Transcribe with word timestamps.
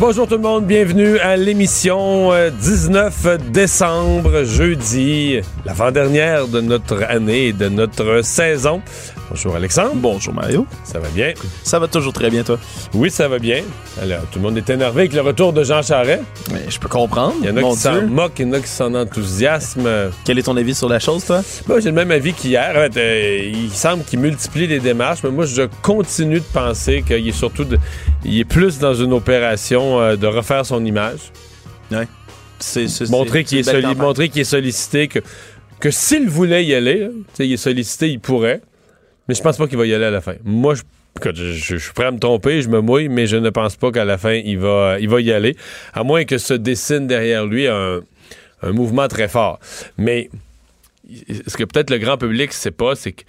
Bonjour 0.00 0.26
tout 0.26 0.34
le 0.34 0.40
monde, 0.40 0.66
bienvenue 0.66 1.18
à 1.20 1.36
l'émission 1.36 2.32
euh, 2.32 2.50
19 2.50 3.50
décembre, 3.52 4.42
jeudi, 4.42 5.38
l'avant-dernière 5.64 6.48
de 6.48 6.60
notre 6.60 7.04
année 7.04 7.46
et 7.48 7.52
de 7.52 7.68
notre 7.68 8.22
saison. 8.24 8.82
Bonjour 9.30 9.56
Alexandre. 9.56 9.92
Bonjour 9.94 10.34
Mario. 10.34 10.66
Ça 10.84 10.98
va 10.98 11.08
bien? 11.08 11.32
Ça 11.62 11.78
va 11.78 11.88
toujours 11.88 12.12
très 12.12 12.28
bien, 12.28 12.42
toi? 12.42 12.58
Oui, 12.92 13.10
ça 13.10 13.26
va 13.26 13.38
bien. 13.38 13.62
Alors, 14.00 14.20
tout 14.30 14.38
le 14.38 14.42
monde 14.44 14.58
est 14.58 14.68
énervé 14.68 15.02
avec 15.02 15.12
le 15.14 15.22
retour 15.22 15.52
de 15.52 15.64
Jean 15.64 15.80
Charest. 15.82 16.22
Mais 16.52 16.60
je 16.68 16.78
peux 16.78 16.88
comprendre. 16.88 17.34
Il 17.40 17.46
y 17.46 17.50
en 17.50 17.56
a 17.56 17.60
Mon 17.60 17.72
qui 17.74 17.80
s'en 17.80 18.02
moquent, 18.02 18.38
il 18.40 18.46
y 18.46 18.50
en 18.50 18.52
a 18.52 18.60
qui 18.60 18.68
s'en 18.68 18.94
enthousiasment. 18.94 20.10
Quel 20.24 20.38
est 20.38 20.42
ton 20.42 20.56
avis 20.56 20.74
sur 20.74 20.88
la 20.88 20.98
chose, 21.00 21.24
toi? 21.24 21.40
Moi, 21.66 21.80
j'ai 21.80 21.88
le 21.88 21.94
même 21.94 22.10
avis 22.10 22.32
qu'hier. 22.34 22.70
En 22.76 22.80
fait, 22.92 22.96
euh, 22.98 23.50
il 23.54 23.70
semble 23.70 24.04
qu'il 24.04 24.20
multiplie 24.20 24.66
les 24.66 24.78
démarches, 24.78 25.20
mais 25.24 25.30
moi, 25.30 25.46
je 25.46 25.62
continue 25.82 26.40
de 26.40 26.44
penser 26.52 27.02
qu'il 27.04 27.26
est 27.26 27.32
surtout 27.32 27.64
de- 27.64 27.78
il 28.24 28.38
est 28.38 28.44
plus 28.44 28.78
dans 28.78 28.94
une 28.94 29.12
opération 29.14 29.83
euh, 30.00 30.16
de 30.16 30.26
refaire 30.26 30.64
son 30.66 30.84
image. 30.84 31.20
Ouais. 31.90 32.06
Montrer 33.10 33.44
qu'il 33.44 33.58
est, 33.58 33.62
soli- 33.82 34.44
sollicité, 34.44 35.08
que, 35.08 35.18
que 35.80 35.90
s'il 35.90 36.28
voulait 36.28 36.64
y 36.64 36.74
aller, 36.74 37.00
là, 37.00 37.08
il 37.40 37.52
est 37.52 37.56
sollicité, 37.56 38.08
il 38.10 38.20
pourrait. 38.20 38.60
Mais 39.28 39.34
je 39.34 39.42
pense 39.42 39.56
pas 39.56 39.66
qu'il 39.66 39.76
va 39.78 39.86
y 39.86 39.94
aller 39.94 40.04
à 40.04 40.10
la 40.10 40.20
fin. 40.20 40.34
Moi, 40.44 40.74
je, 40.74 40.82
écoute, 41.18 41.36
je, 41.36 41.52
je- 41.52 41.76
je 41.76 41.82
suis 41.84 41.92
prêt 41.92 42.06
à 42.06 42.10
me 42.10 42.18
tromper, 42.18 42.62
je 42.62 42.68
me 42.68 42.80
mouille, 42.80 43.08
mais 43.08 43.26
je 43.26 43.36
ne 43.36 43.50
pense 43.50 43.76
pas 43.76 43.90
qu'à 43.90 44.04
la 44.04 44.18
fin, 44.18 44.32
il 44.34 44.58
va, 44.58 44.96
il 45.00 45.08
va 45.08 45.20
y 45.20 45.32
aller. 45.32 45.56
À 45.92 46.04
moins 46.04 46.24
que 46.24 46.38
se 46.38 46.54
dessine 46.54 47.06
derrière 47.06 47.44
lui 47.46 47.66
un, 47.66 48.00
un 48.62 48.72
mouvement 48.72 49.08
très 49.08 49.28
fort. 49.28 49.58
Mais 49.98 50.30
ce 51.46 51.56
que 51.56 51.64
peut-être 51.64 51.90
le 51.90 51.98
grand 51.98 52.16
public 52.16 52.50
ne 52.50 52.54
sait 52.54 52.70
pas, 52.70 52.94
c'est 52.96 53.12
que 53.12 53.24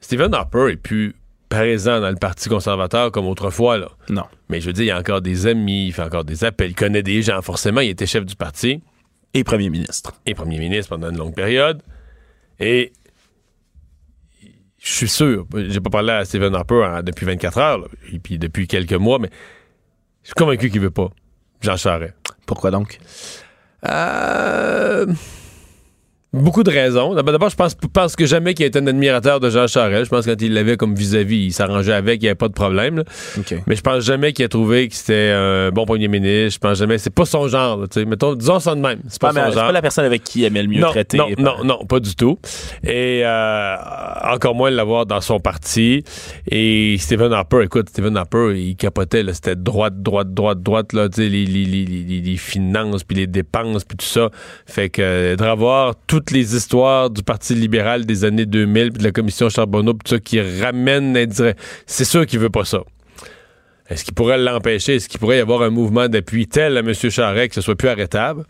Stephen 0.00 0.32
Harper 0.32 0.68
est 0.72 0.76
plus 0.76 1.14
présent 1.50 2.00
dans 2.00 2.08
le 2.08 2.16
Parti 2.16 2.48
conservateur 2.48 3.12
comme 3.12 3.26
autrefois. 3.26 3.76
Là. 3.76 3.90
Non. 4.08 4.24
Mais 4.48 4.62
je 4.62 4.66
veux 4.68 4.72
dire, 4.72 4.84
il 4.84 4.88
y 4.88 4.90
a 4.92 4.98
encore 4.98 5.20
des 5.20 5.46
amis, 5.46 5.88
il 5.88 5.92
fait 5.92 6.02
encore 6.02 6.24
des 6.24 6.44
appels, 6.44 6.70
il 6.70 6.74
connaît 6.74 7.02
des 7.02 7.20
gens. 7.20 7.42
Forcément, 7.42 7.82
il 7.82 7.90
était 7.90 8.06
chef 8.06 8.24
du 8.24 8.36
parti 8.36 8.82
Et 9.34 9.44
premier 9.44 9.68
ministre. 9.68 10.14
et 10.24 10.34
premier 10.34 10.58
ministre 10.58 10.88
pendant 10.88 11.10
une 11.10 11.18
longue 11.18 11.34
période. 11.34 11.82
Et 12.58 12.92
je 14.78 14.90
suis 14.90 15.08
sûr, 15.08 15.46
j'ai 15.54 15.80
pas 15.80 15.90
parlé 15.90 16.12
à 16.12 16.24
Stephen 16.24 16.54
Harper 16.54 16.84
hein, 16.86 17.02
depuis 17.02 17.26
24 17.26 17.58
heures, 17.58 17.78
là, 17.78 17.86
et 18.12 18.18
puis 18.18 18.38
depuis 18.38 18.66
quelques 18.66 18.94
mois, 18.94 19.18
mais 19.18 19.28
je 20.22 20.28
suis 20.28 20.34
convaincu 20.34 20.70
qu'il 20.70 20.80
veut 20.80 20.90
pas. 20.90 21.10
Jean 21.60 21.76
Charest. 21.76 22.14
Pourquoi 22.46 22.70
donc? 22.70 22.98
Euh, 23.88 25.06
Beaucoup 26.32 26.62
de 26.62 26.70
raisons. 26.70 27.14
D'abord, 27.14 27.50
je 27.50 27.56
pense, 27.56 27.74
pense 27.92 28.14
que 28.14 28.24
jamais 28.24 28.54
qu'il 28.54 28.64
a 28.64 28.68
été 28.68 28.78
un 28.78 28.86
admirateur 28.86 29.40
de 29.40 29.50
Jean 29.50 29.66
Charest. 29.66 30.04
Je 30.04 30.10
pense 30.10 30.26
que 30.26 30.30
quand 30.30 30.40
il 30.40 30.54
l'avait 30.54 30.76
comme 30.76 30.94
vis-à-vis, 30.94 31.46
il 31.46 31.52
s'arrangeait 31.52 31.92
avec, 31.92 32.22
il 32.22 32.26
n'y 32.26 32.28
avait 32.28 32.36
pas 32.36 32.46
de 32.46 32.52
problème. 32.52 33.02
Mais 33.66 33.74
je 33.74 33.80
pense 33.80 34.04
jamais 34.04 34.32
qu'il 34.32 34.44
a 34.44 34.48
trouvé 34.48 34.86
que 34.86 34.94
c'était 34.94 35.32
un 35.34 35.70
bon 35.70 35.86
premier 35.86 36.06
ministre. 36.06 36.54
Je 36.54 36.58
pense 36.68 36.78
jamais. 36.78 36.98
C'est 36.98 37.10
pas 37.12 37.24
son 37.24 37.48
genre. 37.48 37.78
là, 37.78 37.86
tu 37.88 37.98
sais. 37.98 38.06
Mettons, 38.06 38.34
disons 38.36 38.60
ça 38.60 38.76
de 38.76 38.80
même. 38.80 39.00
C'est 39.08 39.20
pas, 39.20 39.32
Pas, 39.32 39.46
son 39.46 39.52
genre. 39.54 39.66
pas 39.66 39.72
la 39.72 39.82
personne 39.82 40.04
avec 40.04 40.22
qui 40.22 40.40
il 40.40 40.44
aimait 40.44 40.62
le 40.62 40.68
mieux 40.68 40.80
non, 40.80 40.90
traiter. 40.90 41.16
non, 41.18 41.26
non, 41.36 41.56
pas- 41.56 41.64
non, 41.64 41.84
pas 41.86 41.98
du 41.98 42.14
tout. 42.14 42.38
Et 42.84 43.22
euh, 43.24 43.74
encore 44.32 44.54
moins 44.54 44.70
l'avoir 44.70 45.06
dans 45.06 45.20
son 45.20 45.40
parti. 45.40 46.04
Et 46.48 46.96
Stephen 47.00 47.32
Harper, 47.32 47.62
écoute, 47.64 47.88
Stephen 47.88 48.16
Harper, 48.16 48.52
il 48.56 48.76
capotait, 48.76 49.24
c'était 49.32 49.56
droite, 49.56 50.00
droite, 50.00 50.32
droite, 50.32 50.62
droite, 50.62 50.92
là, 50.92 51.08
tu 51.08 51.22
sais, 51.22 51.28
les, 51.28 51.44
les, 51.44 51.64
les, 51.64 51.84
les- 51.84 52.20
les 52.20 52.36
finances, 52.36 53.02
puis 53.02 53.16
les 53.16 53.26
dépenses, 53.26 53.82
puis 53.84 53.96
tout 53.96 54.06
ça. 54.06 54.30
Fait 54.66 54.90
que 54.90 55.02
euh, 55.02 55.34
de 55.36 55.42
revoir 55.44 55.96
toutes 56.20 56.32
les 56.32 56.54
histoires 56.54 57.08
du 57.08 57.22
Parti 57.22 57.54
libéral 57.54 58.04
des 58.04 58.24
années 58.24 58.44
2000, 58.44 58.92
puis 58.92 58.98
de 58.98 59.04
la 59.04 59.10
commission 59.10 59.48
Charbonneau, 59.48 59.94
puis 59.94 60.04
tout 60.04 60.14
ça, 60.16 60.20
qui 60.20 60.40
ramène. 60.60 61.18
C'est 61.86 62.04
sûr 62.04 62.26
qu'il 62.26 62.38
veut 62.38 62.50
pas 62.50 62.64
ça. 62.64 62.80
Est-ce 63.88 64.04
qu'il 64.04 64.14
pourrait 64.14 64.38
l'empêcher? 64.38 64.96
Est-ce 64.96 65.08
qu'il 65.08 65.18
pourrait 65.18 65.38
y 65.38 65.40
avoir 65.40 65.62
un 65.62 65.70
mouvement 65.70 66.08
d'appui 66.08 66.46
tel 66.46 66.76
à 66.76 66.80
M. 66.80 66.92
Charest 66.94 67.48
que 67.48 67.54
ce 67.54 67.60
soit 67.60 67.74
plus 67.74 67.88
arrêtable? 67.88 68.44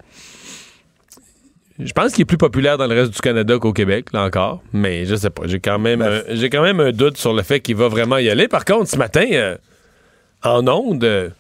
Je 1.79 1.93
pense 1.93 2.13
qu'il 2.13 2.23
est 2.23 2.27
plus 2.27 2.37
populaire 2.37 2.77
dans 2.77 2.87
le 2.87 2.95
reste 2.95 3.15
du 3.15 3.21
Canada 3.21 3.57
qu'au 3.59 3.73
Québec, 3.73 4.09
là 4.13 4.25
encore. 4.25 4.63
Mais 4.73 5.07
je 5.07 5.15
sais 5.15 5.31
pas. 5.31 5.45
J'ai 5.47 5.61
quand 5.61 5.79
même, 5.79 6.01
Ben, 6.01 6.25
j'ai 6.29 6.51
quand 6.51 6.63
même 6.63 6.81
un 6.81 6.91
doute 6.93 7.17
sur 7.17 7.33
le 7.33 7.43
fait 7.43 7.61
qu'il 7.61 7.77
va 7.77 7.89
vraiment 7.89 8.19
y 8.19 8.29
aller. 8.29 8.49
Par 8.49 8.65
contre, 8.67 8.91
ce 8.91 8.97
matin, 8.97 9.25
euh, 9.33 9.57
en 10.43 10.67
ondes, 10.69 11.05
euh, 11.05 11.31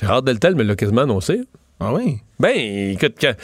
Gérard 0.00 0.22
Deltel 0.22 0.54
me 0.54 0.62
l'a 0.62 0.76
quasiment 0.76 1.02
annoncé. 1.02 1.40
Ah 1.80 1.92
oui? 1.92 2.18
Ben, 2.38 2.56
écoute, 2.92 3.14
quand, 3.20 3.34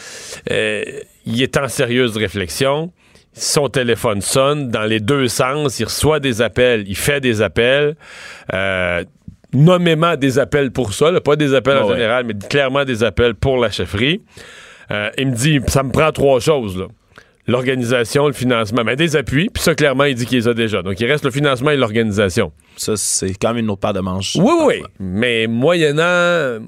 euh, 0.51 0.85
il 1.27 1.43
est 1.43 1.57
en 1.57 1.69
sérieuse 1.69 2.17
réflexion. 2.17 2.93
Son 3.35 3.69
téléphone 3.69 4.21
sonne 4.21 4.69
dans 4.71 4.83
les 4.85 5.01
deux 5.01 5.29
sens. 5.29 5.79
Il 5.81 5.85
reçoit 5.85 6.21
des 6.21 6.43
appels. 6.43 6.85
Il 6.87 6.97
fait 6.97 7.21
des 7.21 7.41
appels. 7.41 7.97
Euh, 8.53 9.05
nommément 9.55 10.17
des 10.17 10.39
appels 10.39 10.71
pour 10.71 10.93
ça. 10.95 11.11
là, 11.11 11.21
pas 11.21 11.37
des 11.37 11.55
appels 11.55 11.77
en 11.77 11.83
Ah 11.83 11.87
ouais. 11.87 11.95
général, 11.95 12.25
mais 12.27 12.35
clairement 12.49 12.85
des 12.85 13.03
appels 13.05 13.35
pour 13.35 13.59
la 13.59 13.71
chefferie. 13.71 14.23
Euh, 14.91 15.11
il 15.19 15.29
me 15.29 15.35
dit, 15.35 15.61
ça 15.69 15.83
me 15.83 15.91
prend 15.93 16.11
trois 16.13 16.41
choses. 16.41 16.77
là. 16.79 16.87
L'organisation, 17.49 18.27
le 18.29 18.33
financement, 18.35 18.85
mais 18.85 18.95
des 18.97 19.17
appuis. 19.17 19.49
Puis 19.53 19.63
ça, 19.63 19.75
clairement, 19.75 20.05
il 20.05 20.15
dit 20.15 20.27
qu'il 20.27 20.39
les 20.39 20.49
a 20.49 20.55
déjà. 20.55 20.81
Donc, 20.83 21.01
il 21.01 21.07
reste 21.07 21.25
le 21.25 21.31
financement 21.31 21.71
et 21.71 21.77
l'organisation. 21.77 22.53
Ça, 22.77 22.97
c'est 22.97 23.35
quand 23.35 23.49
même 23.49 23.65
une 23.65 23.71
autre 23.71 23.81
paire 23.81 23.93
de 23.95 24.01
manches. 24.01 24.37
Oui, 24.37 24.45
oui, 24.61 24.65
oui. 24.81 24.83
Mais 25.01 25.47
moyennant, 25.49 26.61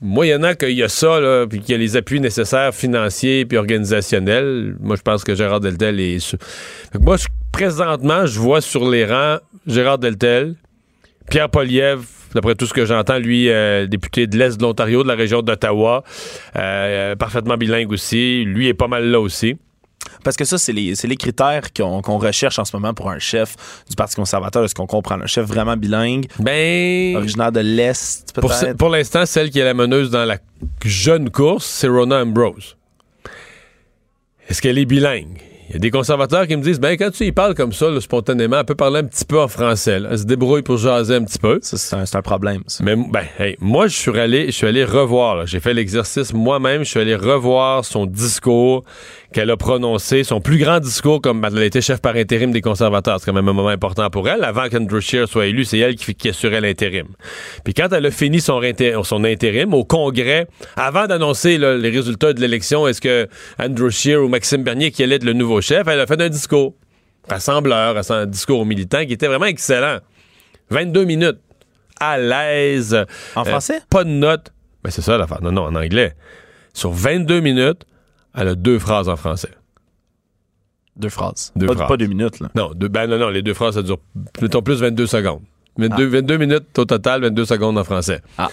moyennant 0.00 0.54
qu'il 0.54 0.72
y 0.72 0.82
a 0.82 0.88
ça, 0.88 1.20
là, 1.20 1.46
puis 1.46 1.60
qu'il 1.60 1.72
y 1.72 1.74
a 1.74 1.78
les 1.78 1.96
appuis 1.96 2.20
nécessaires 2.20 2.74
financiers 2.74 3.44
puis 3.44 3.58
organisationnels, 3.58 4.76
moi, 4.80 4.96
je 4.96 5.02
pense 5.02 5.24
que 5.24 5.34
Gérard 5.34 5.60
Deltel 5.60 6.00
est... 6.00 6.36
moi, 7.00 7.16
présentement, 7.52 8.26
je 8.26 8.38
vois 8.38 8.60
sur 8.60 8.88
les 8.88 9.04
rangs 9.04 9.38
Gérard 9.66 9.98
Deltel, 9.98 10.54
Pierre 11.30 11.50
Poliev, 11.50 12.00
d'après 12.34 12.54
tout 12.54 12.66
ce 12.66 12.74
que 12.74 12.84
j'entends, 12.84 13.18
lui, 13.18 13.50
euh, 13.50 13.86
député 13.86 14.26
de 14.26 14.36
l'Est 14.38 14.56
de 14.56 14.62
l'Ontario, 14.62 15.02
de 15.02 15.08
la 15.08 15.14
région 15.14 15.42
d'Ottawa, 15.42 16.04
euh, 16.56 17.16
parfaitement 17.16 17.56
bilingue 17.56 17.92
aussi. 17.92 18.44
Lui 18.44 18.68
est 18.68 18.74
pas 18.74 18.88
mal 18.88 19.04
là 19.10 19.20
aussi. 19.20 19.56
Parce 20.24 20.36
que 20.36 20.44
ça, 20.44 20.58
c'est 20.58 20.72
les, 20.72 21.16
critères 21.16 21.72
qu'on 21.72 22.18
recherche 22.18 22.58
en 22.58 22.64
ce 22.64 22.76
moment 22.76 22.94
pour 22.94 23.10
un 23.10 23.18
chef 23.18 23.54
du 23.88 23.96
Parti 23.96 24.16
conservateur. 24.16 24.64
Est-ce 24.64 24.74
qu'on 24.74 24.86
comprend? 24.86 25.20
Un 25.20 25.26
chef 25.26 25.46
vraiment 25.46 25.76
bilingue, 25.76 26.26
Ben... 26.38 27.16
originaire 27.16 27.52
de 27.52 27.60
l'Est, 27.60 28.34
Pour, 28.78 28.90
l'instant, 28.90 29.26
celle 29.26 29.50
qui 29.50 29.58
est 29.58 29.64
la 29.64 29.74
meneuse 29.74 30.10
dans 30.10 30.24
la 30.24 30.38
jeune 30.84 31.30
course, 31.30 31.66
c'est 31.66 31.88
Rona 31.88 32.22
Ambrose. 32.22 32.76
Est-ce 34.48 34.62
qu'elle 34.62 34.78
est 34.78 34.86
bilingue? 34.86 35.42
Il 35.68 35.74
y 35.74 35.76
a 35.76 35.78
des 35.80 35.90
conservateurs 35.90 36.46
qui 36.46 36.56
me 36.56 36.62
disent, 36.62 36.80
ben 36.80 36.96
quand 36.96 37.10
tu 37.10 37.26
y 37.26 37.32
parles 37.32 37.54
comme 37.54 37.74
ça, 37.74 37.90
là, 37.90 38.00
spontanément, 38.00 38.58
elle 38.58 38.64
peut 38.64 38.74
parler 38.74 39.00
un 39.00 39.04
petit 39.04 39.26
peu 39.26 39.38
en 39.38 39.48
français. 39.48 40.00
là. 40.00 40.08
Elle 40.12 40.18
se 40.18 40.24
débrouille 40.24 40.62
pour 40.62 40.78
jaser 40.78 41.16
un 41.16 41.24
petit 41.24 41.38
peu. 41.38 41.58
C'est 41.60 42.16
un, 42.16 42.22
problème, 42.22 42.62
ça. 42.66 42.82
Mais 42.82 42.96
ben, 42.96 43.24
hey, 43.38 43.54
moi, 43.60 43.86
je 43.86 43.94
suis 43.94 44.18
allé, 44.18 44.46
je 44.46 44.52
suis 44.52 44.66
allé 44.66 44.82
revoir. 44.82 45.46
J'ai 45.46 45.60
fait 45.60 45.74
l'exercice 45.74 46.32
moi-même. 46.32 46.84
Je 46.84 46.88
suis 46.88 47.00
allé 47.00 47.14
revoir 47.14 47.84
son 47.84 48.06
discours 48.06 48.84
qu'elle 49.32 49.50
a 49.50 49.56
prononcé, 49.56 50.24
son 50.24 50.40
plus 50.40 50.56
grand 50.58 50.80
discours 50.80 51.20
comme 51.20 51.44
elle 51.44 51.58
a 51.58 51.64
été 51.64 51.80
chef 51.82 52.00
par 52.00 52.16
intérim 52.16 52.50
des 52.50 52.62
conservateurs. 52.62 53.20
C'est 53.20 53.26
quand 53.26 53.34
même 53.34 53.48
un 53.48 53.52
moment 53.52 53.68
important 53.68 54.08
pour 54.08 54.28
elle. 54.28 54.42
Avant 54.42 54.68
qu'Andrew 54.68 55.00
Scheer 55.00 55.28
soit 55.28 55.46
élu, 55.46 55.64
c'est 55.64 55.78
elle 55.78 55.96
qui, 55.96 56.14
qui 56.14 56.30
assurait 56.30 56.60
l'intérim. 56.62 57.08
Puis 57.62 57.74
quand 57.74 57.88
elle 57.92 58.06
a 58.06 58.10
fini 58.10 58.40
son, 58.40 58.60
son 59.04 59.24
intérim 59.24 59.74
au 59.74 59.84
Congrès, 59.84 60.46
avant 60.76 61.06
d'annoncer 61.06 61.58
les 61.58 61.90
résultats 61.90 62.32
de 62.32 62.40
l'élection, 62.40 62.88
est-ce 62.88 63.00
que 63.02 63.28
Andrew 63.58 63.90
Scheer 63.90 64.22
ou 64.22 64.28
Maxime 64.28 64.62
Bernier 64.62 64.90
qui 64.90 65.02
allait 65.02 65.16
être 65.16 65.24
le 65.24 65.34
nouveau 65.34 65.60
chef, 65.60 65.86
elle 65.88 66.00
a 66.00 66.06
fait 66.06 66.20
un 66.20 66.28
discours 66.30 66.74
rassembleur, 67.28 67.96
un 68.10 68.26
discours 68.26 68.60
aux 68.60 68.64
militants 68.64 69.04
qui 69.04 69.12
était 69.12 69.26
vraiment 69.26 69.44
excellent. 69.46 69.98
22 70.70 71.04
minutes 71.04 71.38
à 72.00 72.16
l'aise. 72.18 72.94
En 73.34 73.42
Euh, 73.42 73.44
français? 73.44 73.80
pas 73.90 74.04
de 74.04 74.10
notes. 74.10 74.52
Ben, 74.82 74.90
c'est 74.90 75.02
ça 75.02 75.18
l'affaire. 75.18 75.42
Non, 75.42 75.52
non, 75.52 75.62
en 75.64 75.74
anglais. 75.74 76.14
Sur 76.72 76.92
22 76.92 77.40
minutes, 77.40 77.82
elle 78.36 78.48
a 78.48 78.54
deux 78.54 78.78
phrases 78.78 79.08
en 79.08 79.16
français. 79.16 79.50
Deux 80.96 81.08
phrases. 81.08 81.52
Deux 81.54 81.66
pas, 81.66 81.74
phrases. 81.74 81.88
pas 81.88 81.96
deux 81.96 82.06
minutes, 82.06 82.40
là. 82.40 82.48
Non, 82.54 82.72
deux- 82.74 82.88
ben 82.88 83.06
non, 83.06 83.18
non, 83.18 83.28
les 83.28 83.42
deux 83.42 83.54
phrases, 83.54 83.74
ça 83.74 83.82
dure, 83.82 83.98
mettons, 84.42 84.62
plus 84.62 84.80
22 84.80 85.06
secondes. 85.06 85.42
22, 85.76 86.06
22 86.06 86.36
minutes 86.38 86.76
au 86.78 86.84
total, 86.84 87.20
22 87.22 87.44
secondes 87.44 87.78
en 87.78 87.84
français. 87.84 88.20
Ah. 88.36 88.48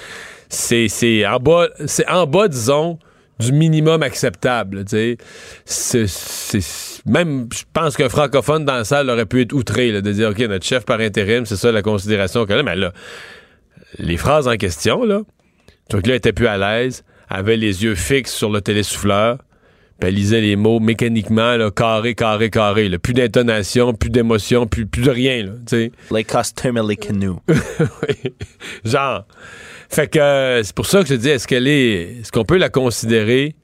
C'est, 0.47 0.87
c'est 0.89 1.25
en 1.25 1.39
bas, 1.39 1.67
c'est 1.87 2.07
en 2.07 2.27
bas, 2.27 2.47
disons, 2.47 2.99
du 3.39 3.51
minimum 3.51 4.03
acceptable, 4.03 4.85
tu 4.85 4.91
sais. 4.91 5.17
C'est, 5.65 6.05
c'est- 6.07 7.03
même, 7.07 7.47
je 7.51 7.63
pense 7.73 7.97
qu'un 7.97 8.09
francophone 8.09 8.63
dans 8.63 8.75
la 8.75 8.83
salle 8.83 9.09
aurait 9.09 9.25
pu 9.25 9.41
être 9.41 9.53
outré, 9.53 9.91
là, 9.91 10.01
de 10.01 10.11
dire, 10.11 10.29
OK, 10.29 10.39
notre 10.41 10.65
chef 10.65 10.85
par 10.85 10.99
intérim, 10.99 11.45
c'est 11.47 11.55
ça 11.55 11.71
la 11.71 11.81
considération 11.81 12.45
qu'elle 12.45 12.59
a. 12.59 12.63
Mais 12.63 12.75
là, 12.75 12.93
les 13.97 14.17
phrases 14.17 14.47
en 14.47 14.55
question, 14.55 15.03
là, 15.03 15.21
donc 15.89 16.05
là, 16.05 16.13
elle 16.13 16.17
était 16.17 16.33
plus 16.33 16.47
à 16.47 16.57
l'aise, 16.57 17.03
avait 17.27 17.57
les 17.57 17.83
yeux 17.83 17.95
fixes 17.95 18.33
sur 18.33 18.51
le 18.51 18.61
télésouffleur, 18.61 19.39
puis 19.99 20.09
elle 20.09 20.15
lisait 20.15 20.41
les 20.41 20.55
mots 20.55 20.79
mécaniquement, 20.79 21.55
là, 21.55 21.71
carré, 21.71 22.15
carré, 22.15 22.49
carré. 22.49 22.89
là. 22.89 22.99
Plus 22.99 23.13
d'intonation, 23.13 23.93
plus 23.93 24.09
d'émotion, 24.09 24.67
plus, 24.67 24.85
plus 24.85 25.03
de 25.03 25.11
rien, 25.11 25.43
là, 25.43 25.51
tu 25.65 25.77
sais. 25.77 25.91
Les 26.11 26.23
costumes 26.23 26.85
les 26.87 26.97
canoes. 26.97 27.39
Oui. 27.79 28.33
Genre. 28.83 29.25
Fait 29.89 30.07
que 30.07 30.19
euh, 30.19 30.63
c'est 30.63 30.75
pour 30.75 30.87
ça 30.87 31.01
que 31.01 31.07
je 31.07 31.15
dis, 31.15 31.29
est-ce 31.29 31.47
qu'elle 31.47 31.67
est. 31.67 32.19
Est-ce 32.19 32.31
qu'on 32.31 32.43
peut 32.43 32.57
la 32.57 32.69
considérer 32.69 33.55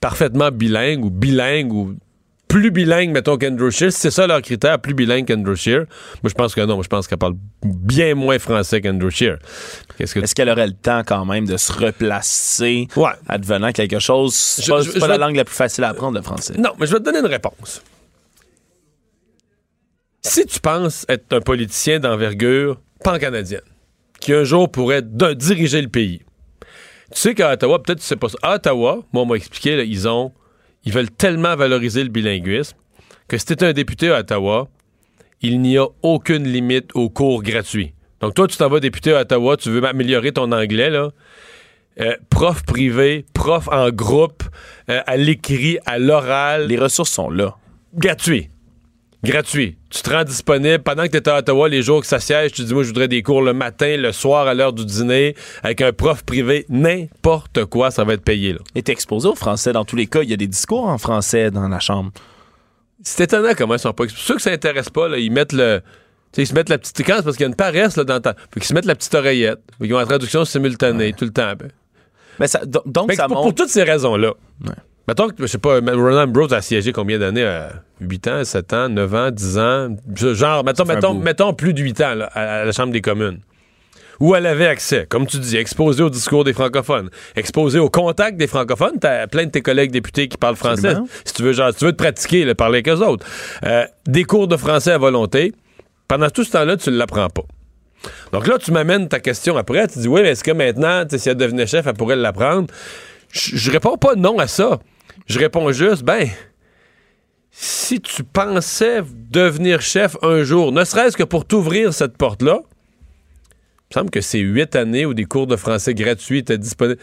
parfaitement 0.00 0.50
bilingue 0.50 1.04
ou 1.04 1.10
bilingue 1.10 1.72
ou 1.72 1.94
plus 2.48 2.70
bilingue, 2.70 3.10
mettons, 3.10 3.36
qu'Andrew 3.36 3.70
Shear? 3.70 3.90
Si 3.92 3.98
c'est 4.00 4.10
ça 4.10 4.26
leur 4.26 4.40
critère, 4.40 4.78
plus 4.80 4.94
bilingue 4.94 5.26
qu'Andrew 5.26 5.56
Shear. 5.56 5.80
Moi, 6.22 6.30
je 6.30 6.34
pense 6.34 6.54
que 6.54 6.60
non. 6.60 6.74
Moi, 6.74 6.84
je 6.84 6.88
pense 6.88 7.06
qu'elle 7.08 7.18
parle 7.18 7.34
bien 7.64 8.14
moins 8.14 8.38
français 8.38 8.80
qu'Andrew 8.80 9.10
Shear. 9.10 9.38
Est-ce 9.98 10.34
qu'elle 10.34 10.48
aurait 10.48 10.66
le 10.68 10.72
temps 10.74 11.02
quand 11.04 11.24
même 11.24 11.46
de 11.46 11.56
se 11.56 11.72
replacer 11.72 12.88
Ouais. 12.96 13.10
advenant 13.28 13.72
quelque 13.72 13.98
chose? 13.98 14.34
C'est 14.34 14.68
pas, 14.70 14.80
je- 14.82 14.90
c'est 14.92 14.98
pas 15.00 15.06
je 15.06 15.10
la 15.10 15.18
vais- 15.18 15.24
langue 15.24 15.36
la 15.36 15.44
plus 15.44 15.54
facile 15.54 15.84
à 15.84 15.88
apprendre, 15.88 16.16
le 16.16 16.22
français. 16.22 16.54
Non, 16.56 16.70
mais 16.78 16.86
je 16.86 16.92
vais 16.92 16.98
te 17.00 17.04
donner 17.04 17.18
une 17.18 17.26
réponse. 17.26 17.82
Si 20.22 20.44
tu 20.46 20.60
penses 20.60 21.04
être 21.08 21.32
un 21.32 21.40
politicien 21.40 21.98
d'envergure 22.00 22.80
pan-canadienne, 23.04 23.60
qui 24.20 24.32
un 24.32 24.44
jour 24.44 24.70
pourrait 24.70 25.02
de- 25.02 25.34
diriger 25.34 25.80
le 25.82 25.88
pays, 25.88 26.22
tu 27.14 27.20
sais 27.20 27.34
qu'à 27.34 27.52
Ottawa, 27.52 27.80
peut-être 27.82 28.00
tu 28.00 28.04
sais 28.06 28.16
pas 28.16 28.28
ça. 28.28 28.38
À 28.42 28.54
Ottawa, 28.56 29.04
moi, 29.12 29.22
on 29.22 29.26
m'a 29.26 29.36
expliqué, 29.36 29.76
là, 29.76 29.84
ils 29.84 30.08
ont. 30.08 30.32
Ils 30.86 30.92
veulent 30.92 31.10
tellement 31.10 31.56
valoriser 31.56 32.02
le 32.04 32.08
bilinguisme 32.08 32.76
que 33.28 33.36
si 33.36 33.44
tu 33.44 33.64
un 33.64 33.72
député 33.72 34.10
à 34.10 34.20
Ottawa, 34.20 34.68
il 35.42 35.60
n'y 35.60 35.76
a 35.76 35.86
aucune 36.02 36.44
limite 36.44 36.90
aux 36.94 37.10
cours 37.10 37.42
gratuits. 37.42 37.92
Donc, 38.20 38.34
toi, 38.34 38.46
tu 38.46 38.56
t'en 38.56 38.68
vas 38.68 38.80
député 38.80 39.12
à 39.12 39.20
Ottawa, 39.22 39.56
tu 39.56 39.68
veux 39.68 39.84
améliorer 39.84 40.32
ton 40.32 40.50
anglais, 40.52 40.88
là. 40.88 41.10
Euh, 41.98 42.14
prof 42.30 42.62
privé, 42.62 43.24
prof 43.34 43.68
en 43.70 43.90
groupe, 43.90 44.42
euh, 44.88 45.00
à 45.06 45.16
l'écrit, 45.16 45.78
à 45.86 45.98
l'oral, 45.98 46.66
Les 46.68 46.78
ressources 46.78 47.10
sont 47.10 47.30
là. 47.30 47.56
gratuit. 47.94 48.48
Gratuit. 49.26 49.76
Tu 49.90 50.02
te 50.02 50.10
rends 50.10 50.24
disponible 50.24 50.78
pendant 50.80 51.04
que 51.04 51.08
tu 51.10 51.16
es 51.18 51.28
à 51.28 51.38
Ottawa, 51.38 51.68
les 51.68 51.82
jours 51.82 52.00
que 52.00 52.06
ça 52.06 52.20
siège, 52.20 52.52
tu 52.52 52.62
dis 52.64 52.72
moi 52.74 52.82
je 52.82 52.88
voudrais 52.88 53.08
des 53.08 53.22
cours 53.22 53.42
le 53.42 53.52
matin, 53.52 53.96
le 53.96 54.12
soir 54.12 54.46
à 54.46 54.54
l'heure 54.54 54.72
du 54.72 54.84
dîner, 54.84 55.34
avec 55.62 55.80
un 55.80 55.92
prof 55.92 56.22
privé, 56.24 56.66
n'importe 56.68 57.64
quoi, 57.66 57.90
ça 57.90 58.04
va 58.04 58.14
être 58.14 58.22
payé. 58.24 58.52
Là. 58.52 58.58
Et 58.74 58.82
t'es 58.82 58.92
exposé 58.92 59.28
au 59.28 59.34
français 59.34 59.72
dans 59.72 59.84
tous 59.84 59.96
les 59.96 60.06
cas. 60.06 60.22
Il 60.22 60.30
y 60.30 60.34
a 60.34 60.36
des 60.36 60.46
discours 60.46 60.86
en 60.86 60.98
français 60.98 61.50
dans 61.50 61.68
la 61.68 61.80
chambre. 61.80 62.10
C'est 63.02 63.24
étonnant 63.24 63.52
comment 63.56 63.74
ils 63.74 63.78
sont 63.80 63.92
pas. 63.92 64.04
C'est 64.08 64.16
sûr 64.16 64.36
que 64.36 64.42
ça 64.42 64.50
intéresse 64.50 64.90
pas, 64.90 65.08
là, 65.08 65.18
ils 65.18 65.30
mettent 65.30 65.52
le. 65.52 65.80
ils 66.36 66.46
se 66.46 66.54
mettent 66.54 66.68
la 66.68 66.78
petite. 66.78 66.96
C'est 66.96 67.04
parce 67.04 67.24
qu'il 67.36 67.40
y 67.42 67.44
a 67.44 67.48
une 67.48 67.54
paresse 67.54 67.96
là, 67.96 68.04
dans 68.04 68.20
ta. 68.20 68.34
Faut 68.34 68.60
qu'ils 68.60 68.64
se 68.64 68.74
mettent 68.74 68.84
la 68.86 68.94
petite 68.94 69.14
oreillette. 69.14 69.60
Faut 69.78 69.84
qu'ils 69.84 69.94
ont 69.94 69.98
la 69.98 70.06
traduction 70.06 70.44
simultanée 70.44 71.12
tout 71.12 71.24
le 71.24 71.32
temps. 71.32 71.52
Ben. 71.58 71.70
Mais 72.38 72.48
ça, 72.48 72.64
do- 72.66 72.82
donc, 72.84 73.12
ça 73.12 73.28
pour, 73.28 73.42
pour 73.42 73.54
toutes 73.54 73.68
ces 73.70 73.82
raisons-là. 73.82 74.32
Ouais. 74.66 74.74
Mettons 75.08 75.28
que, 75.28 75.34
je 75.40 75.46
sais 75.46 75.58
pas, 75.58 75.78
Roland 75.80 76.24
Ambrose 76.24 76.52
a 76.52 76.60
siégé 76.60 76.92
combien 76.92 77.18
d'années? 77.18 77.44
euh, 77.44 77.68
8 78.00 78.28
ans, 78.28 78.44
7 78.44 78.72
ans, 78.72 78.88
9 78.88 79.14
ans, 79.14 79.30
10 79.30 79.58
ans? 79.58 79.96
Genre, 80.14 80.64
mettons, 80.64 81.14
mettons, 81.14 81.54
plus 81.54 81.72
de 81.74 81.80
8 81.82 82.00
ans 82.00 82.14
là, 82.14 82.30
à, 82.34 82.60
à 82.60 82.64
la 82.64 82.72
Chambre 82.72 82.92
des 82.92 83.00
communes. 83.00 83.38
Où 84.18 84.34
elle 84.34 84.46
avait 84.46 84.66
accès, 84.66 85.06
comme 85.08 85.26
tu 85.26 85.38
dis, 85.38 85.56
exposé 85.58 86.02
au 86.02 86.08
discours 86.08 86.42
des 86.42 86.54
francophones, 86.54 87.10
exposé 87.36 87.78
au 87.78 87.90
contact 87.90 88.38
des 88.38 88.46
francophones. 88.46 88.98
T'as 88.98 89.26
plein 89.26 89.44
de 89.44 89.50
tes 89.50 89.60
collègues 89.60 89.90
députés 89.90 90.26
qui 90.26 90.38
parlent 90.38 90.56
français. 90.56 90.88
Absolument. 90.88 91.08
Si 91.24 91.34
tu 91.34 91.42
veux, 91.42 91.52
genre, 91.52 91.70
si 91.70 91.78
tu 91.78 91.84
veux 91.84 91.92
te 91.92 91.98
pratiquer, 92.02 92.44
là, 92.46 92.54
parler 92.54 92.76
avec 92.78 92.88
eux 92.88 93.04
autres. 93.04 93.26
Euh, 93.64 93.84
des 94.06 94.24
cours 94.24 94.48
de 94.48 94.56
français 94.56 94.92
à 94.92 94.98
volonté. 94.98 95.52
Pendant 96.08 96.30
tout 96.30 96.44
ce 96.44 96.52
temps-là, 96.52 96.76
tu 96.78 96.90
ne 96.90 96.96
l'apprends 96.96 97.28
pas. 97.28 97.42
Donc 98.32 98.46
là, 98.46 98.56
tu 98.58 98.72
m'amènes 98.72 99.08
ta 99.08 99.20
question 99.20 99.56
après. 99.56 99.86
Tu 99.88 99.98
dis, 99.98 100.08
oui, 100.08 100.22
mais 100.22 100.30
est-ce 100.30 100.44
que 100.44 100.52
maintenant, 100.52 101.04
si 101.08 101.28
elle 101.28 101.36
devenait 101.36 101.66
chef, 101.66 101.86
elle 101.86 101.94
pourrait 101.94 102.16
l'apprendre? 102.16 102.68
Je 103.32 103.56
je 103.56 103.70
réponds 103.70 103.96
pas 103.98 104.14
non 104.14 104.38
à 104.38 104.46
ça. 104.46 104.78
Je 105.26 105.38
réponds 105.38 105.72
juste, 105.72 106.02
ben, 106.02 106.28
si 107.50 108.00
tu 108.00 108.22
pensais 108.22 109.02
devenir 109.30 109.80
chef 109.80 110.16
un 110.22 110.42
jour, 110.42 110.72
ne 110.72 110.84
serait-ce 110.84 111.16
que 111.16 111.24
pour 111.24 111.44
t'ouvrir 111.44 111.92
cette 111.92 112.16
porte-là, 112.16 112.60
il 112.62 113.98
me 113.98 114.00
semble 114.00 114.10
que 114.10 114.20
c'est 114.20 114.38
huit 114.38 114.74
années 114.76 115.06
où 115.06 115.14
des 115.14 115.24
cours 115.24 115.46
de 115.46 115.56
français 115.56 115.94
gratuits 115.94 116.38
étaient 116.38 116.58
disponibles. 116.58 117.00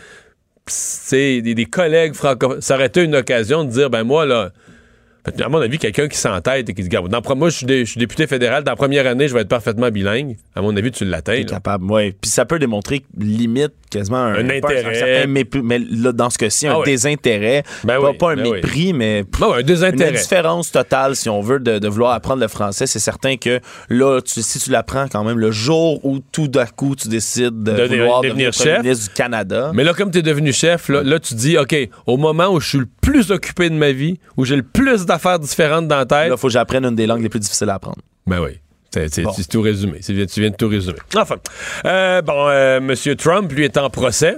C'est 0.67 1.41
des, 1.41 1.55
des 1.55 1.65
collègues 1.65 2.13
francophones. 2.13 2.61
Ça 2.61 2.75
aurait 2.75 2.87
été 2.87 3.03
une 3.03 3.15
occasion 3.15 3.63
de 3.63 3.69
dire, 3.69 3.89
ben 3.89 4.03
moi, 4.03 4.25
là, 4.25 4.51
à 5.43 5.49
mon 5.49 5.59
avis, 5.61 5.77
quelqu'un 5.77 6.07
qui 6.07 6.17
s'entête 6.17 6.69
et 6.69 6.73
qui 6.73 6.83
se 6.83 6.89
dit, 6.89 6.95
Regarde, 6.97 7.11
dans, 7.11 7.35
moi, 7.35 7.49
je 7.49 7.57
suis, 7.57 7.65
dé- 7.65 7.85
je 7.85 7.91
suis 7.91 7.99
député 7.99 8.27
fédéral, 8.27 8.63
dans 8.63 8.71
la 8.71 8.75
première 8.75 9.07
année, 9.07 9.27
je 9.27 9.33
vais 9.33 9.41
être 9.41 9.47
parfaitement 9.47 9.89
bilingue. 9.89 10.35
À 10.55 10.61
mon 10.61 10.75
avis, 10.75 10.91
tu 10.91 11.05
l'atteins. 11.05 11.43
Capable, 11.43 11.89
ouais. 11.91 12.13
Puis 12.19 12.29
ça 12.29 12.45
peut 12.45 12.59
démontrer 12.59 13.03
limite 13.17 13.71
quasiment 13.89 14.17
un, 14.17 14.33
Un 14.35 14.49
intérêt. 14.49 14.95
certain 14.95 15.27
mépris, 15.27 15.61
mais 15.63 15.79
là, 15.79 16.11
dans 16.11 16.29
ce 16.29 16.37
cas-ci, 16.39 16.67
un 16.67 16.77
Ah 16.79 16.83
désintérêt. 16.83 17.63
Ben 17.83 17.99
pas, 18.01 18.09
oui, 18.09 18.17
pas 18.17 18.31
un 18.31 18.35
ben 18.37 18.43
oui. 18.47 18.51
mépris, 18.53 18.93
mais 18.93 19.23
pff, 19.23 19.39
Bon, 19.39 19.53
un 19.53 19.59
une 19.59 19.65
désintérêt. 19.65 20.09
indifférence 20.09 20.71
totale, 20.71 21.15
si 21.15 21.29
on 21.29 21.41
veut, 21.41 21.59
de, 21.59 21.77
de 21.79 21.87
vouloir 21.87 22.13
apprendre 22.13 22.41
le 22.41 22.47
français. 22.47 22.87
C'est 22.87 22.99
certain 22.99 23.37
que 23.37 23.59
là, 23.89 24.19
tu- 24.21 24.41
si 24.41 24.59
tu 24.59 24.71
l'apprends 24.71 25.07
quand 25.07 25.23
même 25.23 25.37
le 25.39 25.51
jour 25.51 26.03
où 26.05 26.19
tout 26.31 26.47
d'un 26.47 26.65
coup 26.65 26.95
tu 26.95 27.07
décides 27.07 27.63
de, 27.63 27.71
De- 27.71 27.87
de- 27.87 27.95
vouloir 27.97 28.21
devenir 28.21 28.51
chef. 28.51 28.81
ministre 28.81 29.09
du 29.09 29.13
Canada. 29.13 29.71
Mais 29.75 29.83
là, 29.83 29.93
comme 29.93 30.09
tu 30.11 30.17
es 30.19 30.21
devenu 30.23 30.51
chef, 30.53 30.89
là, 30.89 31.03
là, 31.03 31.19
tu 31.19 31.35
dis, 31.35 31.57
OK, 31.57 31.75
au 32.07 32.17
moment 32.17 32.47
où 32.49 32.59
je 32.59 32.67
suis 32.69 32.77
le 32.79 32.87
plus 33.01 33.29
occupé 33.31 33.69
de 33.69 33.75
ma 33.75 33.91
vie, 33.91 34.17
où 34.37 34.45
j'ai 34.45 34.55
le 34.55 34.63
plus 34.63 35.05
d'affaires 35.13 35.39
différentes 35.39 35.87
dans 35.87 35.97
la 35.97 36.05
tête, 36.05 36.29
Là, 36.29 36.35
il 36.35 36.37
faut 36.37 36.47
que 36.47 36.53
j'apprenne 36.53 36.85
une 36.85 36.95
des 36.95 37.05
langues 37.07 37.21
les 37.23 37.29
plus 37.29 37.39
difficiles 37.39 37.69
à 37.69 37.75
apprendre. 37.75 37.97
Ben 38.27 38.39
oui. 38.41 38.59
C'est 38.95 39.23
Bon. 39.23 39.31
tout 39.49 39.61
résumé. 39.61 40.01
Tu 40.05 40.13
viens 40.13 40.49
de 40.51 40.55
tout 40.55 40.67
résumer. 40.67 40.99
Enfin. 41.17 41.37
Euh, 41.83 42.21
bon, 42.21 42.47
euh, 42.47 42.77
M. 42.77 42.93
Trump, 43.17 43.51
lui, 43.51 43.63
est 43.65 43.75
en 43.77 43.89
procès. 43.89 44.35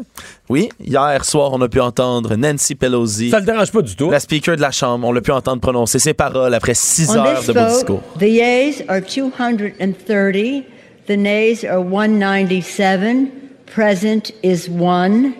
Oui, 0.47 0.69
hier 0.79 1.25
soir, 1.25 1.51
on 1.51 1.59
a 1.61 1.67
pu 1.67 1.81
entendre 1.81 2.37
Nancy 2.37 2.73
Pelosi, 2.75 3.31
Ça 3.31 3.41
le 3.41 3.45
dérange 3.45 3.73
pas 3.73 3.81
du 3.81 3.93
tout. 3.97 4.09
la 4.09 4.21
speaker 4.21 4.55
de 4.55 4.61
la 4.61 4.71
Chambre, 4.71 5.05
on 5.05 5.11
l'a 5.11 5.19
pu 5.19 5.31
entendre 5.31 5.59
prononcer 5.59 5.99
ses 5.99 6.13
paroles 6.13 6.53
après 6.53 6.73
six 6.73 7.09
On 7.09 7.17
heures 7.17 7.41
de 7.43 7.51
beau 7.51 7.59
vote, 7.59 7.69
discours. 7.73 8.01
the 8.17 8.29
yeas 8.29 8.81
are 8.87 9.01
230, 9.01 10.63
the 11.07 11.17
nays 11.17 11.65
are 11.65 11.81
197, 11.81 13.27
present 13.65 14.31
is 14.41 14.69
one. 14.69 15.33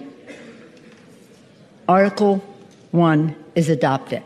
Article 1.88 2.42
1 2.92 3.34
is 3.56 3.70
adopted. 3.70 4.22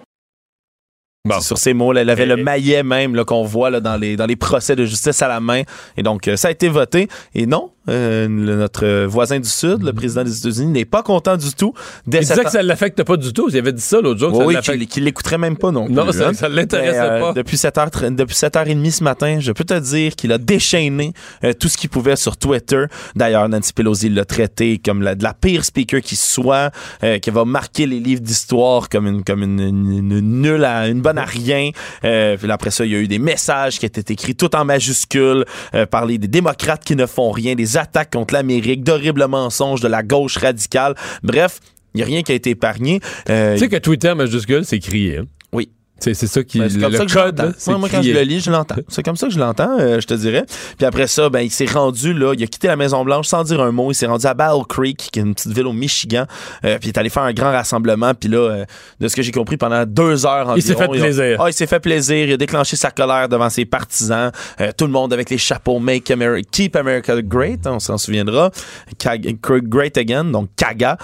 Bon. 1.25 1.41
Sur 1.41 1.57
ces 1.57 1.73
mots, 1.73 1.91
là, 1.91 2.01
elle 2.01 2.09
avait 2.09 2.23
Et- 2.23 2.27
le 2.27 2.37
maillet 2.37 2.81
même 2.81 3.23
qu'on 3.25 3.43
voit 3.43 3.69
là, 3.69 3.81
dans, 3.81 3.97
les, 3.97 4.15
dans 4.15 4.25
les 4.25 4.37
procès 4.37 4.75
de 4.77 4.85
justice 4.85 5.21
à 5.21 5.27
la 5.27 5.41
main. 5.41 5.63
Et 5.97 6.01
donc, 6.03 6.27
euh, 6.27 6.37
ça 6.37 6.47
a 6.47 6.51
été 6.51 6.69
voté. 6.69 7.09
Et 7.35 7.45
non, 7.45 7.71
euh, 7.89 8.27
le- 8.27 8.55
notre 8.55 9.05
voisin 9.05 9.39
du 9.39 9.49
Sud, 9.49 9.83
le 9.83 9.91
président 9.93 10.23
des 10.23 10.37
États-Unis, 10.37 10.71
n'est 10.71 10.85
pas 10.85 11.03
content 11.03 11.35
du 11.37 11.53
tout. 11.53 11.73
Dès 12.07 12.19
Il 12.19 12.21
disait 12.21 12.43
que 12.43 12.51
ça 12.51 12.61
l'affecte 12.63 13.03
pas 13.03 13.17
du 13.17 13.33
tout. 13.33 13.47
Il 13.49 13.57
avait 13.57 13.73
dit 13.73 13.81
ça 13.81 13.99
l'autre 14.01 14.19
jour. 14.19 14.31
que 14.31 14.43
Oui, 14.45 14.55
qu'il 14.61 14.87
qu'il 14.87 15.03
l'écouterait 15.03 15.37
même 15.37 15.57
pas 15.57 15.71
non 15.71 15.85
plus. 15.85 15.93
Non, 15.93 16.11
ça- 16.11 16.29
hein. 16.29 16.33
ça 16.33 16.47
l'intéressait 16.49 16.99
euh, 16.99 17.19
pas. 17.19 17.33
Depuis 17.33 17.57
7h, 17.57 18.13
depuis 18.15 18.35
7h30 18.35 18.91
ce 18.91 19.03
matin, 19.03 19.37
je 19.39 19.51
peux 19.51 19.63
te 19.63 19.77
dire 19.79 20.15
qu'il 20.15 20.31
a 20.31 20.37
déchaîné 20.37 21.13
euh, 21.43 21.53
tout 21.53 21.67
ce 21.67 21.77
qu'il 21.77 21.89
pouvait 21.89 22.15
sur 22.15 22.37
Twitter. 22.37 22.85
D'ailleurs, 23.15 23.49
Nancy 23.49 23.73
Pelosi 23.73 24.09
l'a 24.09 24.25
traité 24.25 24.77
comme 24.83 25.01
la, 25.01 25.15
de 25.15 25.23
la 25.23 25.33
pire 25.33 25.65
speaker 25.65 26.01
qui 26.01 26.15
soit, 26.15 26.71
euh, 27.03 27.17
qui 27.19 27.29
va 27.31 27.45
marquer 27.45 27.85
les 27.85 27.99
livres 27.99 28.21
d'histoire 28.21 28.89
comme 28.89 29.07
une, 29.07 29.23
comme 29.23 29.43
une, 29.43 29.59
une- 29.59 30.11
une 30.11 30.41
nulle, 30.41 30.63
à, 30.63 30.87
une 30.87 31.01
bonne 31.01 31.17
à 31.17 31.25
rien. 31.25 31.71
Puis 32.01 32.51
après 32.51 32.71
ça, 32.71 32.85
il 32.85 32.91
y 32.91 32.95
a 32.95 32.99
eu 32.99 33.07
des 33.07 33.19
messages 33.19 33.79
qui 33.79 33.85
étaient 33.85 34.13
écrits 34.13 34.35
tout 34.35 34.55
en 34.55 34.65
majuscules, 34.65 35.45
parler 35.89 36.17
des 36.17 36.27
démocrates 36.27 36.83
qui 36.83 36.95
ne 36.95 37.05
font 37.05 37.31
rien, 37.31 37.55
des 37.55 37.77
attaques 37.79 38.11
contre 38.11 38.33
l'Amérique, 38.35 38.83
d'horribles 38.83 39.25
mensonges 39.27 39.81
de 39.81 39.87
la 39.87 40.03
gauche 40.03 40.37
radicale. 40.37 40.93
Bref, 41.23 41.59
il 41.95 41.97
n'y 41.97 42.03
a 42.03 42.05
rien 42.05 42.21
qui 42.21 42.31
a 42.31 42.35
été 42.35 42.51
épargné. 42.51 42.99
Euh, 43.29 43.53
Tu 43.53 43.59
sais 43.61 43.69
que 43.69 43.77
Twitter 43.77 44.13
majuscule, 44.13 44.63
c'est 44.65 44.79
crié. 44.79 45.17
hein? 45.17 45.25
oui. 45.53 45.69
C'est 46.01 46.13
c'est 46.13 46.27
ça 46.27 46.43
qui 46.43 46.59
Ben, 46.59 46.69
comme 46.71 46.91
le 46.91 46.97
ça 46.97 47.05
que 47.05 47.11
je 47.11 47.15
code. 47.17 47.37
là, 47.39 47.51
Moi, 47.67 47.77
moi, 47.77 47.89
quand 47.89 48.01
je 48.01 48.11
le 48.11 48.21
lis, 48.21 48.39
je 48.41 48.51
l'entends. 48.51 48.75
C'est 48.87 49.03
comme 49.03 49.15
ça 49.15 49.27
que 49.27 49.33
je 49.33 49.39
l'entends, 49.39 49.77
euh, 49.79 49.99
je 49.99 50.07
te 50.07 50.13
dirais. 50.13 50.45
Puis 50.77 50.85
après 50.85 51.07
ça, 51.07 51.29
ben, 51.29 51.41
il 51.41 51.51
s'est 51.51 51.65
rendu, 51.65 52.13
là, 52.13 52.33
il 52.37 52.43
a 52.43 52.47
quitté 52.47 52.67
la 52.67 52.75
Maison-Blanche 52.75 53.27
sans 53.27 53.43
dire 53.43 53.61
un 53.61 53.71
mot. 53.71 53.91
Il 53.91 53.95
s'est 53.95 54.05
rendu 54.07 54.25
à 54.25 54.33
Battle 54.33 54.63
Creek, 54.67 55.09
qui 55.11 55.19
est 55.19 55.23
une 55.23 55.33
petite 55.35 55.51
ville 55.51 55.67
au 55.67 55.73
Michigan. 55.73 56.25
Euh, 56.65 56.77
puis 56.79 56.89
il 56.89 56.93
est 56.93 56.97
allé 56.97 57.09
faire 57.09 57.23
un 57.23 57.33
grand 57.33 57.51
rassemblement. 57.51 58.13
Puis 58.13 58.29
là, 58.29 58.37
euh, 58.37 58.65
de 58.99 59.07
ce 59.07 59.15
que 59.15 59.21
j'ai 59.21 59.31
compris, 59.31 59.57
pendant 59.57 59.85
deux 59.85 60.25
heures 60.25 60.47
environ. 60.49 60.55
Il 60.55 60.61
s'est 60.63 60.75
fait 60.75 60.87
plaisir. 60.87 61.37
Ah, 61.41 61.49
il 61.49 61.53
s'est 61.53 61.67
fait 61.67 61.79
plaisir. 61.79 62.27
Il 62.27 62.33
a 62.33 62.37
déclenché 62.37 62.75
sa 62.75 62.91
colère 62.91 63.27
devant 63.29 63.49
ses 63.49 63.65
partisans. 63.65 64.31
Euh, 64.61 64.71
tout 64.77 64.85
le 64.85 64.91
monde 64.91 65.13
avec 65.13 65.29
les 65.29 65.37
chapeaux 65.37 65.79
Make 65.79 66.09
America, 66.11 66.47
Keep 66.51 66.75
America 66.75 67.21
Great, 67.21 67.65
hein, 67.67 67.73
on 67.75 67.79
s'en 67.79 67.97
souviendra. 67.97 68.51
Ka- 68.97 69.17
Great 69.17 69.97
Again, 69.97 70.25
donc 70.25 70.49
KAGA. 70.55 70.97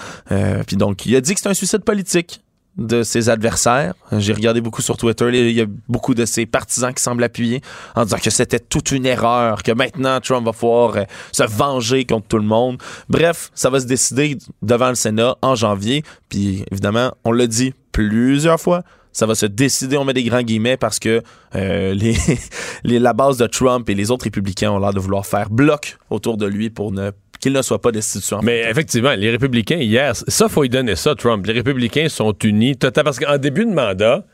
Puis 0.66 0.76
donc, 0.76 1.06
il 1.06 1.14
a 1.16 1.20
dit 1.20 1.34
que 1.34 1.40
c'est 1.40 1.48
un 1.48 1.54
suicide 1.54 1.82
politique 1.84 2.40
de 2.76 3.02
ses 3.02 3.28
adversaires. 3.28 3.94
J'ai 4.12 4.32
regardé 4.32 4.60
beaucoup 4.60 4.82
sur 4.82 4.96
Twitter, 4.96 5.28
il 5.32 5.52
y 5.52 5.60
a 5.60 5.66
beaucoup 5.88 6.14
de 6.14 6.24
ses 6.24 6.46
partisans 6.46 6.92
qui 6.92 7.02
semblent 7.02 7.24
appuyer 7.24 7.60
en 7.94 8.04
disant 8.04 8.18
que 8.22 8.30
c'était 8.30 8.58
toute 8.58 8.92
une 8.92 9.06
erreur, 9.06 9.62
que 9.62 9.72
maintenant 9.72 10.20
Trump 10.20 10.44
va 10.44 10.52
pouvoir 10.52 10.96
euh, 10.96 11.04
se 11.32 11.42
venger 11.44 12.04
contre 12.04 12.28
tout 12.28 12.38
le 12.38 12.44
monde. 12.44 12.78
Bref, 13.08 13.50
ça 13.54 13.70
va 13.70 13.80
se 13.80 13.86
décider 13.86 14.38
devant 14.62 14.88
le 14.90 14.94
Sénat 14.94 15.36
en 15.42 15.54
janvier. 15.54 16.02
Puis 16.28 16.64
évidemment, 16.70 17.12
on 17.24 17.32
l'a 17.32 17.46
dit 17.46 17.72
plusieurs 17.92 18.60
fois, 18.60 18.82
ça 19.16 19.24
va 19.24 19.34
se 19.34 19.46
décider, 19.46 19.96
on 19.96 20.04
met 20.04 20.12
des 20.12 20.24
grands 20.24 20.42
guillemets, 20.42 20.76
parce 20.76 20.98
que 20.98 21.22
euh, 21.54 21.94
les, 22.84 22.98
la 22.98 23.14
base 23.14 23.38
de 23.38 23.46
Trump 23.46 23.88
et 23.88 23.94
les 23.94 24.10
autres 24.10 24.24
républicains 24.24 24.70
ont 24.70 24.78
l'air 24.78 24.92
de 24.92 25.00
vouloir 25.00 25.24
faire 25.24 25.48
bloc 25.48 25.96
autour 26.10 26.36
de 26.36 26.44
lui 26.44 26.68
pour 26.68 26.92
ne 26.92 27.10
qu'il 27.46 27.52
ne 27.52 27.62
soit 27.62 27.80
pas 27.80 27.92
destitué. 27.92 28.34
en 28.34 28.42
Mais 28.42 28.64
effectivement, 28.68 29.14
les 29.14 29.30
républicains, 29.30 29.76
hier, 29.76 30.16
ça, 30.16 30.48
faut 30.48 30.64
y 30.64 30.68
donner 30.68 30.96
ça, 30.96 31.14
Trump. 31.14 31.46
Les 31.46 31.52
républicains 31.52 32.08
sont 32.08 32.34
unis. 32.42 32.76
total- 32.76 33.04
Parce 33.04 33.20
qu'en 33.20 33.38
début 33.38 33.64
de 33.64 33.70
mandat, 33.70 34.24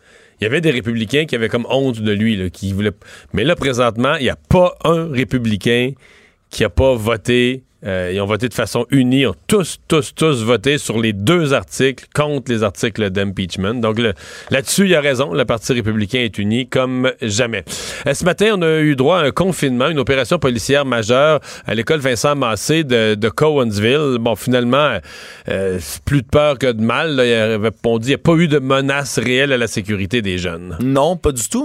il 0.40 0.44
y 0.44 0.46
avait 0.46 0.62
des 0.62 0.70
républicains 0.70 1.26
qui 1.26 1.34
avaient 1.34 1.50
comme 1.50 1.66
honte 1.68 2.00
de 2.00 2.12
lui, 2.12 2.36
là, 2.36 2.48
qui 2.48 2.72
voulaient. 2.72 2.92
Mais 3.34 3.44
là, 3.44 3.54
présentement, 3.54 4.14
il 4.16 4.22
n'y 4.22 4.30
a 4.30 4.36
pas 4.48 4.74
un 4.84 5.10
républicain 5.12 5.92
qui 6.48 6.62
n'a 6.62 6.70
pas 6.70 6.94
voté. 6.94 7.64
Euh, 7.86 8.10
ils 8.14 8.20
ont 8.20 8.26
voté 8.26 8.48
de 8.48 8.54
façon 8.54 8.86
unie, 8.90 9.26
ont 9.26 9.34
tous, 9.46 9.78
tous, 9.88 10.14
tous 10.14 10.42
voté 10.42 10.78
sur 10.78 11.00
les 11.00 11.12
deux 11.12 11.52
articles 11.52 12.06
contre 12.14 12.50
les 12.50 12.62
articles 12.62 13.10
d'impeachment. 13.10 13.74
Donc 13.74 13.98
là-dessus, 14.50 14.86
il 14.86 14.94
a 14.94 15.00
raison, 15.00 15.32
le 15.32 15.44
Parti 15.44 15.72
républicain 15.72 16.20
est 16.20 16.38
uni 16.38 16.68
comme 16.68 17.12
jamais. 17.20 17.64
Euh, 18.06 18.14
ce 18.14 18.24
matin, 18.24 18.54
on 18.56 18.62
a 18.62 18.80
eu 18.80 18.96
droit 18.96 19.18
à 19.18 19.22
un 19.24 19.30
confinement, 19.30 19.88
une 19.88 19.98
opération 19.98 20.38
policière 20.38 20.84
majeure 20.84 21.40
à 21.66 21.74
l'école 21.74 22.00
Vincent 22.00 22.36
Massé 22.36 22.84
de, 22.84 23.28
Cowansville. 23.28 24.18
Bon, 24.20 24.36
finalement, 24.36 24.98
euh, 25.48 25.78
plus 26.04 26.22
de 26.22 26.26
peur 26.26 26.58
que 26.58 26.70
de 26.70 26.82
mal. 26.82 27.16
là. 27.16 27.26
Il 27.26 27.70
on 27.84 27.98
dit 27.98 28.04
qu'il 28.04 28.10
n'y 28.10 28.14
a 28.14 28.18
pas 28.18 28.34
eu 28.34 28.48
de 28.48 28.58
menace 28.58 29.18
réelle 29.18 29.52
à 29.52 29.58
la 29.58 29.66
sécurité 29.66 30.22
des 30.22 30.38
jeunes. 30.38 30.76
Non, 30.80 31.16
pas 31.16 31.32
du 31.32 31.48
tout. 31.48 31.64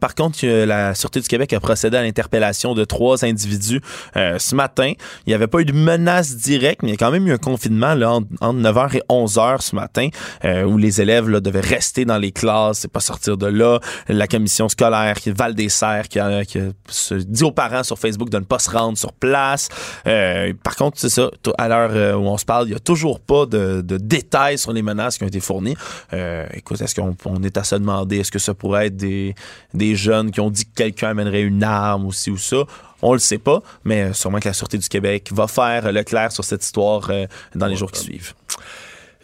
par 0.00 0.14
contre, 0.14 0.46
la 0.46 0.94
Sûreté 0.94 1.20
du 1.20 1.28
Québec 1.28 1.52
a 1.52 1.60
procédé 1.60 1.96
à 1.96 2.02
l'interpellation 2.02 2.74
de 2.74 2.84
trois 2.84 3.24
individus 3.24 3.80
euh, 4.16 4.38
ce 4.38 4.54
matin. 4.54 4.92
Il 5.26 5.30
n'y 5.30 5.34
avait 5.34 5.46
pas 5.46 5.55
de 5.64 5.72
menace 5.72 6.36
directe, 6.36 6.82
mais 6.82 6.88
il 6.90 6.92
y 6.92 6.94
a 6.94 6.98
quand 6.98 7.10
même 7.10 7.26
eu 7.26 7.32
un 7.32 7.38
confinement 7.38 7.94
là, 7.94 8.12
entre, 8.12 8.26
entre 8.40 8.58
9h 8.60 8.96
et 8.96 9.02
11h 9.08 9.60
ce 9.62 9.74
matin 9.74 10.08
euh, 10.44 10.64
où 10.64 10.76
les 10.78 11.00
élèves 11.00 11.28
là, 11.28 11.40
devaient 11.40 11.60
rester 11.60 12.04
dans 12.04 12.18
les 12.18 12.32
classes 12.32 12.84
et 12.84 12.88
pas 12.88 13.00
sortir 13.00 13.36
de 13.36 13.46
là. 13.46 13.80
La 14.08 14.26
commission 14.26 14.68
scolaire 14.68 15.14
qui 15.16 15.30
Val 15.30 15.54
des 15.54 15.68
Serres 15.68 16.08
qui, 16.08 16.18
a- 16.18 16.42
dit 16.44 17.44
aux 17.44 17.50
parents 17.52 17.82
sur 17.82 17.98
Facebook 17.98 18.30
de 18.30 18.38
ne 18.38 18.44
pas 18.44 18.58
se 18.58 18.70
rendre 18.70 18.98
sur 18.98 19.12
place. 19.12 19.68
Euh, 20.06 20.52
par 20.62 20.76
contre, 20.76 20.98
c'est 20.98 21.08
ça, 21.08 21.30
à 21.58 21.68
l'heure 21.68 21.90
euh, 21.92 22.14
où 22.14 22.26
on 22.26 22.36
se 22.38 22.44
parle, 22.44 22.66
il 22.66 22.70
n'y 22.70 22.76
a 22.76 22.80
toujours 22.80 23.20
pas 23.20 23.46
de, 23.46 23.80
de 23.80 23.96
détails 23.96 24.58
sur 24.58 24.72
les 24.72 24.82
menaces 24.82 25.18
qui 25.18 25.24
ont 25.24 25.28
été 25.28 25.40
fournies. 25.40 25.76
Euh, 26.12 26.46
écoute, 26.54 26.80
est-ce 26.80 26.94
qu'on 26.94 27.16
on 27.24 27.42
est 27.42 27.56
à 27.56 27.64
se 27.64 27.74
demander, 27.76 28.18
est-ce 28.18 28.32
que 28.32 28.38
ça 28.38 28.54
pourrait 28.54 28.86
être 28.86 28.96
des, 28.96 29.34
des 29.74 29.94
jeunes 29.96 30.30
qui 30.30 30.40
ont 30.40 30.50
dit 30.50 30.64
que 30.64 30.74
quelqu'un 30.74 31.08
amènerait 31.10 31.42
une 31.42 31.62
arme 31.64 32.06
aussi 32.06 32.30
ou 32.30 32.36
ça? 32.38 32.64
On 33.02 33.12
le 33.12 33.18
sait 33.18 33.38
pas, 33.38 33.62
mais 33.84 34.02
euh, 34.02 34.12
sûrement 34.12 34.38
que 34.40 34.48
la 34.48 34.54
Sûreté 34.54 34.78
du 34.78 34.88
Québec 34.88 35.30
va 35.32 35.46
faire 35.46 35.92
le 35.92 36.02
clair 36.02 36.32
sur 36.32 36.44
cette 36.44 36.64
histoire 36.64 37.08
euh, 37.10 37.26
dans 37.54 37.66
les 37.66 37.76
jours 37.76 37.92
qui 37.92 38.00
suivent. 38.00 38.34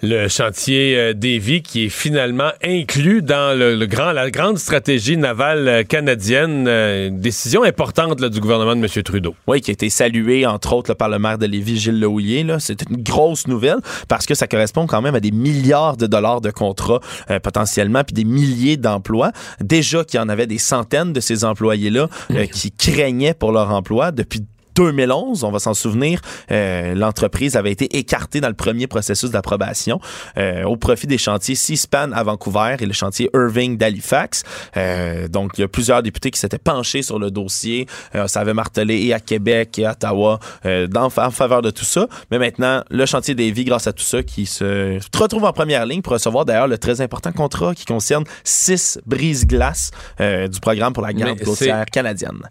Le 0.03 0.27
chantier 0.27 0.97
euh, 0.97 1.13
Davy 1.15 1.63
qui 1.63 1.85
est 1.85 1.89
finalement 1.89 2.51
inclus 2.65 3.23
dans 3.23 3.57
le, 3.57 3.77
le 3.77 3.87
grand, 3.87 4.11
la 4.11 4.31
grande 4.33 4.59
stratégie 4.59 5.17
navale 5.17 5.69
euh, 5.69 5.83
canadienne. 5.85 6.67
euh, 6.67 7.09
une 7.09 7.21
décision 7.21 7.63
importante 7.63 8.21
là, 8.21 8.29
du 8.29 8.41
gouvernement 8.41 8.75
de 8.75 8.81
M. 8.81 9.03
Trudeau. 9.05 9.35
Oui, 9.47 9.61
qui 9.61 9.71
a 9.71 9.75
été 9.75 9.89
salué, 9.91 10.45
entre 10.45 10.73
autres, 10.73 10.91
là, 10.91 10.97
par 10.97 11.09
le 11.09 11.21
maire 11.21 11.39
de 11.39 11.47
Lévis, 11.47 11.79
Gilles 11.79 12.01
Lehouillier. 12.01 12.45
C'est 12.59 12.83
une 12.91 13.03
grosse 13.03 13.47
nouvelle 13.47 13.79
parce 14.09 14.27
que 14.27 14.35
ça 14.35 14.49
correspond 14.49 14.87
quand 14.87 15.03
même 15.03 15.15
à 15.15 15.21
des 15.21 15.31
milliards 15.31 15.97
de 15.97 16.07
dollars 16.07 16.41
de 16.41 16.51
contrats 16.51 17.01
euh, 17.31 17.39
potentiellement, 17.39 18.03
puis 18.03 18.15
des 18.15 18.25
milliers 18.25 18.77
d'emplois. 18.77 19.31
Déjà 19.61 20.05
qu'il 20.05 20.19
y 20.19 20.23
en 20.23 20.29
avait 20.29 20.49
des 20.49 20.59
centaines 20.59 21.13
de 21.13 21.21
ces 21.21 21.45
employés-là 21.45 22.09
euh, 22.33 22.47
qui 22.47 22.73
craignaient 22.73 23.35
pour 23.35 23.53
leur 23.53 23.71
emploi 23.71 24.11
depuis 24.11 24.41
2011, 24.75 25.45
on 25.45 25.51
va 25.51 25.59
s'en 25.59 25.75
souvenir, 25.75 26.21
euh, 26.51 26.95
l'entreprise 26.95 27.57
avait 27.57 27.73
été 27.73 27.97
écartée 27.97 28.41
dans 28.41 28.49
le 28.49 28.55
premier 28.55 28.87
processus 28.87 29.31
d'approbation 29.31 30.01
euh, 30.37 30.65
au 30.65 30.77
profit 30.77 31.07
des 31.07 31.19
chantiers 31.19 31.55
Seaspan 31.55 32.13
à 32.13 32.23
Vancouver 32.23 32.77
et 32.81 32.87
le 32.87 32.93
chantier 32.93 33.31
Irving 33.35 33.77
d'Halifax. 33.77 34.43
Euh, 34.77 35.29
donc, 35.29 35.53
il 35.59 35.63
y 35.63 35.65
a 35.65 35.69
plusieurs 35.69 36.03
députés 36.03 36.31
qui 36.31 36.41
s'étaient 36.41 36.59
penchés 36.59 37.03
sur 37.03 37.19
le 37.19 37.31
dossier. 37.31 37.87
Euh, 38.15 38.27
ça 38.27 38.41
avait 38.41 38.55
martelé 38.55 39.03
et 39.03 39.15
à 39.15 39.21
Québec 39.21 39.79
et 39.79 39.87
à 39.87 39.93
Ottawa 39.93 40.39
euh, 40.67 40.87
dans, 40.87 41.07
en 41.07 41.31
faveur 41.31 41.63
de 41.63 41.71
tout 41.71 41.85
ça. 41.85 42.07
Mais 42.31 42.39
maintenant, 42.39 42.83
le 42.91 43.07
chantier 43.07 43.35
des 43.35 43.51
vies, 43.51 43.65
grâce 43.65 43.87
à 43.87 43.93
tout 43.93 44.05
ça, 44.05 44.23
qui 44.23 44.47
se 44.47 44.99
retrouve 45.17 45.45
en 45.45 45.53
première 45.53 45.87
ligne 45.87 46.03
pour 46.03 46.13
recevoir 46.13 46.45
d'ailleurs 46.45 46.69
le 46.69 46.79
très 46.79 47.01
important 47.01 47.33
contrat 47.33 47.75
qui 47.75 47.85
concerne 47.85 48.25
six 48.45 48.99
brises-glaces 49.07 49.91
euh, 50.21 50.49
du 50.49 50.61
programme 50.61 50.93
pour 50.93 51.03
la 51.03 51.13
garde 51.13 51.41
côtière 51.43 51.87
canadienne. 51.87 52.43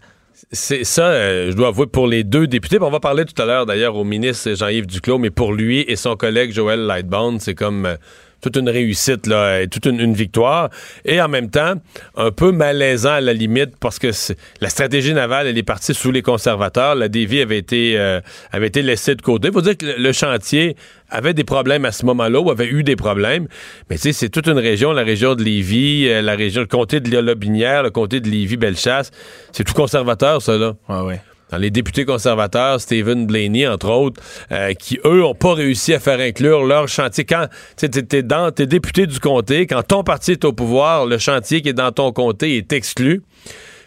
C'est 0.50 0.84
ça, 0.84 1.08
euh, 1.08 1.50
je 1.50 1.56
dois 1.56 1.68
avouer, 1.68 1.86
pour 1.86 2.06
les 2.06 2.24
deux 2.24 2.46
députés. 2.46 2.78
On 2.80 2.90
va 2.90 3.00
parler 3.00 3.24
tout 3.24 3.40
à 3.40 3.46
l'heure 3.46 3.64
d'ailleurs 3.64 3.96
au 3.96 4.04
ministre 4.04 4.52
Jean-Yves 4.54 4.86
Duclos, 4.86 5.18
mais 5.18 5.30
pour 5.30 5.52
lui 5.52 5.84
et 5.86 5.96
son 5.96 6.16
collègue 6.16 6.52
Joël 6.52 6.80
Lightbound, 6.80 7.40
c'est 7.40 7.54
comme 7.54 7.86
euh, 7.86 7.96
toute 8.42 8.56
une 8.56 8.68
réussite, 8.68 9.26
là, 9.26 9.66
toute 9.68 9.86
une, 9.86 10.12
victoire. 10.12 10.68
Et 11.04 11.22
en 11.22 11.28
même 11.28 11.48
temps, 11.48 11.74
un 12.16 12.30
peu 12.32 12.50
malaisant 12.50 13.12
à 13.12 13.20
la 13.20 13.32
limite 13.32 13.76
parce 13.80 13.98
que 13.98 14.10
la 14.60 14.68
stratégie 14.68 15.14
navale, 15.14 15.46
elle 15.46 15.56
est 15.56 15.62
partie 15.62 15.94
sous 15.94 16.10
les 16.10 16.22
conservateurs. 16.22 16.96
La 16.96 17.08
dévie 17.08 17.40
avait 17.40 17.58
été, 17.58 17.94
euh, 17.96 18.20
avait 18.50 18.66
été 18.66 18.82
laissée 18.82 19.14
de 19.14 19.22
côté. 19.22 19.48
Il 19.48 19.54
faut 19.54 19.62
dire 19.62 19.76
que 19.76 19.86
le, 19.86 20.12
chantier 20.12 20.76
avait 21.08 21.34
des 21.34 21.44
problèmes 21.44 21.84
à 21.84 21.92
ce 21.92 22.04
moment-là 22.04 22.40
ou 22.40 22.50
avait 22.50 22.66
eu 22.66 22.82
des 22.82 22.96
problèmes. 22.96 23.46
Mais 23.88 23.96
tu 23.96 24.02
sais, 24.02 24.12
c'est 24.12 24.28
toute 24.28 24.48
une 24.48 24.58
région, 24.58 24.92
la 24.92 25.04
région 25.04 25.36
de 25.36 25.42
Lévis, 25.42 26.08
euh, 26.08 26.20
la 26.20 26.34
région, 26.34 26.62
le 26.62 26.66
comté 26.66 26.98
de 27.00 27.16
Lobinière, 27.16 27.84
le 27.84 27.90
comté 27.90 28.20
de 28.20 28.28
Lévis-Bellechasse. 28.28 29.12
C'est 29.52 29.64
tout 29.64 29.74
conservateur, 29.74 30.42
ça, 30.42 30.58
là 30.58 30.74
Ouais, 30.88 31.00
ouais. 31.00 31.20
Les 31.58 31.70
députés 31.70 32.04
conservateurs, 32.04 32.80
Stephen 32.80 33.26
Blaney, 33.26 33.66
entre 33.66 33.90
autres, 33.90 34.22
euh, 34.50 34.72
qui, 34.74 34.98
eux, 35.04 35.20
n'ont 35.20 35.34
pas 35.34 35.54
réussi 35.54 35.94
à 35.94 36.00
faire 36.00 36.20
inclure 36.20 36.64
leur 36.64 36.88
chantier. 36.88 37.24
Quand 37.24 37.46
tu 37.76 37.86
es, 37.86 38.22
dans, 38.22 38.50
t'es 38.50 38.66
député 38.66 39.06
du 39.06 39.18
comté, 39.18 39.66
quand 39.66 39.82
ton 39.82 40.04
parti 40.04 40.32
est 40.32 40.44
au 40.44 40.52
pouvoir, 40.52 41.06
le 41.06 41.18
chantier 41.18 41.62
qui 41.62 41.70
est 41.70 41.74
dans 41.74 41.92
ton 41.92 42.12
comté 42.12 42.56
est 42.56 42.72
exclu. 42.72 43.22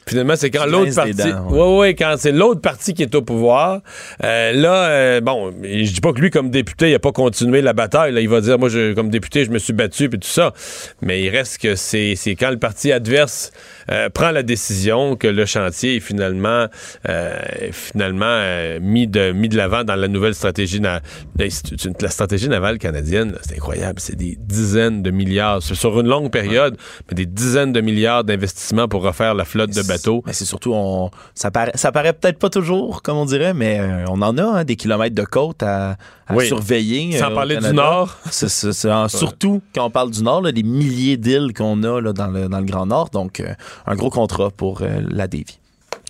Finalement, 0.07 0.35
c'est 0.35 0.51
quand 0.51 0.65
l'autre 0.65 0.91
grinces 0.91 1.15
des 1.15 1.23
parti. 1.23 1.33
dents, 1.33 1.49
ouais. 1.49 1.59
ouais. 1.59 1.77
ouais, 1.79 1.95
quand 1.95 2.15
c'est 2.17 2.31
l'autre 2.31 2.61
parti 2.61 2.93
qui 2.93 3.01
est 3.01 3.15
au 3.15 3.21
pouvoir. 3.23 3.81
euh, 4.23 4.51
là, 4.51 4.85
euh, 4.89 5.21
bon, 5.21 5.51
je 5.63 5.91
dis 5.91 5.99
pas 6.01 6.13
que 6.13 6.21
lui, 6.21 6.29
comme 6.29 6.51
député, 6.51 6.91
il 6.91 6.95
a 6.95 6.99
pas 6.99 7.11
continué 7.11 7.61
la 7.61 7.73
bataille. 7.73 8.11
Là, 8.13 8.21
il 8.21 8.29
va 8.29 8.39
dire, 8.41 8.59
moi, 8.59 8.69
je, 8.69 8.93
comme 8.93 9.09
député, 9.09 9.45
je 9.45 9.49
me 9.51 9.57
suis 9.57 9.73
battu 9.73 10.09
puis 10.09 10.19
tout 10.19 10.27
ça. 10.27 10.53
Mais 11.01 11.23
il 11.23 11.29
reste 11.29 11.57
que 11.59 11.75
c'est 11.75 12.13
c'est 12.15 12.35
quand 12.35 12.51
le 12.51 12.59
parti 12.59 12.91
adverse 12.91 13.51
euh, 13.91 14.09
prend 14.09 14.29
la 14.31 14.43
décision 14.43 15.15
que 15.15 15.27
le 15.27 15.45
chantier 15.45 15.95
est 15.95 15.99
finalement, 15.99 16.67
euh, 17.09 17.39
est 17.59 17.71
finalement 17.71 18.25
euh, 18.27 18.79
mis 18.81 19.07
de 19.07 19.31
mis 19.31 19.49
de 19.49 19.57
l'avant 19.57 19.83
dans 19.83 19.95
la 19.95 20.07
nouvelle 20.07 20.35
stratégie. 20.35 20.81
na- 20.81 21.01
la, 21.39 22.09
stratégie 22.09 22.47
navale 22.49 22.77
canadienne, 22.77 23.35
c'est 23.41 23.55
incroyable. 23.55 23.99
C'est 23.99 24.15
des 24.15 24.37
dizaines 24.39 25.01
de 25.01 25.09
milliards. 25.11 25.63
C'est 25.63 25.73
sur 25.75 25.99
une 25.99 26.07
longue 26.07 26.29
période, 26.31 26.77
mais 27.09 27.15
des 27.15 27.25
dizaines 27.25 27.73
de 27.73 27.81
milliards 27.81 28.23
d'investissements 28.23 28.87
pour 28.87 29.01
refaire 29.01 29.33
la 29.33 29.45
flotte 29.45 29.71
de 29.71 29.81
bateaux. 29.81 29.94
Mais 30.25 30.33
c'est 30.33 30.45
surtout, 30.45 30.73
on, 30.73 31.11
ça, 31.33 31.51
paraît, 31.51 31.71
ça 31.75 31.91
paraît 31.91 32.13
peut-être 32.13 32.39
pas 32.39 32.49
toujours, 32.49 33.01
comme 33.01 33.17
on 33.17 33.25
dirait, 33.25 33.53
mais 33.53 33.79
euh, 33.79 34.05
on 34.09 34.21
en 34.21 34.37
a 34.37 34.43
hein, 34.43 34.63
des 34.63 34.75
kilomètres 34.75 35.15
de 35.15 35.23
côte 35.23 35.63
à, 35.63 35.97
à 36.27 36.35
Oui. 36.35 36.47
surveiller. 36.47 37.17
Sans 37.17 37.31
euh, 37.31 37.35
parler 37.35 37.57
du. 37.57 37.73
Nord. 37.73 38.17
C'est- 38.31 38.49
c'est- 38.49 38.73
c'est 38.73 38.91
en- 38.91 39.07
Surtout 39.07 39.61
quand 39.73 39.85
on 39.85 39.89
parle 39.89 40.11
du 40.11 40.23
Nord, 40.23 40.41
là, 40.41 40.51
des 40.51 40.63
milliers 40.63 41.17
d'îles 41.17 41.53
qu'on 41.55 41.83
a 41.83 41.99
là, 42.01 42.13
dans, 42.13 42.27
le, 42.27 42.47
dans 42.47 42.59
le 42.59 42.65
Grand 42.65 42.85
Nord. 42.85 43.09
Donc, 43.11 43.39
euh, 43.39 43.53
un 43.85 43.95
gros 43.95 44.09
contrat 44.09 44.49
pour 44.49 44.81
euh, 44.81 45.01
la. 45.09 45.27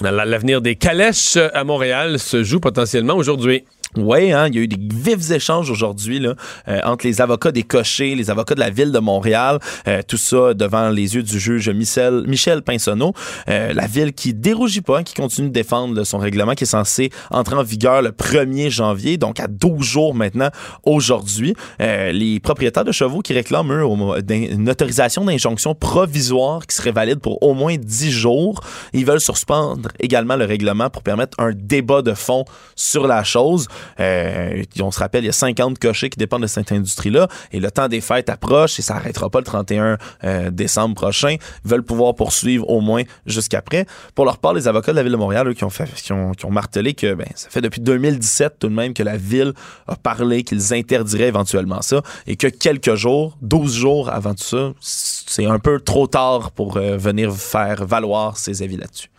La- 0.02 0.26
L'avenir 0.26 0.62
des 0.62 0.76
calèches 0.76 1.38
à 1.38 1.64
Montréal 1.64 2.20
se 2.20 2.44
joue 2.44 2.60
potentiellement 2.60 3.16
aujourd'hui. 3.16 3.64
Oui, 3.98 4.34
hein, 4.34 4.48
il 4.48 4.56
y 4.56 4.60
a 4.60 4.62
eu 4.62 4.68
des 4.68 4.78
vifs 4.78 5.32
échanges 5.32 5.70
aujourd'hui 5.72 6.20
là, 6.20 6.36
euh, 6.68 6.82
entre 6.84 7.08
les 7.08 7.22
avocats 7.22 7.52
des 7.52 7.64
cochers, 7.64 8.16
les 8.16 8.30
avocats 8.30 8.56
de 8.56 8.60
la 8.60 8.70
ville 8.70 8.92
de 8.92 9.00
Montréal, 9.00 9.60
euh, 9.88 10.02
tout 10.06 10.18
ça 10.18 10.54
devant 10.54 10.90
les 10.90 11.16
yeux 11.16 11.24
du 11.24 11.40
juge 11.40 11.70
Michel, 11.70 12.24
Michel 12.28 12.62
Pinsonneau. 12.62 13.14
Euh, 13.48 13.74
la 13.74 13.88
ville 13.88 14.12
qui 14.12 14.34
dérougit 14.34 14.82
pas, 14.82 15.00
hein, 15.00 15.04
qui 15.04 15.14
continue 15.14 15.48
de 15.48 15.54
défendre 15.54 16.04
son 16.04 16.18
règlement 16.18 16.56
qui 16.56 16.66
est 16.66 16.68
censé 16.68 17.10
entrer 17.32 17.56
en 17.56 17.64
vigueur 17.64 18.02
le 18.02 18.12
1er 18.12 18.70
janvier, 18.70 19.18
donc 19.18 19.40
à 19.40 19.48
12 19.48 19.82
jours 19.82 20.14
maintenant 20.14 20.50
aujourd'hui. 20.84 21.56
les 21.80 22.40
propriétaires 22.42 22.84
de 22.84 22.92
chevaux 22.92 23.22
qui 23.22 23.34
réclament, 23.34 23.72
eux, 23.72 23.86
une 24.30 24.70
autorisation 24.70 25.24
d'injonction 25.24 25.74
provisoire 25.74 26.68
qui 26.68 26.76
serait 26.76 26.92
valide 26.92 27.20
pour 27.20 27.42
au 27.42 27.54
moins 27.54 27.78
10 27.78 28.12
jours. 28.12 28.62
Ils 28.94 29.06
veulent 29.06 29.22
suspendre 29.22 29.90
également 30.00 30.36
le 30.36 30.46
règlement 30.46 30.90
pour 30.90 31.02
permettre 31.02 31.40
un 31.40 31.52
débat 31.54 32.02
de 32.02 32.14
fond 32.14 32.46
sur 32.76 33.08
la 33.08 33.24
chose. 33.24 33.68
Euh, 34.00 34.64
on 34.82 34.92
se 34.92 35.00
rappelle, 35.00 35.24
il 35.24 35.28
y 35.28 35.30
a 35.30 35.34
50 35.34 35.80
cochers 35.80 36.10
qui 36.10 36.18
dépendent 36.18 36.44
de 36.44 36.48
cette 36.48 36.72
industrie-là 36.72 37.28
et 37.52 37.60
le 37.60 37.72
temps 37.72 37.88
des 37.88 38.02
fêtes 38.02 38.30
approche 38.30 38.80
et 38.80 38.82
ça 38.82 38.96
n'arrêtera 38.96 39.30
pas 39.30 39.40
le 39.40 39.46
31 39.46 39.98
euh, 40.24 40.52
décembre 40.52 40.96
prochain. 40.96 41.36
Veulent 41.64 41.84
pouvoir 41.84 42.16
poursuivre 42.16 42.70
au 42.70 42.82
moins 42.82 43.04
jusqu'après. 43.26 43.86
Pour 44.14 44.26
leur 44.26 44.38
part, 44.38 44.54
les 44.54 44.68
avocats 44.68 44.92
de 44.92 44.98
la 44.98 45.04
Ville 45.04 45.14
de 45.14 45.18
Montréal, 45.18 45.48
eux, 45.48 45.54
qui 45.54 45.64
ont, 45.64 45.70
fait, 45.70 45.92
qui 45.94 46.14
ont, 46.14 46.32
qui 46.32 46.46
ont 46.46 46.52
martelé 46.52 46.94
que 46.94 47.14
ben, 47.14 47.28
ça 47.36 47.50
fait 47.50 47.62
depuis 47.62 47.82
2017 47.82 48.60
tout 48.60 48.70
de 48.70 48.74
même 48.74 48.94
que 48.94 49.04
la 49.04 49.18
Ville 49.18 49.54
a 49.88 49.96
parlé 49.96 50.44
qu'ils 50.44 50.74
interdiraient 50.74 51.28
éventuellement 51.28 51.82
ça 51.82 52.02
et 52.28 52.36
que 52.36 52.48
quelques 52.48 52.96
jours, 52.96 53.38
12 53.42 53.74
jours 53.74 54.10
avant 54.10 54.34
tout 54.34 54.44
ça, 54.44 54.74
c'est 54.80 55.46
un 55.46 55.60
peu 55.60 55.80
trop 55.80 56.08
tard 56.08 56.52
pour 56.52 56.78
euh, 56.78 56.98
venir 56.98 57.34
faire 57.34 57.86
valoir 57.86 58.38
ses 58.38 58.62
avis 58.62 58.78
là-dessus. 58.78 59.10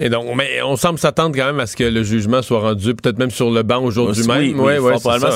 Et 0.00 0.08
donc, 0.08 0.26
mais 0.34 0.60
on 0.62 0.74
semble 0.74 0.98
s'attendre 0.98 1.36
quand 1.36 1.46
même 1.46 1.60
à 1.60 1.66
ce 1.66 1.76
que 1.76 1.84
le 1.84 2.02
jugement 2.02 2.42
soit 2.42 2.58
rendu 2.58 2.94
peut-être 2.96 3.18
même 3.18 3.30
sur 3.30 3.50
le 3.50 3.62
banc 3.62 3.80
aujourd'hui 3.82 4.26
même. 4.26 4.58
Oui, 4.58 4.76
oui, 4.78 4.92
probablement 5.00 5.30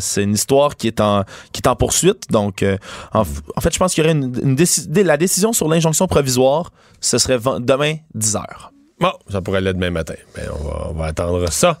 c'est 0.00 0.22
une 0.22 0.32
histoire 0.32 0.76
qui 0.76 0.86
est 0.86 1.00
en 1.00 1.24
qui 1.52 1.60
est 1.62 1.68
en 1.68 1.76
poursuite. 1.76 2.30
Donc, 2.30 2.62
euh, 2.62 2.78
en, 3.12 3.24
fait, 3.24 3.72
je 3.72 3.78
pense 3.78 3.92
qu'il 3.92 4.04
y 4.04 4.06
aurait 4.06 4.16
une, 4.16 4.56
la 5.04 5.16
décision 5.18 5.52
sur 5.52 5.68
l'injonction 5.68 6.06
provisoire, 6.06 6.72
ce 7.00 7.18
serait 7.18 7.38
demain 7.60 7.96
10 8.14 8.36
heures. 8.36 8.72
Bon, 9.00 9.12
ça 9.28 9.42
pourrait 9.42 9.60
l'être 9.60 9.76
demain 9.76 9.90
matin. 9.90 10.14
Mais 10.36 10.42
on 10.50 10.92
va, 10.94 11.04
attendre 11.04 11.48
ça. 11.52 11.78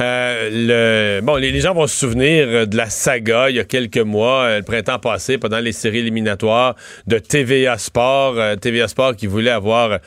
Euh, 0.00 0.50
le, 0.52 1.20
bon, 1.20 1.34
les, 1.34 1.58
gens 1.60 1.74
vont 1.74 1.88
se 1.88 1.96
souvenir 1.96 2.68
de 2.68 2.76
la 2.76 2.88
saga 2.88 3.50
il 3.50 3.56
y 3.56 3.58
a 3.58 3.64
quelques 3.64 3.98
mois, 3.98 4.42
euh, 4.42 4.58
le 4.58 4.62
printemps 4.62 5.00
passé, 5.00 5.36
pendant 5.36 5.58
les 5.58 5.72
séries 5.72 5.98
éliminatoires 5.98 6.76
de 7.08 7.18
TVA 7.18 7.76
Sport. 7.76 8.36
TVA 8.60 8.86
Sport 8.86 9.16
qui 9.16 9.26
voulait 9.26 9.50
avoir 9.50 9.98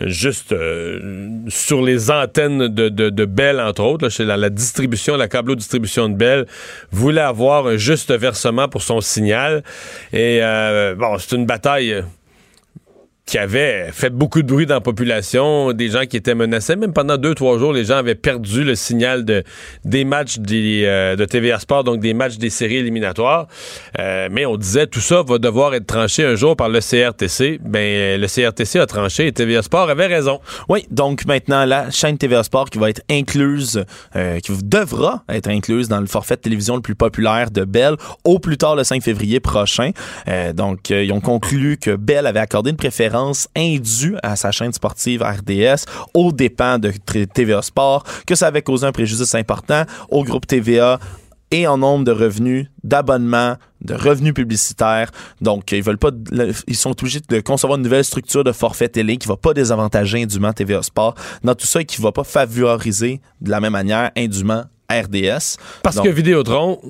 juste 0.00 0.52
euh, 0.52 1.40
sur 1.48 1.82
les 1.82 2.10
antennes 2.10 2.68
de, 2.68 2.88
de, 2.88 3.24
Bell, 3.24 3.60
entre 3.60 3.82
autres, 3.82 4.08
chez 4.08 4.24
la, 4.24 4.36
la, 4.36 4.50
distribution, 4.50 5.16
la 5.16 5.28
câbleau-distribution 5.28 6.08
de 6.08 6.14
Bell, 6.14 6.46
voulait 6.90 7.20
avoir 7.20 7.66
un 7.66 7.76
juste 7.76 8.12
versement 8.12 8.68
pour 8.68 8.82
son 8.82 9.00
signal. 9.00 9.62
Et 10.12 10.40
euh, 10.42 10.94
bon, 10.94 11.18
c'est 11.18 11.36
une 11.36 11.46
bataille 11.46 12.02
qui 13.28 13.36
avait 13.36 13.90
fait 13.92 14.08
beaucoup 14.08 14.40
de 14.40 14.46
bruit 14.46 14.64
dans 14.64 14.76
la 14.76 14.80
population, 14.80 15.74
des 15.74 15.90
gens 15.90 16.06
qui 16.06 16.16
étaient 16.16 16.34
menacés. 16.34 16.76
Même 16.76 16.94
pendant 16.94 17.18
deux, 17.18 17.34
trois 17.34 17.58
jours, 17.58 17.74
les 17.74 17.84
gens 17.84 17.96
avaient 17.96 18.14
perdu 18.14 18.64
le 18.64 18.74
signal 18.74 19.26
de, 19.26 19.44
des 19.84 20.06
matchs 20.06 20.38
euh, 20.50 21.14
de 21.14 21.24
TVA 21.26 21.58
Sport, 21.58 21.84
donc 21.84 22.00
des 22.00 22.14
matchs 22.14 22.38
des 22.38 22.48
séries 22.48 22.76
éliminatoires. 22.76 23.46
Euh, 23.98 24.30
mais 24.32 24.46
on 24.46 24.56
disait, 24.56 24.86
tout 24.86 25.00
ça 25.00 25.22
va 25.22 25.36
devoir 25.36 25.74
être 25.74 25.86
tranché 25.86 26.24
un 26.24 26.36
jour 26.36 26.56
par 26.56 26.70
le 26.70 26.80
CRTC. 26.80 27.60
Ben, 27.62 28.18
le 28.18 28.26
CRTC 28.26 28.78
a 28.78 28.86
tranché 28.86 29.26
et 29.26 29.32
TVA 29.32 29.60
Sport 29.60 29.90
avait 29.90 30.06
raison. 30.06 30.40
Oui, 30.70 30.86
donc 30.90 31.26
maintenant, 31.26 31.66
la 31.66 31.90
chaîne 31.90 32.16
TVA 32.16 32.42
Sport 32.44 32.70
qui 32.70 32.78
va 32.78 32.88
être 32.88 33.02
incluse, 33.10 33.84
euh, 34.16 34.40
qui 34.40 34.52
devra 34.64 35.22
être 35.28 35.50
incluse 35.50 35.88
dans 35.88 36.00
le 36.00 36.06
forfait 36.06 36.36
de 36.36 36.40
télévision 36.40 36.76
le 36.76 36.82
plus 36.82 36.94
populaire 36.94 37.50
de 37.50 37.64
Bell 37.64 37.96
au 38.24 38.38
plus 38.38 38.56
tard 38.56 38.74
le 38.74 38.84
5 38.84 39.02
février 39.02 39.38
prochain. 39.38 39.90
donc, 40.54 40.88
ils 40.88 41.12
ont 41.12 41.20
conclu 41.20 41.76
que 41.76 41.94
Bell 41.94 42.26
avait 42.26 42.40
accordé 42.40 42.70
une 42.70 42.76
préférence 42.76 43.17
indue 43.56 44.16
à 44.22 44.36
sa 44.36 44.50
chaîne 44.50 44.72
sportive 44.72 45.22
RDS 45.22 45.84
aux 46.14 46.32
dépens 46.32 46.78
de 46.78 46.92
TVA 47.32 47.62
Sport, 47.62 48.04
que 48.26 48.34
ça 48.34 48.46
avait 48.46 48.62
causé 48.62 48.86
un 48.86 48.92
préjudice 48.92 49.34
important 49.34 49.84
au 50.10 50.24
groupe 50.24 50.46
TVA 50.46 50.98
et 51.50 51.66
en 51.66 51.78
nombre 51.78 52.04
de 52.04 52.12
revenus, 52.12 52.66
d'abonnements, 52.84 53.56
de 53.80 53.94
revenus 53.94 54.34
publicitaires. 54.34 55.10
Donc, 55.40 55.72
ils 55.72 55.82
veulent 55.82 55.98
pas, 55.98 56.10
ils 56.66 56.76
sont 56.76 56.90
obligés 56.90 57.20
de 57.26 57.40
concevoir 57.40 57.78
une 57.78 57.84
nouvelle 57.84 58.04
structure 58.04 58.44
de 58.44 58.52
forfait 58.52 58.88
télé 58.88 59.16
qui 59.16 59.28
va 59.28 59.36
pas 59.36 59.54
désavantager 59.54 60.22
indûment 60.22 60.52
TVA 60.52 60.82
Sport 60.82 61.14
dans 61.42 61.54
tout 61.54 61.66
ça 61.66 61.80
et 61.80 61.84
qui 61.84 62.00
va 62.00 62.12
pas 62.12 62.24
favoriser 62.24 63.20
de 63.40 63.50
la 63.50 63.60
même 63.60 63.72
manière 63.72 64.10
indûment 64.16 64.64
RDS. 64.90 65.56
Parce 65.82 66.00
que 66.00 66.08
Vidéotron, 66.08 66.80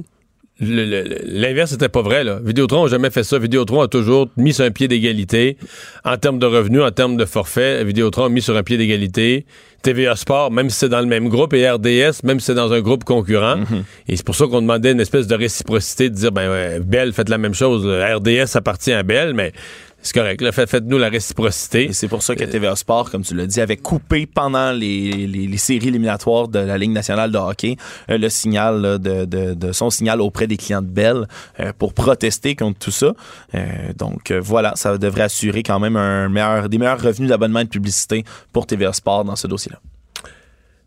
L'inverse 0.60 1.72
n'était 1.72 1.88
pas 1.88 2.02
vrai. 2.02 2.24
Là. 2.24 2.40
Vidéotron 2.42 2.84
n'a 2.84 2.90
jamais 2.90 3.10
fait 3.10 3.22
ça. 3.22 3.38
Vidéotron 3.38 3.80
a 3.80 3.88
toujours 3.88 4.28
mis 4.36 4.52
sur 4.52 4.64
un 4.64 4.70
pied 4.70 4.88
d'égalité 4.88 5.56
en 6.04 6.16
termes 6.16 6.38
de 6.38 6.46
revenus, 6.46 6.82
en 6.82 6.90
termes 6.90 7.16
de 7.16 7.24
forfait. 7.24 7.84
Vidéotron 7.84 8.24
a 8.24 8.28
mis 8.28 8.42
sur 8.42 8.56
un 8.56 8.62
pied 8.62 8.76
d'égalité. 8.76 9.46
TVA 9.82 10.16
Sport, 10.16 10.50
même 10.50 10.70
si 10.70 10.78
c'est 10.78 10.88
dans 10.88 11.00
le 11.00 11.06
même 11.06 11.28
groupe, 11.28 11.54
et 11.54 11.70
RDS, 11.70 12.24
même 12.24 12.40
si 12.40 12.46
c'est 12.46 12.54
dans 12.54 12.72
un 12.72 12.80
groupe 12.80 13.04
concurrent. 13.04 13.58
Mm-hmm. 13.58 13.82
Et 14.08 14.16
c'est 14.16 14.26
pour 14.26 14.34
ça 14.34 14.46
qu'on 14.46 14.60
demandait 14.60 14.90
une 14.90 15.00
espèce 15.00 15.28
de 15.28 15.36
réciprocité, 15.36 16.10
de 16.10 16.16
dire, 16.16 16.32
ben 16.32 16.50
ouais, 16.50 16.80
Bell, 16.80 17.12
faites 17.12 17.28
la 17.28 17.38
même 17.38 17.54
chose. 17.54 17.86
RDS 17.86 18.56
appartient 18.56 18.92
à 18.92 19.04
Bell, 19.04 19.34
mais 19.34 19.52
c'est 20.00 20.14
correct. 20.14 20.40
Là, 20.40 20.52
faites-nous 20.52 20.96
la 20.96 21.08
réciprocité. 21.08 21.92
C'est 21.92 22.06
pour 22.06 22.22
ça 22.22 22.36
que 22.36 22.44
TVA 22.44 22.76
Sport, 22.76 23.10
comme 23.10 23.22
tu 23.22 23.34
l'as 23.34 23.46
dit, 23.46 23.60
avait 23.60 23.76
coupé 23.76 24.26
pendant 24.26 24.70
les, 24.70 25.26
les, 25.26 25.56
séries 25.58 25.88
éliminatoires 25.88 26.46
de 26.46 26.60
la 26.60 26.78
Ligue 26.78 26.92
nationale 26.92 27.32
de 27.32 27.38
hockey 27.38 27.76
euh, 28.08 28.16
le 28.16 28.28
signal 28.28 29.00
de, 29.00 29.24
de, 29.24 29.54
de, 29.54 29.72
son 29.72 29.90
signal 29.90 30.20
auprès 30.20 30.46
des 30.46 30.56
clients 30.56 30.82
de 30.82 30.86
Bell 30.86 31.26
euh, 31.58 31.72
pour 31.76 31.94
protester 31.94 32.54
contre 32.54 32.78
tout 32.78 32.90
ça. 32.92 33.12
Euh, 33.54 33.92
donc 33.96 34.30
voilà, 34.30 34.72
ça 34.76 34.96
devrait 34.98 35.22
assurer 35.22 35.64
quand 35.64 35.80
même 35.80 35.96
un 35.96 36.28
meilleur, 36.28 36.68
des 36.68 36.78
meilleurs 36.78 37.02
revenus 37.02 37.28
d'abonnement 37.28 37.60
et 37.60 37.64
de 37.64 37.68
publicité 37.68 38.24
pour 38.52 38.66
TVA 38.66 38.92
Sport 38.92 39.24
dans 39.24 39.36
ce 39.36 39.48
dossier-là. 39.48 39.80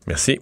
Merci. 0.07 0.39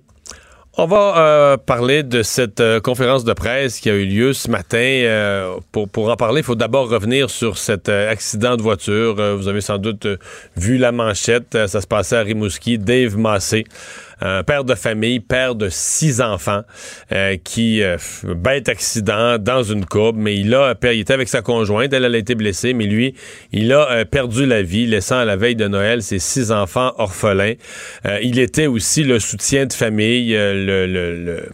On 0.82 0.86
va 0.86 1.18
euh, 1.18 1.58
parler 1.58 2.04
de 2.04 2.24
cette 2.24 2.62
euh, 2.62 2.80
conférence 2.80 3.26
de 3.26 3.34
presse 3.34 3.82
qui 3.82 3.89
a 3.89 3.96
eu 3.96 4.06
lieu 4.06 4.32
ce 4.32 4.50
matin. 4.50 4.78
Euh, 4.78 5.58
pour, 5.74 5.89
pour 5.89 6.10
en 6.10 6.15
parler, 6.15 6.39
il 6.39 6.46
faut 6.46 6.56
d'abord 6.56 6.88
revenir 6.88 7.30
sur 7.30 7.58
cet 7.58 7.89
accident 7.89 8.56
de 8.56 8.62
voiture. 8.62 9.15
vous 9.36 9.50
avez 9.50 9.60
sans 9.60 9.78
doute 9.78 10.08
vu 10.56 10.78
la 10.78 10.94
manchette. 10.94 11.68
ça 11.68 11.82
se 11.82 11.86
passait 11.86 12.15
à 12.15 12.22
Rimouski. 12.22 12.78
Dave 12.78 13.18
Massé 13.18 13.65
un 14.21 14.43
père 14.43 14.63
de 14.63 14.75
famille, 14.75 15.19
père 15.19 15.55
de 15.55 15.69
six 15.69 16.21
enfants, 16.21 16.62
euh, 17.12 17.38
qui 17.43 17.82
euh, 17.82 17.97
bête 18.23 18.69
accident 18.69 19.38
dans 19.38 19.63
une 19.63 19.86
courbe, 19.86 20.17
mais 20.17 20.36
il 20.36 20.53
a 20.53 20.75
il 20.84 20.99
était 20.99 21.13
avec 21.13 21.29
sa 21.29 21.41
conjointe, 21.41 21.93
elle, 21.93 22.05
a 22.05 22.17
été 22.17 22.36
blessée, 22.36 22.73
mais 22.73 22.86
lui, 22.86 23.15
il 23.51 23.71
a 23.71 23.91
euh, 23.91 24.05
perdu 24.05 24.45
la 24.45 24.62
vie, 24.62 24.86
laissant 24.86 25.19
à 25.19 25.25
la 25.25 25.36
veille 25.36 25.55
de 25.55 25.67
Noël 25.67 26.01
ses 26.01 26.19
six 26.19 26.51
enfants 26.51 26.93
orphelins. 26.97 27.53
il 28.21 28.39
était 28.39 28.67
aussi 28.67 29.03
le 29.03 29.19
soutien 29.19 29.65
de 29.65 29.73
famille, 29.73 30.34
le, 30.34 30.86
le 30.86 31.49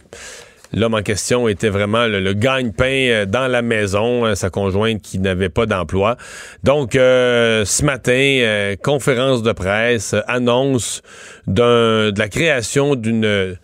L'homme 0.72 0.94
en 0.94 1.02
question 1.02 1.48
était 1.48 1.68
vraiment 1.68 2.06
le, 2.06 2.32
gagne-pain 2.32 2.84
euh, 2.84 3.26
dans 3.26 3.46
la 3.46 3.62
maison, 3.62 4.24
euh, 4.24 4.34
sa 4.34 4.50
conjointe 4.50 5.00
qui 5.00 5.18
n'avait 5.18 5.48
pas 5.48 5.66
d'emploi. 5.66 6.16
Donc, 6.64 6.96
euh, 6.96 7.64
ce 7.64 7.84
matin, 7.84 8.74
conférence 8.82 9.42
de 9.42 9.52
presse, 9.52 10.14
annonce 10.26 11.02
de 11.46 12.12
la 12.16 12.28
création 12.28 12.94
d'une 12.94 13.56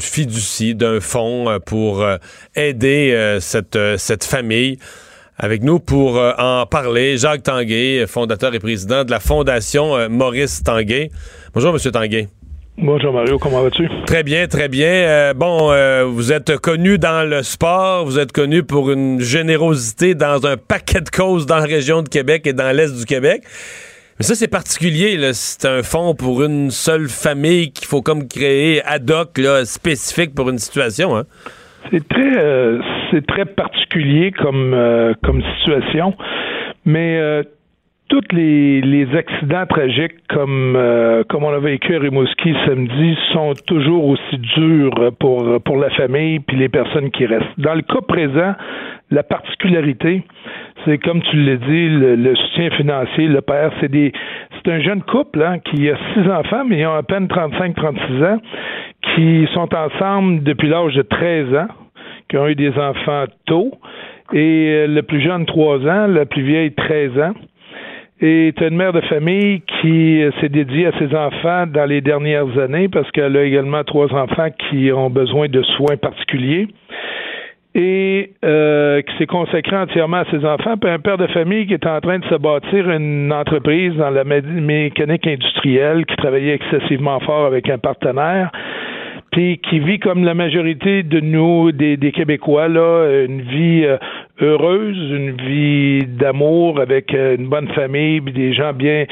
fiducie, 0.00 0.74
d'un 0.74 1.00
fonds 1.00 1.58
pour 1.64 2.04
aider 2.54 3.36
cette, 3.40 3.78
cette 3.98 4.24
famille. 4.24 4.78
Avec 5.38 5.62
nous 5.62 5.80
pour 5.80 6.18
en 6.38 6.66
parler, 6.66 7.18
Jacques 7.18 7.42
Tanguay, 7.42 8.06
fondateur 8.06 8.54
et 8.54 8.58
président 8.58 9.04
de 9.04 9.10
la 9.10 9.20
Fondation 9.20 10.08
Maurice 10.08 10.62
Tanguay. 10.62 11.10
Bonjour, 11.52 11.72
Monsieur 11.72 11.90
Tanguay. 11.90 12.28
Bonjour 12.78 13.10
Mario, 13.10 13.38
comment 13.38 13.62
vas-tu? 13.62 13.88
Très 14.04 14.22
bien, 14.22 14.46
très 14.48 14.68
bien. 14.68 14.86
Euh, 14.86 15.32
bon, 15.32 15.72
euh, 15.72 16.04
vous 16.04 16.30
êtes 16.30 16.58
connu 16.58 16.98
dans 16.98 17.26
le 17.26 17.42
sport, 17.42 18.04
vous 18.04 18.18
êtes 18.18 18.32
connu 18.32 18.64
pour 18.64 18.90
une 18.90 19.18
générosité 19.18 20.14
dans 20.14 20.46
un 20.46 20.58
paquet 20.58 21.00
de 21.00 21.08
causes 21.08 21.46
dans 21.46 21.56
la 21.56 21.64
région 21.64 22.02
de 22.02 22.08
Québec 22.10 22.46
et 22.46 22.52
dans 22.52 22.76
l'Est 22.76 22.94
du 22.98 23.06
Québec. 23.06 23.44
Mais 24.18 24.26
ça, 24.26 24.34
c'est 24.34 24.50
particulier. 24.50 25.18
C'est 25.32 25.66
un 25.66 25.82
fonds 25.82 26.14
pour 26.14 26.44
une 26.44 26.70
seule 26.70 27.08
famille 27.08 27.72
qu'il 27.72 27.86
faut 27.86 28.02
comme 28.02 28.28
créer 28.28 28.82
ad 28.84 29.10
hoc, 29.10 29.38
là, 29.38 29.64
spécifique 29.64 30.34
pour 30.34 30.50
une 30.50 30.58
situation. 30.58 31.16
Hein? 31.16 31.24
C'est 31.90 32.06
très, 32.06 32.36
euh, 32.36 32.78
c'est 33.10 33.26
très 33.26 33.46
particulier 33.46 34.32
comme, 34.32 34.76
comme 35.22 35.42
situation. 35.60 36.14
Mais 36.84 37.42
tous 38.08 38.22
les, 38.32 38.80
les, 38.80 39.16
accidents 39.16 39.66
tragiques 39.66 40.26
comme 40.28 40.74
euh, 40.76 41.24
comme 41.28 41.44
on 41.44 41.52
a 41.52 41.58
vécu 41.58 41.94
à 41.94 41.98
Rimouski 41.98 42.54
samedi 42.66 43.16
sont 43.32 43.52
toujours 43.66 44.04
aussi 44.04 44.38
durs 44.38 45.12
pour 45.18 45.60
pour 45.62 45.76
la 45.76 45.90
famille 45.90 46.40
puis 46.40 46.56
les 46.56 46.68
personnes 46.68 47.10
qui 47.10 47.26
restent. 47.26 47.58
Dans 47.58 47.74
le 47.74 47.82
cas 47.82 48.00
présent, 48.06 48.54
la 49.10 49.22
particularité, 49.22 50.24
c'est 50.84 50.98
comme 50.98 51.22
tu 51.22 51.36
l'as 51.36 51.56
dit, 51.56 51.88
le, 51.88 52.34
soutien 52.34 52.70
financier, 52.70 53.28
le 53.28 53.40
père, 53.40 53.72
c'est 53.80 53.90
des 53.90 54.12
c'est 54.56 54.72
un 54.72 54.80
jeune 54.80 55.02
couple 55.02 55.42
hein, 55.42 55.58
qui 55.60 55.88
a 55.88 55.96
six 56.12 56.28
enfants, 56.28 56.64
mais 56.64 56.80
ils 56.80 56.86
ont 56.86 56.94
à 56.94 57.02
peine 57.02 57.26
35-36 57.26 58.24
ans, 58.24 58.38
qui 59.14 59.46
sont 59.54 59.68
ensemble 59.74 60.42
depuis 60.42 60.68
l'âge 60.68 60.94
de 60.94 61.02
13 61.02 61.54
ans, 61.54 61.68
qui 62.28 62.36
ont 62.36 62.48
eu 62.48 62.56
des 62.56 62.76
enfants 62.76 63.24
tôt, 63.46 63.72
et 64.32 64.70
euh, 64.72 64.86
le 64.88 65.02
plus 65.02 65.20
jeune, 65.20 65.46
3 65.46 65.86
ans, 65.86 66.06
la 66.08 66.26
plus 66.26 66.42
vieille, 66.42 66.72
13 66.72 67.18
ans. 67.18 67.34
Et 68.20 68.54
une 68.58 68.76
mère 68.76 68.94
de 68.94 69.02
famille 69.02 69.60
qui 69.80 70.22
euh, 70.22 70.30
s'est 70.40 70.48
dédiée 70.48 70.86
à 70.86 70.98
ses 70.98 71.14
enfants 71.14 71.66
dans 71.66 71.84
les 71.84 72.00
dernières 72.00 72.58
années 72.58 72.88
parce 72.88 73.10
qu'elle 73.10 73.36
a 73.36 73.44
également 73.44 73.84
trois 73.84 74.10
enfants 74.14 74.48
qui 74.70 74.90
ont 74.90 75.10
besoin 75.10 75.48
de 75.48 75.62
soins 75.62 75.96
particuliers. 75.96 76.68
Et 77.74 78.30
euh, 78.42 79.02
qui 79.02 79.18
s'est 79.18 79.26
consacré 79.26 79.76
entièrement 79.76 80.16
à 80.18 80.24
ses 80.30 80.42
enfants, 80.46 80.78
puis 80.78 80.88
un 80.88 80.98
père 80.98 81.18
de 81.18 81.26
famille 81.26 81.66
qui 81.66 81.74
est 81.74 81.86
en 81.86 82.00
train 82.00 82.18
de 82.18 82.24
se 82.24 82.36
bâtir 82.36 82.88
une 82.88 83.30
entreprise 83.30 83.94
dans 83.96 84.08
la 84.08 84.24
mécanique 84.24 85.26
industrielle, 85.26 86.06
qui 86.06 86.16
travaillait 86.16 86.54
excessivement 86.54 87.20
fort 87.20 87.44
avec 87.44 87.68
un 87.68 87.76
partenaire, 87.76 88.50
qui 89.36 89.78
vit 89.80 89.98
comme 89.98 90.24
la 90.24 90.34
majorité 90.34 91.02
de 91.02 91.20
nous, 91.20 91.72
des, 91.72 92.12
Québécois, 92.12 92.68
là, 92.68 93.24
une 93.26 93.42
vie 93.42 93.84
euh, 93.84 93.98
heureuse, 94.40 94.96
une 94.96 95.32
vie 95.32 96.06
d'amour 96.06 96.80
avec 96.80 97.12
euh, 97.12 97.36
une 97.36 97.48
bonne 97.48 97.68
famille, 97.68 98.20
des 98.20 98.54
gens 98.54 98.72
bien 98.72 99.04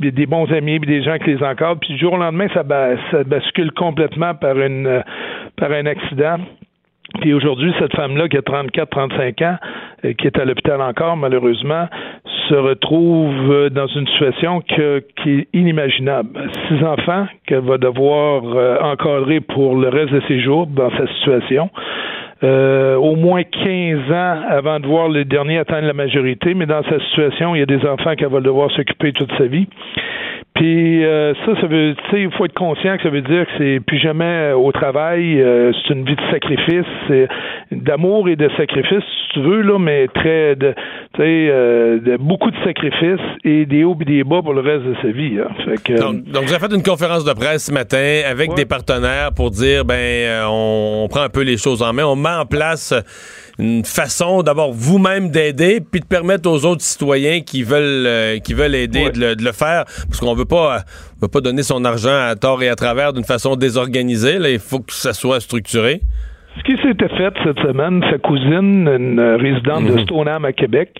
des 0.00 0.26
bons 0.26 0.50
amis, 0.52 0.80
des 0.80 1.02
gens 1.02 1.18
qui 1.18 1.30
les 1.34 1.42
encadrent, 1.42 1.78
puis 1.80 1.94
du 1.94 1.98
jour 1.98 2.14
au 2.14 2.16
lendemain, 2.16 2.48
ça, 2.52 2.64
ça 3.10 3.24
bascule 3.24 3.70
complètement 3.72 4.34
par 4.34 4.58
une 4.58 5.02
par 5.56 5.70
un 5.70 5.86
accident. 5.86 6.38
Puis 7.20 7.32
aujourd'hui, 7.32 7.72
cette 7.78 7.94
femme-là 7.94 8.28
qui 8.28 8.36
a 8.36 8.40
34-35 8.40 9.44
ans, 9.44 9.56
et 10.02 10.08
euh, 10.08 10.12
qui 10.14 10.26
est 10.26 10.38
à 10.38 10.44
l'hôpital 10.44 10.80
encore, 10.80 11.16
malheureusement, 11.16 11.86
se 12.48 12.54
retrouve 12.54 13.50
euh, 13.50 13.70
dans 13.70 13.86
une 13.86 14.06
situation 14.08 14.60
qui 14.60 14.80
est 15.30 15.48
inimaginable. 15.52 16.28
Six 16.68 16.84
enfants 16.84 17.26
qu'elle 17.46 17.60
va 17.60 17.78
devoir 17.78 18.42
euh, 18.44 18.78
encadrer 18.80 19.40
pour 19.40 19.76
le 19.76 19.88
reste 19.88 20.12
de 20.12 20.22
ses 20.28 20.40
jours 20.40 20.66
dans 20.66 20.90
sa 20.90 21.06
situation. 21.18 21.70
au 22.42 23.16
moins 23.16 23.42
15 23.42 24.12
ans 24.12 24.42
avant 24.50 24.78
de 24.80 24.86
voir 24.86 25.08
le 25.08 25.24
dernier 25.24 25.58
atteindre 25.58 25.86
la 25.86 25.94
majorité, 25.94 26.52
mais 26.52 26.66
dans 26.66 26.82
sa 26.82 26.98
situation, 27.08 27.54
il 27.54 27.60
y 27.60 27.62
a 27.62 27.66
des 27.66 27.86
enfants 27.86 28.14
qu'elle 28.16 28.28
va 28.28 28.40
devoir 28.40 28.70
s'occuper 28.72 29.12
toute 29.12 29.32
sa 29.38 29.46
vie. 29.46 29.66
Puis 30.54 31.04
euh, 31.04 31.34
ça, 31.44 31.60
ça 31.60 31.66
veut, 31.66 31.96
tu 31.96 32.10
sais, 32.10 32.22
il 32.22 32.30
faut 32.30 32.44
être 32.44 32.54
conscient 32.54 32.96
que 32.96 33.02
ça 33.02 33.10
veut 33.10 33.22
dire 33.22 33.44
que 33.44 33.50
c'est 33.58 33.80
plus 33.80 33.98
jamais 33.98 34.52
au 34.52 34.70
travail, 34.70 35.40
euh, 35.40 35.72
c'est 35.72 35.94
une 35.94 36.04
vie 36.04 36.14
de 36.14 36.30
sacrifice, 36.30 37.26
d'amour 37.72 38.28
et 38.28 38.36
de 38.36 38.48
sacrifice, 38.56 39.02
si 39.02 39.28
tu 39.32 39.40
veux 39.40 39.62
là, 39.62 39.80
mais 39.80 40.06
très, 40.14 40.54
de, 40.54 40.72
tu 41.14 41.22
sais, 41.22 41.48
euh, 41.50 41.98
de 41.98 42.16
beaucoup 42.18 42.52
de 42.52 42.56
sacrifices 42.62 43.26
et 43.42 43.66
des 43.66 43.82
hauts 43.82 43.96
et 44.00 44.04
des 44.04 44.22
bas 44.22 44.42
pour 44.42 44.54
le 44.54 44.60
reste 44.60 44.84
de 44.84 44.94
sa 45.02 45.08
vie. 45.08 45.40
Hein. 45.40 45.50
Fait 45.64 45.82
que, 45.82 46.00
donc, 46.00 46.22
donc, 46.22 46.44
vous 46.44 46.52
avez 46.52 46.68
fait 46.68 46.74
une 46.76 46.84
conférence 46.84 47.24
de 47.24 47.32
presse 47.32 47.66
ce 47.66 47.72
matin 47.72 48.20
avec 48.24 48.54
des 48.54 48.64
partenaires 48.64 49.32
pour 49.34 49.50
dire, 49.50 49.84
ben, 49.84 50.44
on 50.48 51.08
prend 51.10 51.22
un 51.22 51.30
peu 51.30 51.42
les 51.42 51.56
choses 51.56 51.82
en 51.82 51.92
main, 51.92 52.04
on 52.04 52.14
met 52.14 52.28
en 52.28 52.46
place 52.46 52.94
une 53.58 53.84
façon 53.84 54.42
d'abord 54.42 54.72
vous-même 54.72 55.30
d'aider, 55.30 55.80
puis 55.80 56.00
de 56.00 56.06
permettre 56.06 56.50
aux 56.50 56.64
autres 56.64 56.82
citoyens 56.82 57.40
qui 57.40 57.62
veulent 57.62 58.06
euh, 58.06 58.38
qui 58.38 58.54
veulent 58.54 58.74
aider 58.74 59.10
de, 59.10 59.42
le, 59.42 59.52
faire, 59.52 59.84
parce 60.08 60.20
qu'on 60.20 60.34
veut 60.34 60.44
pas 60.44 60.82
veut 61.20 61.28
pas 61.28 61.40
donner 61.40 61.62
son 61.62 61.84
argent 61.84 62.16
à 62.28 62.34
tort 62.36 62.62
et 62.62 62.68
à 62.68 62.76
travers 62.76 63.12
d'une 63.12 63.24
façon 63.24 63.56
désorganisée. 63.56 64.38
Là, 64.38 64.50
il 64.50 64.58
faut 64.58 64.80
que 64.80 64.92
ça 64.92 65.12
soit 65.12 65.40
structuré. 65.40 66.00
Ce 66.56 66.62
qui 66.62 66.80
s'était 66.82 67.08
fait 67.08 67.34
cette 67.42 67.58
semaine, 67.60 68.04
sa 68.10 68.18
cousine, 68.18 68.86
une 68.86 69.20
résidente 69.20 69.86
de 69.86 69.92
mhm. 69.92 69.98
Stoneham 70.00 70.44
à 70.44 70.52
Québec, 70.52 70.90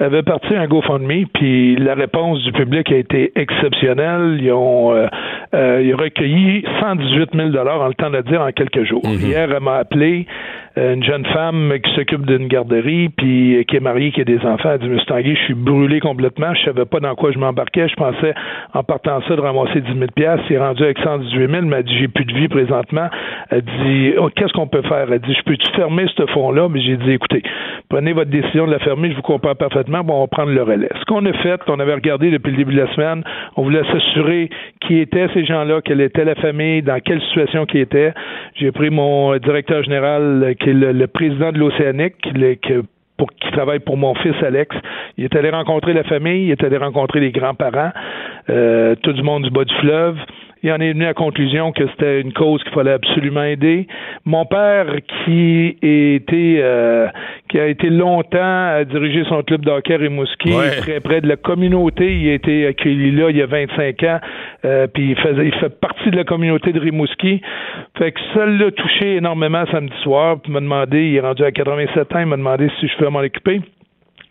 avait 0.00 0.22
parti 0.22 0.54
un 0.54 0.66
GoFundMe, 0.66 1.26
puis 1.34 1.76
la 1.76 1.94
réponse 1.94 2.42
du 2.42 2.52
public 2.52 2.90
a 2.90 2.96
été 2.96 3.30
exceptionnelle. 3.36 4.38
Ils 4.40 4.52
ont, 4.52 4.94
euh, 4.94 5.06
euh, 5.54 5.82
ils 5.84 5.94
ont 5.94 5.98
recueilli 5.98 6.64
118 6.80 7.30
000 7.34 7.56
en 7.56 7.88
le 7.88 7.94
temps 7.94 8.10
de 8.10 8.20
dire 8.22 8.40
en 8.40 8.52
quelques 8.52 8.84
jours. 8.84 9.04
Mhm. 9.04 9.18
Hier, 9.18 9.48
elle 9.52 9.62
m'a 9.62 9.76
appelé, 9.76 10.26
euh, 10.71 10.71
une 10.76 11.04
jeune 11.04 11.26
femme 11.26 11.74
qui 11.82 11.94
s'occupe 11.94 12.24
d'une 12.24 12.48
garderie, 12.48 13.10
puis 13.10 13.64
qui 13.68 13.76
est 13.76 13.80
mariée, 13.80 14.10
qui 14.10 14.22
a 14.22 14.24
des 14.24 14.40
enfants. 14.40 14.70
Elle 14.72 14.80
dit, 14.80 14.88
Monsieur 14.88 15.06
Tanguy, 15.06 15.34
je 15.34 15.42
suis 15.42 15.54
brûlé 15.54 16.00
complètement. 16.00 16.54
Je 16.54 16.64
savais 16.64 16.86
pas 16.86 17.00
dans 17.00 17.14
quoi 17.14 17.30
je 17.30 17.38
m'embarquais. 17.38 17.88
Je 17.88 17.94
pensais, 17.94 18.34
en 18.72 18.82
partant 18.82 19.20
ça, 19.28 19.36
de 19.36 19.40
ramasser 19.40 19.80
10 19.80 19.92
000 20.16 20.38
C'est 20.48 20.58
rendu 20.58 20.82
avec 20.82 20.98
118 20.98 21.36
000. 21.36 21.52
Elle 21.52 21.64
m'a 21.66 21.82
dit, 21.82 21.96
j'ai 21.98 22.08
plus 22.08 22.24
de 22.24 22.32
vie 22.32 22.48
présentement. 22.48 23.08
Elle 23.50 23.62
dit, 23.62 24.14
oh, 24.18 24.30
qu'est-ce 24.34 24.52
qu'on 24.52 24.66
peut 24.66 24.82
faire? 24.82 25.12
Elle 25.12 25.20
dit, 25.20 25.34
je 25.34 25.42
peux-tu 25.42 25.68
fermer 25.72 26.06
ce 26.16 26.26
fonds-là? 26.26 26.68
Mais 26.70 26.80
j'ai 26.80 26.96
dit, 26.96 27.12
écoutez, 27.12 27.42
prenez 27.90 28.12
votre 28.12 28.30
décision 28.30 28.66
de 28.66 28.72
la 28.72 28.78
fermer. 28.78 29.10
Je 29.10 29.16
vous 29.16 29.22
comprends 29.22 29.54
parfaitement. 29.54 30.02
Bon, 30.02 30.14
on 30.14 30.20
va 30.22 30.26
prendre 30.26 30.52
le 30.52 30.62
relais. 30.62 30.90
Ce 31.00 31.04
qu'on 31.04 31.24
a 31.26 31.32
fait, 31.34 31.60
on 31.68 31.80
avait 31.80 31.94
regardé 31.94 32.30
depuis 32.30 32.50
le 32.50 32.56
début 32.56 32.74
de 32.74 32.80
la 32.80 32.92
semaine. 32.94 33.22
On 33.56 33.62
voulait 33.62 33.84
s'assurer 33.92 34.48
qui 34.80 34.98
étaient 34.98 35.28
ces 35.34 35.44
gens-là, 35.44 35.80
quelle 35.84 36.00
était 36.00 36.24
la 36.24 36.34
famille, 36.34 36.82
dans 36.82 36.98
quelle 37.00 37.20
situation 37.22 37.66
qui 37.66 37.78
étaient. 37.78 38.12
J'ai 38.54 38.72
pris 38.72 38.90
mon 38.90 39.36
directeur 39.36 39.82
général 39.82 40.54
qui 40.62 40.70
est 40.70 40.74
le, 40.74 41.06
président 41.06 41.52
de 41.52 41.58
l'Océanique, 41.58 42.14
qui, 42.22 42.32
travaille 43.52 43.80
pour 43.80 43.96
mon 43.96 44.14
fils 44.16 44.34
Alex. 44.42 44.74
Il 45.18 45.24
est 45.24 45.36
allé 45.36 45.50
rencontrer 45.50 45.92
la 45.92 46.04
famille, 46.04 46.46
il 46.46 46.50
est 46.50 46.64
allé 46.64 46.76
rencontrer 46.76 47.20
les 47.20 47.30
grands-parents, 47.30 47.92
euh, 48.50 48.94
tout 49.02 49.12
du 49.12 49.22
monde 49.22 49.44
du 49.44 49.50
bas 49.50 49.64
du 49.64 49.74
fleuve 49.76 50.16
il 50.62 50.72
en 50.72 50.76
est 50.76 50.92
venu 50.92 51.04
à 51.04 51.08
la 51.08 51.14
conclusion 51.14 51.72
que 51.72 51.86
c'était 51.88 52.20
une 52.20 52.32
cause 52.32 52.62
qu'il 52.62 52.72
fallait 52.72 52.92
absolument 52.92 53.42
aider. 53.42 53.86
Mon 54.24 54.44
père, 54.46 54.86
qui, 55.24 55.76
était, 55.82 56.60
euh, 56.62 57.08
qui 57.48 57.58
a 57.58 57.66
été 57.66 57.90
longtemps 57.90 58.38
à 58.68 58.84
diriger 58.84 59.24
son 59.28 59.42
club 59.42 59.64
d'hockey 59.64 59.96
Rimouski, 59.96 60.52
très 60.78 61.00
près 61.00 61.20
de 61.20 61.28
la 61.28 61.36
communauté, 61.36 62.14
il 62.14 62.28
a 62.30 62.34
été 62.34 62.66
accueilli 62.66 63.10
là 63.10 63.30
il 63.30 63.36
y 63.36 63.42
a 63.42 63.46
25 63.46 64.02
ans, 64.04 64.20
euh, 64.64 64.86
puis 64.86 65.10
il, 65.10 65.16
faisait, 65.16 65.46
il 65.46 65.54
fait 65.54 65.80
partie 65.80 66.10
de 66.10 66.16
la 66.16 66.24
communauté 66.24 66.72
de 66.72 66.78
Rimouski. 66.78 67.40
Fait 67.98 68.12
que 68.12 68.20
ça 68.34 68.46
l'a 68.46 68.70
touché 68.70 69.16
énormément 69.16 69.64
samedi 69.70 69.94
soir, 70.02 70.38
puis 70.40 70.52
m'a 70.52 70.60
demandé, 70.60 71.08
il 71.08 71.16
est 71.16 71.20
rendu 71.20 71.42
à 71.44 71.50
87 71.50 72.14
ans, 72.14 72.20
il 72.20 72.26
m'a 72.26 72.36
demandé 72.36 72.68
si 72.78 72.86
je 72.86 72.96
pouvais 72.96 73.10
m'en 73.10 73.20
occuper. 73.20 73.60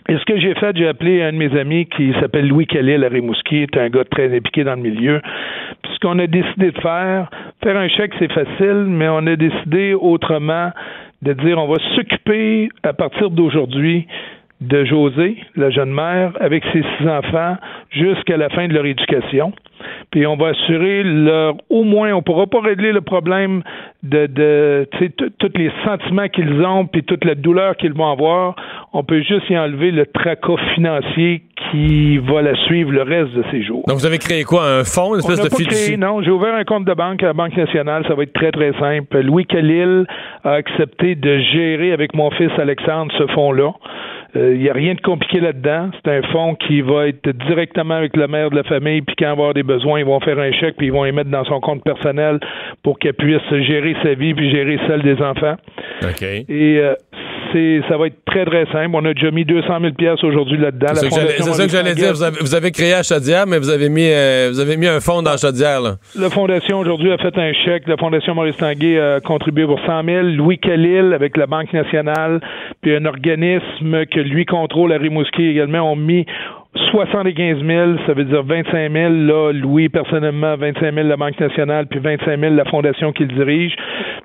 Et 0.09 0.17
ce 0.17 0.25
que 0.25 0.39
j'ai 0.39 0.53
fait, 0.55 0.75
j'ai 0.75 0.87
appelé 0.87 1.21
un 1.21 1.31
de 1.31 1.37
mes 1.37 1.57
amis 1.57 1.85
qui 1.85 2.13
s'appelle 2.19 2.47
Louis 2.47 2.65
Kelly 2.65 2.95
à 3.03 3.07
Rimouski, 3.07 3.57
est 3.63 3.77
un 3.77 3.89
gars 3.89 4.03
très 4.03 4.35
impliqué 4.35 4.63
dans 4.63 4.75
le 4.75 4.81
milieu. 4.81 5.21
Puis 5.83 5.93
ce 5.93 5.99
qu'on 5.99 6.17
a 6.19 6.27
décidé 6.27 6.71
de 6.71 6.79
faire, 6.79 7.29
faire 7.63 7.77
un 7.77 7.87
chèque, 7.87 8.13
c'est 8.19 8.31
facile, 8.31 8.85
mais 8.87 9.07
on 9.07 9.25
a 9.27 9.35
décidé 9.35 9.93
autrement 9.93 10.71
de 11.21 11.33
dire 11.33 11.57
on 11.59 11.67
va 11.67 11.77
s'occuper 11.95 12.69
à 12.83 12.93
partir 12.93 13.29
d'aujourd'hui 13.29 14.07
de 14.61 14.85
José, 14.85 15.37
la 15.55 15.71
jeune 15.71 15.91
mère, 15.91 16.33
avec 16.39 16.63
ses 16.71 16.83
six 16.83 17.07
enfants 17.07 17.57
jusqu'à 17.89 18.37
la 18.37 18.49
fin 18.49 18.67
de 18.67 18.73
leur 18.73 18.85
éducation. 18.85 19.53
Puis 20.11 20.27
on 20.27 20.35
va 20.35 20.49
assurer 20.49 21.03
leur 21.03 21.55
au 21.69 21.83
moins 21.83 22.13
on 22.13 22.21
pourra 22.21 22.45
pas 22.45 22.61
régler 22.61 22.91
le 22.91 23.01
problème 23.01 23.63
de, 24.03 24.27
de 24.27 24.87
tous 25.39 25.51
les 25.55 25.71
sentiments 25.83 26.27
qu'ils 26.27 26.63
ont 26.63 26.85
puis 26.85 27.03
toute 27.03 27.25
la 27.25 27.33
douleur 27.33 27.75
qu'ils 27.77 27.93
vont 27.93 28.11
avoir. 28.11 28.55
On 28.93 29.03
peut 29.03 29.21
juste 29.21 29.49
y 29.49 29.57
enlever 29.57 29.89
le 29.89 30.05
tracas 30.05 30.57
financier 30.75 31.43
qui 31.71 32.17
va 32.17 32.41
la 32.41 32.55
suivre 32.65 32.91
le 32.91 33.03
reste 33.03 33.33
de 33.33 33.43
ses 33.51 33.63
jours. 33.63 33.83
Donc 33.87 33.97
vous 33.97 34.05
avez 34.05 34.17
créé 34.17 34.43
quoi? 34.43 34.63
Un 34.65 34.83
fonds, 34.83 35.13
une 35.13 35.19
espèce 35.19 35.39
on 35.39 35.43
de 35.43 35.49
pas 35.49 35.63
créé, 35.63 35.97
Non, 35.97 36.21
j'ai 36.21 36.31
ouvert 36.31 36.53
un 36.55 36.63
compte 36.63 36.85
de 36.85 36.93
banque 36.93 37.23
à 37.23 37.27
la 37.27 37.33
Banque 37.33 37.55
nationale. 37.55 38.03
Ça 38.07 38.15
va 38.15 38.23
être 38.23 38.33
très 38.33 38.51
très 38.51 38.73
simple. 38.79 39.21
Louis 39.21 39.45
Khalil 39.45 40.05
a 40.43 40.51
accepté 40.51 41.15
de 41.15 41.39
gérer 41.39 41.93
avec 41.93 42.13
mon 42.13 42.29
fils 42.31 42.51
Alexandre 42.57 43.11
ce 43.17 43.27
fonds-là. 43.33 43.71
Il 44.33 44.41
euh, 44.41 44.57
n'y 44.57 44.69
a 44.69 44.73
rien 44.73 44.93
de 44.93 45.01
compliqué 45.01 45.39
là-dedans. 45.39 45.91
C'est 45.93 46.11
un 46.11 46.21
fonds 46.31 46.55
qui 46.55 46.81
va 46.81 47.07
être 47.07 47.29
directement 47.47 47.95
avec 47.95 48.15
la 48.15 48.27
mère 48.27 48.49
de 48.49 48.55
la 48.55 48.63
famille, 48.63 49.01
puis 49.01 49.15
quand 49.17 49.25
il 49.25 49.27
va 49.27 49.31
avoir 49.31 49.53
des 49.53 49.63
besoins, 49.63 49.99
ils 49.99 50.05
vont 50.05 50.19
faire 50.21 50.39
un 50.39 50.51
chèque, 50.53 50.75
puis 50.77 50.87
ils 50.87 50.93
vont 50.93 51.05
y 51.05 51.11
mettre 51.11 51.29
dans 51.29 51.43
son 51.45 51.59
compte 51.59 51.83
personnel 51.83 52.39
pour 52.83 52.97
qu'elle 52.99 53.13
puisse 53.13 53.41
gérer 53.49 53.95
sa 54.03 54.13
vie, 54.13 54.33
puis 54.33 54.49
gérer 54.51 54.79
celle 54.87 55.01
des 55.01 55.21
enfants. 55.21 55.55
OK. 56.03 56.23
Et 56.23 56.81
ça 57.89 57.97
va 57.97 58.07
être 58.07 58.23
très, 58.25 58.45
très 58.45 58.65
simple. 58.71 58.91
On 58.93 59.05
a 59.05 59.13
déjà 59.13 59.31
mis 59.31 59.45
200 59.45 59.67
000 59.99 60.15
aujourd'hui 60.23 60.57
là-dedans. 60.57 60.95
C'est 60.95 61.09
ça 61.09 61.65
que 61.65 61.71
j'allais 61.71 61.95
dire. 61.95 62.13
Vous 62.13 62.55
avez, 62.55 62.71
créé 62.71 62.93
à 62.93 63.03
Chaudière, 63.03 63.45
mais 63.47 63.57
vous 63.57 63.69
avez 63.69 63.89
mis, 63.89 64.07
euh, 64.09 64.49
vous 64.51 64.59
avez 64.59 64.77
mis 64.77 64.87
un 64.87 64.99
fonds 64.99 65.21
dans 65.21 65.37
Chaudière. 65.37 65.81
Là. 65.81 65.95
La 66.17 66.29
Fondation, 66.29 66.79
aujourd'hui, 66.79 67.11
a 67.11 67.17
fait 67.17 67.37
un 67.37 67.53
chèque. 67.53 67.87
La 67.87 67.97
Fondation 67.97 68.35
Maurice 68.35 68.57
Tanguay 68.57 68.99
a 68.99 69.19
contribué 69.19 69.65
pour 69.65 69.79
100 69.85 70.03
000. 70.03 70.21
Louis 70.37 70.57
Khalil, 70.57 71.13
avec 71.13 71.37
la 71.37 71.47
Banque 71.47 71.73
nationale, 71.73 72.39
puis 72.81 72.95
un 72.95 73.05
organisme 73.05 74.05
que 74.05 74.19
lui 74.19 74.45
contrôle 74.45 74.93
à 74.93 74.97
Rimouski 74.97 75.43
également, 75.43 75.91
ont 75.91 75.95
mis 75.95 76.25
75 76.73 77.65
000, 77.65 77.91
ça 78.07 78.13
veut 78.13 78.23
dire 78.23 78.43
25 78.43 78.91
000, 78.91 79.13
là, 79.13 79.51
Louis, 79.51 79.89
personnellement, 79.89 80.55
25 80.55 80.93
000 80.93 81.07
la 81.07 81.17
Banque 81.17 81.37
nationale, 81.37 81.85
puis 81.87 81.99
25 81.99 82.39
000 82.39 82.53
la 82.55 82.63
fondation 82.65 83.11
qu'il 83.11 83.27
dirige. 83.27 83.75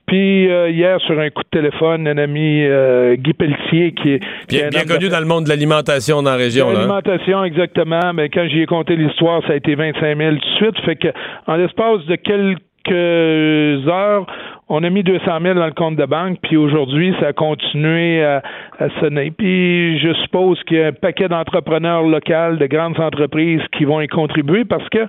Puis 0.06 0.48
euh, 0.48 0.70
hier, 0.70 1.00
sur 1.00 1.18
un 1.18 1.28
coup 1.30 1.42
de 1.42 1.48
téléphone, 1.48 2.06
un 2.06 2.18
ami 2.18 2.62
euh, 2.62 3.16
Guy 3.16 3.32
Pelletier, 3.32 3.92
qui 3.92 4.12
est... 4.12 4.20
Bien, 4.48 4.84
connu 4.84 5.08
dans 5.08 5.18
le 5.18 5.26
monde 5.26 5.44
de 5.44 5.48
l'alimentation 5.48 6.22
dans 6.22 6.30
la 6.30 6.36
région. 6.36 6.68
Hein? 6.70 6.74
L'alimentation, 6.74 7.42
exactement. 7.42 8.12
Mais 8.14 8.28
quand 8.28 8.46
j'y 8.48 8.60
ai 8.60 8.66
compté 8.66 8.94
l'histoire, 8.94 9.42
ça 9.48 9.54
a 9.54 9.56
été 9.56 9.74
25 9.74 10.16
000 10.16 10.30
tout 10.30 10.36
de 10.36 10.54
suite. 10.54 10.84
Fait 10.84 10.96
que, 10.96 11.08
en 11.48 11.56
l'espace 11.56 12.04
de 12.06 12.14
quelques 12.14 12.60
heures, 12.94 14.26
on 14.68 14.82
a 14.82 14.90
mis 14.90 15.04
200 15.04 15.24
000 15.42 15.54
dans 15.54 15.66
le 15.66 15.72
compte 15.72 15.96
de 15.96 16.04
banque, 16.06 16.38
puis 16.42 16.56
aujourd'hui, 16.56 17.14
ça 17.20 17.28
a 17.28 17.32
continué 17.32 18.24
à, 18.24 18.42
sonner. 19.00 19.30
Puis 19.30 19.98
je 20.00 20.12
suppose 20.24 20.60
qu'il 20.64 20.78
y 20.78 20.82
a 20.82 20.88
un 20.88 20.92
paquet 20.92 21.28
d'entrepreneurs 21.28 22.02
locaux, 22.02 22.56
de 22.58 22.66
grandes 22.66 22.98
entreprises 22.98 23.62
qui 23.76 23.84
vont 23.84 24.00
y 24.00 24.08
contribuer 24.08 24.64
parce 24.64 24.88
que 24.88 25.06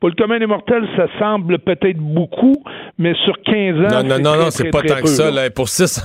Pour 0.00 0.08
le 0.10 0.16
commun 0.16 0.38
des 0.38 0.46
mortels, 0.46 0.86
ça 0.96 1.06
semble 1.18 1.58
peut-être 1.58 1.98
beaucoup, 1.98 2.56
mais 2.98 3.14
sur 3.24 3.40
15 3.42 3.76
ans. 3.76 4.02
Non, 4.02 4.08
non, 4.08 4.18
non, 4.18 4.36
non, 4.36 4.50
c'est 4.50 4.70
pas 4.70 4.80
très 4.80 4.88
tant 4.88 5.00
que 5.00 5.08
ça. 5.08 5.30
là. 5.30 5.48
Pour 5.50 5.68
6 5.68 6.00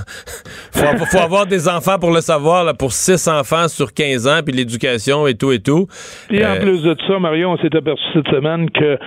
faut, 0.72 1.04
faut 1.06 1.22
avoir 1.22 1.46
des 1.46 1.68
enfants 1.68 1.98
pour 1.98 2.10
le 2.10 2.20
savoir. 2.20 2.64
Là. 2.64 2.72
Pour 2.74 2.92
6 2.92 3.28
enfants 3.28 3.68
sur 3.68 3.92
15 3.92 4.26
ans, 4.26 4.40
puis 4.44 4.54
l'éducation 4.54 5.26
et 5.26 5.34
tout 5.34 5.52
et 5.52 5.58
tout. 5.60 5.86
Et 6.30 6.44
en 6.44 6.50
Euh, 6.50 6.60
plus 6.60 6.82
de 6.82 6.96
ça, 7.06 7.18
Mario, 7.18 7.48
on 7.50 7.58
s'est 7.58 7.74
aperçu 7.76 8.04
cette 8.14 8.28
semaine 8.28 8.70
que 8.70 8.98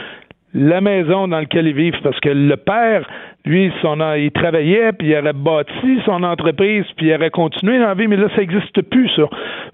la 0.53 0.81
maison 0.81 1.27
dans 1.27 1.39
laquelle 1.39 1.67
ils 1.67 1.75
vivent, 1.75 1.99
parce 2.03 2.19
que 2.19 2.29
le 2.29 2.55
père, 2.57 3.07
lui, 3.45 3.73
son, 3.81 3.97
il 4.15 4.31
travaillait, 4.31 4.93
puis 4.93 5.09
il 5.09 5.17
aurait 5.17 5.33
bâti 5.33 5.99
son 6.05 6.23
entreprise, 6.23 6.85
puis 6.95 7.07
il 7.07 7.13
aurait 7.13 7.29
continué 7.29 7.77
dans 7.77 7.87
la 7.87 7.93
vie, 7.93 8.07
mais 8.07 8.15
là, 8.15 8.29
ça 8.29 8.41
n'existe 8.41 8.81
plus, 8.83 9.09
ça. 9.17 9.23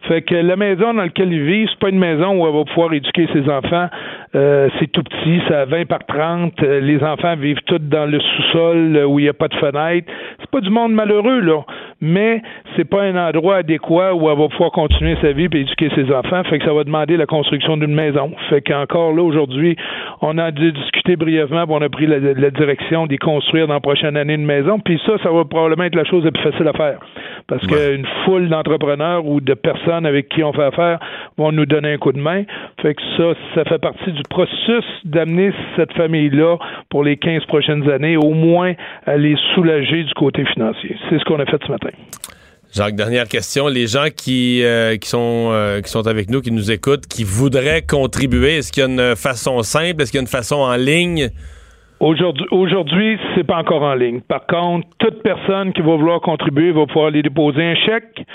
Fait 0.08 0.23
que 0.23 0.34
la 0.34 0.55
maison 0.55 0.93
dans 0.93 1.03
laquelle 1.03 1.32
ils 1.32 1.43
vivent, 1.43 1.67
c'est 1.69 1.79
pas 1.79 1.89
une 1.89 1.99
maison 1.99 2.41
où 2.41 2.47
elle 2.47 2.53
va 2.53 2.63
pouvoir 2.63 2.93
éduquer 2.93 3.27
ses 3.32 3.47
enfants. 3.47 3.88
Euh, 4.36 4.69
c'est 4.79 4.91
tout 4.91 5.03
petit, 5.03 5.41
c'est 5.47 5.53
à 5.53 5.65
20 5.65 5.86
par 5.86 5.99
30. 6.08 6.53
Euh, 6.63 6.79
les 6.79 7.03
enfants 7.03 7.36
vivent 7.36 7.62
tous 7.67 7.77
dans 7.77 8.05
le 8.10 8.19
sous-sol 8.19 8.95
euh, 8.95 9.05
où 9.05 9.19
il 9.19 9.23
n'y 9.23 9.29
a 9.29 9.34
pas 9.34 9.47
de 9.47 9.55
fenêtre. 9.55 10.12
C'est 10.39 10.49
pas 10.49 10.62
du 10.62 10.69
monde 10.71 10.93
malheureux, 10.93 11.39
là. 11.39 11.62
Mais 12.01 12.41
c'est 12.75 12.86
pas 12.86 13.03
un 13.03 13.15
endroit 13.15 13.58
adéquat 13.58 14.15
où 14.15 14.29
elle 14.29 14.38
va 14.38 14.47
pouvoir 14.47 14.71
continuer 14.71 15.17
sa 15.21 15.32
vie 15.32 15.47
et 15.51 15.58
éduquer 15.58 15.89
ses 15.93 16.12
enfants. 16.12 16.43
Fait 16.45 16.58
que 16.58 16.65
ça 16.65 16.73
va 16.73 16.84
demander 16.84 17.17
la 17.17 17.25
construction 17.25 17.77
d'une 17.77 17.93
maison. 17.93 18.32
Fait 18.49 18.62
qu'encore 18.62 19.13
là, 19.13 19.21
aujourd'hui, 19.21 19.75
on 20.21 20.38
a 20.38 20.51
dû 20.51 20.71
discuter 20.71 21.17
brièvement, 21.17 21.65
puis 21.65 21.75
on 21.77 21.82
a 21.82 21.89
pris 21.89 22.08
la, 22.08 22.19
la 22.19 22.51
direction 22.51 23.05
d'y 23.05 23.17
construire 23.17 23.59
dans 23.67 23.74
la 23.74 23.80
prochaine 23.80 24.17
année 24.17 24.34
une 24.34 24.45
maison. 24.45 24.80
Puis 24.80 25.00
ça, 25.06 25.13
ça 25.24 25.32
va 25.32 25.45
probablement 25.45 25.84
être 25.84 25.95
la 25.95 26.06
chose 26.06 26.24
la 26.24 26.32
plus 26.32 26.43
facile 26.43 26.67
à 26.67 26.74
faire. 26.74 27.00
Parce 27.48 27.65
qu'une 27.65 28.06
foule 28.26 28.50
d'entrepreneurs 28.50 29.26
ou 29.26 29.41
de 29.41 29.54
personnes 29.54 30.06
avec 30.06 30.30
qui 30.30 30.43
on 30.43 30.54
fait 30.54 30.63
affaire 30.63 31.00
vont 31.38 31.52
nous 31.52 31.65
donner 31.65 31.93
un 31.93 31.98
coup 31.98 32.12
de 32.12 32.19
main. 32.19 32.43
Fait 32.82 32.93
que 32.93 33.02
ça, 33.17 33.34
ça 33.56 33.63
fait 33.65 33.80
partie 33.80 34.12
du 34.12 34.22
processus 34.30 34.86
d'amener 35.04 35.52
cette 35.76 35.93
famille-là 35.93 36.58
pour 36.89 37.04
les 37.04 37.17
15 37.17 37.45
prochaines 37.45 37.89
années, 37.89 38.17
au 38.17 38.32
moins 38.32 38.74
à 39.06 39.17
les 39.17 39.36
soulager 39.54 40.04
du 40.04 40.13
côté 40.13 40.45
financier. 40.45 40.95
C'est 41.10 41.19
ce 41.19 41.24
qu'on 41.26 41.39
a 41.39 41.45
fait 41.45 41.62
ce 41.65 41.72
matin. 41.72 41.89
Jacques, 42.72 42.95
dernière 42.95 43.28
question. 43.28 43.67
Les 43.67 43.88
gens 43.88 44.08
qui, 44.15 44.63
euh, 44.63 44.95
qui, 44.98 45.10
sont, 45.10 45.50
euh, 45.52 45.82
qui 45.82 45.89
sont 45.89 46.06
avec 46.08 46.30
nous, 46.30 46.39
qui 46.41 46.52
nous 46.52 46.69
écoutent, 46.69 47.08
qui 47.08 47.24
voudraient 47.24 47.82
contribuer, 47.82 48.58
est-ce 48.58 48.72
qu'il 48.72 48.84
y 48.84 48.86
a 48.86 48.89
une 48.89 49.15
façon 49.15 49.63
simple? 49.63 50.04
Est-ce 50.04 50.12
qu'il 50.12 50.19
y 50.19 50.22
a 50.22 50.22
une 50.22 50.28
façon 50.28 50.58
en 50.58 50.76
ligne? 50.76 51.32
Aujourd'hui, 51.99 52.47
aujourd'hui, 52.51 53.19
c'est 53.35 53.43
pas 53.43 53.57
encore 53.57 53.81
en 53.81 53.93
ligne. 53.93 54.21
Par 54.21 54.45
contre, 54.47 54.88
toute 54.99 55.21
personne 55.21 55.73
qui 55.73 55.81
va 55.81 55.95
vouloir 55.97 56.21
contribuer 56.21 56.71
va 56.71 56.85
pouvoir 56.85 57.07
aller 57.07 57.21
déposer 57.21 57.62
un 57.62 57.75
chèque 57.75 58.25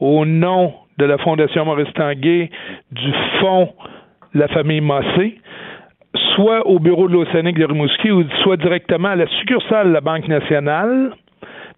au 0.00 0.24
nom 0.24 0.72
de 0.96 1.04
la 1.04 1.18
Fondation 1.18 1.66
Maurice 1.66 1.92
Tanguay, 1.92 2.50
du 2.92 3.12
fonds 3.40 3.74
La 4.32 4.48
Famille 4.48 4.80
Massé, 4.80 5.38
soit 6.34 6.66
au 6.66 6.78
bureau 6.78 7.06
de 7.08 7.12
l'Océanique 7.12 7.58
de 7.58 7.66
Rimouski 7.66 8.10
ou 8.10 8.24
soit 8.42 8.56
directement 8.56 9.08
à 9.08 9.16
la 9.16 9.26
succursale 9.26 9.88
de 9.88 9.92
la 9.92 10.00
Banque 10.00 10.26
nationale. 10.28 11.12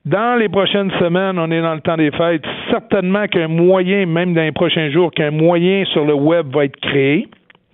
Dans 0.05 0.39
les 0.39 0.49
prochaines 0.49 0.93
semaines, 1.01 1.41
on 1.41 1.51
est 1.51 1.61
dans 1.61 1.75
le 1.75 1.81
temps 1.81 1.97
des 1.97 2.13
fêtes. 2.13 2.45
Certainement 2.71 3.27
qu'un 3.27 3.49
moyen, 3.49 4.07
même 4.07 4.33
dans 4.33 4.43
les 4.43 4.53
prochains 4.53 4.91
jours, 4.91 5.11
qu'un 5.11 5.33
moyen 5.33 5.85
sur 5.87 6.05
le 6.05 6.15
web 6.15 6.47
va 6.55 6.67
être 6.67 6.77
créé. 6.77 7.27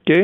OK? 0.08 0.16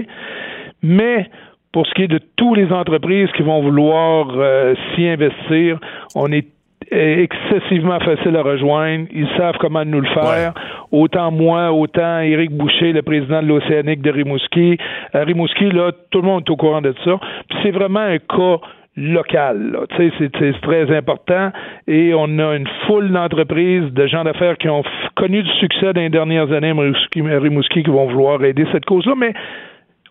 Mais 0.83 1.29
pour 1.73 1.87
ce 1.87 1.95
qui 1.95 2.03
est 2.03 2.09
de 2.09 2.21
toutes 2.37 2.57
les 2.57 2.73
entreprises 2.73 3.29
qui 3.37 3.43
vont 3.43 3.63
vouloir 3.63 4.29
euh, 4.37 4.75
s'y 4.95 5.07
investir, 5.07 5.79
on 6.15 6.33
est 6.33 6.47
excessivement 6.91 7.99
facile 8.01 8.37
à 8.37 8.43
rejoindre. 8.43 9.07
Ils 9.13 9.29
savent 9.37 9.57
comment 9.61 9.85
nous 9.85 10.01
le 10.01 10.09
faire. 10.09 10.55
Autant 10.91 11.31
moi, 11.31 11.73
autant 11.73 12.21
Éric 12.21 12.51
Boucher, 12.51 12.93
le 12.93 13.03
président 13.03 13.43
de 13.43 13.49
l'Océanique 13.49 14.01
de 14.01 14.11
Rimouski. 14.11 14.79
À 15.13 15.25
Rimouski, 15.25 15.71
là, 15.71 15.93
tout 16.11 16.23
le 16.23 16.27
monde 16.27 16.45
est 16.47 16.51
au 16.51 16.57
courant 16.57 16.81
de 16.81 16.95
ça. 17.05 17.19
Puis 17.49 17.59
c'est 17.63 17.71
vraiment 17.73 18.01
un 18.01 18.19
cas 18.19 18.59
local. 18.97 19.73
là. 19.73 19.81
Tu 19.91 19.97
sais, 19.97 20.13
c'est, 20.19 20.31
c'est 20.39 20.61
très 20.61 20.97
important. 20.97 21.51
Et 21.87 22.13
on 22.15 22.39
a 22.39 22.57
une 22.57 22.69
foule 22.87 23.11
d'entreprises, 23.13 23.93
de 23.93 24.07
gens 24.07 24.25
d'affaires 24.25 24.57
qui 24.57 24.69
ont 24.69 24.83
connu 25.15 25.43
du 25.43 25.51
succès 25.61 25.93
dans 25.93 26.01
les 26.01 26.09
dernières 26.09 26.51
années 26.53 26.71
à 26.71 26.75
Rimouski, 26.75 27.21
à 27.21 27.39
Rimouski 27.39 27.83
qui 27.83 27.91
vont 27.91 28.07
vouloir 28.07 28.43
aider 28.45 28.65
cette 28.73 28.87
cause-là. 28.87 29.15
Mais 29.17 29.35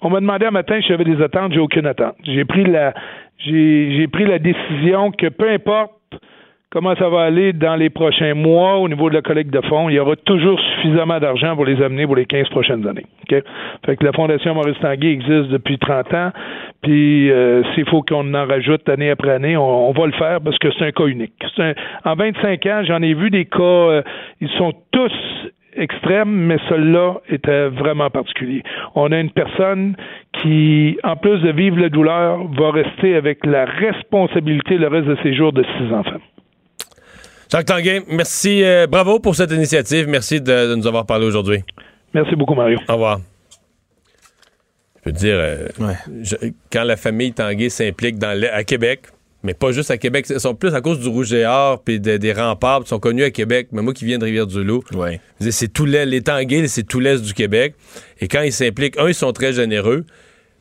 on 0.02 0.10
m'a 0.10 0.20
demandé 0.20 0.46
un 0.46 0.52
matin 0.52 0.80
si 0.82 0.88
j'avais 0.88 1.04
des 1.04 1.22
attentes, 1.22 1.54
j'ai 1.54 1.60
aucune 1.60 1.86
attente. 1.86 2.16
J'ai 2.24 2.46
pris 2.46 2.64
la 2.64 2.94
j'ai, 3.40 4.08
pris 4.12 4.26
la 4.26 4.40
décision 4.40 5.12
que 5.12 5.28
peu 5.28 5.50
importe 5.50 5.92
comment 6.70 6.96
ça 6.96 7.08
va 7.08 7.22
aller 7.22 7.54
dans 7.54 7.76
les 7.76 7.90
prochains 7.90 8.34
mois 8.34 8.78
au 8.78 8.90
niveau 8.90 9.10
de 9.10 9.16
la 9.16 9.22
collecte 9.22 9.52
de 9.52 9.62
fonds, 9.62 9.90
il 9.90 9.96
y 9.96 10.00
aura 10.00 10.16
toujours 10.18 10.60
suffisamment 10.60 11.20
d'argent 11.20 11.56
pour 11.56 11.66
les 11.66 11.82
amener 11.82 12.06
pour 12.06 12.16
les 12.16 12.26
15 12.26 12.50
prochaines 12.50 12.86
années. 12.88 13.06
OK? 13.24 13.44
Fait 13.86 13.96
que 13.96 14.04
la 14.04 14.12
Fondation 14.12 14.54
Maurice 14.54 14.78
Tanguay 14.80 15.12
existe 15.12 15.50
depuis 15.50 15.78
30 15.78 16.14
ans, 16.14 16.32
puis 16.82 17.32
euh, 17.32 17.64
s'il 17.74 17.88
faut 17.88 18.02
qu'on 18.02 18.34
en 18.34 18.46
rajoute 18.46 18.88
année 18.90 19.10
après 19.12 19.32
année, 19.32 19.56
on, 19.56 19.90
on 19.90 19.92
va 19.94 20.06
le 20.08 20.12
faire 20.14 20.42
parce 20.42 20.58
que 20.58 20.68
c'est 20.78 20.86
un 20.86 20.92
cas 20.92 21.06
unique. 21.06 21.34
Un- 21.58 21.74
en 22.06 22.16
25 22.16 22.66
ans, 22.66 22.82
j'en 22.86 23.02
ai 23.02 23.14
vu 23.14 23.30
des 23.30 23.46
cas, 23.46 23.62
euh, 23.64 24.02
ils 24.42 24.50
sont 24.58 24.74
tous 24.92 25.12
extrêmes, 25.76 26.30
mais 26.48 26.58
celui-là 26.70 27.16
était 27.30 27.68
vraiment 27.70 28.10
particulier. 28.10 28.64
On 28.96 29.12
a 29.12 29.20
une 29.20 29.32
personne 29.32 29.96
qui, 30.42 30.98
en 31.04 31.16
plus 31.16 31.40
de 31.42 31.52
vivre 31.52 31.78
la 31.80 31.90
douleur, 31.90 32.48
va 32.54 32.72
rester 32.72 33.16
avec 33.16 33.46
la 33.46 33.66
responsabilité 33.66 34.78
le 34.78 34.88
reste 34.88 35.08
de 35.08 35.18
ses 35.24 35.34
jours 35.36 35.54
de 35.54 35.64
six 35.78 35.94
enfants. 35.94 36.22
Jacques 37.52 37.66
Tanguay, 37.66 38.02
merci. 38.10 38.64
euh, 38.64 38.88
bravo 38.88 39.20
pour 39.20 39.36
cette 39.36 39.52
initiative. 39.52 40.08
Merci 40.08 40.42
de, 40.42 40.70
de 40.72 40.76
nous 40.76 40.86
avoir 40.88 41.06
parlé 41.06 41.26
aujourd'hui. 41.26 41.60
Merci 42.14 42.36
beaucoup, 42.36 42.56
Mario. 42.56 42.80
Au 42.90 42.94
revoir. 42.94 43.20
Je 44.98 45.02
peux 45.04 45.12
te 45.14 45.18
dire, 45.18 45.36
euh, 45.38 45.68
Ouais. 45.80 45.94
je- 46.24 46.36
quand 46.72 46.84
la 46.84 46.98
famille 46.98 47.32
Tanguay 47.34 47.70
s'implique 47.70 48.16
à 48.24 48.64
Québec, 48.66 49.02
mais 49.48 49.54
pas 49.54 49.72
juste 49.72 49.90
à 49.92 49.98
Québec, 49.98 50.26
ils 50.30 50.40
sont 50.42 50.54
plus 50.54 50.76
à 50.76 50.82
cause 50.82 51.00
du 51.00 51.08
Rouge 51.08 51.32
et 51.34 51.46
Or 51.46 51.82
puis 51.82 52.00
de- 52.02 52.18
des 52.18 52.34
remparts, 52.34 52.82
ils 52.84 52.88
sont 52.90 53.00
connus 53.00 53.24
à 53.24 53.32
Québec. 53.32 53.70
Mais 53.72 53.82
moi 53.82 53.94
qui 53.94 54.04
viens 54.04 54.18
de 54.18 54.26
Rivière-du-Loup, 54.26 54.84
Ouais. 54.94 55.22
c'est 55.40 55.72
tout 55.72 55.86
l'est- 55.86 56.06
les 56.06 56.22
Tanguay, 56.22 56.68
c'est 56.68 56.84
tout 56.84 57.00
l'est 57.00 57.22
du 57.24 57.34
Québec. 57.34 57.74
Et 58.20 58.28
quand 58.28 58.42
ils 58.42 58.52
s'impliquent, 58.52 59.00
un, 59.00 59.08
ils 59.08 59.16
sont 59.16 59.32
très 59.32 59.54
généreux. 59.54 60.04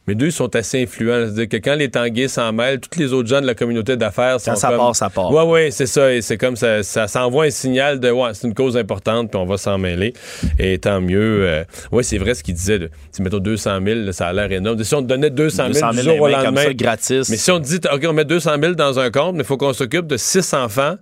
Mais 0.06 0.14
deux, 0.14 0.30
sont 0.30 0.54
assez 0.54 0.82
influents. 0.82 1.24
C'est-à-dire 1.24 1.48
que 1.48 1.56
quand 1.56 1.74
les 1.74 1.88
Tanguay 1.90 2.28
s'en 2.28 2.52
mêlent, 2.52 2.78
tous 2.78 2.98
les 2.98 3.12
autres 3.12 3.28
gens 3.28 3.40
de 3.40 3.46
la 3.46 3.54
communauté 3.54 3.96
d'affaires 3.96 4.40
sont 4.40 4.52
Quand 4.52 4.56
ça 4.56 4.68
comme- 4.68 4.76
part, 4.78 4.94
ça 4.96 5.10
part. 5.10 5.32
Ouais, 5.32 5.42
ouais, 5.42 5.70
c'est 5.72 5.86
ça. 5.86 6.12
Et 6.14 6.22
c'est 6.22 6.36
comme 6.38 6.54
ça, 6.56 6.82
ça 6.84 7.08
s'envoie 7.08 7.46
un 7.46 7.50
signal 7.50 7.98
de, 7.98 8.10
ouais, 8.10 8.30
c'est 8.34 8.46
une 8.46 8.54
cause 8.54 8.76
importante, 8.76 9.30
puis 9.30 9.40
on 9.40 9.46
va 9.46 9.56
s'en 9.56 9.78
mêler. 9.78 10.12
Et 10.58 10.78
tant 10.78 11.00
mieux. 11.00 11.44
euh, 11.46 11.64
ouais, 11.90 12.02
c'est 12.04 12.18
vrai 12.18 12.34
ce 12.34 12.42
qu'il 12.44 12.54
disait. 12.54 12.78
de- 12.78 12.90
Si, 13.10 13.20
mettons 13.22 13.38
200 13.38 13.80
000, 13.84 14.00
là, 14.00 14.12
ça 14.12 14.28
a 14.28 14.32
l'air 14.32 14.50
énorme. 14.52 14.82
Si 14.84 14.94
on 14.94 15.02
te 15.02 15.08
donnait 15.08 15.30
200 15.30 15.64
000, 15.64 15.68
200 15.72 15.90
du 15.90 15.96
000 16.02 16.08
jour 16.16 16.20
au 16.22 16.28
les 16.28 16.34
mains 16.36 16.44
comme 16.44 16.56
ça, 16.56 16.74
gratis. 16.74 17.28
Mais 17.28 17.36
si 17.36 17.50
on 17.50 17.58
te 17.60 17.66
dit, 17.66 17.80
OK, 17.92 18.04
on 18.08 18.12
met 18.12 18.24
200 18.24 18.52
000 18.60 18.74
dans 18.74 18.98
un 19.00 19.10
compte, 19.10 19.34
mais 19.34 19.40
il 19.42 19.46
faut 19.46 19.56
qu'on 19.56 19.72
s'occupe 19.72 20.06
de 20.06 20.16
6 20.16 20.54
enfants 20.54 20.96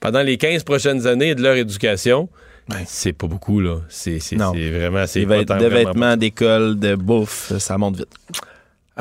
pendant 0.00 0.20
les 0.22 0.36
15 0.36 0.64
prochaines 0.64 1.06
années 1.06 1.30
et 1.30 1.34
de 1.34 1.42
leur 1.42 1.54
éducation. 1.54 2.28
C'est 2.86 3.12
pas 3.12 3.26
beaucoup, 3.26 3.60
là. 3.60 3.78
C'est 3.88 4.18
vraiment. 4.36 5.04
c'est 5.06 5.20
Des, 5.24 5.26
vêtements, 5.26 6.16
d'école, 6.16 6.78
de 6.78 6.94
bouffe, 6.94 7.52
ça 7.58 7.76
monte 7.78 7.96
vite. 7.96 8.08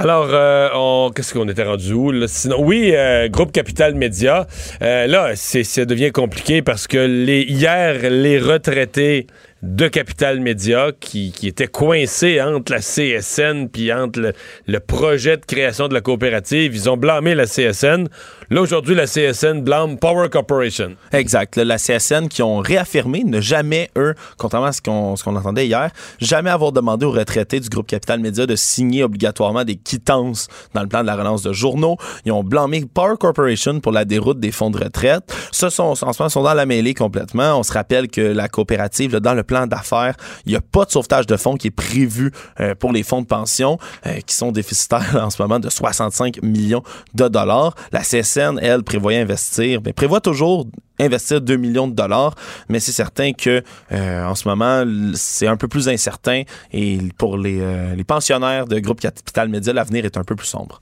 Alors, 0.01 0.29
euh, 0.31 1.09
qu'est-ce 1.09 1.33
qu'on 1.33 1.49
était 1.49 1.63
rendu 1.63 1.91
où? 1.91 2.11
Là? 2.11 2.29
Sinon, 2.29 2.63
oui, 2.63 2.93
euh, 2.95 3.27
groupe 3.27 3.51
Capital 3.51 3.95
Média. 3.95 4.47
Euh, 4.81 5.07
là, 5.07 5.35
c'est, 5.35 5.65
ça 5.65 5.83
devient 5.83 6.13
compliqué 6.13 6.61
parce 6.61 6.87
que 6.87 7.05
hier, 7.05 8.09
les 8.09 8.39
retraités 8.39 9.27
de 9.61 9.89
Capital 9.89 10.39
Média 10.39 10.91
qui, 10.97 11.33
étaient 11.43 11.67
coincés 11.67 12.39
entre 12.41 12.71
la 12.71 12.79
CSN 12.79 13.67
puis 13.67 13.91
entre 13.91 14.33
le 14.67 14.79
projet 14.79 15.35
de 15.35 15.45
création 15.45 15.89
de 15.89 15.93
la 15.93 15.99
coopérative, 15.99 16.73
ils 16.73 16.89
ont 16.89 16.95
blâmé 16.95 17.35
la 17.35 17.45
CSN. 17.45 18.07
Là, 18.51 18.61
aujourd'hui, 18.61 18.95
la 18.95 19.05
CSN 19.05 19.61
blâme 19.61 19.99
Power 19.99 20.27
Corporation. 20.27 20.95
Exact. 21.11 21.55
Là, 21.55 21.65
la 21.65 21.77
CSN 21.77 22.27
qui 22.27 22.41
ont 22.41 22.57
réaffirmé 22.57 23.23
ne 23.23 23.39
jamais, 23.39 23.91
eux, 23.95 24.15
contrairement 24.39 24.69
à 24.69 24.71
ce 24.71 24.81
qu'on 24.81 25.15
ce 25.15 25.23
qu'on 25.23 25.35
entendait 25.35 25.67
hier, 25.67 25.91
jamais 26.19 26.49
avoir 26.49 26.71
demandé 26.71 27.05
aux 27.05 27.11
retraités 27.11 27.59
du 27.59 27.69
groupe 27.69 27.85
Capital 27.85 28.19
Média 28.19 28.47
de 28.47 28.55
signer 28.55 29.03
obligatoirement 29.03 29.63
des 29.65 29.75
quittances 29.75 30.47
dans 30.73 30.81
le 30.81 30.87
plan 30.87 31.01
de 31.01 31.05
la 31.05 31.15
relance 31.15 31.43
de 31.43 31.53
journaux. 31.53 31.97
Ils 32.25 32.31
ont 32.31 32.43
blâmé 32.43 32.85
Power 32.91 33.17
Corporation 33.19 33.81
pour 33.81 33.91
la 33.91 34.03
déroute 34.03 34.39
des 34.39 34.51
fonds 34.51 34.71
de 34.71 34.83
retraite. 34.83 35.31
Ça, 35.51 35.69
sont, 35.69 35.83
en 35.83 35.95
ce 35.95 36.03
moment, 36.03 36.29
sont 36.29 36.41
dans 36.41 36.55
la 36.55 36.65
mêlée 36.65 36.95
complètement. 36.95 37.59
On 37.59 37.61
se 37.61 37.71
rappelle 37.71 38.07
que 38.07 38.21
la 38.21 38.47
coopérative, 38.47 39.13
là, 39.13 39.19
dans 39.19 39.35
le 39.35 39.43
plan 39.43 39.67
d'affaires, 39.67 40.15
il 40.47 40.53
n'y 40.53 40.57
a 40.57 40.61
pas 40.61 40.85
de 40.85 40.89
sauvetage 40.89 41.27
de 41.27 41.37
fonds 41.37 41.55
qui 41.55 41.67
est 41.67 41.71
prévu 41.71 42.31
euh, 42.59 42.73
pour 42.73 42.93
les 42.93 43.03
fonds 43.03 43.21
de 43.21 43.27
pension 43.27 43.77
euh, 44.07 44.21
qui 44.25 44.33
sont 44.33 44.51
déficitaires 44.51 45.19
en 45.21 45.29
ce 45.29 45.39
moment 45.39 45.59
de 45.59 45.69
65 45.69 46.41
millions 46.41 46.81
de 47.13 47.27
dollars. 47.27 47.75
La 47.91 48.01
elle, 48.39 48.83
prévoyait 48.83 49.19
investir, 49.19 49.81
mais 49.85 49.93
prévoit 49.93 50.21
toujours 50.21 50.67
investir 50.99 51.41
2 51.41 51.55
millions 51.57 51.87
de 51.87 51.95
dollars, 51.95 52.35
mais 52.67 52.79
c'est 52.79 52.91
certain 52.91 53.33
que 53.33 53.63
euh, 53.91 54.25
en 54.25 54.35
ce 54.35 54.47
moment, 54.47 54.83
c'est 55.13 55.47
un 55.47 55.55
peu 55.57 55.67
plus 55.67 55.87
incertain 55.87 56.43
et 56.73 56.99
pour 57.17 57.37
les, 57.37 57.59
euh, 57.61 57.95
les 57.95 58.03
pensionnaires 58.03 58.65
de 58.65 58.79
Groupe 58.79 58.99
Capital 58.99 59.49
Média, 59.49 59.71
l'avenir 59.73 60.05
est 60.05 60.17
un 60.17 60.23
peu 60.23 60.35
plus 60.35 60.47
sombre. 60.47 60.81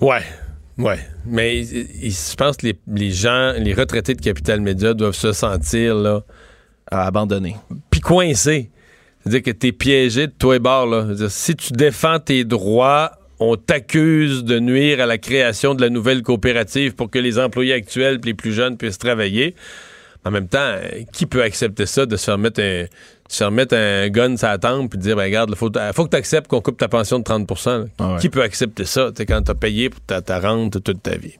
Ouais. 0.00 0.22
Ouais, 0.76 0.98
mais 1.24 1.62
je 1.62 2.34
pense 2.34 2.56
que 2.56 2.66
les, 2.66 2.78
les 2.88 3.12
gens, 3.12 3.52
les 3.56 3.72
retraités 3.74 4.14
de 4.14 4.20
Capital 4.20 4.60
Média 4.60 4.92
doivent 4.92 5.14
se 5.14 5.32
sentir 5.32 5.94
là, 5.94 6.22
À 6.90 7.06
abandonner. 7.06 7.54
puis 7.90 8.00
coincés. 8.00 8.70
C'est-à-dire 9.20 9.42
que 9.42 9.50
t'es 9.52 9.70
piégé 9.70 10.26
de 10.26 10.32
toi 10.32 10.56
et 10.56 10.58
bord, 10.58 10.86
là. 10.86 11.06
Si 11.28 11.54
tu 11.54 11.72
défends 11.72 12.18
tes 12.18 12.44
droits, 12.44 13.12
on 13.50 13.56
t'accuse 13.56 14.44
de 14.44 14.58
nuire 14.58 15.00
à 15.00 15.06
la 15.06 15.18
création 15.18 15.74
de 15.74 15.80
la 15.80 15.90
nouvelle 15.90 16.22
coopérative 16.22 16.94
pour 16.94 17.10
que 17.10 17.18
les 17.18 17.38
employés 17.38 17.72
actuels 17.72 18.20
et 18.22 18.26
les 18.26 18.34
plus 18.34 18.52
jeunes 18.52 18.76
puissent 18.76 18.98
travailler. 18.98 19.54
En 20.24 20.30
même 20.30 20.48
temps, 20.48 20.76
qui 21.12 21.26
peut 21.26 21.42
accepter 21.42 21.86
ça 21.86 22.06
de 22.06 22.16
se 22.16 22.24
faire 22.24 22.38
mettre 22.38 22.60
un, 22.60 22.86
se 23.28 23.38
faire 23.38 23.50
mettre 23.50 23.74
un 23.76 24.08
gun 24.10 24.36
sur 24.36 24.46
la 24.48 24.58
tempe 24.58 24.90
puis 24.90 24.98
dire, 24.98 25.16
ben, 25.16 25.22
regarde, 25.24 25.50
il 25.50 25.56
faut, 25.56 25.70
faut 25.94 26.04
que 26.04 26.10
tu 26.10 26.16
acceptes 26.16 26.46
qu'on 26.48 26.60
coupe 26.60 26.76
ta 26.76 26.88
pension 26.88 27.18
de 27.18 27.24
30 27.24 27.48
là. 27.66 27.84
Ah 27.98 28.12
ouais. 28.14 28.18
Qui 28.20 28.28
peut 28.28 28.42
accepter 28.42 28.84
ça 28.84 29.10
quand 29.26 29.42
tu 29.42 29.50
as 29.50 29.54
payé 29.54 29.90
pour 29.90 30.00
ta, 30.02 30.20
ta 30.22 30.38
rente 30.40 30.82
toute 30.82 31.02
ta 31.02 31.16
vie? 31.16 31.34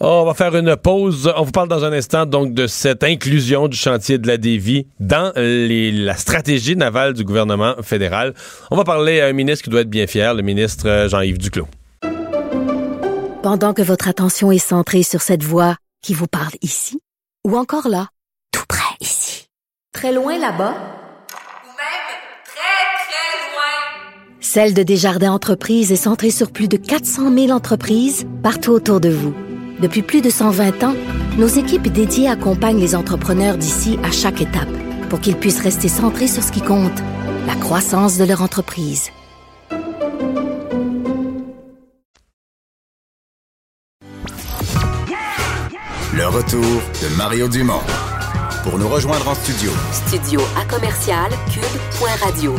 On 0.00 0.24
va 0.24 0.34
faire 0.34 0.56
une 0.56 0.74
pause. 0.76 1.32
On 1.36 1.42
vous 1.44 1.52
parle 1.52 1.68
dans 1.68 1.84
un 1.84 1.92
instant 1.92 2.26
donc 2.26 2.54
de 2.54 2.66
cette 2.66 3.04
inclusion 3.04 3.68
du 3.68 3.76
chantier 3.76 4.18
de 4.18 4.26
la 4.26 4.36
Dévie 4.36 4.86
dans 4.98 5.32
les- 5.36 5.92
la 5.92 6.16
stratégie 6.16 6.74
navale 6.76 7.12
du 7.12 7.24
gouvernement 7.24 7.74
fédéral. 7.82 8.34
On 8.70 8.76
va 8.76 8.84
parler 8.84 9.20
à 9.20 9.26
un 9.26 9.32
ministre 9.32 9.64
qui 9.64 9.70
doit 9.70 9.82
être 9.82 9.90
bien 9.90 10.06
fier, 10.06 10.34
le 10.34 10.42
ministre 10.42 10.88
euh, 10.88 11.08
Jean-Yves 11.08 11.38
Duclos. 11.38 11.68
Pendant 13.42 13.74
que 13.74 13.82
votre 13.82 14.08
attention 14.08 14.50
est 14.52 14.58
centrée 14.58 15.02
sur 15.02 15.20
cette 15.20 15.42
voix 15.42 15.76
qui 16.02 16.14
vous 16.14 16.26
parle 16.28 16.52
ici, 16.62 17.00
ou 17.46 17.56
encore 17.56 17.88
là, 17.88 18.08
tout 18.52 18.64
près 18.68 18.94
ici, 19.00 19.46
très 19.92 20.12
loin 20.12 20.38
là-bas, 20.38 20.74
Ou 21.64 21.68
même 21.68 22.08
très, 22.44 22.86
très 23.04 23.52
loin. 23.52 24.41
Celle 24.54 24.74
de 24.74 24.82
Desjardins 24.82 25.32
Entreprises 25.32 25.92
est 25.92 25.96
centrée 25.96 26.30
sur 26.30 26.50
plus 26.50 26.68
de 26.68 26.76
400 26.76 27.34
000 27.34 27.52
entreprises 27.52 28.26
partout 28.42 28.72
autour 28.72 29.00
de 29.00 29.08
vous. 29.08 29.32
Depuis 29.80 30.02
plus 30.02 30.20
de 30.20 30.28
120 30.28 30.84
ans, 30.84 30.94
nos 31.38 31.46
équipes 31.46 31.88
dédiées 31.88 32.28
accompagnent 32.28 32.78
les 32.78 32.94
entrepreneurs 32.94 33.56
d'ici 33.56 33.98
à 34.04 34.10
chaque 34.10 34.42
étape 34.42 34.68
pour 35.08 35.20
qu'ils 35.20 35.36
puissent 35.36 35.62
rester 35.62 35.88
centrés 35.88 36.28
sur 36.28 36.42
ce 36.42 36.52
qui 36.52 36.60
compte, 36.60 36.92
la 37.46 37.54
croissance 37.54 38.18
de 38.18 38.24
leur 38.24 38.42
entreprise. 38.42 39.08
Le 46.14 46.26
retour 46.26 46.60
de 46.60 47.16
Mario 47.16 47.48
Dumont. 47.48 47.80
Pour 48.64 48.78
nous 48.78 48.88
rejoindre 48.90 49.28
en 49.28 49.34
studio, 49.34 49.70
Studio 50.06 50.42
à 50.60 50.66
commercial 50.66 51.30
cube.radio. 51.50 52.54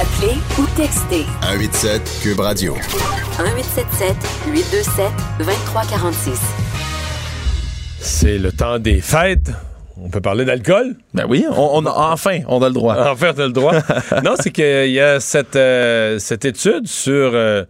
Appelez 0.00 0.36
ou 0.58 0.66
textez 0.76 1.24
187 1.42 2.20
Cube 2.22 2.40
Radio. 2.40 2.74
1877 2.74 4.16
827 4.46 5.10
2346. 5.38 6.40
C'est 7.98 8.38
le 8.38 8.52
temps 8.52 8.78
des 8.78 9.00
fêtes. 9.00 9.50
On 10.00 10.08
peut 10.10 10.20
parler 10.20 10.44
d'alcool? 10.44 10.94
Ben 11.12 11.24
oui, 11.28 11.44
on, 11.50 11.70
on 11.74 11.86
a, 11.86 11.90
enfin, 12.12 12.40
on 12.46 12.62
a 12.62 12.68
le 12.68 12.74
droit. 12.74 12.96
En 13.08 13.16
fait, 13.16 13.34
t'as 13.34 13.46
le 13.46 13.52
droit. 13.52 13.74
non, 14.24 14.34
c'est 14.38 14.50
qu'il 14.50 14.90
y 14.90 15.00
a 15.00 15.18
cette, 15.18 15.56
euh, 15.56 16.18
cette 16.20 16.44
étude 16.44 16.86
sur 16.86 17.32
euh, 17.34 17.64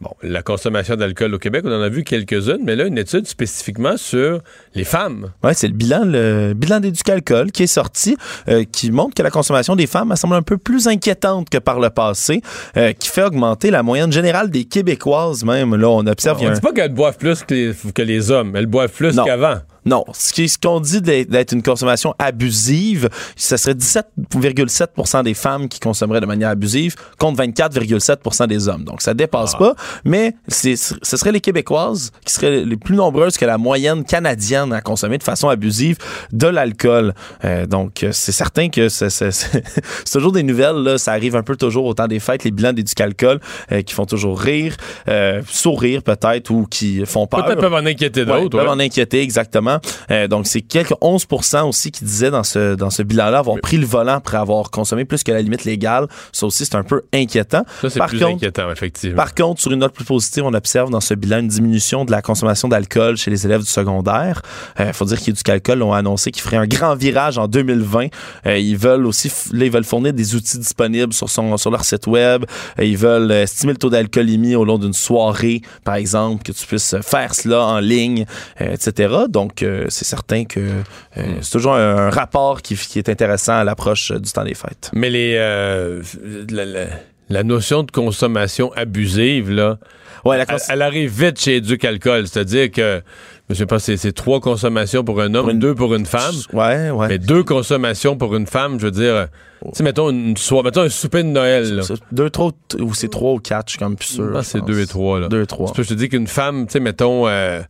bon, 0.00 0.10
la 0.22 0.42
consommation 0.42 0.96
d'alcool 0.96 1.34
au 1.34 1.38
Québec. 1.38 1.62
On 1.66 1.72
en 1.72 1.80
a 1.82 1.88
vu 1.88 2.04
quelques-unes, 2.04 2.60
mais 2.64 2.76
là, 2.76 2.84
une 2.86 2.98
étude 2.98 3.26
spécifiquement 3.26 3.96
sur 3.96 4.40
les 4.74 4.84
femmes. 4.84 5.32
Ouais, 5.42 5.54
c'est 5.54 5.68
le 5.68 5.74
bilan, 5.74 6.02
le 6.04 6.52
bilan 6.54 6.80
d'éducalcool 6.80 7.50
qui 7.52 7.64
est 7.64 7.66
sorti, 7.66 8.16
euh, 8.48 8.64
qui 8.70 8.90
montre 8.90 9.14
que 9.14 9.22
la 9.22 9.30
consommation 9.30 9.76
des 9.76 9.86
femmes 9.86 10.14
semble 10.16 10.34
un 10.34 10.42
peu 10.42 10.58
plus 10.58 10.86
inquiétante 10.88 11.48
que 11.50 11.58
par 11.58 11.80
le 11.80 11.90
passé, 11.90 12.42
euh, 12.76 12.92
qui 12.92 13.08
fait 13.08 13.24
augmenter 13.24 13.70
la 13.70 13.82
moyenne 13.82 14.12
générale 14.12 14.50
des 14.50 14.64
Québécoises 14.64 15.44
même. 15.44 15.74
Là, 15.74 15.88
on 15.88 16.06
observe. 16.06 16.38
il 16.40 16.44
y 16.44 16.46
a 16.46 16.50
On 16.50 16.52
un- 16.52 16.54
dit 16.54 16.60
pas 16.60 16.72
qu'elles 16.72 16.94
boivent 16.94 17.18
plus 17.18 17.42
que 17.44 17.54
les, 17.54 17.72
que 17.94 18.02
les 18.02 18.30
hommes. 18.30 18.54
Elles 18.56 18.66
boivent 18.66 18.92
plus 18.92 19.16
qu'avant. 19.16 19.56
Non, 19.88 20.04
ce 20.12 20.58
qu'on 20.58 20.80
dit 20.80 21.00
d'être 21.00 21.52
une 21.52 21.62
consommation 21.62 22.14
abusive, 22.18 23.08
ce 23.36 23.56
serait 23.56 23.72
17,7% 23.72 25.24
des 25.24 25.32
femmes 25.32 25.66
qui 25.68 25.80
consommeraient 25.80 26.20
de 26.20 26.26
manière 26.26 26.50
abusive 26.50 26.94
contre 27.18 27.42
24,7% 27.42 28.46
des 28.48 28.68
hommes. 28.68 28.84
Donc 28.84 29.00
ça 29.00 29.14
dépasse 29.14 29.54
pas, 29.54 29.74
mais 30.04 30.34
ce 30.48 30.76
serait 31.16 31.32
les 31.32 31.40
Québécoises 31.40 32.12
qui 32.26 32.34
seraient 32.34 32.64
les 32.66 32.76
plus 32.76 32.96
nombreuses 32.96 33.38
que 33.38 33.46
la 33.46 33.56
moyenne 33.56 34.04
canadienne 34.04 34.74
à 34.74 34.82
consommer 34.82 35.16
de 35.16 35.22
façon 35.22 35.48
abusive 35.48 35.96
de 36.32 36.46
l'alcool. 36.48 37.14
Euh, 37.46 37.64
donc 37.64 38.04
c'est 38.12 38.32
certain 38.32 38.68
que 38.68 38.90
c'est 38.90 39.08
toujours 40.12 40.32
des 40.32 40.42
nouvelles, 40.42 40.76
là, 40.76 40.98
ça 40.98 41.12
arrive 41.12 41.34
un 41.34 41.42
peu 41.42 41.56
toujours 41.56 41.86
au 41.86 41.94
temps 41.94 42.08
des 42.08 42.20
fêtes, 42.20 42.44
les 42.44 42.50
bilans 42.50 42.74
d'éducalcool 42.74 43.40
euh, 43.72 43.80
qui 43.80 43.94
font 43.94 44.04
toujours 44.04 44.38
rire, 44.38 44.76
euh, 45.08 45.40
sourire 45.48 46.02
peut-être 46.02 46.50
ou 46.50 46.66
qui 46.68 47.06
font 47.06 47.26
peur. 47.26 47.46
Peut-être 47.46 47.60
peuvent 47.60 47.72
en 47.72 47.86
inquiéter 47.86 48.24
Ouais, 48.24 48.42
d'autres. 48.42 48.58
peuvent 48.58 48.66
ouais. 48.66 48.72
en 48.74 48.80
inquiéter, 48.80 49.22
exactement. 49.22 49.77
Euh, 50.10 50.28
donc, 50.28 50.46
c'est 50.46 50.60
quelques 50.60 50.94
11 51.00 51.26
aussi 51.64 51.90
qui 51.90 52.04
disaient 52.04 52.30
dans 52.30 52.42
ce, 52.42 52.74
dans 52.74 52.90
ce 52.90 53.02
bilan-là 53.02 53.38
avoir 53.38 53.58
pris 53.60 53.76
le 53.76 53.86
volant 53.86 54.14
après 54.14 54.36
avoir 54.36 54.70
consommé 54.70 55.04
plus 55.04 55.22
que 55.22 55.32
la 55.32 55.42
limite 55.42 55.64
légale. 55.64 56.06
Ça 56.32 56.46
aussi, 56.46 56.64
c'est 56.64 56.76
un 56.76 56.82
peu 56.82 57.02
inquiétant. 57.12 57.64
Ça, 57.80 57.90
c'est 57.90 57.98
Par 57.98 58.08
plus 58.08 58.18
contre, 58.18 58.36
inquiétant, 58.36 58.70
effectivement. 58.70 59.16
par 59.16 59.34
contre, 59.34 59.60
sur 59.60 59.72
une 59.72 59.80
note 59.80 59.92
plus 59.92 60.04
positive, 60.04 60.44
on 60.44 60.54
observe 60.54 60.90
dans 60.90 61.00
ce 61.00 61.14
bilan 61.14 61.38
une 61.38 61.48
diminution 61.48 62.04
de 62.04 62.10
la 62.10 62.22
consommation 62.22 62.68
d'alcool 62.68 63.16
chez 63.16 63.30
les 63.30 63.46
élèves 63.46 63.60
du 63.60 63.66
secondaire. 63.70 64.42
Il 64.78 64.92
faut 64.92 65.04
dire 65.04 65.20
qu'Éducalcool 65.20 65.82
ont 65.82 65.92
annoncé 65.92 66.30
qu'ils 66.30 66.42
feraient 66.42 66.56
un 66.56 66.66
grand 66.66 66.94
virage 66.94 67.38
en 67.38 67.48
2020. 67.48 68.08
Euh, 68.46 68.58
ils 68.58 68.76
veulent 68.76 69.06
aussi, 69.06 69.30
là, 69.52 69.64
ils 69.64 69.70
veulent 69.70 69.84
fournir 69.84 70.12
des 70.12 70.34
outils 70.34 70.58
disponibles 70.58 71.12
sur, 71.12 71.28
son, 71.28 71.56
sur 71.56 71.70
leur 71.70 71.84
site 71.84 72.06
web. 72.06 72.44
Euh, 72.78 72.84
ils 72.84 72.96
veulent 72.96 73.30
euh, 73.30 73.42
estimer 73.42 73.72
le 73.72 73.78
taux 73.78 73.90
d'alcoolémie 73.90 74.54
au 74.54 74.64
long 74.64 74.78
d'une 74.78 74.92
soirée, 74.92 75.62
par 75.84 75.94
exemple, 75.96 76.42
que 76.42 76.52
tu 76.52 76.66
puisses 76.66 76.96
faire 77.02 77.34
cela 77.34 77.64
en 77.64 77.80
ligne, 77.80 78.24
euh, 78.60 78.72
etc. 78.72 79.14
Donc, 79.28 79.64
c'est 79.88 80.04
certain 80.04 80.44
que 80.44 80.60
euh, 80.60 81.22
c'est 81.40 81.50
toujours 81.52 81.74
un, 81.74 81.96
un 82.06 82.10
rapport 82.10 82.62
qui, 82.62 82.76
qui 82.76 82.98
est 82.98 83.08
intéressant 83.08 83.54
à 83.58 83.64
l'approche 83.64 84.12
du 84.12 84.30
temps 84.32 84.44
des 84.44 84.54
fêtes. 84.54 84.90
Mais 84.92 85.10
les, 85.10 85.34
euh, 85.38 86.02
la, 86.50 86.64
la- 86.64 86.86
la 87.30 87.42
notion 87.42 87.82
de 87.82 87.90
consommation 87.90 88.72
abusive, 88.74 89.50
là, 89.50 89.78
Ouais, 90.24 90.36
la 90.38 90.44
elle, 90.44 90.48
cons- 90.58 90.64
elle 90.70 90.82
arrive 90.82 91.10
vite 91.26 91.38
chez 91.38 91.60
Duc 91.60 91.84
Alcool. 91.84 92.26
C'est-à-dire 92.26 92.70
que, 92.70 93.02
je 93.50 93.54
sais 93.54 93.66
pas, 93.66 93.78
c'est 93.78 94.12
trois 94.12 94.40
consommations 94.40 95.04
pour 95.04 95.20
un 95.20 95.34
homme, 95.34 95.42
Pour 95.44 95.50
une- 95.50 95.58
deux 95.58 95.74
pour 95.74 95.94
une 95.94 96.06
femme. 96.06 96.34
Ouais, 96.54 96.90
ouais. 96.90 97.06
Mais 97.08 97.18
deux 97.18 97.44
consommations 97.44 98.16
pour 98.16 98.34
une 98.34 98.46
femme, 98.46 98.80
je 98.80 98.86
veux 98.86 98.90
dire, 98.90 99.14
euh, 99.14 99.26
tu 99.64 99.68
sais, 99.74 99.82
mettons 99.84 100.08
une 100.10 100.36
soirée, 100.38 100.64
mettons 100.64 100.80
un 100.82 100.88
souper 100.88 101.22
de 101.22 101.28
Noël, 101.28 101.76
là. 101.76 101.82
Deux, 102.12 102.30
trois, 102.30 102.52
ou 102.80 102.94
c'est 102.94 103.08
trois 103.08 103.32
ou 103.34 103.38
quatre, 103.38 103.68
je 103.68 103.72
suis 103.72 103.78
comme 103.78 103.96
plus 103.96 104.08
sûr. 104.08 104.32
Que 104.32 104.42
c'est 104.42 104.64
deux 104.64 104.80
et 104.80 104.86
trois, 104.86 105.20
là. 105.20 105.28
Deux 105.28 105.42
et 105.42 105.46
trois. 105.46 105.70
Que 105.72 105.82
je 105.82 105.88
te 105.90 105.94
dis 105.94 106.08
qu'une 106.08 106.26
femme, 106.26 106.66
tu 106.66 106.72
sais, 106.72 106.80
mettons, 106.80 107.28
euh, 107.28 107.60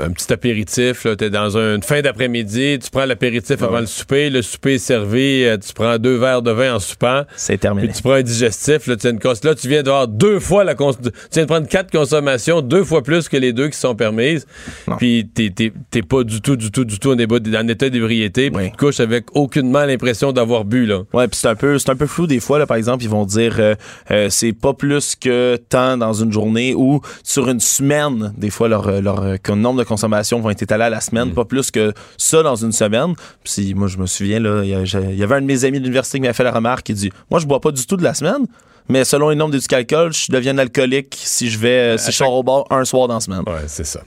un 0.00 0.10
petit 0.10 0.32
apéritif, 0.32 1.04
là, 1.04 1.14
t'es 1.14 1.30
dans 1.30 1.56
un- 1.56 1.76
une 1.76 1.82
fin 1.82 2.00
d'après-midi, 2.00 2.78
tu 2.82 2.90
prends 2.90 3.04
l'apéritif 3.04 3.62
avant 3.62 3.74
ouais. 3.74 3.80
le 3.82 3.86
souper, 3.86 4.28
le 4.30 4.42
souper 4.42 4.74
est 4.74 4.78
servi, 4.78 5.44
euh, 5.44 5.56
tu 5.56 5.72
prends 5.72 5.98
deux 5.98 6.16
verres 6.16 6.42
de 6.42 6.50
vin 6.50 6.74
en 6.74 6.78
soupant, 6.80 7.22
C'est 7.36 7.58
terminé. 7.58 7.86
puis 7.86 7.96
tu 7.96 8.02
prends 8.02 8.14
un 8.14 8.22
digestif, 8.22 8.86
là, 8.88 8.96
tu 8.96 9.06
as 9.06 9.10
une 9.10 9.20
là, 9.22 9.54
tu 9.54 9.68
viens 9.68 9.82
d'avoir 9.84 10.08
deux 10.08 10.40
fois 10.40 10.64
la 10.64 10.74
cons- 10.74 10.94
tu 10.94 11.10
viens 11.32 11.42
de 11.44 11.48
prendre 11.48 11.68
quatre 11.68 11.92
consommations, 11.92 12.60
deux 12.60 12.82
fois 12.82 13.02
plus 13.02 13.28
que 13.28 13.36
les 13.36 13.52
deux 13.52 13.68
qui 13.68 13.78
sont 13.78 13.94
permises, 13.94 14.46
Non. 14.88 14.96
puis 14.96 15.28
t'es, 15.32 15.50
t'es- 15.54 15.72
t'es 15.90 16.02
pas 16.02 16.24
du 16.24 16.40
tout, 16.40 16.56
du 16.56 16.70
tout, 16.72 16.84
du 16.84 16.98
tout 16.98 17.12
en, 17.12 17.16
ébat- 17.18 17.38
en 17.56 17.68
état 17.68 17.88
d'ébriété, 17.88 18.50
puis 18.50 18.64
Oui. 18.64 18.70
tu 18.70 18.76
te 18.76 18.84
couches 18.86 19.00
avec 19.00 19.26
aucunement 19.36 19.84
l'impression 19.84 20.32
d'avoir 20.32 20.64
bu, 20.64 20.86
là. 20.86 21.02
Ouais, 21.12 21.28
puis 21.28 21.38
c'est 21.40 21.48
un 21.48 21.54
peu 21.54 21.78
c'est 21.78 21.90
un 21.90 21.96
peu 21.96 22.06
flou 22.06 22.26
des 22.26 22.40
fois 22.40 22.58
là 22.58 22.66
par 22.66 22.76
exemple, 22.76 23.04
ils 23.04 23.10
vont 23.10 23.26
dire 23.26 23.56
euh, 23.60 23.74
euh, 24.10 24.28
c'est 24.30 24.52
pas 24.52 24.72
plus 24.74 25.14
que 25.14 25.56
tant 25.68 25.96
dans 25.96 26.12
une 26.14 26.32
journée 26.32 26.74
ou 26.74 27.00
sur 27.22 27.48
une 27.48 27.60
semaine, 27.60 28.32
des 28.36 28.50
fois 28.50 28.68
leur 28.68 29.00
leur 29.00 29.22
euh, 29.22 29.36
de 29.78 29.84
consommations 29.84 30.40
vont 30.40 30.50
être 30.50 30.62
étalés 30.62 30.84
à 30.84 30.90
la 30.90 31.00
semaine, 31.00 31.28
Mm. 31.30 31.34
pas 31.34 31.44
plus 31.44 31.70
que 31.70 31.92
ça 32.16 32.42
dans 32.42 32.56
une 32.56 32.72
semaine. 32.72 33.14
Puis 33.44 33.74
moi 33.74 33.88
je 33.88 33.98
me 33.98 34.06
souviens 34.06 34.38
il 34.38 34.68
y, 34.68 35.22
avait 35.22 35.34
un 35.34 35.40
de 35.40 35.46
mes 35.46 35.64
amis 35.64 35.78
de 35.78 35.84
l'université 35.84 36.18
qui 36.18 36.22
m'avait 36.22 36.34
fait 36.34 36.44
la 36.44 36.52
remarque 36.52 36.86
qui 36.86 36.94
dit 36.94 37.10
"Moi 37.30 37.40
je 37.40 37.46
bois 37.46 37.60
pas 37.60 37.70
du 37.70 37.86
tout 37.86 37.96
de 37.96 38.04
la 38.04 38.14
semaine." 38.14 38.46
Mais 38.88 39.04
selon 39.04 39.30
les 39.30 39.36
nombres 39.36 39.52
d'éducalcool, 39.52 40.12
je 40.12 40.30
deviens 40.30 40.58
alcoolique 40.58 41.16
si 41.16 41.48
je 41.50 41.58
vais 41.58 41.68
euh, 41.68 41.98
si 41.98 42.12
je 42.12 42.16
sors 42.16 42.34
au 42.34 42.42
bar 42.42 42.64
un 42.70 42.84
soir 42.84 43.08
dans 43.08 43.14
la 43.14 43.20
semaine. 43.20 43.42
Ouais, 43.46 43.64
c'est 43.66 43.86
ça. 43.86 44.02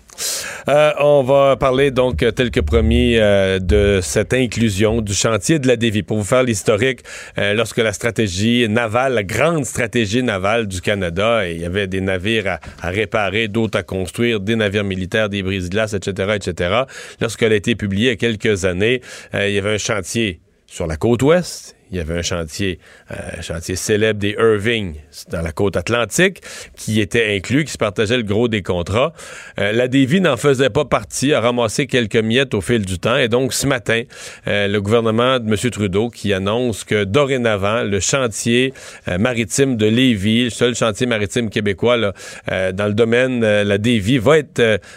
Euh, 0.70 0.92
on 1.00 1.24
va 1.24 1.56
parler 1.56 1.92
donc, 1.92 2.22
euh, 2.24 2.32
tel 2.32 2.52
que 2.52 2.60
promis, 2.60 3.16
euh, 3.16 3.60
de 3.60 4.00
cette 4.02 4.34
inclusion 4.34 5.02
du 5.02 5.13
chantier 5.13 5.60
de 5.60 5.68
la 5.68 5.78
Dévie. 5.78 6.04
Pour 6.04 6.18
vous 6.18 6.24
faire 6.24 6.44
l'historique, 6.44 7.02
euh, 7.38 7.54
lorsque 7.54 7.78
la 7.78 7.94
stratégie 7.94 8.68
navale, 8.68 9.13
la 9.13 9.24
grande 9.24 9.66
stratégie 9.66 10.24
navale 10.24 10.68
du 10.68 10.82
Canada, 10.82 11.48
il 11.48 11.62
y 11.62 11.66
avait 11.66 11.88
des 11.88 12.02
navires 12.02 12.48
à, 12.48 12.60
à 12.82 12.90
réparer, 12.90 13.48
d'autres 13.48 13.80
à 13.80 13.84
construire, 13.84 14.40
des 14.40 14.56
navires 14.56 14.84
militaires, 14.84 15.30
des 15.30 15.42
brises-glaces, 15.44 15.94
etc., 15.94 16.34
etc. 16.36 16.82
Lorsqu'elle 17.22 17.54
a 17.54 17.56
été 17.56 17.76
publiée 17.76 18.08
il 18.08 18.10
y 18.10 18.13
a 18.13 18.16
quelques 18.16 18.66
années, 18.66 19.02
il 19.34 19.52
y 19.52 19.58
avait 19.58 19.76
un 19.76 19.78
chantier 19.78 20.42
sur 20.68 20.86
la 20.86 20.98
côte 20.98 21.24
ouest, 21.24 21.77
il 21.91 21.97
y 21.97 22.00
avait 22.00 22.17
un 22.17 22.21
chantier, 22.21 22.80
un 23.10 23.41
chantier 23.41 23.76
célèbre 23.76 24.19
des 24.19 24.36
Irving 24.39 24.95
dans 25.30 25.41
la 25.41 25.52
côte 25.52 25.78
atlantique 25.78 26.41
qui 26.76 27.02
était 27.02 27.36
inclus, 27.36 27.65
qui 27.65 27.71
se 27.71 27.78
partageait 27.78 28.17
le 28.17 28.23
gros 28.23 28.47
des 28.47 28.62
contrats. 28.62 29.13
la 29.58 29.88
Davy 29.88 30.21
n'en 30.21 30.38
faisait 30.38 30.69
pas 30.69 30.86
partie, 30.86 31.34
a 31.34 31.41
ramassé 31.41 31.88
quelques 31.88 32.17
miettes 32.17 32.54
au 32.54 32.62
fil 32.62 32.86
du 32.86 33.00
temps. 33.00 33.17
Et 33.17 33.28
donc, 33.28 33.54
ce 33.54 33.67
matin, 33.67 34.04
le 34.45 34.80
gouvernement 34.80 35.39
de 35.39 35.47
M. 35.47 35.71
Trudeau 35.71 36.10
qui 36.10 36.34
annonce 36.34 36.84
que 36.84 37.04
dorénavant, 37.04 37.84
le 37.84 38.00
chantier 38.00 38.73
maritime 39.19 39.78
de 39.78 39.86
Lévis, 39.86 40.45
le 40.45 40.50
seul 40.50 40.76
chantier 40.76 41.08
maritime 41.08 41.50
québécois 41.50 41.97
dans 41.97 42.88
le 42.88 42.93
domaine, 42.93 43.41
la 43.41 43.78
Davy, 43.78 44.17
va 44.17 44.38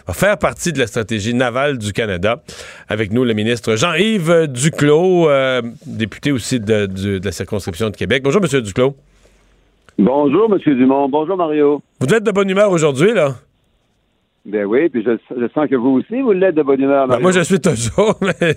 va 0.07 0.15
faire 0.15 0.39
partie 0.39 0.73
de 0.73 0.79
la 0.79 0.87
stratégie 0.87 1.35
navale 1.35 1.79
du 1.79 1.93
Canada. 1.93 2.43
Avec 2.89 3.13
nous, 3.13 3.25
le 3.25 3.35
ministre 3.35 3.77
Jean-Yves 3.77 4.47
Duclos, 4.49 5.29
euh, 5.29 5.63
député 5.87 6.33
aussi 6.33 6.61
de, 6.61 6.80
la 7.25 7.33
circonscription 7.33 7.91
de 7.91 7.97
Québec. 7.97 8.23
Bonjour, 8.23 8.43
M. 8.43 8.61
Duclos. 8.61 8.95
Bonjour, 9.99 10.51
M. 10.53 10.75
Dumont. 10.77 11.09
Bonjour, 11.09 11.37
Mario. 11.37 11.83
Vous 12.01 12.15
êtes 12.15 12.25
de 12.25 12.31
bonne 12.31 12.49
humeur 12.49 12.71
aujourd'hui, 12.71 13.13
là? 13.13 13.35
Ben 14.47 14.65
oui, 14.65 14.89
puis 14.89 15.05
je, 15.05 15.49
sens 15.55 15.69
que 15.69 15.77
vous 15.77 15.99
aussi, 15.99 16.23
vous 16.23 16.33
l'êtes 16.33 16.55
de 16.55 16.63
bonne 16.63 16.81
humeur. 16.81 17.07
Ben 17.07 17.19
moi, 17.19 17.31
je 17.31 17.41
suis 17.41 17.61
toujours, 17.61 18.19
mais 18.23 18.57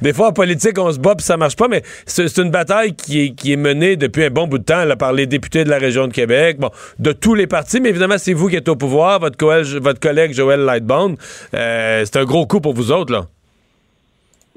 des 0.00 0.12
fois, 0.12 0.28
en 0.28 0.32
politique, 0.32 0.78
on 0.78 0.92
se 0.92 1.00
bat 1.00 1.16
puis 1.16 1.24
ça 1.24 1.36
marche 1.36 1.56
pas, 1.56 1.66
mais 1.66 1.82
c'est 2.06 2.38
une 2.38 2.52
bataille 2.52 2.94
qui 2.94 3.20
est, 3.20 3.30
qui 3.34 3.52
est 3.52 3.56
menée 3.56 3.96
depuis 3.96 4.24
un 4.24 4.30
bon 4.30 4.46
bout 4.46 4.58
de 4.58 4.64
temps 4.64 4.84
là, 4.84 4.94
par 4.94 5.12
les 5.12 5.26
députés 5.26 5.64
de 5.64 5.70
la 5.70 5.78
région 5.78 6.06
de 6.06 6.12
Québec, 6.12 6.58
bon, 6.60 6.70
de 7.00 7.10
tous 7.10 7.34
les 7.34 7.48
partis, 7.48 7.80
mais 7.80 7.88
évidemment, 7.88 8.16
c'est 8.16 8.32
vous 8.32 8.46
qui 8.48 8.54
êtes 8.54 8.68
au 8.68 8.76
pouvoir, 8.76 9.18
votre, 9.18 9.36
collègue, 9.36 9.82
votre 9.82 9.98
collègue 9.98 10.32
Joël 10.32 10.60
Lightbone. 10.60 11.16
Euh, 11.52 12.04
c'est 12.04 12.16
un 12.16 12.24
gros 12.24 12.46
coup 12.46 12.60
pour 12.60 12.74
vous 12.74 12.92
autres, 12.92 13.12
là. 13.12 13.24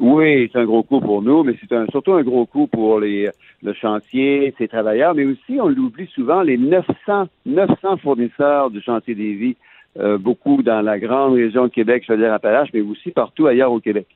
Oui, 0.01 0.49
c'est 0.51 0.57
un 0.57 0.65
gros 0.65 0.81
coup 0.81 0.99
pour 0.99 1.21
nous, 1.21 1.43
mais 1.43 1.53
c'est 1.61 1.91
surtout 1.91 2.13
un 2.13 2.23
gros 2.23 2.47
coup 2.47 2.65
pour 2.65 2.99
les, 2.99 3.29
le 3.61 3.73
chantier, 3.73 4.51
ses 4.57 4.67
travailleurs, 4.67 5.13
mais 5.13 5.25
aussi, 5.25 5.59
on 5.61 5.67
l'oublie 5.69 6.07
souvent, 6.07 6.41
les 6.41 6.57
900, 6.57 7.27
900 7.45 7.97
fournisseurs 7.97 8.71
du 8.71 8.81
chantier 8.81 9.13
des 9.13 9.33
vies 9.33 9.55
euh, 9.99 10.17
beaucoup 10.17 10.63
dans 10.63 10.81
la 10.81 10.97
grande 10.97 11.35
région 11.35 11.65
de 11.65 11.71
Québec, 11.71 12.03
je 12.07 12.13
veux 12.13 12.17
dire 12.17 12.33
Appalaches, 12.33 12.69
mais 12.73 12.81
aussi 12.81 13.11
partout 13.11 13.45
ailleurs 13.45 13.71
au 13.71 13.79
Québec. 13.79 14.07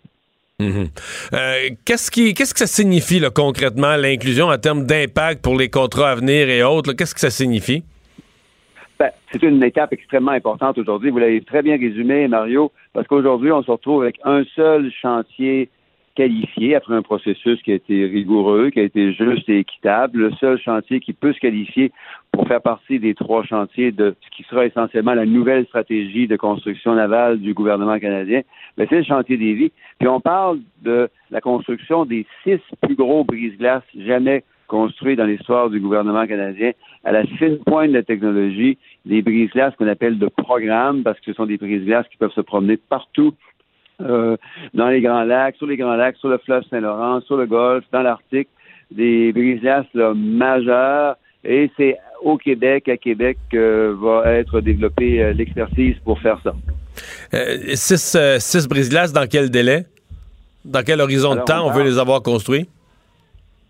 Mhm. 0.60 0.88
Euh, 1.34 1.70
qu'est-ce, 1.86 2.10
qui, 2.10 2.34
qu'est-ce 2.34 2.54
que 2.54 2.60
ça 2.60 2.68
signifie 2.68 3.22
concrètement, 3.36 3.96
l'inclusion 3.96 4.48
en 4.48 4.58
termes 4.58 4.86
d'impact 4.86 5.44
pour 5.44 5.56
les 5.56 5.70
contrats 5.70 6.12
à 6.12 6.16
venir 6.16 6.50
et 6.50 6.64
autres? 6.64 6.94
qu'est-ce 6.94 7.14
que 7.14 7.20
ça 7.20 7.30
signifie? 7.30 7.84
C'est 9.36 9.48
une 9.48 9.62
étape 9.64 9.92
extrêmement 9.92 10.32
importante 10.32 10.78
aujourd'hui. 10.78 11.10
Vous 11.10 11.18
l'avez 11.18 11.42
très 11.42 11.62
bien 11.62 11.78
résumé, 11.78 12.26
Mario, 12.30 12.72
parce 12.94 13.06
qu'aujourd'hui, 13.06 13.52
on 13.52 13.62
se 13.64 13.70
retrouve 13.70 14.04
avec 14.04 14.18
un 14.24 14.46
seul 14.56 14.90
chantier 15.02 15.70
qualifié 16.16 16.74
après 16.76 16.94
un 16.94 17.02
processus 17.02 17.62
qui 17.62 17.74
a 17.74 17.76
été 17.76 18.06
rigoureux, 18.06 18.70
qui 18.70 18.80
a 18.80 18.84
été 18.84 19.12
juste 19.12 19.50
et 19.50 19.60
équitable. 19.60 20.20
Le 20.20 20.32
seul 20.40 20.58
chantier 20.58 21.02
qui 21.02 21.12
peut 21.12 21.34
se 21.34 21.40
qualifier 21.40 21.92
pour 22.32 22.48
faire 22.48 22.62
partie 22.62 22.98
des 22.98 23.14
trois 23.14 23.44
chantiers 23.44 23.92
de 23.92 24.16
ce 24.22 24.38
qui 24.38 24.44
sera 24.44 24.66
essentiellement 24.66 25.14
la 25.14 25.26
nouvelle 25.26 25.66
stratégie 25.66 26.28
de 26.28 26.38
construction 26.38 26.96
navale 26.96 27.42
du 27.42 27.54
gouvernement 27.54 28.00
canadien, 28.00 28.42
mais 28.78 28.88
c'est 28.90 29.00
le 29.00 29.04
chantier 29.04 29.36
des 29.36 29.54
vies. 29.54 29.72
Puis 30.00 30.08
on 30.08 30.22
parle 30.22 30.60
de 30.82 31.10
la 31.30 31.42
construction 31.42 32.06
des 32.06 32.26
six 32.46 32.62
plus 32.82 32.96
gros 32.96 33.26
brise-glaces 33.26 33.84
jamais 33.98 34.46
construits 34.68 35.16
dans 35.16 35.26
l'histoire 35.26 35.70
du 35.70 35.80
gouvernement 35.80 36.26
canadien, 36.28 36.72
à 37.04 37.12
la 37.12 37.26
fine 37.26 37.58
pointe 37.66 37.90
de 37.90 37.94
la 37.94 38.04
technologie, 38.04 38.78
des 39.06 39.22
brise-glaces 39.22 39.76
qu'on 39.78 39.88
appelle 39.88 40.18
de 40.18 40.28
programme, 40.28 41.04
parce 41.04 41.20
que 41.20 41.26
ce 41.28 41.34
sont 41.34 41.46
des 41.46 41.58
brise-glaces 41.58 42.08
qui 42.10 42.18
peuvent 42.18 42.34
se 42.34 42.42
promener 42.42 42.78
partout 42.78 43.34
euh, 44.02 44.36
dans 44.74 44.90
les 44.90 45.02
Grands 45.02 45.24
Lacs, 45.24 45.56
sur 45.58 45.68
les 45.68 45.78
Grands 45.78 45.96
Lacs, 45.96 46.18
sur 46.18 46.30
le 46.30 46.38
fleuve 46.40 46.64
Saint-Laurent, 46.70 47.22
sur 47.22 47.38
le 47.38 47.46
Golfe, 47.46 47.86
dans 47.92 48.02
l'Arctique, 48.02 48.50
des 48.92 49.32
brise-glaces 49.32 49.94
majeurs. 49.94 51.16
Et 51.44 51.70
c'est 51.78 51.98
au 52.22 52.38
Québec, 52.38 52.90
à 52.90 52.98
Québec, 52.98 53.38
que 53.52 53.96
va 54.02 54.32
être 54.34 54.62
développée 54.62 55.22
euh, 55.24 55.34
l'expertise 55.34 55.96
pour 56.04 56.20
faire 56.20 56.40
ça. 56.44 56.56
Euh, 57.34 57.76
six, 57.76 58.18
six 58.40 58.68
brise-glaces, 58.68 59.14
dans 59.14 59.28
quel 59.28 59.50
délai? 59.50 59.86
Dans 60.66 60.82
quel 60.82 61.00
horizon 61.00 61.36
de 61.36 61.42
temps 61.42 61.68
on, 61.68 61.72
veut 61.72 61.84
les 61.84 62.00
avoir 62.00 62.24
construits? 62.24 62.68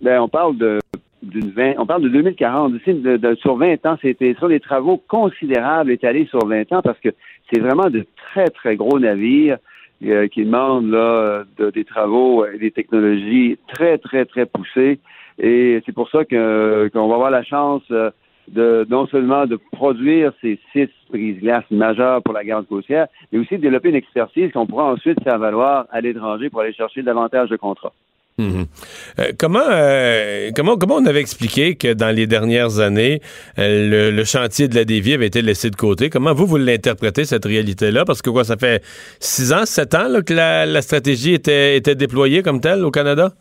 Ben, 0.01 0.19
on 0.19 0.27
parle 0.27 0.57
de 0.57 0.79
d'une 1.23 1.51
on 1.79 1.87
parle 1.87 2.03
de 2.03 2.09
2040. 2.09 2.73
De, 2.73 3.35
sur 3.35 3.55
20 3.55 3.85
ans, 3.87 3.97
c'était 4.01 4.35
sur 4.35 4.47
des 4.47 4.59
travaux 4.59 5.01
considérables 5.07 5.91
étalés 5.91 6.27
sur 6.27 6.45
20 6.45 6.71
ans 6.71 6.81
parce 6.83 6.99
que 6.99 7.09
c'est 7.51 7.59
vraiment 7.59 7.89
de 7.89 8.05
très, 8.15 8.47
très 8.47 8.75
gros 8.75 8.99
navires. 8.99 9.57
Euh, 10.03 10.27
qui 10.27 10.43
demandent 10.43 10.91
de, 10.91 11.71
des 11.71 11.85
travaux 11.85 12.45
et 12.45 12.57
des 12.59 12.69
technologies 12.69 13.57
très, 13.73 13.97
très, 13.97 14.25
très 14.25 14.45
poussées. 14.45 14.99
Et 15.39 15.81
c'est 15.85 15.93
pour 15.93 16.09
ça 16.09 16.25
qu'on 16.25 17.07
va 17.07 17.15
avoir 17.15 17.31
la 17.31 17.43
chance 17.43 17.81
euh, 17.91 18.11
de 18.49 18.85
non 18.89 19.07
seulement 19.07 19.45
de 19.45 19.57
produire 19.71 20.33
ces 20.41 20.59
six 20.73 20.89
prises-glaces 21.09 21.71
majeures 21.71 22.21
pour 22.21 22.33
la 22.33 22.43
garde 22.43 22.67
côtière, 22.67 23.07
mais 23.31 23.39
aussi 23.39 23.55
de 23.55 23.61
développer 23.61 23.89
une 23.89 23.95
expertise 23.95 24.51
qu'on 24.51 24.67
pourra 24.67 24.91
ensuite 24.91 25.23
faire 25.23 25.39
valoir 25.39 25.87
à 25.91 26.01
l'étranger 26.01 26.49
pour 26.49 26.59
aller 26.59 26.73
chercher 26.73 27.01
davantage 27.01 27.49
de 27.49 27.55
contrats. 27.55 27.93
Mhm. 28.38 28.65
Euh, 29.19 29.31
comment, 29.39 29.63
euh, 29.65 30.51
comment, 30.53 30.75
comment 30.75 30.95
on 30.95 31.05
avait 31.05 31.21
expliqué 31.21 31.75
que 31.75 31.93
dans 31.93 32.13
les 32.13 32.27
dernières 32.27 32.79
années, 32.81 33.21
euh, 33.57 34.11
le, 34.11 34.23
chantier 34.25 34.67
de 34.67 34.75
la 34.75 34.83
dévie 34.83 35.13
avait 35.13 35.27
été 35.27 35.41
laissé 35.41 35.69
de 35.69 35.77
côté? 35.77 36.09
Comment 36.09 36.33
vous, 36.33 36.45
vous 36.45 36.57
l'interprétez, 36.57 37.23
cette 37.23 37.45
réalité-là? 37.45 38.03
Parce 38.03 38.21
que 38.21 38.29
quoi, 38.29 38.43
ça 38.43 38.57
fait 38.57 38.83
six 39.21 39.53
ans, 39.53 39.65
sept 39.65 39.95
ans 39.95 40.09
que 40.25 40.33
la, 40.33 40.81
stratégie 40.81 41.33
était, 41.33 41.79
déployée 41.79 42.43
comme 42.43 42.59
telle 42.59 42.83
au 42.83 42.91
Canada? 42.91 43.31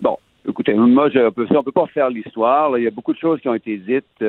Bon, 0.00 0.16
écoutez, 0.48 0.72
moi, 0.72 1.10
je, 1.10 1.18
on 1.18 1.24
ne 1.26 1.62
peut 1.62 1.72
pas 1.72 1.86
faire 1.88 2.08
l'histoire. 2.08 2.78
Il 2.78 2.84
y 2.84 2.86
a 2.86 2.90
beaucoup 2.90 3.12
de 3.12 3.18
choses 3.18 3.38
qui 3.40 3.50
ont 3.50 3.54
été 3.54 3.76
dites 3.76 4.24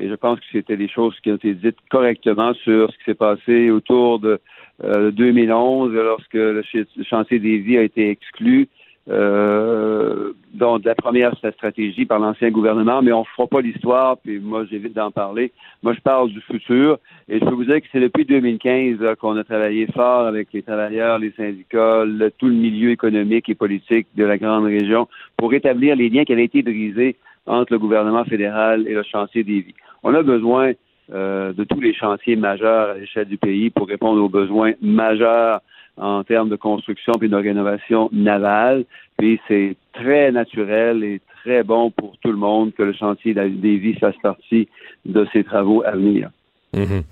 et 0.00 0.08
je 0.08 0.14
pense 0.14 0.40
que 0.40 0.46
c'était 0.50 0.78
des 0.78 0.88
choses 0.88 1.14
qui 1.22 1.30
ont 1.30 1.36
été 1.36 1.52
dites 1.52 1.76
correctement 1.90 2.54
sur 2.54 2.90
ce 2.90 2.96
qui 2.96 3.04
s'est 3.04 3.14
passé 3.14 3.68
autour 3.70 4.18
de 4.18 4.40
2011 4.82 5.92
lorsque 5.92 6.32
le 6.32 6.62
chantier 7.04 7.38
des 7.38 7.58
vies 7.58 7.76
a 7.76 7.82
été 7.82 8.08
exclu 8.08 8.68
euh, 9.10 10.32
donc 10.52 10.82
de 10.82 10.88
la 10.88 10.94
première 10.94 11.34
stratégie 11.36 12.04
par 12.04 12.18
l'ancien 12.18 12.50
gouvernement, 12.50 13.00
mais 13.00 13.12
on 13.12 13.20
ne 13.20 13.24
fera 13.36 13.46
pas 13.46 13.60
l'histoire, 13.60 14.18
puis 14.18 14.38
moi 14.38 14.64
j'évite 14.70 14.94
d'en 14.94 15.10
parler. 15.10 15.52
Moi 15.82 15.94
je 15.94 16.00
parle 16.00 16.30
du 16.30 16.40
futur, 16.42 16.98
et 17.28 17.38
je 17.38 17.44
peux 17.44 17.54
vous 17.54 17.64
dire 17.64 17.80
que 17.80 17.86
c'est 17.92 18.00
depuis 18.00 18.24
2015 18.24 18.98
qu'on 19.20 19.36
a 19.36 19.44
travaillé 19.44 19.86
fort 19.86 20.26
avec 20.26 20.48
les 20.52 20.62
travailleurs, 20.62 21.18
les 21.18 21.32
syndicats, 21.32 22.04
tout 22.38 22.48
le 22.48 22.54
milieu 22.54 22.90
économique 22.90 23.48
et 23.48 23.54
politique 23.54 24.08
de 24.16 24.24
la 24.24 24.36
grande 24.36 24.64
région 24.64 25.08
pour 25.36 25.54
établir 25.54 25.96
les 25.96 26.08
liens 26.08 26.24
qui 26.24 26.32
avaient 26.32 26.44
été 26.44 26.62
brisés 26.62 27.16
entre 27.46 27.72
le 27.72 27.78
gouvernement 27.78 28.24
fédéral 28.24 28.86
et 28.86 28.94
le 28.94 29.02
chantier 29.02 29.42
des 29.42 29.60
vies. 29.60 29.74
On 30.02 30.14
a 30.14 30.22
besoin 30.22 30.72
euh, 31.12 31.54
de 31.54 31.64
tous 31.64 31.80
les 31.80 31.94
chantiers 31.94 32.36
majeurs 32.36 32.90
à 32.90 32.94
l'échelle 32.94 33.28
du 33.28 33.38
pays 33.38 33.70
pour 33.70 33.88
répondre 33.88 34.22
aux 34.22 34.28
besoins 34.28 34.72
majeurs 34.82 35.62
en 36.00 36.24
termes 36.24 36.48
de 36.48 36.56
construction 36.56 37.14
puis 37.18 37.28
de 37.28 37.36
rénovation 37.36 38.08
navale. 38.12 38.84
Puis 39.18 39.40
c'est 39.48 39.76
très 39.92 40.30
naturel 40.32 41.02
et 41.04 41.20
très 41.42 41.62
bon 41.62 41.90
pour 41.90 42.16
tout 42.22 42.30
le 42.30 42.38
monde 42.38 42.72
que 42.74 42.82
le 42.82 42.92
chantier 42.92 43.34
des 43.34 43.76
vies 43.76 43.94
fasse 43.94 44.16
partie 44.22 44.68
de 45.04 45.26
ces 45.32 45.44
travaux 45.44 45.82
à 45.84 45.92
venir. 45.92 46.30
Mhm. 46.74 47.02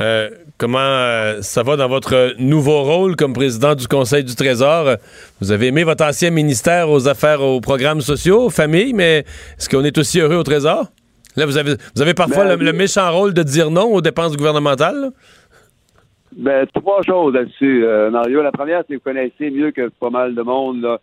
Euh, 0.00 0.30
comment 0.58 0.78
euh, 0.78 1.42
ça 1.42 1.64
va 1.64 1.76
dans 1.76 1.88
votre 1.88 2.34
nouveau 2.38 2.82
rôle 2.84 3.16
comme 3.16 3.32
président 3.32 3.74
du 3.74 3.88
Conseil 3.88 4.22
du 4.22 4.34
Trésor? 4.34 4.96
Vous 5.40 5.50
avez 5.50 5.68
aimé 5.68 5.82
votre 5.82 6.04
ancien 6.04 6.30
ministère 6.30 6.88
aux 6.88 7.08
affaires, 7.08 7.42
aux 7.42 7.60
programmes 7.60 8.00
sociaux, 8.00 8.44
aux 8.44 8.50
familles, 8.50 8.92
mais 8.92 9.24
est-ce 9.58 9.68
qu'on 9.68 9.84
est 9.84 9.98
aussi 9.98 10.20
heureux 10.20 10.36
au 10.36 10.44
Trésor? 10.44 10.86
Là, 11.36 11.46
vous 11.46 11.56
avez, 11.56 11.74
vous 11.94 12.02
avez 12.02 12.14
parfois 12.14 12.44
ben, 12.44 12.58
le, 12.58 12.72
méchant 12.72 13.10
rôle 13.12 13.34
de 13.34 13.42
dire 13.42 13.70
non 13.70 13.92
aux 13.92 14.00
dépenses 14.00 14.36
gouvernementales? 14.36 15.10
Ben, 16.36 16.66
trois 16.74 17.02
choses 17.02 17.34
là-dessus, 17.34 17.84
euh, 17.84 18.10
Mario. 18.10 18.42
La 18.42 18.52
première, 18.52 18.82
c'est 18.82 18.94
que 18.94 18.98
vous 18.98 19.04
connaissez 19.04 19.50
mieux 19.50 19.70
que 19.70 19.88
pas 19.88 20.10
mal 20.10 20.34
de 20.34 20.42
monde 20.42 20.98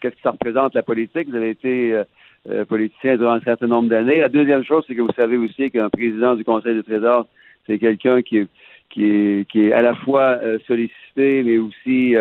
qu'est-ce 0.00 0.16
que 0.16 0.22
ça 0.22 0.32
représente 0.32 0.74
la 0.74 0.82
politique? 0.82 1.28
Vous 1.28 1.36
avez 1.36 1.50
été 1.50 1.92
euh, 1.92 2.04
euh, 2.50 2.64
politicien 2.64 3.16
durant 3.16 3.34
un 3.34 3.40
certain 3.40 3.68
nombre 3.68 3.88
d'années. 3.88 4.20
La 4.20 4.28
deuxième 4.28 4.64
chose, 4.64 4.84
c'est 4.88 4.96
que 4.96 5.02
vous 5.02 5.12
savez 5.16 5.36
aussi 5.36 5.70
qu'un 5.70 5.88
président 5.88 6.34
du 6.34 6.44
Conseil 6.44 6.74
du 6.74 6.82
Trésor, 6.82 7.26
c'est 7.66 7.78
quelqu'un 7.78 8.22
qui 8.22 8.38
est, 8.38 8.48
qui, 8.90 9.04
est, 9.04 9.48
qui 9.48 9.66
est 9.66 9.72
à 9.72 9.82
la 9.82 9.94
fois 9.94 10.38
sollicité, 10.66 11.44
mais 11.44 11.58
aussi 11.58 12.16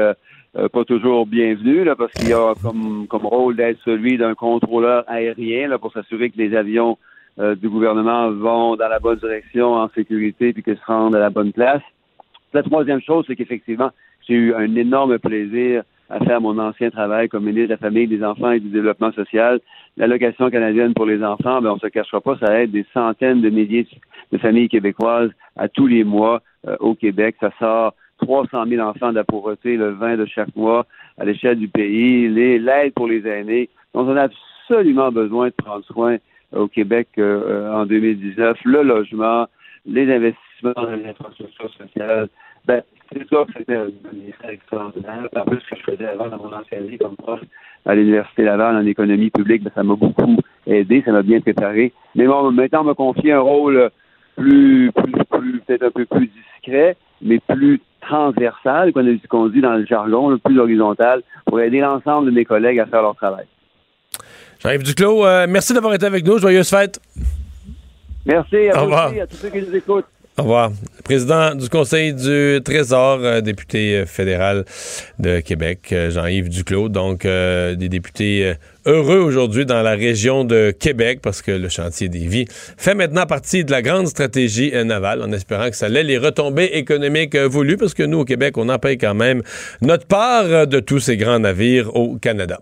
pas 0.53 0.85
toujours 0.85 1.25
bienvenu, 1.25 1.83
là, 1.83 1.95
parce 1.95 2.11
qu'il 2.11 2.31
a 2.31 2.53
comme, 2.61 3.07
comme 3.07 3.25
rôle 3.25 3.55
d'être 3.55 3.79
celui 3.83 4.19
d'un 4.19 4.35
contrôleur 4.35 5.03
aérien 5.07 5.67
là, 5.67 5.79
pour 5.79 5.91
s'assurer 5.91 6.29
que 6.29 6.37
les 6.37 6.55
avions 6.55 6.99
du 7.39 7.69
gouvernement 7.69 8.29
vont 8.29 8.75
dans 8.75 8.87
la 8.87 8.99
bonne 8.99 9.17
direction 9.17 9.73
en 9.73 9.89
sécurité 9.89 10.53
puis 10.53 10.61
qu'ils 10.61 10.77
se 10.77 10.85
rendent 10.85 11.15
à 11.15 11.19
la 11.19 11.31
bonne 11.31 11.53
place. 11.53 11.81
La 12.53 12.63
troisième 12.63 13.01
chose, 13.01 13.25
c'est 13.27 13.35
qu'effectivement, 13.35 13.91
j'ai 14.27 14.33
eu 14.35 14.53
un 14.53 14.75
énorme 14.75 15.19
plaisir 15.19 15.83
à 16.09 16.19
faire 16.19 16.41
mon 16.41 16.59
ancien 16.59 16.89
travail 16.89 17.29
comme 17.29 17.45
ministre 17.45 17.69
de 17.69 17.73
la 17.73 17.77
Famille, 17.77 18.07
des 18.07 18.23
Enfants 18.23 18.51
et 18.51 18.59
du 18.59 18.69
Développement 18.69 19.13
social. 19.13 19.59
L'allocation 19.95 20.49
canadienne 20.49 20.93
pour 20.93 21.05
les 21.05 21.23
enfants, 21.23 21.61
ben, 21.61 21.71
on 21.71 21.75
ne 21.75 21.79
se 21.79 21.87
cachera 21.87 22.19
pas, 22.19 22.37
ça 22.37 22.61
aide 22.61 22.71
des 22.71 22.85
centaines 22.93 23.41
de 23.41 23.49
milliers 23.49 23.87
de 24.31 24.37
familles 24.37 24.67
québécoises 24.67 25.31
à 25.55 25.69
tous 25.69 25.87
les 25.87 26.03
mois 26.03 26.41
euh, 26.67 26.75
au 26.81 26.95
Québec. 26.95 27.37
Ça 27.39 27.51
sort 27.59 27.93
300 28.21 28.65
000 28.67 28.85
enfants 28.85 29.11
de 29.11 29.15
la 29.15 29.23
pauvreté, 29.23 29.77
le 29.77 29.91
20 29.91 30.17
de 30.17 30.25
chaque 30.25 30.53
mois 30.55 30.85
à 31.17 31.23
l'échelle 31.23 31.57
du 31.57 31.69
pays, 31.69 32.27
l'aide 32.27 32.93
pour 32.93 33.07
les 33.07 33.25
aînés, 33.25 33.69
dont 33.93 34.05
on 34.05 34.15
a 34.17 34.23
absolument 34.23 35.11
besoin 35.11 35.47
de 35.47 35.53
prendre 35.53 35.85
soin 35.85 36.17
au 36.53 36.67
Québec 36.67 37.07
euh, 37.17 37.41
euh, 37.47 37.73
en 37.73 37.85
2019, 37.85 38.57
le 38.65 38.83
logement, 38.83 39.47
les 39.85 40.13
investissements 40.13 40.50
dans 40.63 40.89
les 40.91 41.05
infrastructures 41.09 41.71
sociales. 41.73 42.27
Ben, 42.65 42.81
c'est 43.11 43.27
sûr 43.27 43.45
que 43.47 43.53
c'était 43.57 43.75
un 43.75 43.87
ministère 44.13 44.49
extraordinaire. 44.51 45.27
En 45.35 45.41
plus, 45.45 45.59
ce 45.61 45.69
que 45.71 45.75
je 45.77 45.91
faisais 45.91 46.05
avant 46.07 46.27
dans 46.27 46.37
mon 46.37 46.53
ancienne 46.53 46.85
vie 46.87 46.97
comme 46.97 47.15
prof 47.15 47.39
à 47.85 47.95
l'Université 47.95 48.43
Laval 48.43 48.75
en 48.75 48.85
économie 48.85 49.29
publique, 49.31 49.63
ben, 49.63 49.71
ça 49.73 49.83
m'a 49.83 49.95
beaucoup 49.95 50.37
aidé, 50.67 51.01
ça 51.05 51.11
m'a 51.11 51.23
bien 51.23 51.41
préparé. 51.41 51.91
Mais 52.15 52.27
bon, 52.27 52.51
maintenant, 52.51 52.81
on 52.81 52.85
m'a 52.85 52.93
confié 52.93 53.33
un 53.33 53.39
rôle 53.39 53.89
plus, 54.37 54.91
plus, 54.91 55.11
plus 55.29 55.59
peut-être 55.61 55.83
un 55.83 55.91
peu 55.91 56.05
plus 56.05 56.27
discret, 56.29 56.95
mais 57.21 57.39
plus 57.39 57.81
transversal, 58.01 58.93
qu'on 58.93 59.07
a- 59.07 59.27
qu'on 59.27 59.47
dit 59.47 59.61
dans 59.61 59.73
le 59.73 59.85
jargon, 59.85 60.29
le 60.29 60.37
plus 60.37 60.57
horizontal, 60.59 61.21
pour 61.45 61.59
aider 61.59 61.79
l'ensemble 61.79 62.27
de 62.27 62.31
mes 62.31 62.45
collègues 62.45 62.79
à 62.79 62.85
faire 62.85 63.01
leur 63.01 63.15
travail. 63.15 63.45
Jean-Yves 64.59 64.83
Duclos, 64.83 65.25
euh, 65.25 65.47
merci 65.49 65.73
d'avoir 65.73 65.93
été 65.95 66.05
avec 66.05 66.23
nous. 66.25 66.37
Joyeuse 66.37 66.69
fête. 66.69 66.99
Merci 68.25 68.55
Au 68.55 68.75
à 68.75 68.77
vous 68.77 68.81
revoir. 68.85 69.09
aussi, 69.09 69.19
à 69.19 69.27
tous 69.27 69.35
ceux 69.37 69.49
qui 69.49 69.61
nous 69.61 69.75
écoutent. 69.75 70.05
Au 70.37 70.43
revoir. 70.43 70.71
Président 71.03 71.55
du 71.55 71.67
Conseil 71.67 72.13
du 72.13 72.61
Trésor, 72.63 73.19
euh, 73.21 73.41
député 73.41 73.95
euh, 73.97 74.05
fédéral 74.05 74.63
de 75.19 75.41
Québec, 75.41 75.89
euh, 75.91 76.09
Jean-Yves 76.09 76.47
Duclos. 76.47 76.87
Donc, 76.87 77.23
des 77.23 77.89
députés 77.89 78.53
heureux 78.85 79.19
aujourd'hui 79.19 79.65
dans 79.65 79.81
la 79.81 79.91
région 79.91 80.45
de 80.45 80.71
Québec 80.71 81.19
parce 81.21 81.41
que 81.41 81.51
le 81.51 81.67
chantier 81.67 82.07
des 82.07 82.27
vies 82.27 82.45
fait 82.49 82.95
maintenant 82.95 83.25
partie 83.25 83.65
de 83.65 83.71
la 83.71 83.81
grande 83.81 84.07
stratégie 84.07 84.71
navale 84.85 85.21
en 85.21 85.31
espérant 85.33 85.69
que 85.69 85.75
ça 85.75 85.89
ait 85.89 86.03
les 86.03 86.17
retombées 86.17 86.71
économiques 86.73 87.35
voulues 87.35 87.77
parce 87.77 87.93
que 87.93 88.03
nous, 88.03 88.19
au 88.19 88.25
Québec, 88.25 88.57
on 88.57 88.69
en 88.69 88.79
paye 88.79 88.97
quand 88.97 89.13
même 89.13 89.43
notre 89.81 90.07
part 90.07 90.65
de 90.65 90.79
tous 90.79 90.99
ces 90.99 91.17
grands 91.17 91.39
navires 91.39 91.95
au 91.95 92.17
Canada. 92.17 92.61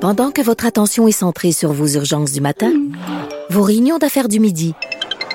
Pendant 0.00 0.30
que 0.30 0.42
votre 0.42 0.66
attention 0.66 1.06
est 1.08 1.12
centrée 1.12 1.52
sur 1.52 1.72
vos 1.72 1.86
urgences 1.86 2.32
du 2.32 2.40
matin, 2.40 2.72
vos 3.50 3.62
réunions 3.62 3.98
d'affaires 3.98 4.28
du 4.28 4.40
midi, 4.40 4.74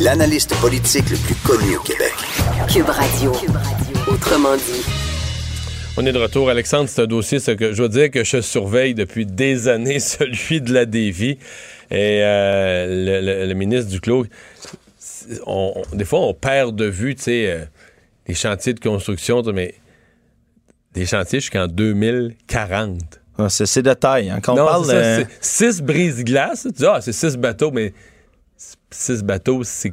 l'analyste 0.00 0.54
politique 0.60 1.08
le 1.10 1.16
plus 1.16 1.34
connu 1.36 1.76
au 1.76 1.80
Québec. 1.80 2.12
Cube 2.72 2.86
Radio. 2.88 3.32
Autrement 4.08 4.56
dit. 4.56 4.82
On 5.96 6.06
est 6.06 6.12
de 6.12 6.18
retour. 6.18 6.48
Alexandre, 6.48 6.88
c'est 6.88 7.02
un 7.02 7.06
dossier, 7.06 7.38
ce 7.40 7.50
que 7.50 7.72
je 7.72 7.76
dois 7.78 7.88
dire 7.88 8.10
que 8.10 8.24
je 8.24 8.40
surveille 8.40 8.94
depuis 8.94 9.26
des 9.26 9.68
années, 9.68 10.00
celui 10.00 10.60
de 10.60 10.72
la 10.72 10.86
dévie. 10.86 11.38
Et 11.90 12.20
euh, 12.22 12.86
le, 13.20 13.26
le- 13.26 13.46
le 13.48 13.54
ministre 13.54 13.90
Duclos, 13.90 14.26
on, 15.46 15.74
on- 15.92 15.96
des 15.96 16.04
fois, 16.04 16.20
on 16.20 16.34
perd 16.34 16.74
de 16.76 16.86
vue, 16.86 17.14
tu 17.16 17.22
sais, 17.24 17.46
euh, 17.50 17.64
les 18.26 18.34
chantiers 18.34 18.72
de 18.74 18.80
construction, 18.80 19.42
mais 19.52 19.74
des 20.94 21.06
chantiers 21.06 21.40
jusqu'en 21.40 21.66
2040. 21.66 22.98
Ah, 23.38 23.48
C'est 23.48 23.66
c'est 23.66 23.82
de 23.82 23.92
taille. 23.94 24.30
hein. 24.30 24.38
Quand 24.42 24.52
on 24.54 24.56
Non, 24.56 24.66
parle. 24.66 24.84
c'est 24.86 25.26
six 25.40 25.82
brise-glaces. 25.82 26.62
Tu 26.64 26.72
dis, 26.72 26.86
ah, 26.86 27.00
c'est 27.00 27.12
six 27.12 27.36
bateaux, 27.36 27.70
mais 27.72 27.92
six 28.90 29.22
bateaux, 29.22 29.62
c'est- 29.64 29.92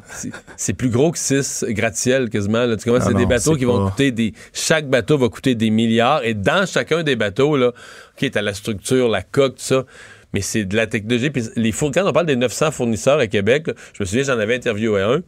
plus 0.74 0.90
gros 0.90 1.12
que 1.12 1.18
six 1.20 1.64
gratte-ciel 1.70 2.30
quasiment. 2.30 2.66
là. 2.66 2.76
Tu? 2.78 2.90
Ah 2.90 3.00
c'est 3.02 3.14
des 3.14 3.26
bateaux 3.26 3.56
qui 3.56 3.66
vont 3.66 3.90
coûter 3.90 4.12
des. 4.12 4.34
Chaque 4.54 4.90
bateau 4.90 5.18
va 5.18 5.30
coûter 5.30 5.56
des 5.56 5.70
milliards. 5.70 6.24
Et 6.24 6.34
dans 6.34 6.66
chacun 6.66 7.04
des 7.04 7.16
bateaux, 7.16 7.58
là, 7.58 7.68
OK, 7.70 8.32
t'as 8.32 8.42
la 8.42 8.54
structure, 8.54 9.08
la 9.10 9.22
coque, 9.22 9.56
tout 9.56 9.64
ça. 9.64 9.86
Mais 10.34 10.42
c'est 10.42 10.66
de 10.66 10.76
la 10.76 10.88
technologie. 10.88 11.30
Puis 11.30 11.44
les 11.56 11.72
four- 11.72 11.92
quand 11.92 12.06
on 12.08 12.12
parle 12.12 12.26
des 12.26 12.36
900 12.36 12.72
fournisseurs 12.72 13.20
à 13.20 13.28
Québec, 13.28 13.68
là, 13.68 13.74
je 13.94 14.04
me 14.04 14.06
souviens, 14.06 14.24
j'en 14.24 14.40
avais 14.40 14.56
interviewé 14.56 15.02
un. 15.02 15.22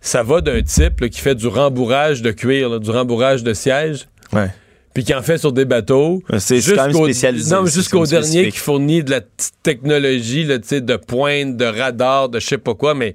Ça 0.00 0.22
va 0.22 0.40
d'un 0.42 0.62
type 0.62 1.00
là, 1.00 1.08
qui 1.08 1.20
fait 1.20 1.34
du 1.34 1.46
rembourrage 1.48 2.20
de 2.22 2.30
cuir, 2.30 2.78
du 2.78 2.90
rembourrage 2.90 3.42
de 3.42 3.52
siège 3.54 4.06
ouais. 4.32 4.48
Puis 4.94 5.04
qui 5.04 5.12
en 5.14 5.22
fait 5.22 5.36
sur 5.38 5.52
des 5.52 5.64
bateaux. 5.66 6.22
C'est- 6.38 6.60
c'est 6.60 6.74
quand 6.74 6.82
même 6.82 6.90
Jusqu'au- 6.92 7.04
spécialisé, 7.04 7.54
Non, 7.54 7.66
jusqu'au 7.66 8.06
dernier 8.06 8.48
qui 8.50 8.58
fournit 8.58 9.02
de 9.04 9.10
la 9.10 9.20
technologie, 9.62 10.44
là, 10.44 10.58
de 10.58 10.96
pointe, 10.96 11.56
de 11.56 11.64
radar, 11.64 12.28
de 12.28 12.38
je 12.40 12.46
sais 12.46 12.58
pas 12.58 12.74
quoi, 12.74 12.94
mais 12.94 13.14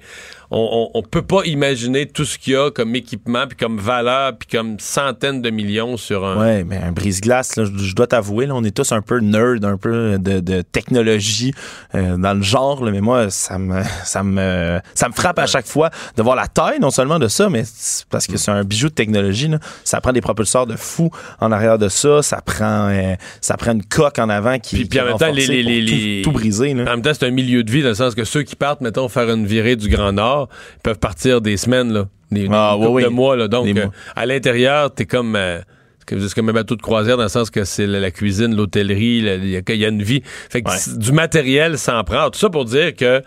on, 0.52 0.90
on, 0.94 1.00
on 1.00 1.04
peut 1.04 1.22
pas 1.22 1.42
imaginer 1.46 2.08
tout 2.08 2.26
ce 2.26 2.38
qu'il 2.38 2.54
y 2.54 2.56
a 2.56 2.72
comme 2.72 2.96
équipement, 2.96 3.46
puis 3.48 3.58
comme 3.58 3.78
valeur, 3.78 4.38
puis 4.38 4.58
comme 4.58 4.80
centaines 4.80 5.42
de 5.42 5.50
millions 5.50 5.96
sur 5.98 6.26
un. 6.26 6.40
Ouais, 6.40 6.64
mais 6.64 6.78
un 6.78 6.92
brise-glace, 6.92 7.54
je, 7.58 7.94
dois 7.96 8.08
t'avouer, 8.08 8.46
là, 8.48 8.56
on 8.56 8.64
est 8.64 8.76
tous 8.76 8.92
un 8.92 9.02
peu 9.02 9.20
nerd, 9.20 9.64
un 9.64 9.78
peu 9.78 10.18
de, 10.18 10.40
de 10.40 10.62
technologie 10.62 11.54
euh, 11.96 12.18
dans 12.18 12.34
le 12.34 12.42
genre, 12.42 12.84
là, 12.84 12.92
mais 12.92 13.02
moi, 13.02 13.30
ça 13.30 13.60
me, 13.60 13.82
ça 14.04 14.24
me, 14.24 14.80
ça 14.96 15.08
me 15.08 15.14
frappe 15.14 15.40
à 15.40 15.46
chaque 15.46 15.68
fois 15.68 15.90
de 16.18 16.24
voir 16.24 16.36
la 16.36 16.48
taille, 16.48 16.80
non 16.80 16.90
seulement 16.90 17.20
de 17.20 17.28
ça, 17.28 17.50
mais 17.50 17.64
parce 18.10 18.26
que 18.28 18.38
c'est 18.38 18.52
un 18.52 18.64
bijou 18.64 18.90
de 18.90 18.94
technologie. 18.94 19.48
Là. 19.48 19.60
Ça 19.84 20.02
prend 20.02 20.14
des 20.14 20.22
propulseurs 20.22 20.66
de 20.66 20.76
fou 20.76 21.12
en 21.40 21.52
arrière 21.52 21.78
de 21.78 21.90
ça, 21.90 22.22
ça 22.22 22.42
prend, 22.42 22.90
euh, 22.90 23.14
ça 23.42 23.58
prend 23.58 23.74
une 23.74 23.84
coque 23.84 24.20
en 24.20 24.30
avant 24.30 24.58
qui, 24.60 24.76
Puis, 24.76 24.84
qui 24.84 24.90
puis 24.90 25.00
en 25.00 25.04
est 25.04 25.10
même 25.10 25.18
temps, 25.18 25.32
les, 25.32 25.46
les, 25.48 25.82
les- 25.82 26.22
tout, 26.24 26.32
tout 26.32 26.34
briser. 26.38 26.74
Là. 26.74 26.84
En 26.84 26.96
même 26.96 27.02
temps, 27.02 27.12
c'est 27.14 27.26
un 27.28 27.32
milieu 27.32 27.64
de 27.64 27.72
vie, 27.72 27.84
dans 27.84 27.90
le 27.90 27.94
sens 27.96 28.16
que 28.16 28.24
ceux 28.24 28.44
qui 28.44 28.56
partent, 28.56 28.82
mettons, 28.82 29.08
faire 29.10 29.30
une 29.30 29.46
virée 29.46 29.76
du 29.76 29.90
Grand 29.90 30.12
Nord, 30.14 30.39
ils 30.78 30.82
peuvent 30.84 31.00
partir 31.00 31.42
des 31.42 31.58
semaines, 31.58 31.92
là. 31.92 32.06
Des, 32.32 32.48
Ah, 32.52 32.78
oui, 32.78 32.88
oui. 33.06 33.10
mois, 33.10 33.36
là. 33.36 33.48
Donc, 33.48 33.68
euh, 33.68 33.74
mois. 33.74 33.92
à 34.16 34.26
l'intérieur, 34.26 34.94
t'es 34.94 35.06
comme. 35.06 35.36
euh, 35.36 35.60
c'est 36.18 36.34
comme 36.34 36.50
un 36.50 36.54
bateau 36.54 36.76
de 36.76 36.82
croisière 36.82 37.18
dans 37.18 37.24
le 37.24 37.30
sens 37.30 37.50
que 37.50 37.64
c'est 37.66 37.86
la, 37.88 38.12
cuisine, 38.12 38.56
l'hôtellerie, 38.56 39.18
il 39.20 39.50
y, 39.50 39.56
a- 39.58 39.62
il 39.70 39.76
y 39.80 39.86
a 39.86 39.90
une 39.90 40.02
vie. 40.02 40.22
Fait 40.50 40.62
que 40.62 40.70
Ouais. 40.70 40.78
c'est- 40.78 40.98
du 40.98 41.12
matériel 41.12 41.78
s'en 41.78 42.04
prend. 42.04 42.30
Tout 42.30 42.40
ça 42.40 42.50
pour 42.50 42.66
dire 42.66 42.96
que 42.96 43.22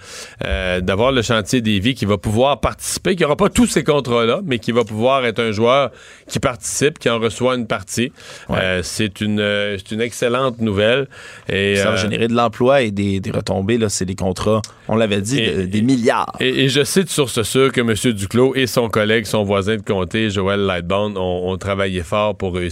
euh, 0.44 0.80
d'avoir 0.80 1.12
le 1.12 1.22
chantier 1.22 1.60
des 1.60 1.78
vies 1.78 1.94
qui 1.94 2.04
va 2.06 2.18
pouvoir 2.18 2.60
participer, 2.60 3.14
qui 3.16 3.22
n'aura 3.22 3.36
pas 3.36 3.48
tous 3.48 3.66
ces 3.66 3.84
contrats-là, 3.84 4.40
mais 4.44 4.58
qui 4.58 4.72
va 4.72 4.84
pouvoir 4.84 5.24
être 5.26 5.40
un 5.40 5.52
joueur 5.52 5.90
qui 6.28 6.38
participe, 6.40 6.98
qui 6.98 7.08
en 7.10 7.18
reçoit 7.18 7.54
une 7.56 7.66
partie. 7.66 8.12
Euh, 8.50 8.80
c'est 8.82 9.20
une, 9.20 9.38
euh, 9.40 9.76
une 9.90 10.00
excellente 10.00 10.60
nouvelle. 10.60 11.06
Et, 11.48 11.76
Ça 11.76 11.90
va 11.90 11.96
générer 11.96 12.28
de 12.28 12.34
l'emploi 12.34 12.82
et 12.82 12.90
des, 12.90 13.20
des 13.20 13.30
retombées. 13.30 13.78
Là, 13.78 13.88
c'est 13.88 14.04
des 14.04 14.14
contrats, 14.14 14.62
on 14.88 14.96
l'avait 14.96 15.20
dit, 15.20 15.38
Et- 15.40 15.54
de- 15.58 15.66
des 15.66 15.82
milliards. 15.82 16.34
Et, 16.40 16.64
et 16.64 16.68
je 16.68 16.82
cite 16.84 17.08
sur 17.10 17.28
ce 17.30 17.42
sûr 17.42 17.70
que 17.72 17.80
M. 17.80 17.94
Duclos 18.14 18.54
et 18.54 18.66
son 18.66 18.88
collègue, 18.88 19.26
son 19.26 19.44
voisin 19.44 19.76
de 19.76 19.82
comté, 19.82 20.30
Joël 20.30 20.60
Lightbound, 20.60 21.16
ont, 21.16 21.50
ont 21.50 21.56
travaillé 21.58 22.02
fort 22.02 22.36
pour 22.36 22.54
réussir 22.54 22.71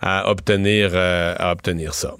à 0.00 0.30
obtenir, 0.30 0.90
euh, 0.94 1.34
à 1.38 1.52
obtenir 1.52 1.94
ça. 1.94 2.14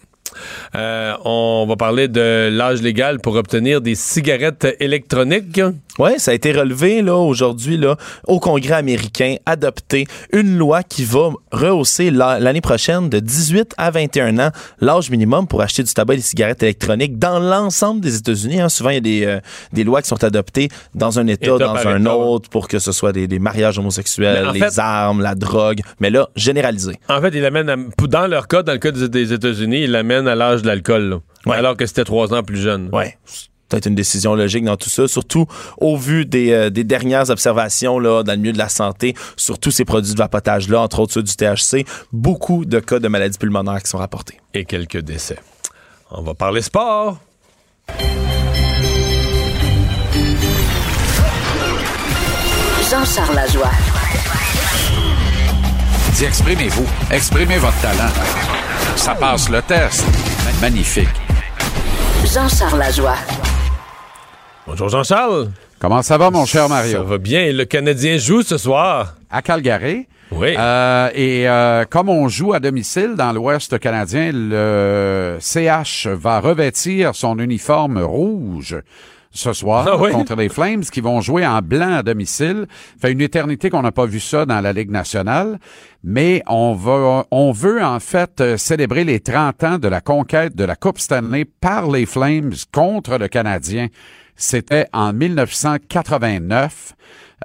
Euh, 0.74 1.14
on 1.24 1.66
va 1.68 1.76
parler 1.76 2.08
de 2.08 2.48
l'âge 2.52 2.82
légal 2.82 3.20
pour 3.20 3.34
obtenir 3.36 3.80
des 3.80 3.94
cigarettes 3.94 4.66
électroniques. 4.80 5.60
Oui, 5.98 6.10
ça 6.18 6.32
a 6.32 6.34
été 6.34 6.52
relevé 6.52 7.00
là 7.02 7.14
aujourd'hui 7.16 7.76
là 7.78 7.96
au 8.26 8.38
Congrès 8.38 8.74
américain, 8.74 9.36
adopté 9.46 10.06
une 10.32 10.58
loi 10.58 10.82
qui 10.82 11.04
va 11.04 11.30
rehausser 11.52 12.10
la- 12.10 12.38
l'année 12.38 12.60
prochaine 12.60 13.08
de 13.08 13.18
18 13.18 13.72
à 13.78 13.90
21 13.90 14.38
ans 14.38 14.50
l'âge 14.80 15.10
minimum 15.10 15.46
pour 15.46 15.62
acheter 15.62 15.82
du 15.82 15.92
tabac 15.92 16.14
et 16.14 16.16
des 16.18 16.22
cigarettes 16.22 16.62
électroniques 16.62 17.18
dans 17.18 17.38
l'ensemble 17.38 18.00
des 18.02 18.16
États-Unis. 18.16 18.60
hein. 18.60 18.68
Souvent, 18.68 18.90
il 18.90 18.94
y 18.94 18.98
a 18.98 19.00
des, 19.00 19.24
euh, 19.24 19.40
des 19.72 19.84
lois 19.84 20.02
qui 20.02 20.08
sont 20.08 20.22
adoptées 20.22 20.68
dans 20.94 21.18
un 21.18 21.26
État, 21.28 21.46
État 21.54 21.58
dans 21.58 21.74
un 21.88 22.00
État, 22.00 22.16
autre, 22.16 22.50
pour 22.50 22.68
que 22.68 22.78
ce 22.78 22.92
soit 22.92 23.12
des, 23.12 23.26
des 23.26 23.38
mariages 23.38 23.78
homosexuels, 23.78 24.50
les 24.52 24.60
fait- 24.60 24.78
armes, 24.78 25.22
la 25.22 25.34
drogue. 25.34 25.80
Mais 26.00 26.10
là, 26.10 26.28
généralisé. 26.36 26.92
En 27.08 27.20
fait, 27.22 27.30
il 27.34 27.44
amène, 27.44 27.70
à- 27.70 27.76
dans 28.06 28.26
leur 28.26 28.48
cas, 28.48 28.62
dans 28.62 28.72
le 28.72 28.78
cas 28.78 28.90
des, 28.90 29.32
États-Unis, 29.32 29.82
il 29.84 29.92
l'amène 29.92 30.25
à 30.26 30.34
l'âge 30.34 30.62
de 30.62 30.66
l'alcool. 30.66 31.20
Ouais. 31.46 31.56
alors 31.56 31.76
que 31.76 31.86
c'était 31.86 32.04
trois 32.04 32.34
ans 32.34 32.42
plus 32.42 32.60
jeune. 32.60 32.88
Ouais. 32.92 33.16
c'est 33.24 33.46
Peut-être 33.68 33.86
une 33.86 33.94
décision 33.96 34.34
logique 34.36 34.64
dans 34.64 34.76
tout 34.76 34.88
ça, 34.90 35.08
surtout 35.08 35.46
au 35.78 35.96
vu 35.96 36.24
des, 36.24 36.52
euh, 36.52 36.70
des 36.70 36.84
dernières 36.84 37.30
observations 37.30 37.98
là, 37.98 38.22
dans 38.22 38.32
le 38.32 38.38
milieu 38.38 38.52
de 38.52 38.58
la 38.58 38.68
santé 38.68 39.14
sur 39.36 39.58
tous 39.58 39.72
ces 39.72 39.84
produits 39.84 40.12
de 40.12 40.18
vapotage-là, 40.18 40.80
entre 40.80 41.00
autres 41.00 41.12
ceux 41.14 41.22
du 41.24 41.34
THC. 41.34 41.84
Beaucoup 42.12 42.64
de 42.64 42.78
cas 42.78 43.00
de 43.00 43.08
maladies 43.08 43.38
pulmonaires 43.38 43.82
qui 43.82 43.90
sont 43.90 43.98
rapportés. 43.98 44.38
Et 44.54 44.64
quelques 44.64 44.98
décès. 44.98 45.38
On 46.12 46.22
va 46.22 46.34
parler 46.34 46.62
sport. 46.62 47.18
Jean-Charles 52.88 53.34
Lajoie. 53.34 53.70
Dis, 56.14 56.24
exprimez-vous. 56.24 56.86
Exprimez 57.10 57.58
votre 57.58 57.80
talent. 57.80 58.55
Ça 58.96 59.14
passe 59.14 59.48
le 59.50 59.62
test. 59.62 60.04
Magnifique. 60.60 61.08
Jean-Charles 62.24 62.78
Lajoie. 62.78 63.16
Bonjour 64.66 64.88
Jean-Charles. 64.88 65.50
Comment 65.78 66.02
ça 66.02 66.18
va, 66.18 66.30
mon 66.30 66.44
cher 66.46 66.62
Ça 66.62 66.68
Mario? 66.68 67.04
va 67.04 67.18
bien. 67.18 67.42
Et 67.42 67.52
le 67.52 67.64
Canadien 67.66 68.16
joue 68.18 68.42
ce 68.42 68.58
soir. 68.58 69.14
À 69.30 69.42
Calgary. 69.42 70.06
Oui. 70.32 70.54
Euh, 70.58 71.08
et 71.14 71.48
euh, 71.48 71.84
comme 71.88 72.08
on 72.08 72.28
joue 72.28 72.52
à 72.52 72.58
domicile 72.58 73.14
dans 73.16 73.32
l'Ouest 73.32 73.78
canadien, 73.78 74.30
le 74.34 75.36
CH 75.40 76.08
va 76.08 76.40
revêtir 76.40 77.14
son 77.14 77.38
uniforme 77.38 77.98
rouge 77.98 78.76
ce 79.36 79.52
soir 79.52 79.86
Ah 79.88 79.96
oui? 79.96 80.10
contre 80.10 80.34
les 80.34 80.48
Flames 80.48 80.80
qui 80.82 81.00
vont 81.00 81.20
jouer 81.20 81.46
en 81.46 81.60
blanc 81.62 81.92
à 81.94 82.02
domicile. 82.02 82.66
fait 83.00 83.12
une 83.12 83.20
éternité 83.20 83.70
qu'on 83.70 83.82
n'a 83.82 83.92
pas 83.92 84.06
vu 84.06 84.18
ça 84.20 84.44
dans 84.46 84.60
la 84.60 84.72
Ligue 84.72 84.90
nationale, 84.90 85.58
mais 86.02 86.42
on 86.48 86.74
va 86.74 87.24
on 87.30 87.52
veut 87.52 87.82
en 87.84 88.00
fait 88.00 88.40
euh, 88.40 88.56
célébrer 88.56 89.04
les 89.04 89.20
30 89.20 89.64
ans 89.64 89.78
de 89.78 89.88
la 89.88 90.00
conquête 90.00 90.56
de 90.56 90.64
la 90.64 90.74
Coupe 90.76 90.98
Stanley 90.98 91.44
par 91.44 91.90
les 91.90 92.06
Flames 92.06 92.52
contre 92.72 93.18
le 93.18 93.28
Canadien. 93.28 93.88
C'était 94.38 94.86
en 94.92 95.12
1989. 95.14 96.92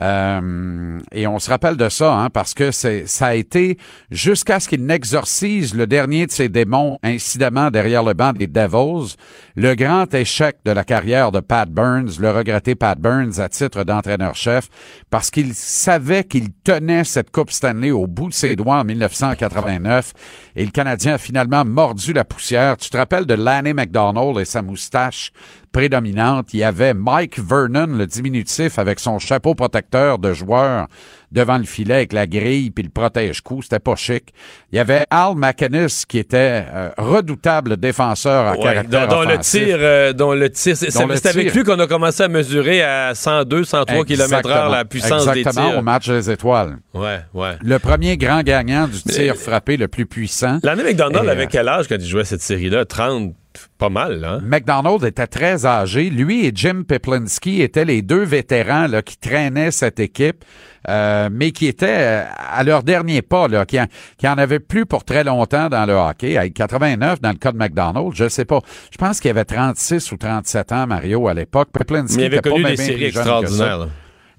Euh, 0.02 1.00
et 1.12 1.28
on 1.28 1.38
se 1.40 1.50
rappelle 1.50 1.76
de 1.76 1.90
ça, 1.90 2.14
hein, 2.14 2.30
parce 2.30 2.54
que 2.54 2.72
c'est, 2.72 3.06
ça 3.08 3.28
a 3.28 3.34
été 3.34 3.78
jusqu'à 4.10 4.62
ce 4.62 4.70
qu'il 4.70 4.86
n'exorcise 4.86 5.76
le 5.76 5.86
dernier 5.86 6.28
de 6.28 6.32
ses 6.32 6.48
démons, 6.48 6.98
incidemment 7.04 7.70
derrière 7.72 8.02
le 8.02 8.14
banc 8.14 8.32
des 8.32 8.48
Devils, 8.48 9.16
le 9.56 9.76
grand 9.76 10.12
échec 10.14 10.58
de 10.64 10.72
la 10.72 10.86
carrière 10.86 11.34
de 11.34 11.42
Pat 11.42 11.70
Burns, 11.70 12.12
le 12.20 12.32
regretté 12.32 12.74
Pat 12.76 12.98
Burns 12.98 13.40
à 13.40 13.50
titre 13.50 13.84
d'entraîneur-chef, 13.84 14.70
parce 15.10 15.30
qu'il 15.30 15.54
savait 15.54 16.24
qu'il 16.24 16.54
tenait 16.64 17.04
cette 17.04 17.30
Coupe 17.32 17.52
Stanley 17.52 17.92
au 17.92 18.08
bout 18.08 18.30
de 18.30 18.34
ses 18.34 18.56
doigts 18.56 18.80
en 18.80 18.86
1989, 18.86 20.14
et 20.56 20.64
le 20.64 20.72
Canadien 20.72 21.16
a 21.16 21.18
finalement 21.18 21.66
mordu 21.66 22.14
la 22.14 22.24
poussière. 22.24 22.78
Tu 22.78 22.90
te 22.90 22.96
rappelles 22.98 23.26
de 23.26 23.34
Lanny 23.34 23.74
McDonald 23.74 24.40
et 24.40 24.46
sa 24.46 24.62
moustache 24.62 25.34
prédominante. 25.72 26.54
Il 26.54 26.60
y 26.60 26.64
avait 26.64 26.94
Mike 26.94 27.40
Vernon, 27.40 27.88
le 27.98 28.06
diminutif, 28.06 28.80
avec 28.80 29.00
son 29.00 29.20
chapeau 29.20 29.56
protecteur 29.56 30.20
de 30.20 30.34
joueur 30.34 30.88
devant 31.32 31.58
le 31.58 31.64
filet 31.64 31.94
avec 31.96 32.14
la 32.14 32.28
grille 32.28 32.72
puis 32.72 32.84
le 32.84 32.90
protège-cou. 32.90 33.62
C'était 33.62 33.80
pas 33.80 33.96
chic. 33.96 34.34
Il 34.72 34.76
y 34.76 34.80
avait 34.80 35.06
Al 35.10 35.36
McInnes 35.36 35.88
qui 36.08 36.18
était 36.18 36.66
euh, 36.74 36.90
redoutable 36.98 37.78
défenseur 37.78 38.48
à 38.48 38.52
Ouais, 38.58 38.64
caractère 38.64 39.08
dont, 39.08 39.24
dont 39.24 39.30
le 39.30 39.38
tir, 39.38 39.78
euh, 39.80 40.12
dont 40.14 40.34
le 40.34 40.50
tir, 40.50 40.76
c'est 40.76 41.26
avec 41.28 41.54
lui 41.54 41.64
qu'on 41.64 41.80
a 41.80 41.88
commencé 41.88 42.24
à 42.24 42.28
mesurer 42.28 42.84
à 42.84 43.16
102, 43.16 43.64
103 43.64 44.04
km 44.06 44.50
heure 44.50 44.70
la 44.70 44.84
puissance 44.86 45.26
Exactement, 45.28 45.66
des 45.66 45.70
tirs. 45.72 45.80
au 45.80 45.82
match 45.82 46.10
des 46.10 46.30
étoiles. 46.30 46.78
Ouais, 46.94 47.20
ouais. 47.34 47.56
Le 47.62 47.80
premier 47.80 48.18
grand 48.18 48.44
gagnant 48.44 48.88
du 48.88 49.02
tir 49.02 49.36
frappé 49.36 49.78
le 49.78 49.88
plus 49.88 50.06
puissant. 50.06 50.60
L'année 50.64 50.84
McDonald 50.84 51.28
avait 51.30 51.48
quel 51.48 51.68
âge 51.70 51.88
quand 51.88 51.96
il 51.98 52.06
jouait 52.06 52.26
cette 52.26 52.42
série-là? 52.42 52.84
30, 52.86 53.34
pas 53.78 53.90
mal, 53.90 54.24
hein? 54.24 54.40
McDonald 54.44 55.04
était 55.04 55.28
très 55.28 55.66
âgé. 55.66 56.10
Lui 56.10 56.46
et 56.46 56.52
Jim 56.54 56.84
Peplinski 56.88 57.62
étaient 57.62 57.86
les 57.86 58.02
deux 58.02 58.24
vétérans 58.24 58.88
là, 58.88 59.02
qui 59.02 59.18
traînaient 59.18 59.72
cette 59.72 60.00
équipe, 60.00 60.44
euh, 60.90 61.30
mais 61.32 61.52
qui 61.52 61.68
étaient 61.68 61.88
euh, 62.00 62.24
à 62.38 62.64
leur 62.64 62.84
dernier 62.84 63.22
pas, 63.22 63.48
là, 63.48 63.66
qui, 63.66 63.80
en, 63.80 63.88
qui 64.18 64.28
en 64.28 64.38
avaient 64.38 64.60
plus 64.60 64.86
pour 64.86 65.04
très 65.04 65.24
longtemps 65.24 65.70
dans 65.70 65.86
le 65.86 65.94
hockey. 65.94 66.38
À 66.38 66.50
89, 66.50 67.22
dans 67.22 67.30
le 67.30 67.36
cas 67.36 67.52
de 67.52 67.58
McDonald, 67.58 68.12
je 68.14 68.30
sais 68.30 68.46
pas. 68.46 68.60
Je 68.92 68.98
pense 68.98 69.20
qu'il 69.20 69.32
avait 69.32 69.46
36 69.46 70.12
ou 70.12 70.18
37 70.18 70.72
ans, 70.72 70.88
Mario, 70.88 71.28
à 71.28 71.34
l'époque. 71.34 71.70
Peplinski 71.72 72.18
Mais 72.18 72.24
il 72.24 72.26
avait 72.28 72.38
était 72.38 72.50
pas 72.50 72.56
connu 72.56 72.64
bien 72.64 72.76
des 72.76 72.78
séries 72.78 73.06
extraordinaires. 73.06 73.88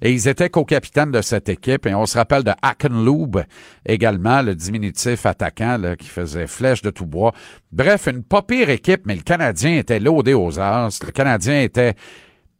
Et 0.05 0.11
ils 0.11 0.27
étaient 0.27 0.49
co-capitaines 0.49 1.11
de 1.11 1.21
cette 1.21 1.47
équipe. 1.47 1.85
Et 1.85 1.95
on 1.95 2.05
se 2.05 2.17
rappelle 2.17 2.43
de 2.43 2.51
Hackenloob 2.61 3.45
également, 3.85 4.41
le 4.41 4.53
diminutif 4.53 5.25
attaquant 5.25 5.81
qui 5.97 6.09
faisait 6.09 6.45
flèche 6.45 6.81
de 6.81 6.89
tout 6.89 7.05
bois. 7.05 7.33
Bref, 7.71 8.07
une 8.07 8.21
pas 8.21 8.41
pire 8.41 8.69
équipe, 8.69 9.03
mais 9.05 9.15
le 9.15 9.21
Canadien 9.21 9.77
était 9.77 10.01
laudé 10.01 10.33
aux 10.33 10.59
as. 10.59 10.99
Le 11.05 11.11
Canadien 11.11 11.61
était 11.61 11.93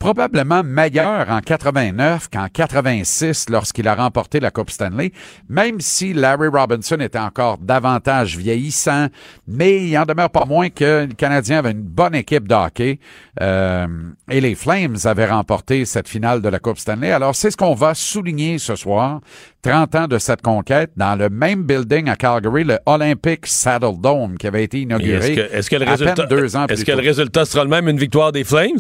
probablement 0.03 0.63
meilleur 0.65 1.29
en 1.29 1.39
89 1.39 2.27
qu'en 2.29 2.47
86 2.51 3.45
lorsqu'il 3.49 3.87
a 3.87 3.95
remporté 3.95 4.41
la 4.41 4.51
Coupe 4.51 4.69
Stanley, 4.69 5.13
même 5.47 5.79
si 5.79 6.11
Larry 6.11 6.49
Robinson 6.49 6.97
était 6.99 7.19
encore 7.19 7.57
davantage 7.57 8.35
vieillissant, 8.37 9.07
mais 9.47 9.87
il 9.87 9.97
en 9.97 10.03
demeure 10.03 10.29
pas 10.29 10.43
moins 10.43 10.69
que 10.69 11.07
le 11.07 11.13
Canadien 11.13 11.59
avait 11.59 11.71
une 11.71 11.83
bonne 11.83 12.15
équipe 12.15 12.49
de 12.49 12.53
hockey 12.53 12.99
euh, 13.41 13.87
et 14.29 14.41
les 14.41 14.55
Flames 14.55 14.97
avaient 15.05 15.29
remporté 15.29 15.85
cette 15.85 16.09
finale 16.09 16.41
de 16.41 16.49
la 16.49 16.59
Coupe 16.59 16.79
Stanley. 16.79 17.13
Alors 17.13 17.33
c'est 17.33 17.51
ce 17.51 17.55
qu'on 17.55 17.73
va 17.73 17.93
souligner 17.93 18.59
ce 18.59 18.75
soir, 18.75 19.21
30 19.61 19.95
ans 19.95 20.07
de 20.09 20.17
cette 20.17 20.41
conquête 20.41 20.91
dans 20.97 21.15
le 21.15 21.29
même 21.29 21.63
building 21.63 22.09
à 22.09 22.17
Calgary, 22.17 22.65
le 22.65 22.77
Olympic 22.85 23.47
Saddle 23.47 24.01
Dome 24.01 24.37
qui 24.37 24.47
avait 24.47 24.65
été 24.65 24.81
inauguré 24.81 25.31
Est-ce 25.31 25.35
que, 25.35 25.55
est-ce 25.55 25.69
que 25.69 25.75
le 25.77 25.85
résultat, 25.85 26.25
deux 26.25 26.57
ans 26.57 26.67
est-ce 26.67 26.83
que 26.83 26.91
le 26.91 27.01
résultat 27.01 27.45
sera 27.45 27.63
le 27.63 27.69
même, 27.69 27.87
une 27.87 27.97
victoire 27.97 28.33
des 28.33 28.43
Flames? 28.43 28.79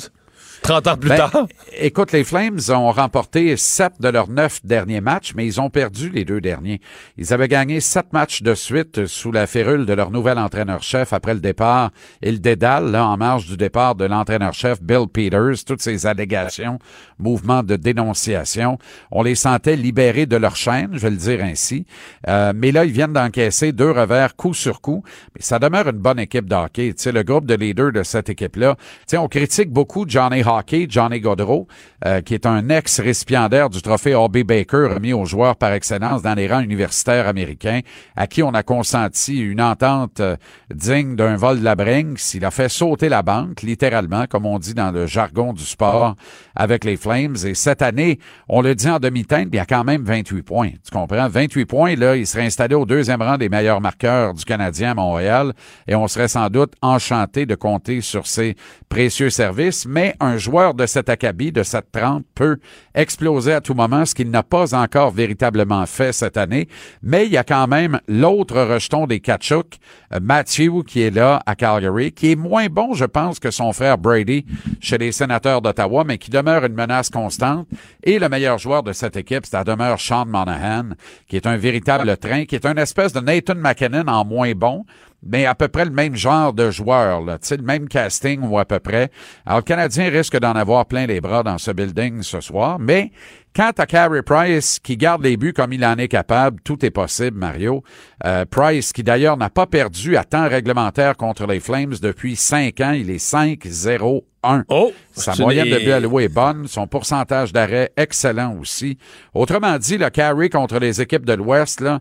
30 0.63 0.87
ans 0.87 0.97
plus 0.97 1.09
Ben, 1.09 1.17
tard? 1.17 1.47
Écoute, 1.77 2.13
les 2.13 2.23
Flames 2.23 2.59
ont 2.69 2.91
remporté 2.91 3.57
sept 3.57 3.93
de 3.99 4.07
leurs 4.07 4.29
neuf 4.29 4.65
derniers 4.65 5.01
matchs, 5.01 5.33
mais 5.35 5.45
ils 5.45 5.59
ont 5.59 5.69
perdu 5.69 6.09
les 6.09 6.23
deux 6.23 6.39
derniers. 6.39 6.79
Ils 7.17 7.33
avaient 7.33 7.49
gagné 7.49 7.81
sept 7.81 8.13
matchs 8.13 8.41
de 8.43 8.55
suite 8.55 9.05
sous 9.05 9.33
la 9.33 9.45
férule 9.45 9.85
de 9.85 9.93
leur 9.93 10.09
nouvel 10.09 10.39
entraîneur-chef 10.39 11.11
après 11.11 11.33
le 11.33 11.41
départ 11.41 11.91
et 12.21 12.31
le 12.31 12.37
dédale, 12.39 12.91
là, 12.91 13.05
en 13.05 13.17
marge 13.17 13.45
du 13.45 13.57
départ 13.57 13.95
de 13.95 14.05
l'entraîneur-chef 14.05 14.81
Bill 14.81 15.07
Peters, 15.11 15.65
toutes 15.65 15.81
ces 15.81 16.05
allégations, 16.05 16.79
mouvements 17.19 17.63
de 17.63 17.75
dénonciation. 17.75 18.77
On 19.11 19.21
les 19.21 19.35
sentait 19.35 19.75
libérés 19.75 20.27
de 20.27 20.37
leur 20.37 20.55
chaîne, 20.55 20.91
je 20.93 20.99
vais 20.99 21.09
le 21.09 21.17
dire 21.17 21.43
ainsi. 21.43 21.85
Euh, 22.29 22.53
mais 22.55 22.71
là, 22.71 22.85
ils 22.85 22.91
viennent 22.91 23.13
d'encaisser 23.13 23.73
deux 23.73 23.91
revers 23.91 24.37
coup 24.37 24.53
sur 24.53 24.79
coup. 24.79 25.03
Mais 25.35 25.41
ça 25.41 25.59
demeure 25.59 25.89
une 25.89 25.99
bonne 25.99 26.19
équipe 26.19 26.47
de 26.47 26.55
hockey. 26.55 26.93
Tu 26.93 27.03
sais, 27.03 27.11
le 27.11 27.23
groupe 27.23 27.45
de 27.45 27.55
leaders 27.55 27.91
de 27.91 28.03
cette 28.03 28.29
équipe-là. 28.29 28.75
Tu 28.75 28.83
sais, 29.07 29.17
on 29.17 29.27
critique 29.27 29.69
beaucoup 29.69 30.05
Johnny 30.07 30.41
Johnny 30.89 31.19
Gaudreau, 31.19 31.67
euh, 32.05 32.21
qui 32.21 32.33
est 32.33 32.45
un 32.45 32.69
ex-récipiendaire 32.69 33.69
du 33.69 33.81
trophée 33.81 34.15
Hobby 34.15 34.43
Baker 34.43 34.89
remis 34.93 35.13
aux 35.13 35.25
joueurs 35.25 35.55
par 35.55 35.71
excellence 35.73 36.21
dans 36.21 36.33
les 36.33 36.47
rangs 36.47 36.61
universitaires 36.61 37.27
américains, 37.27 37.81
à 38.15 38.27
qui 38.27 38.43
on 38.43 38.53
a 38.53 38.63
consenti 38.63 39.39
une 39.39 39.61
entente 39.61 40.19
euh, 40.19 40.35
digne 40.73 41.15
d'un 41.15 41.35
vol 41.35 41.59
de 41.59 41.63
la 41.63 41.75
Brinks. 41.75 42.33
Il 42.33 42.45
a 42.45 42.51
fait 42.51 42.69
sauter 42.69 43.09
la 43.09 43.21
banque, 43.21 43.61
littéralement, 43.61 44.25
comme 44.27 44.45
on 44.45 44.59
dit 44.59 44.73
dans 44.73 44.91
le 44.91 45.05
jargon 45.05 45.53
du 45.53 45.63
sport, 45.63 46.15
avec 46.55 46.83
les 46.83 46.97
Flames. 46.97 47.35
Et 47.45 47.53
cette 47.53 47.81
année, 47.81 48.19
on 48.47 48.61
le 48.61 48.75
dit 48.75 48.89
en 48.89 48.99
demi-teinte, 48.99 49.49
il 49.51 49.55
y 49.55 49.59
a 49.59 49.65
quand 49.65 49.83
même 49.83 50.03
28 50.03 50.43
points. 50.43 50.69
Tu 50.83 50.91
comprends? 50.91 51.27
28 51.27 51.65
points, 51.65 51.95
là, 51.95 52.15
il 52.15 52.27
serait 52.27 52.45
installé 52.45 52.75
au 52.75 52.85
deuxième 52.85 53.21
rang 53.21 53.37
des 53.37 53.49
meilleurs 53.49 53.81
marqueurs 53.81 54.33
du 54.33 54.45
Canadien 54.45 54.91
à 54.91 54.95
Montréal 54.95 55.53
et 55.87 55.95
on 55.95 56.07
serait 56.07 56.27
sans 56.27 56.49
doute 56.49 56.73
enchanté 56.81 57.45
de 57.45 57.55
compter 57.55 58.01
sur 58.01 58.27
ses 58.27 58.55
précieux 58.89 59.29
services. 59.29 59.85
Mais 59.85 60.15
un 60.19 60.37
joueur 60.37 60.73
de 60.73 60.85
cet 60.85 61.09
acabit, 61.09 61.51
de 61.51 61.63
cette 61.63 61.91
trempe, 61.91 62.23
peut 62.35 62.57
exploser 62.95 63.53
à 63.53 63.61
tout 63.61 63.73
moment, 63.73 64.05
ce 64.05 64.15
qu'il 64.15 64.29
n'a 64.29 64.43
pas 64.43 64.75
encore 64.75 65.11
véritablement 65.11 65.85
fait 65.85 66.13
cette 66.13 66.37
année. 66.37 66.67
Mais 67.01 67.25
il 67.25 67.31
y 67.31 67.37
a 67.37 67.43
quand 67.43 67.67
même 67.67 67.99
l'autre 68.07 68.61
rejeton 68.61 69.07
des 69.07 69.19
Kachuk, 69.19 69.77
euh, 70.13 70.19
Matthew, 70.21 70.83
qui 70.85 71.01
est 71.01 71.11
là 71.11 71.41
à 71.45 71.55
Calgary, 71.55 72.11
qui 72.11 72.31
est 72.31 72.35
moins 72.35 72.67
bon, 72.67 72.93
je 72.93 73.05
pense, 73.05 73.39
que 73.39 73.51
son 73.51 73.73
frère 73.73 73.97
Brady 73.97 74.45
chez 74.79 74.97
les 74.97 75.11
sénateurs 75.11 75.61
d'Ottawa, 75.61 76.03
mais 76.05 76.17
qui 76.17 76.29
demeure 76.29 76.65
une 76.65 76.73
menace 76.73 77.09
constante. 77.09 77.67
Et 78.03 78.19
le 78.19 78.29
meilleur 78.29 78.57
joueur 78.57 78.83
de 78.83 78.93
cette 78.93 79.17
équipe, 79.17 79.45
ça 79.45 79.63
demeure 79.63 79.99
Sean 79.99 80.25
Monahan, 80.25 80.89
qui 81.27 81.35
est 81.35 81.47
un 81.47 81.57
véritable 81.57 82.15
train, 82.17 82.45
qui 82.45 82.55
est 82.55 82.65
une 82.65 82.77
espèce 82.77 83.13
de 83.13 83.19
Nathan 83.19 83.55
McKinnon 83.55 84.07
en 84.07 84.25
moins 84.25 84.53
bon, 84.53 84.85
mais 85.25 85.45
à 85.45 85.55
peu 85.55 85.67
près 85.67 85.85
le 85.85 85.91
même 85.91 86.15
genre 86.15 86.53
de 86.53 86.71
joueur, 86.71 87.21
là, 87.21 87.37
le 87.49 87.63
même 87.63 87.87
casting 87.87 88.41
ou 88.41 88.57
à 88.57 88.65
peu 88.65 88.79
près. 88.79 89.09
Alors, 89.45 89.59
le 89.59 89.63
Canadien 89.63 90.09
risque 90.09 90.37
d'en 90.39 90.53
avoir 90.53 90.85
plein 90.85 91.05
les 91.05 91.21
bras 91.21 91.43
dans 91.43 91.57
ce 91.57 91.71
building 91.71 92.21
ce 92.21 92.41
soir, 92.41 92.79
mais 92.79 93.11
quant 93.55 93.71
à 93.77 93.85
Carey 93.85 94.21
Price, 94.23 94.79
qui 94.79 94.97
garde 94.97 95.23
les 95.23 95.37
buts 95.37 95.53
comme 95.53 95.73
il 95.73 95.85
en 95.85 95.97
est 95.97 96.07
capable, 96.07 96.59
tout 96.61 96.85
est 96.85 96.91
possible, 96.91 97.37
Mario. 97.37 97.83
Euh, 98.25 98.45
Price, 98.45 98.93
qui 98.93 99.03
d'ailleurs 99.03 99.37
n'a 99.37 99.49
pas 99.49 99.67
perdu 99.67 100.17
à 100.17 100.23
temps 100.23 100.49
réglementaire 100.49 101.15
contre 101.15 101.45
les 101.45 101.59
Flames 101.59 101.95
depuis 102.01 102.35
cinq 102.35 102.81
ans, 102.81 102.91
il 102.91 103.09
est 103.09 103.23
5-0 103.23 104.23
1. 104.43 104.65
Oh! 104.69 104.93
Sa 105.15 105.35
moyenne 105.35 105.69
de 105.69 105.77
but 105.77 105.91
alloué 105.91 106.23
est 106.23 106.29
bonne, 106.29 106.67
son 106.67 106.87
pourcentage 106.87 107.53
d'arrêt 107.53 107.91
excellent 107.95 108.57
aussi. 108.59 108.97
Autrement 109.35 109.77
dit, 109.77 109.97
le 109.97 110.09
carry 110.09 110.49
contre 110.49 110.79
les 110.79 111.01
équipes 111.01 111.25
de 111.25 111.33
l'Ouest, 111.33 111.83
euh, 111.83 111.99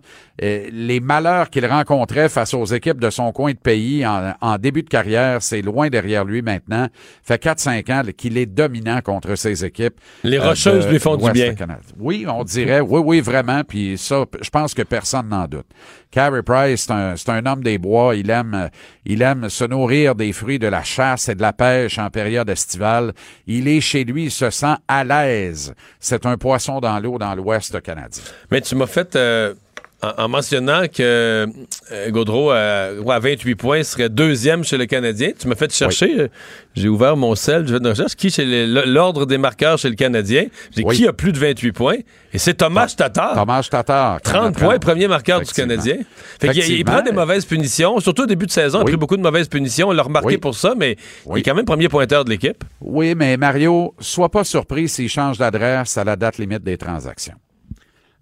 les 0.72 1.00
malheurs 1.00 1.50
qu'il 1.50 1.66
rencontrait 1.66 2.30
face 2.30 2.54
aux 2.54 2.64
équipes 2.64 3.00
de 3.00 3.10
son 3.10 3.32
coin 3.32 3.52
de 3.52 3.58
pays 3.58 4.06
en, 4.06 4.32
en 4.40 4.56
début 4.56 4.82
de 4.82 4.88
carrière, 4.88 5.42
c'est 5.42 5.60
loin 5.60 5.90
derrière 5.90 6.24
lui 6.24 6.40
maintenant. 6.40 6.88
Fait 7.22 7.42
4-5 7.42 7.92
ans 7.92 8.02
qu'il 8.16 8.38
est 8.38 8.46
dominant 8.46 9.00
contre 9.02 9.34
ces 9.34 9.64
équipes. 9.64 10.00
Les 10.24 10.38
euh, 10.38 10.48
Rocheuses 10.48 10.88
lui 10.88 10.98
font 10.98 11.16
du 11.16 11.30
bien. 11.32 11.54
Oui, 11.98 12.24
on 12.28 12.44
dirait, 12.44 12.80
oui, 12.80 13.00
oui, 13.04 13.20
vraiment. 13.20 13.62
Puis 13.64 13.98
ça, 13.98 14.24
je 14.40 14.50
pense 14.50 14.74
que 14.74 14.82
personne 14.82 15.28
n'en 15.28 15.46
doute. 15.46 15.66
Carey 16.12 16.42
Price, 16.42 16.86
c'est 17.16 17.28
un, 17.30 17.46
homme 17.46 17.64
des 17.64 17.78
bois. 17.78 18.14
Il 18.14 18.30
aime, 18.30 18.68
il 19.06 19.22
aime 19.22 19.48
se 19.48 19.64
nourrir 19.64 20.14
des 20.14 20.32
fruits 20.32 20.58
de 20.58 20.66
la 20.66 20.84
chasse 20.84 21.30
et 21.30 21.34
de 21.34 21.40
la 21.40 21.54
pêche 21.54 21.98
en 21.98 22.10
période 22.10 22.48
estivale. 22.50 23.14
Il 23.46 23.66
est 23.66 23.80
chez 23.80 24.04
lui, 24.04 24.24
il 24.24 24.30
se 24.30 24.50
sent 24.50 24.74
à 24.86 25.04
l'aise. 25.04 25.74
C'est 25.98 26.26
un 26.26 26.36
poisson 26.36 26.80
dans 26.80 27.00
l'eau 27.00 27.18
dans 27.18 27.34
l'Ouest 27.34 27.80
canadien. 27.80 28.22
Mais 28.50 28.60
tu 28.60 28.76
m'as 28.76 28.86
fait 28.86 29.16
euh, 29.16 29.54
en, 30.02 30.24
en 30.24 30.28
mentionnant 30.28 30.82
que 30.88 31.46
euh, 31.92 32.10
Gaudreau, 32.10 32.50
à, 32.50 32.92
ouais, 32.92 33.14
à 33.14 33.18
28 33.18 33.54
points, 33.54 33.82
serait 33.82 34.08
deuxième 34.08 34.64
chez 34.64 34.76
le 34.76 34.86
Canadien. 34.86 35.30
Tu 35.38 35.46
m'as 35.48 35.54
fait 35.54 35.72
chercher. 35.72 36.20
euh, 36.20 36.28
J'ai 36.74 36.88
ouvert 36.88 37.16
mon 37.16 37.34
sel, 37.34 37.66
j'ai 37.66 37.74
fait 37.74 37.80
une 37.80 37.86
recherche. 37.88 38.14
Qui 38.16 38.30
chez 38.30 38.66
l'ordre 38.66 39.26
des 39.26 39.38
marqueurs 39.38 39.78
chez 39.78 39.88
le 39.88 39.94
Canadien? 39.94 40.46
J'ai 40.74 40.82
dit, 40.82 40.88
Oui. 40.88 40.96
qui 40.96 41.06
a 41.06 41.12
plus 41.12 41.32
de 41.32 41.38
28 41.38 41.72
points? 41.72 41.96
Et 42.32 42.38
c'est 42.38 42.54
Thomas 42.54 42.86
Tatar. 42.96 43.34
Thomas 43.34 43.66
Tatar. 43.70 44.20
30 44.20 44.58
points, 44.58 44.78
premier 44.78 45.06
marqueur 45.08 45.40
du. 45.40 45.52
Canadien. 45.52 45.98
Fait 46.40 46.48
qu'il- 46.50 46.70
il, 46.78 46.84
prend 46.84 47.02
des 47.02 47.12
mauvaises 47.12 47.44
punitions, 47.44 48.00
surtout 48.00 48.22
au 48.22 48.26
début 48.26 48.46
de 48.46 48.50
saison. 48.50 48.78
Il 48.78 48.82
a 48.82 48.84
pris 48.86 48.96
beaucoup 48.96 49.16
de 49.16 49.22
mauvaises 49.22 49.48
punitions. 49.48 49.88
On 49.88 49.92
l'a 49.92 50.02
remarqué 50.02 50.38
pour 50.38 50.54
ça, 50.54 50.74
mais 50.76 50.96
il 51.30 51.38
est 51.38 51.42
quand 51.42 51.54
même 51.54 51.64
premier 51.66 51.88
pointeur 51.88 52.24
de 52.24 52.30
l'équipe. 52.30 52.64
Oui, 52.80 53.14
mais 53.14 53.36
Mario, 53.36 53.94
sois 54.00 54.30
pas 54.30 54.44
surpris 54.44 54.88
s'il 54.88 55.08
change 55.08 55.38
d'adresse 55.38 55.96
à 55.98 56.04
la 56.04 56.16
date 56.16 56.38
limite 56.38 56.62
des 56.64 56.76
transactions. 56.78 57.34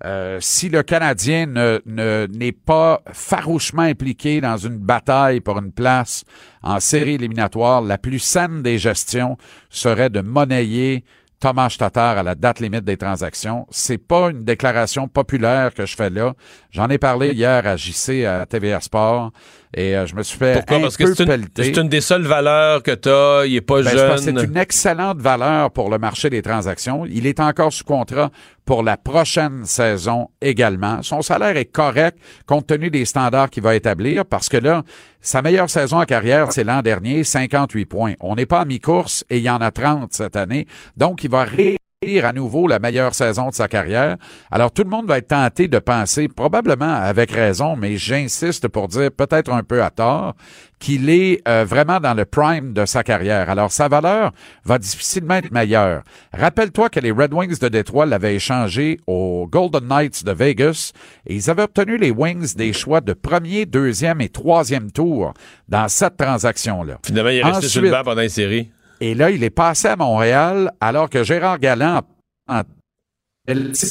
Euh, 0.04 0.38
si 0.40 0.68
le 0.70 0.82
Canadien 0.82 1.46
ne 1.46 1.80
ne- 1.84 2.26
n'est 2.32 2.52
pas 2.52 3.02
farouchement 3.12 3.82
impliqué 3.82 4.40
dans 4.40 4.56
une 4.56 4.78
bataille 4.78 5.40
pour 5.40 5.58
une 5.58 5.72
place 5.72 6.24
en 6.62 6.80
série 6.80 7.14
éliminatoire, 7.14 7.82
la 7.82 7.98
plus 7.98 8.18
saine 8.18 8.62
des 8.62 8.78
gestions 8.78 9.36
serait 9.68 10.08
de 10.10 10.20
monnayer 10.20 11.04
Thomas 11.38 11.74
Tatar 11.78 12.18
à 12.18 12.22
la 12.22 12.34
date 12.34 12.60
limite 12.60 12.84
des 12.84 12.98
transactions. 12.98 13.66
C'est 13.70 13.96
pas 13.98 14.28
une 14.30 14.44
déclaration 14.44 15.08
populaire 15.08 15.72
que 15.72 15.86
je 15.86 15.96
fais 15.96 16.10
là. 16.10 16.34
J'en 16.70 16.88
ai 16.90 16.98
parlé 16.98 17.32
hier 17.32 17.66
à 17.66 17.76
JC 17.76 18.26
à 18.26 18.44
TVA 18.44 18.80
Sport 18.80 19.32
et 19.74 19.96
euh, 19.96 20.06
je 20.06 20.14
me 20.16 20.22
suis 20.22 20.36
fait 20.38 20.54
Pourquoi? 20.54 20.76
un 20.78 20.80
Parce 20.80 20.96
que 20.96 21.14
c'est 21.14 21.22
une, 21.22 21.28
pelleter. 21.28 21.64
c'est 21.64 21.76
une 21.80 21.88
des 21.88 22.00
seules 22.00 22.22
valeurs 22.26 22.82
que 22.82 22.90
tu 22.92 23.08
as. 23.08 23.44
Il 23.46 23.54
est 23.56 23.60
pas 23.60 23.82
Ben, 23.82 23.90
jeune. 23.90 24.18
c'est 24.18 24.30
une 24.30 24.56
excellente 24.56 25.18
valeur 25.20 25.70
pour 25.70 25.90
le 25.90 25.98
marché 25.98 26.28
des 26.30 26.42
transactions. 26.42 27.06
Il 27.06 27.26
est 27.26 27.38
encore 27.40 27.72
sous 27.72 27.84
contrat 27.84 28.30
pour 28.64 28.82
la 28.82 28.96
prochaine 28.96 29.64
saison 29.64 30.28
également. 30.40 31.02
Son 31.02 31.22
salaire 31.22 31.56
est 31.56 31.64
correct 31.66 32.18
compte 32.46 32.66
tenu 32.66 32.90
des 32.90 33.04
standards 33.04 33.50
qu'il 33.50 33.62
va 33.62 33.74
établir 33.74 34.24
parce 34.24 34.48
que 34.48 34.56
là, 34.56 34.82
sa 35.20 35.42
meilleure 35.42 35.68
saison 35.70 36.00
en 36.00 36.04
carrière, 36.04 36.52
c'est 36.52 36.64
l'an 36.64 36.82
dernier, 36.82 37.24
58 37.24 37.86
points. 37.86 38.14
On 38.20 38.34
n'est 38.36 38.46
pas 38.46 38.60
à 38.60 38.64
mi-course 38.64 39.24
et 39.30 39.38
il 39.38 39.42
y 39.42 39.50
en 39.50 39.58
a 39.58 39.70
30 39.70 40.12
cette 40.12 40.36
année. 40.36 40.66
Donc, 40.96 41.24
il 41.24 41.30
va 41.30 41.44
réélire 41.44 41.76
à 42.02 42.32
nouveau 42.32 42.66
la 42.66 42.78
meilleure 42.78 43.14
saison 43.14 43.50
de 43.50 43.54
sa 43.54 43.68
carrière. 43.68 44.16
Alors, 44.50 44.72
tout 44.72 44.84
le 44.84 44.88
monde 44.88 45.06
va 45.06 45.18
être 45.18 45.28
tenté 45.28 45.68
de 45.68 45.78
penser, 45.78 46.28
probablement 46.28 46.94
avec 46.94 47.30
raison, 47.30 47.76
mais 47.76 47.98
j'insiste 47.98 48.68
pour 48.68 48.88
dire 48.88 49.10
peut-être 49.12 49.52
un 49.52 49.62
peu 49.62 49.82
à 49.82 49.90
tort, 49.90 50.34
qu'il 50.78 51.10
est 51.10 51.46
euh, 51.46 51.66
vraiment 51.68 52.00
dans 52.00 52.14
le 52.14 52.24
prime 52.24 52.72
de 52.72 52.86
sa 52.86 53.02
carrière. 53.02 53.50
Alors, 53.50 53.70
sa 53.70 53.88
valeur 53.88 54.32
va 54.64 54.78
difficilement 54.78 55.34
être 55.34 55.52
meilleure. 55.52 56.02
Rappelle-toi 56.32 56.88
que 56.88 57.00
les 57.00 57.10
Red 57.10 57.34
Wings 57.34 57.58
de 57.58 57.68
Détroit 57.68 58.06
l'avaient 58.06 58.36
échangé 58.36 58.98
aux 59.06 59.46
Golden 59.46 59.86
Knights 59.86 60.24
de 60.24 60.32
Vegas 60.32 60.92
et 61.26 61.34
ils 61.34 61.50
avaient 61.50 61.64
obtenu 61.64 61.98
les 61.98 62.10
Wings 62.12 62.54
des 62.56 62.72
choix 62.72 63.02
de 63.02 63.12
premier, 63.12 63.66
deuxième 63.66 64.22
et 64.22 64.30
troisième 64.30 64.90
tour 64.90 65.34
dans 65.68 65.86
cette 65.88 66.16
transaction-là. 66.16 66.96
Finalement, 67.04 67.28
il 67.28 67.40
est 67.40 67.44
resté 67.44 67.68
sur 67.68 67.82
le 67.82 67.88
Ensuite- 67.88 67.98
banc 67.98 68.10
pendant 68.10 68.22
les 68.22 68.30
séries. 68.30 68.70
Et 69.00 69.14
là, 69.14 69.30
il 69.30 69.42
est 69.42 69.50
passé 69.50 69.88
à 69.88 69.96
Montréal 69.96 70.72
alors 70.80 71.08
que 71.08 71.24
Gérard 71.24 71.58
Galland 71.58 72.02
en, 72.48 72.62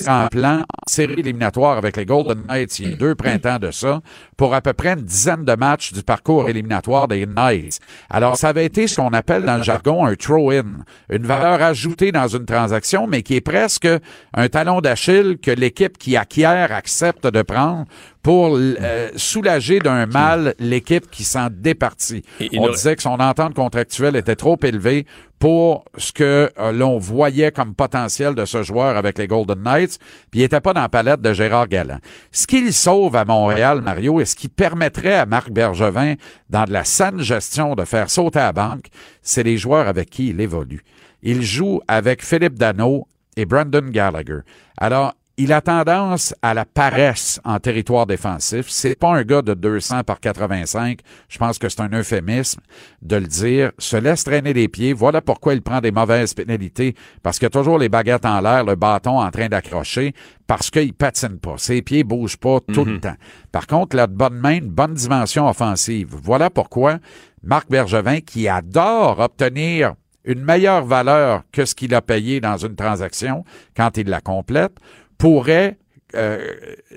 en 0.08 0.28
plan 0.28 0.60
en 0.60 0.90
série 0.90 1.20
éliminatoire 1.20 1.78
avec 1.78 1.98
les 1.98 2.06
Golden 2.06 2.44
Knights 2.48 2.80
il 2.80 2.92
y 2.92 2.94
a 2.94 2.96
deux 2.96 3.16
printemps 3.16 3.58
de 3.58 3.72
ça 3.72 4.02
pour 4.38 4.54
à 4.54 4.62
peu 4.62 4.74
près 4.74 4.94
une 4.94 5.02
dizaine 5.02 5.44
de 5.44 5.56
matchs 5.56 5.92
du 5.94 6.04
parcours 6.04 6.48
éliminatoire 6.48 7.08
des 7.08 7.26
Knights. 7.26 7.80
Alors, 8.10 8.38
ça 8.38 8.50
avait 8.50 8.66
été 8.66 8.88
ce 8.88 8.98
qu'on 8.98 9.14
appelle 9.14 9.44
dans 9.44 9.58
le 9.58 9.64
jargon 9.64 10.06
un 10.06 10.16
throw-in, 10.16 10.84
une 11.10 11.26
valeur 11.26 11.62
ajoutée 11.62 12.12
dans 12.12 12.28
une 12.28 12.46
transaction, 12.46 13.08
mais 13.08 13.24
qui 13.24 13.36
est 13.36 13.42
presque 13.42 13.88
un 14.34 14.48
talon 14.48 14.82
d'Achille 14.82 15.40
que 15.42 15.52
l'équipe 15.52 15.98
qui 15.98 16.16
acquiert 16.16 16.72
accepte 16.72 17.26
de 17.26 17.42
prendre 17.42 17.86
pour 18.22 18.58
euh, 18.58 19.10
soulager 19.16 19.80
d'un 19.80 20.06
mal 20.06 20.54
l'équipe 20.60 21.10
qui 21.10 21.24
s'en 21.24 21.48
départit. 21.50 22.24
Et 22.40 22.60
On 22.60 22.70
disait 22.70 22.96
que 22.96 23.02
son 23.02 23.20
entente 23.20 23.54
contractuelle 23.54 24.16
était 24.16 24.36
trop 24.36 24.58
élevée 24.62 25.06
pour 25.40 25.86
ce 25.98 26.12
que 26.12 26.52
euh, 26.60 26.72
l'on 26.74 26.98
voyait 26.98 27.52
comme 27.52 27.74
potentiel 27.74 28.36
de 28.36 28.44
ce 28.44 28.62
joueur 28.62 28.98
avec 28.98 29.18
les 29.18 29.28
Golden 29.28 29.62
Knights, 29.64 29.98
puis 30.32 30.42
il 30.42 30.44
était 30.44 30.60
pas 30.60 30.74
dans 30.74 30.82
la 30.82 30.90
palette 30.90 31.22
de 31.22 31.32
Gérard 31.32 31.70
Galland. 31.70 32.00
Ce 32.32 32.46
qu'il 32.46 32.74
sauve 32.74 33.16
à 33.16 33.24
Montréal, 33.24 33.82
Mario, 33.82 34.20
et 34.20 34.26
ce 34.26 34.36
qui 34.36 34.50
permettrait 34.50 35.16
à 35.16 35.26
Marc 35.26 35.50
Bergevin, 35.50 36.16
dans 36.50 36.66
de 36.66 36.74
la 36.74 36.84
saine 36.84 37.22
gestion, 37.22 37.76
de 37.76 37.86
faire 37.86 38.10
sauter 38.10 38.40
à 38.40 38.48
la 38.48 38.54
banque, 38.54 38.88
c'est 39.22 39.44
les 39.44 39.58
joueurs 39.58 39.88
avec 39.88 40.10
qui 40.10 40.30
il 40.30 40.42
évolue. 40.42 40.84
Il 41.24 41.42
joue 41.42 41.80
avec 41.88 42.24
Philippe 42.24 42.56
Dano 42.56 43.08
et 43.38 43.46
Brandon 43.46 43.90
Gallagher. 43.90 44.40
Alors, 44.78 45.14
il 45.40 45.54
a 45.54 45.62
tendance 45.62 46.36
à 46.42 46.54
la 46.54 46.66
paresse 46.66 47.40
en 47.46 47.60
territoire 47.60 48.06
défensif. 48.06 48.66
C'est 48.68 49.00
pas 49.00 49.16
un 49.16 49.24
gars 49.24 49.42
de 49.42 49.54
200 49.54 50.04
par 50.04 50.20
85. 50.20 51.00
Je 51.30 51.38
pense 51.38 51.58
que 51.58 51.70
c'est 51.70 51.80
un 51.80 51.88
euphémisme 51.94 52.60
de 53.02 53.16
le 53.16 53.26
dire. 53.26 53.72
Se 53.78 53.96
laisse 53.96 54.26
traîner 54.26 54.52
les 54.52 54.68
pieds. 54.68 54.92
Voilà 54.92 55.22
pourquoi 55.22 55.54
il 55.54 55.62
prend 55.62 55.80
des 55.80 55.94
mauvaises 55.94 56.34
pénalités. 56.34 56.94
Parce 57.24 57.40
qu'il 57.40 57.46
y 57.46 57.48
a 57.48 57.52
toujours 57.52 57.80
les 57.80 57.88
baguettes 57.88 58.26
en 58.26 58.42
l'air, 58.42 58.66
le 58.66 58.76
bâton 58.76 59.18
en 59.18 59.32
train 59.32 59.48
d'accrocher. 59.48 60.14
Parce 60.46 60.70
qu'il 60.70 60.94
patine 60.94 61.40
pas. 61.40 61.58
Ses 61.58 61.82
pieds 61.84 62.04
bougent 62.04 62.36
pas 62.36 62.60
tout 62.60 62.84
le 62.84 63.00
temps. 63.00 63.16
Par 63.54 63.66
contre, 63.66 63.96
il 63.96 64.02
a 64.02 64.08
de 64.08 64.14
bonnes 64.14 64.40
mains, 64.40 64.58
une 64.58 64.70
bonne 64.70 64.94
dimension 64.94 65.48
offensive. 65.48 66.18
Voilà 66.22 66.50
pourquoi 66.50 66.98
Marc 67.44 67.70
Bergevin, 67.70 68.20
qui 68.20 68.50
adore 68.50 69.20
obtenir 69.20 69.94
une 70.26 70.44
meilleure 70.44 70.84
valeur 70.84 71.44
que 71.54 71.64
ce 71.64 71.76
qu'il 71.76 71.96
a 71.96 72.02
payé 72.02 72.42
dans 72.42 72.58
une 72.58 72.76
transaction 72.76 73.46
quand 73.78 73.96
il 73.96 74.10
la 74.10 74.20
complète, 74.20 74.74
pourrait 75.20 75.78
euh, 76.16 76.40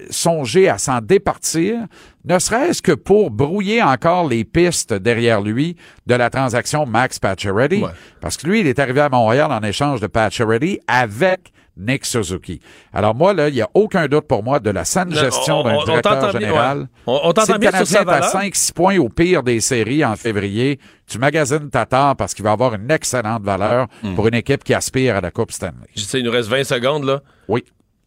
songer 0.09 0.71
à 0.71 0.79
s'en 0.79 1.01
départir, 1.03 1.81
ne 2.25 2.39
serait-ce 2.39 2.81
que 2.81 2.93
pour 2.93 3.31
brouiller 3.31 3.83
encore 3.83 4.27
les 4.27 4.45
pistes 4.45 4.95
derrière 4.95 5.43
lui 5.43 5.77
de 6.07 6.15
la 6.15 6.31
transaction 6.31 6.87
Max 6.87 7.19
Pacioretty. 7.19 7.83
Ouais. 7.83 7.91
Parce 8.23 8.39
que 8.39 8.47
lui, 8.47 8.61
il 8.61 8.67
est 8.67 8.79
arrivé 8.79 9.03
à 9.03 9.11
Montréal 9.11 9.53
en 9.53 9.61
échange 9.61 10.01
de 10.01 10.07
Pacioretty 10.07 10.81
avec 10.89 11.53
Nick 11.77 12.07
Suzuki. 12.07 12.61
Alors 12.95 13.15
moi, 13.15 13.35
là, 13.35 13.49
il 13.49 13.55
n'y 13.55 13.61
a 13.61 13.69
aucun 13.75 14.07
doute 14.07 14.27
pour 14.27 14.43
moi 14.43 14.61
de 14.61 14.71
la 14.71 14.85
saine 14.87 15.13
gestion 15.13 15.61
on- 15.61 15.65
d'un 15.65 15.75
on 15.75 15.85
directeur 15.85 16.33
général. 16.33 16.79
ouais. 16.81 16.87
On- 17.07 17.21
on 17.25 17.33
t'entend 17.35 17.59
bien 17.59 17.71
sur 17.73 17.87
sa 17.87 18.05
valeur. 18.05 18.31
5-6 18.31 18.73
points 18.73 18.97
au 18.99 19.11
pire 19.11 19.43
des 19.43 19.61
séries 19.61 20.05
en 20.07 20.17
février, 20.17 20.79
tu 21.07 21.19
magasines 21.19 21.69
Tatar 21.71 22.17
parce 22.17 22.33
qu'il 22.33 22.45
va 22.45 22.53
avoir 22.53 22.75
une 22.75 22.91
excellente 22.91 23.43
valeur 23.43 23.89
Hmm. 24.03 24.15
pour 24.15 24.27
une 24.29 24.35
équipe 24.35 24.65
qui 24.65 24.73
aspire 24.73 25.17
à 25.17 25.21
la 25.21 25.31
Coupe 25.31 25.53
Stanley. 25.53 25.75
Je 25.95 26.01
sais, 26.03 26.19
il 26.21 26.25
nous 26.25 26.31
reste 26.31 26.49
20 26.49 26.65
secondes, 26.65 27.05
là. 27.05 27.21
Oui. 27.49 27.63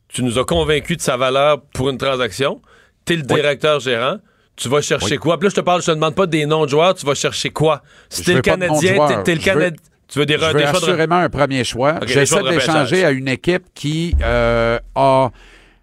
Tu 0.08 0.24
nous 0.24 0.38
as 0.40 0.46
convaincus 0.46 0.98
de 0.98 1.02
sa 1.02 1.18
valeur 1.18 1.62
pour 1.74 1.90
une 1.90 1.98
transaction. 1.98 2.62
T'es 3.04 3.16
le 3.16 3.22
Oui. 3.30 3.36
directeur 3.36 3.80
gérant. 3.80 4.18
Tu 4.56 4.70
vas 4.70 4.82
chercher 4.82 5.14
Oui. 5.16 5.18
quoi? 5.18 5.38
Puis 5.38 5.48
là, 5.48 5.50
je 5.50 5.56
te 5.56 5.62
parle, 5.62 5.82
je 5.82 5.88
te 5.88 5.92
demande 5.92 6.16
pas 6.16 6.26
des 6.28 6.46
noms 6.46 6.64
de 6.64 6.70
joueurs, 6.70 6.94
tu 6.96 7.06
vas 7.06 7.14
chercher 7.16 7.50
quoi? 7.50 7.82
Si 8.10 8.24
t'es 8.24 8.34
le 8.36 8.42
Canadien, 8.42 9.08
t'es- 9.08 9.24
t'es 9.24 9.36
le 9.36 9.42
Canadien. 9.42 9.78
Tu 10.08 10.20
veux 10.20 10.26
des, 10.26 10.36
Je 10.38 10.46
veux 10.46 10.54
des 10.54 10.60
de- 10.60 10.66
assurément 10.68 11.16
un 11.16 11.30
premier 11.30 11.64
choix. 11.64 11.96
Ok, 11.96 12.06
des 12.06 12.14
J'essaie 12.14 12.42
d'échanger 12.44 13.04
à 13.04 13.12
une 13.12 13.28
équipe 13.28 13.64
qui 13.74 14.16
euh, 14.24 14.78
a, 14.96 15.30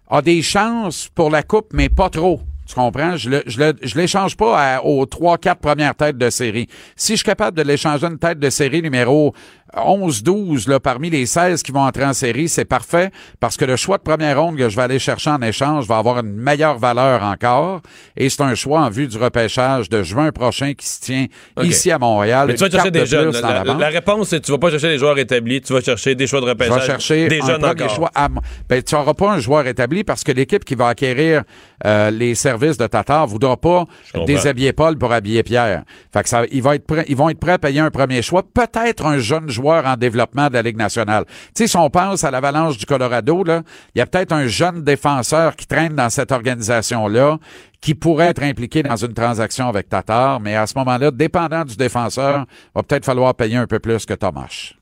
a 0.09 0.21
des 0.21 0.41
chances 0.41 1.09
pour 1.13 1.29
la 1.29 1.43
Coupe, 1.43 1.67
mais 1.73 1.89
pas 1.89 2.09
trop. 2.09 2.41
Tu 2.65 2.73
comprends? 2.73 3.17
Je 3.17 3.29
le, 3.29 3.43
je 3.45 3.59
le, 3.59 3.73
je 3.83 3.95
l'échange 3.97 4.37
pas 4.37 4.57
à- 4.77 4.81
aux 4.83 5.05
trois, 5.05 5.37
quatre 5.37 5.59
premières 5.59 5.93
têtes 5.93 6.17
de 6.17 6.29
série. 6.29 6.67
Si 6.95 7.11
je 7.13 7.17
suis 7.17 7.25
capable 7.25 7.57
de 7.57 7.63
l'échanger 7.63 8.07
une 8.07 8.17
tête 8.17 8.39
de 8.39 8.49
série 8.49 8.81
numéro 8.81 9.35
11, 9.75 10.23
12, 10.23 10.67
là, 10.67 10.79
parmi 10.79 11.09
les 11.09 11.25
16 11.25 11.63
qui 11.63 11.71
vont 11.71 11.81
entrer 11.81 12.05
en 12.05 12.13
série, 12.13 12.47
c'est 12.49 12.65
parfait 12.65 13.09
parce 13.39 13.57
que 13.57 13.65
le 13.65 13.75
choix 13.75 13.97
de 13.97 14.03
première 14.03 14.39
ronde 14.39 14.57
que 14.57 14.69
je 14.69 14.75
vais 14.75 14.83
aller 14.83 14.99
chercher 14.99 15.31
en 15.31 15.41
échange 15.41 15.85
va 15.87 15.97
avoir 15.97 16.19
une 16.19 16.33
meilleure 16.35 16.77
valeur 16.77 17.23
encore. 17.23 17.81
Et 18.15 18.29
c'est 18.29 18.41
un 18.43 18.55
choix 18.55 18.81
en 18.81 18.89
vue 18.89 19.07
du 19.07 19.17
repêchage 19.17 19.89
de 19.89 20.03
juin 20.03 20.31
prochain 20.31 20.73
qui 20.73 20.85
se 20.87 21.01
tient 21.01 21.25
ici 21.61 21.89
à 21.91 21.97
Montréal. 21.97 22.47
Mais 22.47 22.53
tu 22.55 22.63
vas 22.63 22.69
chercher 22.69 22.91
des 22.91 22.99
de 23.01 23.05
jeunes. 23.05 23.31
La, 23.41 23.63
la 23.63 23.87
réponse, 23.89 24.29
c'est 24.29 24.39
que 24.39 24.45
tu 24.45 24.51
vas 24.51 24.57
pas 24.59 24.69
chercher 24.69 24.89
des 24.89 24.97
joueurs 24.99 25.17
établis, 25.17 25.61
tu 25.61 25.73
vas 25.73 25.81
chercher 25.81 26.13
des 26.15 26.27
choix 26.27 26.39
de 26.41 26.45
Je 26.45 26.51
repêchage. 26.51 26.79
vais 26.79 26.85
chercher 26.85 27.27
des 27.27 27.41
un 27.41 27.45
jeunes 27.47 27.65
encore. 27.65 27.89
choix. 27.89 28.11
à 28.13 28.29
mo- 28.29 28.41
ben, 28.69 28.81
tu 28.83 28.93
n'auras 28.95 29.13
pas 29.13 29.31
un 29.31 29.39
joueur 29.39 29.65
établi 29.67 30.03
parce 30.03 30.23
que 30.23 30.31
l'équipe 30.31 30.63
qui 30.63 30.75
va 30.75 30.89
acquérir 30.89 31.43
euh, 31.85 32.11
les 32.11 32.35
services 32.35 32.77
de 32.77 32.85
Tatar 32.87 33.25
voudra 33.27 33.57
pas 33.57 33.85
déshabiller 34.27 34.73
Paul 34.73 34.97
pour 34.97 35.11
habiller 35.11 35.41
Pierre. 35.43 35.83
Fait 36.13 36.21
que 36.23 36.29
ça, 36.29 36.43
il 36.51 36.61
va 36.61 36.75
être 36.75 36.83
ils 37.07 37.15
vont 37.15 37.29
être 37.29 37.39
prêts 37.39 37.53
à 37.53 37.57
payer 37.59 37.79
un 37.79 37.89
premier 37.91 38.21
choix, 38.21 38.43
peut-être 38.43 39.05
un 39.05 39.17
jeune 39.17 39.49
joueur 39.49 39.62
en 39.71 39.95
développement 39.95 40.47
de 40.47 40.53
la 40.53 40.61
Ligue 40.61 40.77
nationale. 40.77 41.25
Tu 41.25 41.33
sais, 41.55 41.67
si 41.67 41.77
on 41.77 41.89
pense 41.89 42.23
à 42.23 42.31
l'Avalanche 42.31 42.77
du 42.77 42.85
Colorado, 42.85 43.43
là, 43.43 43.61
il 43.95 43.99
y 43.99 44.01
a 44.01 44.05
peut-être 44.05 44.31
un 44.31 44.47
jeune 44.47 44.83
défenseur 44.83 45.55
qui 45.55 45.67
traîne 45.67 45.93
dans 45.93 46.09
cette 46.09 46.31
organisation-là 46.31 47.37
qui 47.81 47.95
pourrait 47.95 48.27
être 48.27 48.43
impliqué 48.43 48.81
dans 48.81 48.95
une 48.95 49.13
transaction 49.13 49.67
avec 49.67 49.89
Tatar, 49.89 50.39
mais 50.39 50.55
à 50.55 50.65
ce 50.67 50.77
moment-là, 50.77 51.11
dépendant 51.11 51.65
du 51.65 51.75
défenseur, 51.75 52.45
va 52.73 52.83
peut-être 52.83 53.05
falloir 53.05 53.35
payer 53.35 53.57
un 53.57 53.67
peu 53.67 53.79
plus 53.79 54.05
que 54.05 54.13
Thomas. 54.13 54.73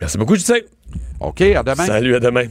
Merci 0.00 0.18
beaucoup, 0.18 0.36
sais. 0.36 0.64
OK, 1.20 1.40
à 1.42 1.62
demain. 1.62 1.86
Salut, 1.86 2.16
à 2.16 2.20
demain. 2.20 2.46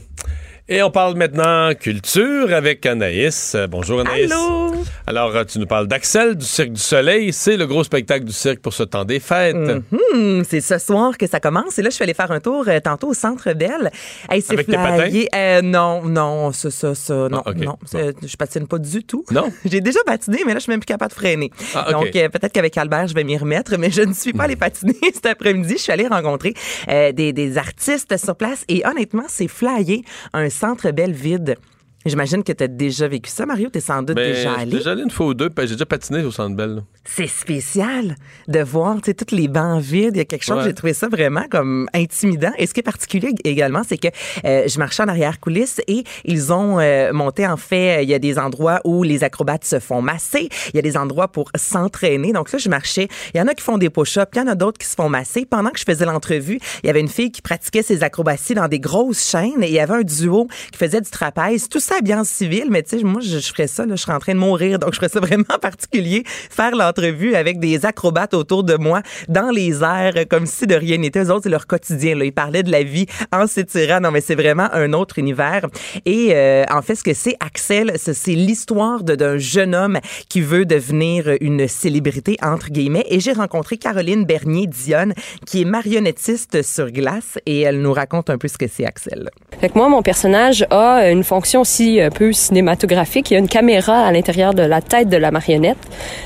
Et 0.68 0.80
on 0.80 0.90
parle 0.92 1.16
maintenant 1.16 1.74
culture 1.74 2.54
avec 2.54 2.86
Anaïs. 2.86 3.54
Euh, 3.56 3.66
Bonjour 3.66 4.00
Anaïs. 4.00 4.30
Allô? 4.30 4.72
Alors, 5.08 5.34
euh, 5.34 5.42
tu 5.44 5.58
nous 5.58 5.66
parles 5.66 5.88
d'Axel 5.88 6.36
du 6.36 6.46
Cirque 6.46 6.70
du 6.70 6.80
Soleil. 6.80 7.32
C'est 7.32 7.56
le 7.56 7.66
gros 7.66 7.82
spectacle 7.82 8.24
du 8.24 8.32
cirque 8.32 8.60
pour 8.60 8.72
ce 8.72 8.84
temps 8.84 9.04
des 9.04 9.18
fêtes. 9.18 9.56
Mhm, 9.56 10.44
c'est 10.48 10.60
ce 10.60 10.78
soir 10.78 11.18
que 11.18 11.26
ça 11.26 11.40
commence. 11.40 11.78
Et 11.80 11.82
là, 11.82 11.90
je 11.90 11.96
suis 11.96 12.04
allée 12.04 12.14
faire 12.14 12.30
un 12.30 12.38
tour 12.38 12.64
euh, 12.68 12.78
tantôt 12.78 13.08
au 13.08 13.14
Centre 13.14 13.52
Belle. 13.54 13.90
Hey, 14.30 14.40
c'est 14.40 14.52
Avec 14.52 14.68
tes. 14.68 15.28
Euh, 15.34 15.62
non, 15.62 16.04
non, 16.04 16.52
ça, 16.52 16.70
ça, 16.70 16.94
ça, 16.94 17.28
non, 17.28 17.42
Ah, 17.44 17.50
ok. 17.50 17.56
non. 17.56 17.76
c'est- 17.84 18.14
Je 18.24 18.36
patine 18.36 18.68
pas 18.68 18.78
du 18.78 19.02
tout. 19.02 19.24
Non? 19.32 19.52
J'ai 19.64 19.80
déjà 19.80 19.98
patiné, 20.06 20.38
mais 20.46 20.52
là, 20.54 20.60
je 20.60 20.62
suis 20.64 20.70
même 20.70 20.80
plus 20.80 20.86
capable 20.86 21.10
de 21.10 21.16
freiner. 21.16 21.50
Ah. 21.74 21.88
Donc, 21.90 22.14
euh, 22.14 22.28
peut-être 22.28 22.52
qu'avec 22.52 22.78
Albert, 22.78 23.08
je 23.08 23.14
vais 23.14 23.24
m'y 23.24 23.36
remettre, 23.36 23.76
mais 23.78 23.90
je 23.90 24.02
ne 24.02 24.14
suis 24.14 24.32
pas 24.32 24.44
allée 24.44 24.56
patiner 24.56 24.94
cet 25.12 25.26
après-midi. 25.26 25.74
Je 25.76 25.82
suis 25.82 25.92
allée 25.92 26.06
rencontrer 26.06 26.54
euh, 26.88 27.10
des, 27.10 27.32
des 27.32 27.58
artistes 27.58 28.16
sur 28.16 28.36
place 28.36 28.64
et 28.68 28.86
honnêtement, 28.86 29.24
c'est 29.26 29.48
flyé 29.48 30.04
un 30.32 30.48
Centre 30.52 30.92
Belle 30.92 31.12
vide. 31.12 31.56
J'imagine 32.04 32.42
que 32.42 32.52
tu 32.52 32.64
as 32.64 32.68
déjà 32.68 33.06
vécu 33.08 33.30
ça, 33.30 33.46
Mario. 33.46 33.68
Tu 33.72 33.78
es 33.78 33.80
sans 33.80 34.02
doute 34.02 34.16
déjà 34.16 34.30
Ben, 34.32 34.36
j'étais 34.36 34.60
allé. 34.62 34.70
déjà 34.78 34.90
allé 34.92 35.02
une 35.02 35.10
fois 35.10 35.26
ou 35.26 35.34
deux, 35.34 35.50
puis 35.50 35.66
j'ai 35.66 35.74
déjà 35.74 35.86
patiné 35.86 36.22
au 36.24 36.30
Centre 36.30 36.56
Bell. 36.56 36.82
C'est 37.04 37.26
spécial 37.26 38.16
de 38.48 38.60
voir 38.60 38.96
toutes 39.02 39.32
les 39.32 39.48
bancs 39.48 39.80
vides. 39.82 40.14
Il 40.14 40.18
y 40.18 40.20
a 40.20 40.24
quelque 40.24 40.44
chose, 40.44 40.58
Ouais. 40.58 40.64
j'ai 40.64 40.74
trouvé 40.74 40.92
ça 40.94 41.08
vraiment 41.08 41.44
comme 41.50 41.88
intimidant. 41.94 42.52
Et 42.58 42.66
ce 42.66 42.74
qui 42.74 42.80
est 42.80 42.84
particulier 42.84 43.30
également, 43.44 43.82
c'est 43.86 43.98
que 43.98 44.08
euh, 44.44 44.68
je 44.68 44.78
marchais 44.78 45.02
en 45.02 45.08
arrière-coulisses 45.08 45.80
et 45.88 46.04
ils 46.24 46.52
ont 46.52 46.78
euh, 46.80 47.12
monté, 47.12 47.46
en 47.46 47.56
fait, 47.56 47.98
euh, 47.98 48.02
il 48.02 48.08
y 48.08 48.14
a 48.14 48.18
des 48.18 48.38
endroits 48.38 48.80
où 48.84 49.02
les 49.02 49.24
acrobates 49.24 49.64
se 49.64 49.78
font 49.80 50.00
masser. 50.02 50.48
Il 50.72 50.76
y 50.76 50.78
a 50.78 50.82
des 50.82 50.96
endroits 50.96 51.28
pour 51.28 51.50
s'entraîner. 51.54 52.32
Donc 52.32 52.52
là, 52.52 52.58
je 52.58 52.68
marchais. 52.68 53.08
Il 53.34 53.38
y 53.38 53.40
en 53.40 53.46
a 53.48 53.54
qui 53.54 53.62
font 53.64 53.78
des 53.78 53.90
push-ups, 53.90 54.30
il 54.34 54.38
y 54.38 54.42
en 54.42 54.46
a 54.48 54.54
d'autres 54.54 54.78
qui 54.78 54.86
se 54.86 54.94
font 54.94 55.08
masser. 55.08 55.44
Pendant 55.46 55.70
que 55.70 55.78
je 55.78 55.84
faisais 55.84 56.04
l'entrevue, 56.04 56.58
il 56.82 56.86
y 56.86 56.90
avait 56.90 57.00
une 57.00 57.08
fille 57.08 57.30
qui 57.32 57.42
pratiquait 57.42 57.82
ses 57.82 58.02
acrobaties 58.02 58.54
dans 58.54 58.68
des 58.68 58.80
grosses 58.80 59.28
chaînes 59.28 59.62
et 59.62 59.68
il 59.68 59.72
y 59.74 59.80
avait 59.80 59.94
un 59.94 60.02
duo 60.02 60.46
qui 60.70 60.78
faisait 60.78 61.00
du 61.00 61.10
trapèze. 61.10 61.68
Tout 61.68 61.80
ça 61.80 61.91
bien 62.00 62.24
civil, 62.24 62.66
mais 62.70 62.82
tu 62.82 62.98
sais, 62.98 63.04
moi, 63.04 63.20
je, 63.20 63.38
ferais 63.38 63.66
ça, 63.66 63.84
là, 63.86 63.96
je 63.96 64.02
serais 64.02 64.14
en 64.14 64.18
train 64.18 64.34
de 64.34 64.38
mourir. 64.38 64.78
Donc, 64.78 64.92
je 64.92 64.96
ferais 64.96 65.08
ça 65.08 65.20
vraiment 65.20 65.58
particulier, 65.60 66.22
faire 66.26 66.74
l'entrevue 66.74 67.34
avec 67.34 67.58
des 67.58 67.84
acrobates 67.84 68.34
autour 68.34 68.64
de 68.64 68.76
moi, 68.76 69.02
dans 69.28 69.50
les 69.50 69.82
airs, 69.82 70.26
comme 70.28 70.46
si 70.46 70.66
de 70.66 70.74
rien 70.74 70.98
n'était. 70.98 71.24
Eux 71.24 71.30
autres, 71.30 71.44
c'est 71.44 71.48
leur 71.50 71.66
quotidien. 71.66 72.16
Là. 72.16 72.24
Ils 72.24 72.32
parlaient 72.32 72.62
de 72.62 72.70
la 72.70 72.82
vie 72.82 73.06
en 73.32 73.46
s'étirant. 73.46 74.00
Non, 74.00 74.10
mais 74.10 74.20
c'est 74.20 74.34
vraiment 74.34 74.68
un 74.72 74.92
autre 74.92 75.18
univers. 75.18 75.66
Et 76.04 76.30
euh, 76.32 76.64
en 76.70 76.82
fait, 76.82 76.94
ce 76.94 77.02
que 77.02 77.14
c'est, 77.14 77.36
Axel, 77.40 77.92
c'est 77.96 78.32
l'histoire 78.32 79.02
d'un 79.02 79.38
jeune 79.38 79.74
homme 79.74 79.98
qui 80.28 80.40
veut 80.40 80.64
devenir 80.64 81.36
une 81.40 81.68
célébrité, 81.68 82.36
entre 82.42 82.70
guillemets. 82.70 83.04
Et 83.08 83.20
j'ai 83.20 83.32
rencontré 83.32 83.76
Caroline 83.76 84.24
Bernier-Dionne, 84.24 85.14
qui 85.46 85.62
est 85.62 85.64
marionnettiste 85.64 86.62
sur 86.62 86.90
glace, 86.90 87.38
et 87.46 87.60
elle 87.60 87.80
nous 87.80 87.92
raconte 87.92 88.30
un 88.30 88.38
peu 88.38 88.48
ce 88.48 88.58
que 88.58 88.66
c'est, 88.68 88.84
Axel. 88.84 89.30
Fait 89.60 89.68
que 89.68 89.78
moi, 89.78 89.88
mon 89.88 90.02
personnage 90.02 90.66
a 90.70 91.10
une 91.10 91.24
fonction 91.24 91.60
aussi 91.62 91.81
un 91.82 92.10
peu 92.10 92.32
cinématographique. 92.32 93.30
Il 93.30 93.34
y 93.34 93.36
a 93.36 93.40
une 93.40 93.48
caméra 93.48 94.06
à 94.06 94.12
l'intérieur 94.12 94.54
de 94.54 94.62
la 94.62 94.80
tête 94.80 95.08
de 95.08 95.16
la 95.16 95.30
marionnette. 95.30 95.78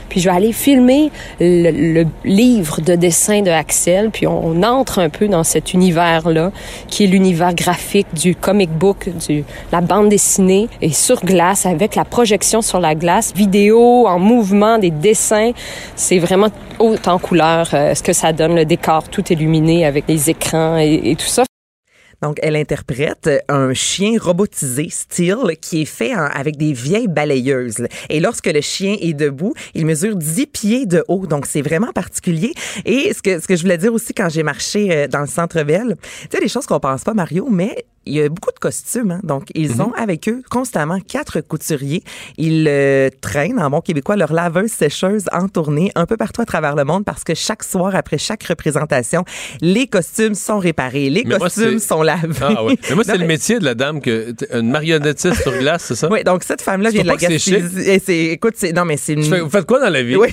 Puis 0.08 0.20
je 0.20 0.28
vais 0.28 0.36
aller 0.36 0.52
filmer 0.52 1.10
le, 1.40 2.04
livre 2.24 2.80
de 2.80 2.94
dessin 2.94 3.42
de 3.42 3.50
Axel. 3.50 4.10
Puis 4.10 4.26
on, 4.26 4.62
entre 4.62 5.00
un 5.00 5.08
peu 5.08 5.28
dans 5.28 5.44
cet 5.44 5.74
univers-là, 5.74 6.52
qui 6.88 7.04
est 7.04 7.06
l'univers 7.06 7.54
graphique 7.54 8.06
du 8.14 8.34
comic 8.34 8.70
book, 8.70 9.08
du 9.26 9.44
la 9.72 9.80
bande 9.80 10.08
dessinée, 10.08 10.68
et 10.82 10.90
sur 10.90 11.24
glace, 11.24 11.66
avec 11.66 11.94
la 11.94 12.04
projection 12.04 12.62
sur 12.62 12.80
la 12.80 12.94
glace, 12.94 13.32
vidéo 13.34 14.06
en 14.06 14.18
mouvement, 14.18 14.78
des 14.78 14.90
dessins. 14.90 15.52
C'est 15.94 16.18
vraiment 16.18 16.48
haut 16.78 16.96
en 17.06 17.18
couleur 17.18 17.70
euh, 17.72 17.94
ce 17.94 18.02
que 18.02 18.12
ça 18.12 18.32
donne, 18.32 18.54
le 18.54 18.64
décor 18.64 19.04
tout 19.08 19.24
illuminé 19.32 19.86
avec 19.86 20.04
les 20.08 20.30
écrans 20.30 20.78
et, 20.78 21.00
et 21.04 21.16
tout 21.16 21.26
ça. 21.26 21.44
Donc, 22.22 22.38
elle 22.42 22.56
interprète 22.56 23.30
un 23.48 23.74
chien 23.74 24.18
robotisé, 24.20 24.88
Steel, 24.90 25.56
qui 25.60 25.82
est 25.82 25.86
fait 25.86 26.12
avec 26.12 26.56
des 26.56 26.72
vieilles 26.72 27.08
balayeuses. 27.08 27.86
Et 28.08 28.20
lorsque 28.20 28.46
le 28.46 28.60
chien 28.60 28.96
est 29.00 29.14
debout, 29.14 29.54
il 29.74 29.86
mesure 29.86 30.16
10 30.16 30.46
pieds 30.46 30.86
de 30.86 31.04
haut. 31.08 31.26
Donc, 31.26 31.46
c'est 31.46 31.62
vraiment 31.62 31.92
particulier. 31.92 32.52
Et 32.84 33.12
ce 33.12 33.22
que, 33.22 33.40
ce 33.40 33.46
que 33.46 33.56
je 33.56 33.62
voulais 33.62 33.78
dire 33.78 33.92
aussi 33.92 34.14
quand 34.14 34.28
j'ai 34.28 34.42
marché 34.42 34.92
euh, 34.92 35.08
dans 35.08 35.20
le 35.20 35.26
centre 35.26 35.62
Bell, 35.62 35.96
tu 36.22 36.28
sais, 36.32 36.40
des 36.40 36.48
choses 36.48 36.66
qu'on 36.66 36.80
pense 36.80 37.04
pas, 37.04 37.14
Mario, 37.14 37.48
mais 37.50 37.84
il 38.06 38.14
y 38.14 38.22
a 38.22 38.28
beaucoup 38.28 38.52
de 38.52 38.58
costumes. 38.58 39.10
hein. 39.10 39.20
Donc, 39.22 39.48
ils 39.54 39.82
ont 39.82 39.92
avec 39.94 40.28
eux 40.28 40.42
constamment 40.50 41.00
quatre 41.00 41.40
couturiers. 41.40 42.02
Ils 42.38 42.66
euh, 42.68 43.10
traînent, 43.20 43.58
en 43.58 43.70
bon 43.70 43.80
québécois, 43.80 44.16
leur 44.16 44.32
laveuse 44.32 44.70
sécheuse 44.70 45.24
en 45.32 45.48
tournée 45.48 45.92
un 45.94 46.06
peu 46.06 46.16
partout 46.16 46.40
à 46.40 46.44
travers 46.46 46.76
le 46.76 46.84
monde 46.84 47.04
parce 47.04 47.24
que 47.24 47.34
chaque 47.34 47.64
soir, 47.64 47.94
après 47.94 48.18
chaque 48.18 48.44
représentation, 48.44 49.24
les 49.60 49.86
costumes 49.86 50.34
sont 50.34 50.58
réparés, 50.58 51.10
les 51.10 51.24
Mais 51.24 51.38
costumes 51.38 51.78
sont 51.78 52.02
lavés. 52.02 52.34
Ah 52.40 52.64
ouais. 52.64 52.78
Mais 52.88 52.94
moi, 52.94 53.04
c'est 53.04 53.18
le 53.18 53.26
métier 53.26 53.58
de 53.58 53.64
la 53.64 53.74
dame 53.74 54.00
que. 54.00 54.34
Une 54.52 54.70
marionnettiste 54.70 55.42
sur 55.42 55.56
glace, 55.58 55.84
c'est 55.88 55.94
ça? 55.96 56.08
Oui, 56.10 56.22
donc 56.24 56.44
cette 56.44 56.62
femme-là 56.62 56.90
vient 56.90 57.02
de 57.02 57.08
la 57.08 57.16
Gaspésie. 57.16 58.30
Écoute, 58.30 58.54
non 58.74 58.84
mais 58.84 58.96
c'est 58.96 59.14
une. 59.14 59.22
Vous 59.22 59.50
faites 59.50 59.66
quoi 59.66 59.80
dans 59.80 59.90
la 59.90 60.02
vie? 60.02 60.16
Oui. 60.16 60.28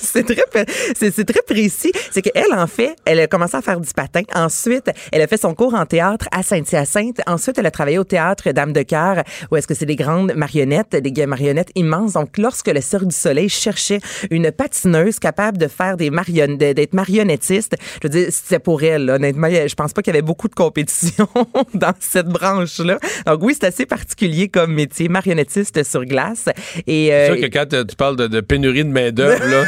C'est 0.12 0.24
très, 0.24 0.66
c'est, 0.96 1.14
c'est 1.14 1.24
très 1.24 1.42
précis. 1.42 1.92
C'est 2.10 2.22
qu'elle, 2.22 2.52
en 2.52 2.66
fait, 2.66 2.96
elle 3.04 3.20
a 3.20 3.26
commencé 3.26 3.56
à 3.56 3.62
faire 3.62 3.80
du 3.80 3.92
patin. 3.92 4.22
Ensuite, 4.34 4.90
elle 5.12 5.22
a 5.22 5.26
fait 5.26 5.36
son 5.36 5.54
cours 5.54 5.74
en 5.74 5.86
théâtre 5.86 6.26
à 6.32 6.42
Saint-Hyacinthe. 6.42 7.20
Ensuite, 7.26 7.58
elle 7.58 7.66
a 7.66 7.70
travaillé 7.70 7.98
au 7.98 8.04
théâtre 8.04 8.50
Dame 8.52 8.72
de 8.72 8.82
Cœur, 8.82 9.22
où 9.50 9.56
est-ce 9.56 9.66
que 9.66 9.74
c'est 9.74 9.86
des 9.86 9.96
grandes 9.96 10.34
marionnettes, 10.34 10.96
des 10.96 11.26
marionnettes 11.26 11.70
immenses. 11.74 12.14
Donc, 12.14 12.38
lorsque 12.38 12.68
le 12.68 12.80
Cirque 12.80 13.06
du 13.06 13.14
Soleil 13.14 13.48
cherchait 13.48 14.00
une 14.30 14.50
patineuse 14.50 15.18
capable 15.18 15.58
de 15.58 15.68
faire 15.68 15.96
des 15.96 16.10
marionnettes, 16.10 16.76
d'être 16.76 16.94
marionnettiste, 16.94 17.76
je 18.02 18.08
veux 18.08 18.12
dire, 18.12 18.28
c'était 18.30 18.58
pour 18.58 18.82
elle. 18.82 19.04
là. 19.06 19.14
Honnêtement, 19.14 19.48
je 19.50 19.74
pense 19.74 19.92
pas 19.92 20.02
qu'il 20.02 20.12
y 20.12 20.16
avait 20.16 20.22
beaucoup 20.22 20.48
de 20.48 20.54
compétition 20.54 21.28
dans 21.74 21.94
cette 22.00 22.28
branche-là. 22.28 22.98
Donc, 23.26 23.42
oui, 23.42 23.54
c'est 23.58 23.66
assez 23.66 23.86
particulier 23.86 24.48
comme 24.48 24.72
métier, 24.74 25.08
marionnettiste 25.08 25.82
sur 25.84 26.04
glace. 26.04 26.46
Et, 26.86 27.08
C'est 27.08 27.12
euh, 27.12 27.34
sûr 27.34 27.48
que 27.48 27.52
quand 27.52 27.72
euh, 27.74 27.84
tu 27.84 27.96
parles 27.96 28.16
de, 28.16 28.26
de 28.26 28.40
pénurie 28.40 28.84
de 28.84 28.90
main-d'œuvre, 28.90 29.44
là. 29.50 29.64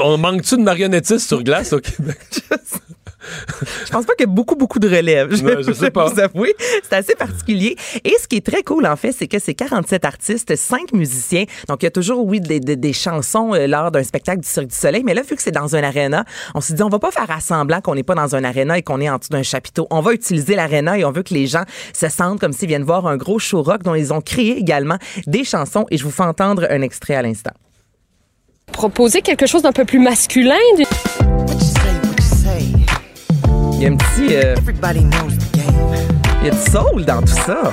On 0.00 0.18
manque-tu 0.18 0.56
de 0.56 0.62
marionnettistes 0.62 1.26
sur 1.28 1.42
glace 1.42 1.72
au 1.72 1.80
Québec? 1.80 2.18
Je 3.86 3.90
pense 3.90 4.04
pas 4.04 4.14
qu'il 4.16 4.26
y 4.26 4.30
a 4.30 4.32
beaucoup, 4.32 4.54
beaucoup 4.54 4.78
de 4.78 4.86
relève. 4.86 5.34
Je, 5.34 5.62
je 5.66 5.72
sais 5.72 5.90
pas. 5.90 6.08
vous 6.10 6.20
avouer. 6.20 6.54
C'est 6.82 6.92
assez 6.96 7.14
particulier. 7.14 7.74
Et 8.04 8.14
ce 8.20 8.28
qui 8.28 8.36
est 8.36 8.44
très 8.44 8.62
cool, 8.62 8.86
en 8.86 8.96
fait, 8.96 9.12
c'est 9.12 9.28
que 9.28 9.38
c'est 9.38 9.54
47 9.54 10.04
artistes, 10.04 10.54
5 10.54 10.92
musiciens. 10.92 11.44
Donc, 11.68 11.82
il 11.82 11.86
y 11.86 11.88
a 11.88 11.90
toujours, 11.90 12.22
oui, 12.26 12.40
des, 12.42 12.60
des- 12.60 12.76
des 12.76 12.92
chansons 12.92 13.54
euh, 13.54 13.66
lors 13.66 13.90
d'un 13.90 14.02
spectacle 14.02 14.40
du 14.42 14.48
Cirque 14.48 14.66
du 14.66 14.74
Soleil. 14.76 15.02
Mais 15.04 15.14
là, 15.14 15.22
vu 15.22 15.36
que 15.36 15.42
c'est 15.42 15.52
dans 15.52 15.74
un 15.74 15.82
aréna, 15.82 16.26
on 16.54 16.60
s'est 16.60 16.74
dit, 16.74 16.82
on 16.82 16.90
va 16.90 16.98
pas 16.98 17.10
faire 17.12 17.30
à 17.30 17.40
semblant 17.40 17.80
qu'on 17.80 17.94
n'est 17.94 18.02
pas 18.02 18.14
dans 18.14 18.36
un 18.36 18.44
aréna 18.44 18.76
et 18.76 18.82
qu'on 18.82 19.00
est 19.00 19.08
en 19.08 19.16
dessous 19.16 19.30
d'un 19.30 19.42
chapiteau. 19.42 19.86
On 19.90 20.00
va 20.02 20.12
utiliser 20.12 20.54
l'aréna 20.54 20.98
et 20.98 21.04
on 21.06 21.10
veut 21.10 21.22
que 21.22 21.32
les 21.32 21.46
gens 21.46 21.64
se 21.94 22.10
sentent 22.10 22.40
comme 22.40 22.52
s'ils 22.52 22.68
viennent 22.68 22.82
voir 22.84 23.06
un 23.06 23.16
gros 23.16 23.38
show 23.38 23.62
rock 23.62 23.84
dont 23.84 23.94
ils 23.94 24.12
ont 24.12 24.20
créé 24.20 24.58
également 24.58 24.98
des 25.26 25.44
chansons. 25.44 25.86
Et 25.90 25.96
je 25.96 26.04
vous 26.04 26.10
fais 26.10 26.24
entendre 26.24 26.66
un 26.68 26.82
extrait 26.82 27.14
à 27.14 27.22
l'instant. 27.22 27.52
Proposer 28.72 29.22
quelque 29.22 29.46
chose 29.46 29.62
d'un 29.62 29.72
peu 29.72 29.84
plus 29.84 29.98
masculin, 30.00 30.56
du- 30.76 30.84
Il 33.74 33.82
y 33.82 33.86
a 33.86 33.90
un 33.90 33.96
petit... 33.96 34.34
euh, 34.36 34.54
il 36.42 36.46
y 36.46 36.50
a 36.50 36.52
du 36.52 36.70
soul 36.70 37.04
dans 37.04 37.20
tout 37.20 37.26
ça. 37.46 37.72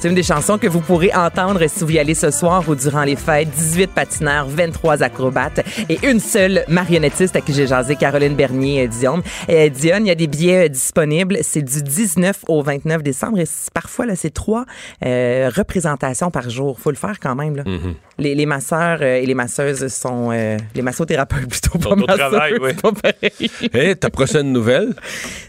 C'est 0.00 0.08
une 0.08 0.14
des 0.14 0.22
chansons 0.22 0.58
que 0.58 0.68
vous 0.68 0.80
pourrez 0.80 1.12
entendre 1.12 1.66
si 1.66 1.82
vous 1.82 1.90
y 1.90 1.98
allez 1.98 2.14
ce 2.14 2.30
soir 2.30 2.62
ou 2.68 2.76
durant 2.76 3.02
les 3.02 3.16
fêtes. 3.16 3.50
18 3.50 3.90
patineurs, 3.90 4.46
23 4.46 5.02
acrobates 5.02 5.60
et 5.88 5.98
une 6.08 6.20
seule 6.20 6.64
marionnettiste 6.68 7.34
à 7.34 7.40
qui 7.40 7.52
j'ai 7.52 7.66
jasé, 7.66 7.96
Caroline 7.96 8.36
Bernier 8.36 8.84
euh, 8.84 8.86
Dion. 8.86 9.22
Euh, 9.50 9.68
Dion, 9.68 9.96
il 9.98 10.06
y 10.06 10.10
a 10.10 10.14
des 10.14 10.28
billets 10.28 10.66
euh, 10.66 10.68
disponibles. 10.68 11.38
C'est 11.42 11.62
du 11.62 11.82
19 11.82 12.44
au 12.46 12.62
29 12.62 13.02
décembre 13.02 13.40
et 13.40 13.46
c'est- 13.46 13.72
parfois, 13.72 14.06
là, 14.06 14.14
c'est 14.14 14.30
trois 14.32 14.66
euh, 15.04 15.50
représentations 15.54 16.30
par 16.30 16.48
jour. 16.48 16.78
Faut 16.78 16.90
le 16.90 16.96
faire 16.96 17.18
quand 17.20 17.34
même, 17.34 17.56
là. 17.56 17.64
Mm-hmm. 17.64 17.94
Les, 18.20 18.34
les 18.36 18.46
masseurs 18.46 18.98
euh, 19.02 19.16
et 19.16 19.26
les 19.26 19.34
masseuses 19.34 19.88
sont... 19.92 20.30
euh, 20.32 20.58
les 20.76 20.82
massothérapeutes 20.82 21.48
plutôt, 21.48 21.76
pas 21.78 21.96
masseuses, 21.96 22.16
travail, 22.18 22.54
oui. 22.60 22.72
pas 22.74 22.92
pareil. 22.92 23.50
Et 23.74 23.96
ta 23.96 24.10
prochaine 24.10 24.52
nouvelle? 24.52 24.94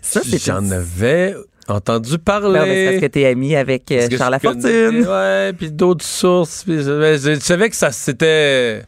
Ça, 0.01 0.21
c'est 0.27 0.43
J'en 0.43 0.71
avais 0.71 1.35
entendu 1.71 2.17
parler. 2.17 2.59
Non, 2.59 2.65
mais 2.65 2.75
c'est 2.85 2.91
parce 2.91 3.01
que 3.01 3.07
t'es 3.07 3.25
ami 3.25 3.55
avec 3.55 3.91
euh, 3.91 4.07
Charles 4.17 4.31
Lafortune. 4.31 5.05
Ouais, 5.07 5.53
puis 5.57 5.71
d'autres 5.71 6.05
sources. 6.05 6.63
je, 6.67 6.73
mais 6.73 7.17
je- 7.17 7.35
je 7.35 7.39
savais 7.39 7.69
que 7.69 7.75
ça 7.75 7.91
c'était. 7.91 8.83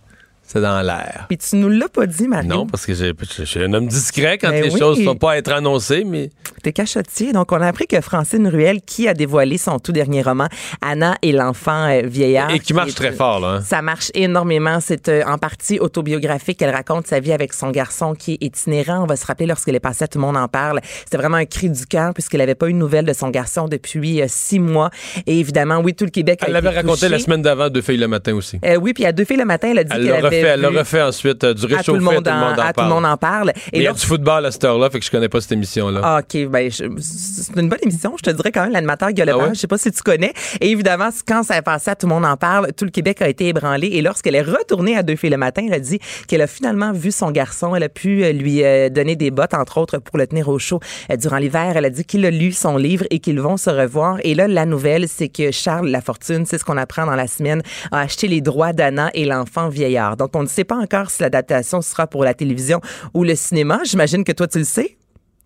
C'est 0.52 0.62
dans 0.62 0.82
l'air. 0.82 1.26
Puis 1.30 1.38
tu 1.38 1.56
nous 1.56 1.70
l'as 1.70 1.88
pas 1.88 2.06
dit, 2.06 2.28
Mario. 2.28 2.50
Non, 2.50 2.66
parce 2.68 2.86
que 2.86 2.94
je 2.94 3.44
suis 3.46 3.64
un 3.64 3.74
homme 3.74 3.88
discret 3.88 4.38
quand 4.38 4.50
Ben 4.50 4.64
les 4.64 4.70
oui. 4.74 4.80
choses 4.80 5.00
ne 5.00 5.06
sont 5.06 5.16
pas 5.16 5.32
à 5.34 5.38
être 5.38 5.52
annoncées, 5.52 6.04
mais 6.06 6.30
T'es 6.64 6.74
cachotier. 6.74 7.32
Donc, 7.32 7.52
on 7.54 7.62
a 7.62 7.68
appris 7.68 7.88
que 7.88 8.00
Francine 8.02 8.48
Ruel, 8.48 8.82
qui 8.82 9.08
a 9.08 9.14
dévoilé 9.14 9.58
son 9.58 9.80
tout 9.80 9.92
dernier 9.94 10.22
roman, 10.22 10.48
Anna 10.82 11.16
et 11.22 11.32
l'enfant 11.32 11.88
euh, 11.90 12.02
vieillard. 12.06 12.52
Et 12.52 12.60
qui 12.60 12.74
marche 12.74 12.90
est- 12.92 12.94
très 12.96 13.12
fort, 13.14 13.40
là. 13.40 13.48
hein. 13.48 13.62
Ça 13.62 13.82
marche 13.82 14.12
énormément. 14.14 14.80
C'est 14.80 15.08
euh, 15.10 15.24
en 15.26 15.38
partie 15.38 15.80
autobiographique. 15.80 16.62
Elle 16.62 16.70
raconte 16.76 17.08
sa 17.08 17.20
vie 17.20 17.32
avec 17.32 17.54
son 17.54 17.72
garçon 17.72 18.14
qui 18.14 18.34
est 18.34 18.44
itinérant. 18.46 19.04
On 19.04 19.06
va 19.08 19.16
se 19.16 19.26
rappeler 19.26 19.48
lorsqu'elle 19.48 19.76
est 19.76 19.80
passée, 19.80 20.08
tout 20.08 20.20
le 20.20 20.26
monde 20.26 20.38
en 20.38 20.48
parle. 20.48 20.82
C'était 21.04 21.18
vraiment 21.18 21.38
un 21.38 21.46
cri 21.46 21.70
du 21.70 21.86
cœur 21.86 22.14
puisqu'elle 22.14 22.40
n'avait 22.42 22.56
pas 22.56 22.68
eu 22.70 22.74
de 22.74 22.78
nouvelles 22.78 23.06
de 23.06 23.14
son 23.14 23.30
garçon 23.30 23.68
depuis 23.68 24.22
euh, 24.22 24.26
six 24.28 24.60
mois. 24.60 24.92
Et 25.26 25.40
évidemment, 25.40 25.78
oui, 25.80 25.94
tout 25.96 26.06
le 26.06 26.12
Québec 26.12 26.42
Elle 26.46 26.54
l'avait 26.54 26.70
raconté 26.70 27.10
la 27.10 27.20
semaine 27.20 27.42
d'avant, 27.42 27.70
Deux 27.70 27.82
filles 27.82 27.98
le 27.98 28.08
matin 28.08 28.34
aussi. 28.36 28.60
Euh, 28.66 28.76
oui, 28.76 28.94
puis 28.94 29.06
à 29.06 29.12
deux 29.14 29.26
filles 29.26 29.38
le 29.38 29.46
matin, 29.46 29.70
elle 29.72 29.80
a 29.80 29.84
dit 29.84 29.92
Elle 29.96 30.06
qu'elle 30.06 30.26
avait 30.26 30.41
refait, 30.42 30.54
elle 30.54 30.62
l'a 30.62 30.70
refait 30.70 31.02
ensuite, 31.02 31.44
euh, 31.44 31.54
du 31.54 31.66
à 31.66 31.68
tout 31.70 31.76
réchauffé, 31.76 31.98
le 32.00 32.04
monde, 32.04 32.28
en, 32.28 32.32
à 32.32 32.56
tout 32.56 32.62
le 32.68 32.74
parle. 32.74 32.90
monde 32.90 33.06
en 33.06 33.18
parle. 33.18 33.52
Mais 33.56 33.80
il 33.80 33.82
y 33.84 33.88
a 33.88 33.94
du 33.94 34.06
football 34.06 34.46
à 34.46 34.52
cette 34.52 34.64
heure-là, 34.64 34.90
fait 34.90 35.00
que 35.00 35.06
je 35.06 35.12
connais 35.12 35.30
pas 35.30 35.42
cette 35.42 35.52
émission-là. 35.52 36.02
ah, 36.04 36.20
OK, 36.22 36.48
ben, 36.50 36.70
c'est 36.72 37.56
une 37.60 37.70
bonne 37.70 37.80
émission. 37.84 38.14
Je 38.18 38.24
te 38.24 38.30
dirais 38.36 38.52
quand 38.52 38.64
même, 38.64 38.72
l'animateur 38.74 39.12
Guy 39.12 39.22
Ah 39.28 39.38
ouais? 39.38 39.50
je 39.54 39.60
sais 39.60 39.68
pas 39.68 39.78
si 39.78 39.92
tu 39.92 40.02
connais. 40.02 40.34
Et 40.60 40.70
évidemment, 40.72 41.10
quand 41.28 41.44
ça 41.44 41.56
a 41.56 41.62
passé 41.62 41.92
Tout 42.00 42.08
le 42.08 42.14
monde 42.14 42.26
en 42.26 42.38
parle, 42.38 42.74
tout 42.74 42.86
le 42.86 42.92
Québec 42.92 43.22
a 43.22 43.28
été 43.30 43.48
ébranlé. 43.48 43.88
Et 43.88 44.02
lorsqu'elle 44.02 44.36
est 44.36 44.42
retournée 44.42 44.98
à 44.98 45.04
Deux 45.04 45.16
filles 45.16 45.30
le 45.30 45.38
matin, 45.38 45.64
elle 45.68 45.74
a 45.74 45.80
dit 45.80 46.00
qu'elle 46.28 46.42
a 46.42 46.48
finalement 46.48 46.92
vu 46.94 47.12
son 47.12 47.32
garçon. 47.32 47.76
Elle 47.76 47.84
a 47.84 47.90
pu 47.90 48.24
euh, 48.24 48.32
lui 48.32 48.64
euh, 48.64 48.90
donner 48.90 49.16
des 49.16 49.32
bottes, 49.32 49.54
entre 49.54 49.78
autres, 49.80 49.98
pour 49.98 50.18
le 50.18 50.28
tenir 50.28 50.48
au 50.50 50.60
chaud 50.60 50.80
durant 51.18 51.38
l'hiver. 51.38 51.74
Elle 51.76 51.86
a 51.86 51.90
dit 51.90 52.06
qu'il 52.06 52.26
a 52.26 52.32
lu 52.32 52.52
son 52.52 52.78
livre 52.78 53.06
et 53.10 53.20
qu'ils 53.20 53.40
vont 53.40 53.58
se 53.58 53.70
revoir. 53.70 54.18
Et 54.24 54.36
là, 54.36 54.48
la 54.48 54.66
nouvelle, 54.66 55.08
c'est 55.08 55.30
que 55.30 55.52
Charles 55.52 55.88
Lafortune, 55.90 56.46
c'est 56.46 56.58
ce 56.58 56.66
qu'on 56.66 56.78
apprend 56.78 57.06
dans 57.06 57.16
la 57.16 57.28
semaine, 57.28 57.62
a 57.92 58.00
acheté 58.02 58.28
les 58.28 58.42
droits 58.42 58.74
d'Anna 58.74 59.10
et 59.14 59.26
l'enfant 59.26 59.70
vieillard. 59.70 60.18
Donc, 60.18 60.31
on 60.36 60.44
ne 60.44 60.48
sait 60.48 60.64
pas 60.64 60.76
encore 60.76 61.10
si 61.10 61.22
l'adaptation 61.22 61.82
sera 61.82 62.08
pour 62.08 62.24
la 62.24 62.34
télévision 62.34 62.82
ou 63.14 63.24
le 63.24 63.36
cinéma. 63.36 63.80
J'imagine 63.84 64.24
que 64.24 64.32
toi, 64.32 64.48
tu 64.48 64.60
le 64.60 64.64
sais. 64.66 64.98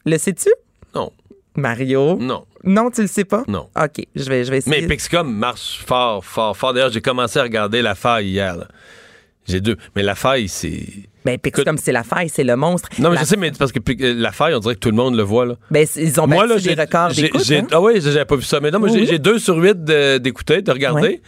Le 0.06 0.18
sais-tu? 0.18 0.50
Non. 0.94 1.12
Mario? 1.56 2.18
Non. 2.20 2.46
Non, 2.64 2.92
tu 2.92 3.02
le 3.02 3.08
sais 3.08 3.24
pas? 3.26 3.44
Non. 3.48 3.70
OK, 3.82 4.06
je 4.16 4.24
vais, 4.30 4.44
je 4.44 4.52
vais 4.52 4.58
essayer. 4.58 4.82
Mais 4.82 4.88
Pixcom 4.88 5.32
marche 5.32 5.84
fort, 5.86 6.24
fort, 6.26 6.56
fort. 6.58 6.74
D'ailleurs, 6.74 6.92
j'ai 6.92 7.02
commencé 7.02 7.40
à 7.40 7.44
regarder 7.44 7.82
La 7.82 7.96
Faille 7.96 8.28
hier. 8.28 8.58
là. 8.58 8.68
J'ai 9.48 9.62
deux. 9.62 9.78
Mais 9.96 10.04
La 10.04 10.16
Faille, 10.16 10.48
c'est. 10.48 10.84
Ben, 11.24 11.38
Pix 11.40 11.64
comme 11.64 11.78
c'est 11.80 11.92
la 11.92 12.04
faille, 12.04 12.30
c'est 12.30 12.44
le 12.44 12.56
monstre. 12.56 12.88
Non, 13.00 13.10
mais 13.10 13.16
La- 13.16 13.22
je 13.22 13.26
sais, 13.26 13.38
mais 13.38 13.52
parce 13.52 13.72
que 13.72 13.80
La 14.20 14.32
Faille, 14.32 14.54
on 14.54 14.60
dirait 14.60 14.76
que 14.76 14.80
tout 14.80 14.90
le 14.92 14.96
monde 14.96 15.16
le 15.16 15.24
voit. 15.24 15.46
Là. 15.48 15.56
Ben, 15.72 15.88
ils 15.96 16.20
ont 16.20 16.28
Moi, 16.28 16.46
battu 16.48 16.68
là, 16.68 16.76
des 16.76 16.82
records 16.82 17.14
d'écoute. 17.14 17.52
hein? 17.52 17.68
Ah 17.72 17.82
oui, 17.82 17.94
j'avais 18.00 18.26
pas 18.26 18.36
vu 18.36 18.44
ça. 18.44 18.60
Mais 18.60 18.70
non, 18.70 18.78
moi, 18.80 18.90
Oui, 18.92 19.08
j'ai 19.08 19.18
deux 19.18 19.40
sur 19.40 19.56
huit 19.58 19.84
d'écouter, 19.84 20.62
de 20.62 20.72
regarder. 20.72 21.02
Ouais. 21.02 21.22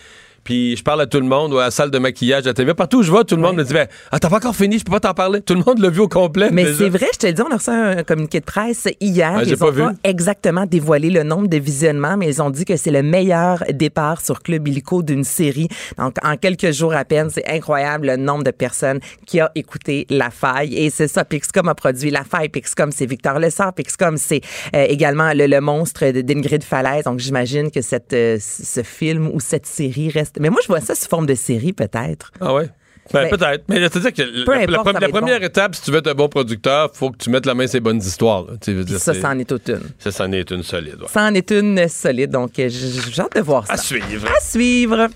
Puis 0.48 0.78
je 0.78 0.82
parle 0.84 1.02
à 1.02 1.08
tout 1.08 1.20
le 1.20 1.26
monde, 1.26 1.54
ou 1.54 1.58
à 1.58 1.66
la 1.66 1.72
salle 1.72 1.92
de 1.92 1.98
maquillage, 2.00 2.44
à 2.44 2.48
la 2.48 2.54
TV. 2.54 2.74
Partout 2.74 3.00
où 3.00 3.04
je 3.04 3.12
vais, 3.12 3.22
tout 3.26 3.36
le 3.36 3.42
monde 3.42 3.58
me 3.58 3.66
dit 3.66 3.74
ben, 3.74 3.86
Ah, 4.14 4.18
t'as 4.18 4.30
pas 4.30 4.38
encore 4.38 4.56
fini, 4.56 4.80
je 4.80 4.86
peux 4.86 4.94
pas 4.94 5.02
t'en 5.02 5.14
parler. 5.14 5.42
Tout 5.42 5.56
le 5.56 5.60
monde 5.66 5.80
l'a 5.80 5.90
vu 5.90 6.00
au 6.00 6.08
complet. 6.08 6.50
Mais 6.54 6.64
c'est 6.74 6.88
vrai, 6.88 7.08
je 7.14 7.18
te 7.20 7.28
le 7.28 7.34
dis, 7.34 7.42
on 7.42 7.52
a 7.52 7.58
reçu 7.58 7.70
un 7.70 8.02
communiqué 8.04 8.40
de 8.40 8.46
presse 8.46 8.88
hier. 9.02 9.34
Ah, 9.36 9.44
ils 9.46 9.58
pas 9.58 9.66
ont 9.68 9.72
vu. 9.72 9.82
pas 9.82 9.92
exactement 10.06 10.66
dévoilé 10.66 11.10
le 11.10 11.24
nombre 11.24 11.48
de 11.50 11.58
visionnements, 11.58 12.16
mais 12.16 12.28
ils 12.30 12.42
ont 12.42 12.50
dit 12.50 12.64
que 12.64 12.78
c'est 12.78 12.92
le 12.92 13.04
meilleur 13.04 13.62
départ 13.74 14.22
sur 14.22 14.42
Club 14.42 14.66
Illico 14.70 15.04
d'une 15.04 15.26
série. 15.26 15.68
Donc, 15.98 16.16
en 16.24 16.38
quelques 16.38 16.72
jours 16.72 16.94
à 16.94 17.04
peine, 17.04 17.30
c'est 17.30 17.46
incroyable 17.50 18.08
le 18.08 18.16
nombre 18.16 18.46
de 18.46 18.52
personnes 18.52 19.00
qui 19.26 19.42
a 19.42 19.52
écouté 19.54 20.06
La 20.10 20.30
Faille. 20.30 20.76
Et 20.78 20.90
c'est 20.90 21.10
ça, 21.10 21.26
Pixcom 21.26 21.68
a 21.68 21.76
produit 21.76 22.10
La 22.10 22.24
Faille. 22.24 22.48
Pixcom, 22.48 22.94
c'est 22.94 23.06
Victor 23.06 23.38
Lessard. 23.40 23.74
Pixcom, 23.74 24.16
c'est 24.16 24.40
euh, 24.74 24.86
également 24.88 25.34
le, 25.34 25.46
le 25.48 25.60
monstre 25.60 26.10
de- 26.12 26.22
d'Ingrid 26.22 26.64
Falaise. 26.64 27.04
Donc, 27.04 27.20
j'imagine 27.20 27.70
que 27.70 27.82
cette, 27.82 28.14
euh, 28.14 28.38
ce 28.40 28.82
film 28.82 29.30
ou 29.34 29.42
cette 29.42 29.66
série 29.66 30.10
reste... 30.10 30.37
Mais 30.40 30.50
moi, 30.50 30.60
je 30.62 30.68
vois 30.68 30.82
ça 30.82 30.96
sous 30.96 31.08
forme 31.08 31.26
de 31.26 31.36
série, 31.36 31.74
peut-être. 31.74 32.32
Ah 32.42 32.54
ouais? 32.54 32.70
Ben, 33.14 33.30
Ben, 33.30 33.38
peut-être. 33.38 33.64
Mais 33.70 33.80
c'est-à-dire 33.80 34.12
que 34.14 34.44
peu 34.46 34.54
la, 34.54 34.60
importe, 34.64 35.00
la 35.00 35.08
première 35.10 35.40
bon. 35.40 35.46
étape, 35.46 35.76
si 35.76 35.82
tu 35.82 35.92
veux 35.92 36.00
être 36.00 36.08
un 36.08 36.14
bon 36.14 36.28
producteur, 36.28 36.90
faut 36.94 37.10
que 37.12 37.18
tu 37.18 37.30
mettes 37.30 37.46
la 37.46 37.54
main 37.54 37.66
sur 37.66 37.76
les 37.76 37.80
bonnes 37.82 38.00
histoires. 38.02 38.42
là. 38.44 38.54
Tu 38.62 38.74
veux 38.74 38.84
dire, 38.84 39.00
Ça, 39.00 39.14
c'en 39.14 39.40
est 39.40 39.46
toute 39.46 39.70
une. 39.70 39.80
Ça, 39.98 40.12
c'en 40.12 40.30
est 40.34 40.52
une 40.52 40.64
solide. 40.64 40.98
ouais. 41.02 41.08
Ça 41.08 41.22
en 41.24 41.34
est 41.34 41.50
une 41.52 41.88
solide, 41.88 42.32
donc 42.32 42.60
euh, 42.60 42.68
j'ai 42.70 43.22
hâte 43.22 43.36
de 43.36 43.42
voir 43.42 43.66
ça. 43.66 43.74
À 43.74 43.78
suivre. 43.78 44.28
À 44.28 44.40
suivre. 44.42 45.08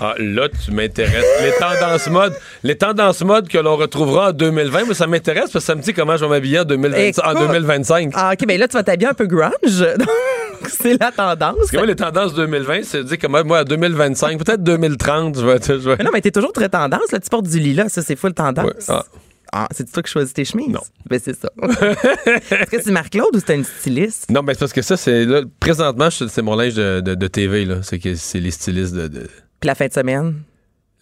Ah, 0.00 0.14
là, 0.18 0.48
tu 0.64 0.72
m'intéresses. 0.72 1.24
Les 1.42 1.52
tendances 1.60 2.08
mode, 2.08 2.32
les 2.62 2.76
tendances 2.78 3.20
mode 3.22 3.46
que 3.46 3.58
l'on 3.58 3.76
retrouvera 3.76 4.30
en 4.30 4.32
2020, 4.32 4.86
mais 4.88 4.94
ça 4.94 5.06
m'intéresse 5.06 5.50
parce 5.52 5.52
que 5.52 5.60
ça 5.60 5.74
me 5.74 5.82
dit 5.82 5.92
comment 5.92 6.16
je 6.16 6.24
vais 6.24 6.30
m'habiller 6.30 6.60
en, 6.60 6.64
2020 6.64 6.96
en 6.98 7.00
Écoute. 7.32 7.46
2025. 7.48 8.10
Ah, 8.14 8.32
OK, 8.32 8.44
mais 8.48 8.56
là, 8.56 8.66
tu 8.66 8.72
vas 8.72 8.82
t'habiller 8.82 9.10
un 9.10 9.14
peu 9.14 9.26
grunge. 9.26 9.52
C'est 10.80 11.00
la 11.00 11.10
tendance. 11.12 11.56
Parce 11.56 11.70
que 11.70 11.76
moi, 11.76 11.86
les 11.86 11.96
tendances 11.96 12.34
2020, 12.34 12.82
c'est 12.84 12.98
de 12.98 13.02
dire 13.04 13.18
comment 13.20 13.44
moi, 13.44 13.58
à 13.58 13.64
2025, 13.64 14.38
peut-être 14.44 14.62
2030, 14.62 15.38
je 15.38 15.46
vais. 15.46 15.58
Je 15.66 15.72
vais... 15.88 15.96
Mais 15.98 16.04
non, 16.04 16.10
mais 16.12 16.20
t'es 16.20 16.30
toujours 16.30 16.52
très 16.52 16.68
tendance. 16.68 17.10
Là, 17.12 17.20
tu 17.20 17.28
portes 17.28 17.46
du 17.46 17.58
lilas, 17.58 17.88
ça, 17.88 18.02
c'est 18.02 18.16
full 18.16 18.34
tendance. 18.34 18.66
Ouais, 18.66 18.72
ah. 18.88 19.04
Ah, 19.56 19.68
c'est 19.70 19.88
toi 19.92 20.02
qui 20.02 20.10
choisis 20.10 20.34
tes 20.34 20.44
chemises? 20.44 20.68
Non. 20.70 20.80
Ben, 21.08 21.20
c'est 21.22 21.38
ça. 21.38 21.48
Est-ce 21.62 22.70
que 22.70 22.82
c'est 22.82 22.90
Marc-Claude 22.90 23.36
ou 23.36 23.38
c'est 23.44 23.54
une 23.54 23.62
styliste? 23.62 24.28
Non, 24.28 24.42
mais 24.42 24.54
c'est 24.54 24.58
parce 24.60 24.72
que 24.72 24.82
ça, 24.82 24.96
c'est. 24.96 25.24
là, 25.24 25.42
Présentement, 25.60 26.08
c'est 26.10 26.42
mon 26.42 26.56
linge 26.56 26.74
de, 26.74 27.00
de- 27.00 27.14
de 27.14 27.26
TV, 27.28 27.64
là. 27.64 27.76
C'est 27.82 28.00
que 28.00 28.16
c'est 28.16 28.40
les 28.40 28.50
stylistes 28.50 28.94
de. 28.94 29.06
de... 29.06 29.20
Puis 29.60 29.66
la 29.68 29.76
fin 29.76 29.86
de 29.86 29.92
semaine? 29.92 30.34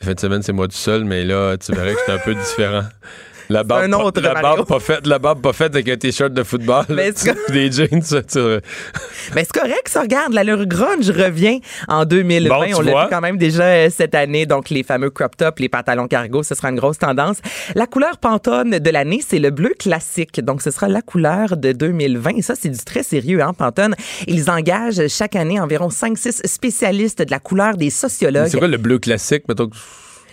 La 0.01 0.07
fin 0.09 0.13
de 0.15 0.21
semaine, 0.21 0.43
c'est 0.43 0.53
moi 0.53 0.69
tout 0.69 0.77
seul, 0.77 1.05
mais 1.05 1.25
là, 1.25 1.57
tu 1.57 1.73
verrais 1.73 1.95
que 1.95 2.01
c'est 2.05 2.13
un 2.13 2.19
peu 2.19 2.35
différent. 2.35 2.83
La 3.53 3.65
barbe, 3.65 3.83
un 3.85 3.93
autre, 3.93 4.21
la 4.23 4.33
barbe 4.35 4.67
pas 4.67 4.81
faite, 4.81 5.07
la 5.07 5.19
barbe 5.19 5.43
pas 5.43 5.53
faite 5.53 5.75
avec 5.75 5.89
un 5.91 5.97
t-shirt 5.97 6.33
de 6.33 6.43
football, 6.43 6.87
Mais 6.89 7.11
des 7.51 7.71
jeans, 7.71 8.01
ça, 8.03 8.23
tu- 8.23 8.39
Ben, 8.39 9.45
c'est 9.45 9.53
correct, 9.53 9.89
ça. 9.89 10.01
Regarde, 10.01 10.33
l'allure 10.33 10.65
grunge 10.67 11.11
revient 11.11 11.61
en 11.87 12.05
2020. 12.07 12.49
Bon, 12.49 12.65
tu 12.67 12.75
On 12.75 12.81
l'a 12.81 13.05
vu 13.05 13.11
quand 13.11 13.21
même 13.21 13.37
déjà 13.37 13.65
euh, 13.65 13.89
cette 13.95 14.15
année. 14.15 14.47
Donc, 14.47 14.71
les 14.71 14.83
fameux 14.83 15.11
crop 15.11 15.37
tops, 15.37 15.61
les 15.61 15.69
pantalons 15.69 16.09
cargo, 16.09 16.43
ce 16.43 16.55
sera 16.55 16.71
une 16.71 16.77
grosse 16.77 16.97
tendance. 16.99 17.37
La 17.75 17.87
couleur 17.87 18.17
Pantone 18.19 18.79
de 18.79 18.91
l'année, 18.91 19.21
c'est 19.27 19.39
le 19.39 19.51
bleu 19.51 19.75
classique. 19.79 20.41
Donc, 20.41 20.63
ce 20.63 20.71
sera 20.71 20.89
la 20.89 21.03
couleur 21.03 21.57
de 21.59 21.73
2020. 21.73 22.31
Et 22.39 22.43
ça, 22.43 22.55
c'est 22.59 22.71
du 22.71 22.79
très 22.79 23.03
sérieux, 23.03 23.43
hein, 23.43 23.53
Pantone. 23.53 23.95
Ils 24.27 24.51
engagent 24.51 25.09
chaque 25.09 25.37
année 25.37 25.61
environ 25.61 25.89
5-6 25.89 26.47
spécialistes 26.47 27.21
de 27.23 27.31
la 27.31 27.39
couleur 27.39 27.77
des 27.77 27.91
sociologues. 27.91 28.49
C'est 28.49 28.59
quoi 28.59 28.69
le 28.69 28.79
bleu 28.79 28.99
classique, 28.99 29.45
mettons? 29.49 29.69
que- 29.69 29.77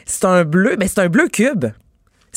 C'est 0.06 0.26
un 0.26 0.44
bleu, 0.46 0.76
mais 0.80 0.88
c'est 0.88 1.00
un 1.02 1.10
bleu 1.10 1.28
cube. 1.28 1.66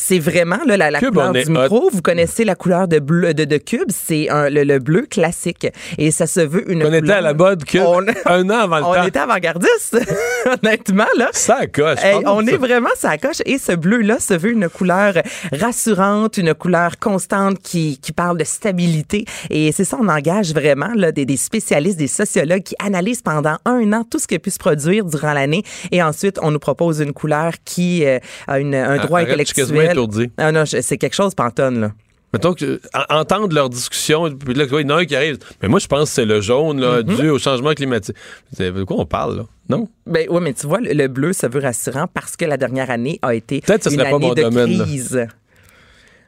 C'est 0.05 0.19
vraiment 0.19 0.59
là, 0.65 0.75
la, 0.75 0.91
la 0.91 0.99
Cube, 0.99 1.13
couleur 1.13 1.29
on 1.29 1.31
du 1.31 1.45
micro. 1.49 1.89
Vous 1.93 2.01
connaissez 2.01 2.43
la 2.43 2.55
couleur 2.55 2.89
de 2.89 2.99
bleu 2.99 3.33
de, 3.33 3.45
de 3.45 3.57
cube, 3.57 3.89
c'est 3.89 4.27
le, 4.29 4.63
le 4.65 4.79
bleu 4.79 5.05
classique 5.09 5.67
et 5.97 6.11
ça 6.11 6.27
se 6.27 6.41
veut 6.41 6.69
une 6.69 6.83
On 6.85 6.91
était 6.91 7.13
à 7.13 7.21
la 7.21 7.33
mode 7.33 7.63
que 7.63 7.77
On- 7.77 8.01
un 8.25 8.49
an 8.49 8.59
avant 8.63 8.79
le 8.79 8.83
on 8.83 8.93
temps. 8.95 9.03
était 9.03 9.19
avant-gardiste, 9.19 9.97
honnêtement 10.63 11.07
là. 11.17 11.29
Ça 11.31 11.67
coche. 11.67 11.99
Hey, 12.03 12.21
on 12.25 12.45
est 12.45 12.57
vraiment 12.57 12.89
ça 12.97 13.17
coche 13.17 13.41
et 13.45 13.57
ce 13.57 13.71
bleu 13.71 14.01
là 14.01 14.19
se 14.19 14.33
veut 14.33 14.51
une 14.51 14.67
couleur 14.67 15.13
rassurante, 15.53 16.37
une 16.37 16.53
couleur 16.53 16.99
constante 16.99 17.59
qui, 17.59 17.97
qui 17.99 18.11
parle 18.11 18.37
de 18.37 18.43
stabilité 18.43 19.25
et 19.49 19.71
c'est 19.71 19.85
ça 19.85 19.97
on 20.01 20.07
engage 20.09 20.53
vraiment 20.53 20.91
là 20.95 21.11
des, 21.11 21.25
des 21.25 21.37
spécialistes, 21.37 21.97
des 21.97 22.07
sociologues 22.07 22.63
qui 22.63 22.75
analysent 22.83 23.21
pendant 23.21 23.57
un 23.65 23.93
an 23.93 24.03
tout 24.03 24.19
ce 24.19 24.27
qui 24.27 24.35
a 24.35 24.39
pu 24.39 24.51
se 24.51 24.59
produire 24.59 25.05
durant 25.05 25.33
l'année 25.33 25.63
et 25.91 26.03
ensuite 26.03 26.37
on 26.41 26.51
nous 26.51 26.59
propose 26.59 26.99
une 26.99 27.13
couleur 27.13 27.53
qui 27.63 28.05
euh, 28.05 28.19
a 28.47 28.59
une- 28.59 28.75
un 28.75 28.97
droit 28.97 29.19
Arrête, 29.19 29.29
intellectuel. 29.29 29.92
Étourdi. 29.93 30.29
Ah 30.37 30.51
non, 30.51 30.63
c'est 30.65 30.97
quelque 30.97 31.15
chose 31.15 31.33
Pantone 31.35 31.79
là. 31.79 31.91
Mettons 32.33 32.55
que 32.55 32.81
en- 32.95 33.19
entendre 33.19 33.53
leur 33.53 33.69
discussion, 33.69 34.35
puis 34.35 34.55
là, 34.55 34.65
il 34.71 34.81
y 34.81 34.85
en 34.85 34.89
a 34.89 34.95
un 35.01 35.05
qui 35.05 35.15
arrive. 35.15 35.37
Mais 35.61 35.67
moi, 35.67 35.77
je 35.79 35.85
pense 35.85 36.09
que 36.09 36.15
c'est 36.15 36.25
le 36.25 36.41
jaune, 36.41 36.81
là, 36.81 37.01
Mm-hmm. 37.03 37.21
dû 37.21 37.29
au 37.29 37.37
changement 37.37 37.73
climatique. 37.75 38.15
De 38.57 38.83
quoi 38.85 38.97
on 38.99 39.05
parle, 39.05 39.37
là? 39.37 39.43
Non? 39.69 39.87
Ben 40.07 40.25
oui, 40.29 40.39
mais 40.41 40.53
tu 40.53 40.65
vois, 40.65 40.79
le, 40.81 40.93
le 40.93 41.07
bleu 41.07 41.31
se 41.31 41.45
veut 41.45 41.61
rassurant 41.61 42.07
parce 42.11 42.35
que 42.35 42.45
la 42.45 42.57
dernière 42.57 42.89
année 42.89 43.19
a 43.21 43.35
été 43.35 43.61
Peut-être 43.61 43.83
que 43.83 43.89
ce 43.91 43.93
une 43.93 43.99
serait 43.99 44.09
pas 44.09 44.15
année 44.15 44.27
mon 44.29 44.33
de 44.33 44.41
domaine, 44.41 44.77
là. 44.79 44.85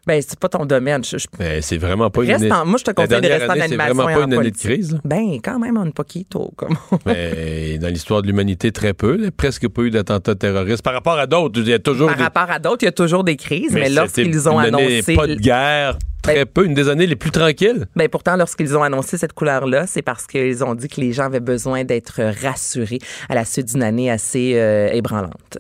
Ben, 0.08 0.22
c'est 0.22 0.40
pas 0.40 0.50
ton 0.50 0.66
domaine. 0.66 1.04
Je- 1.04 1.18
je- 1.18 1.28
Mais 1.40 1.62
c'est 1.62 1.78
vraiment 1.78 2.10
pas 2.12 2.24
une 2.24 2.30
Reste 2.32 2.44
année. 2.44 2.52
en- 2.54 2.66
moi, 2.66 2.78
je 2.78 2.84
te 2.84 2.92
conseille 2.92 3.22
de 3.22 3.28
rester 3.28 3.46
en 3.46 3.50
année, 3.50 3.60
C'est 3.60 3.66
animation 3.66 3.94
vraiment 4.04 4.20
pas 4.20 4.26
une 4.26 4.34
année 4.40 4.52
de 4.52 4.58
crise, 4.58 4.94
là. 4.94 5.00
Ben, 5.04 5.40
quand 5.44 5.58
même, 5.60 5.78
un 5.78 5.90
poquito. 5.90 6.52
Comme... 6.56 6.78
Mais 7.06 7.78
dans 7.82 7.88
l'histoire 7.88 8.22
de 8.22 8.28
l'humanité, 8.28 8.72
très 8.72 8.94
peu. 8.94 9.16
là. 9.18 9.30
presque 9.36 9.68
pas 9.68 9.82
eu 9.82 9.90
d'attentats 9.92 10.36
terroristes. 10.36 10.84
Par 10.84 10.94
rapport 10.94 11.18
à 11.18 11.26
d'autres, 11.28 11.60
il 11.60 11.68
y 11.70 11.74
a 11.74 11.80
toujours 11.80 12.08
Par 12.08 12.18
des... 12.18 12.24
rapport 12.24 12.50
à 12.52 12.60
d'autres, 12.60 12.84
il 12.84 12.86
y 12.86 12.90
a 12.90 12.92
toujours 12.92 13.24
des 13.24 13.36
crises, 13.36 13.72
mais, 13.74 13.90
lorsqu'ils 13.90 14.48
ont 14.48 14.60
une 14.60 14.76
année, 14.76 14.86
annoncé. 14.98 15.16
Pas 15.16 15.28
de 15.28 15.36
guerre, 15.36 15.98
très 16.22 16.46
peu. 16.46 16.66
Une 16.66 16.74
des 16.76 16.88
années 16.90 17.08
les 17.08 17.16
plus 17.16 17.32
tranquilles. 17.32 17.86
Ben 17.96 18.08
pourtant, 18.08 18.36
lorsqu'ils 18.36 18.78
ont 18.78 18.84
annoncé 18.84 19.18
cette 19.18 19.34
couleur-là, 19.34 19.88
c'est 19.88 20.02
parce 20.04 20.28
qu'ils 20.28 20.64
ont 20.64 20.76
dit 20.76 20.88
que 20.88 21.02
les 21.02 21.14
gens 21.14 21.24
avaient 21.26 21.40
besoin 21.40 21.84
d'être 21.84 22.22
rassurés 22.44 23.00
à 23.30 23.34
la 23.36 23.44
suite 23.46 23.68
d'une 23.74 23.84
année 23.84 24.12
assez 24.12 24.54
euh, 24.56 24.88
ébranlante. 24.92 25.58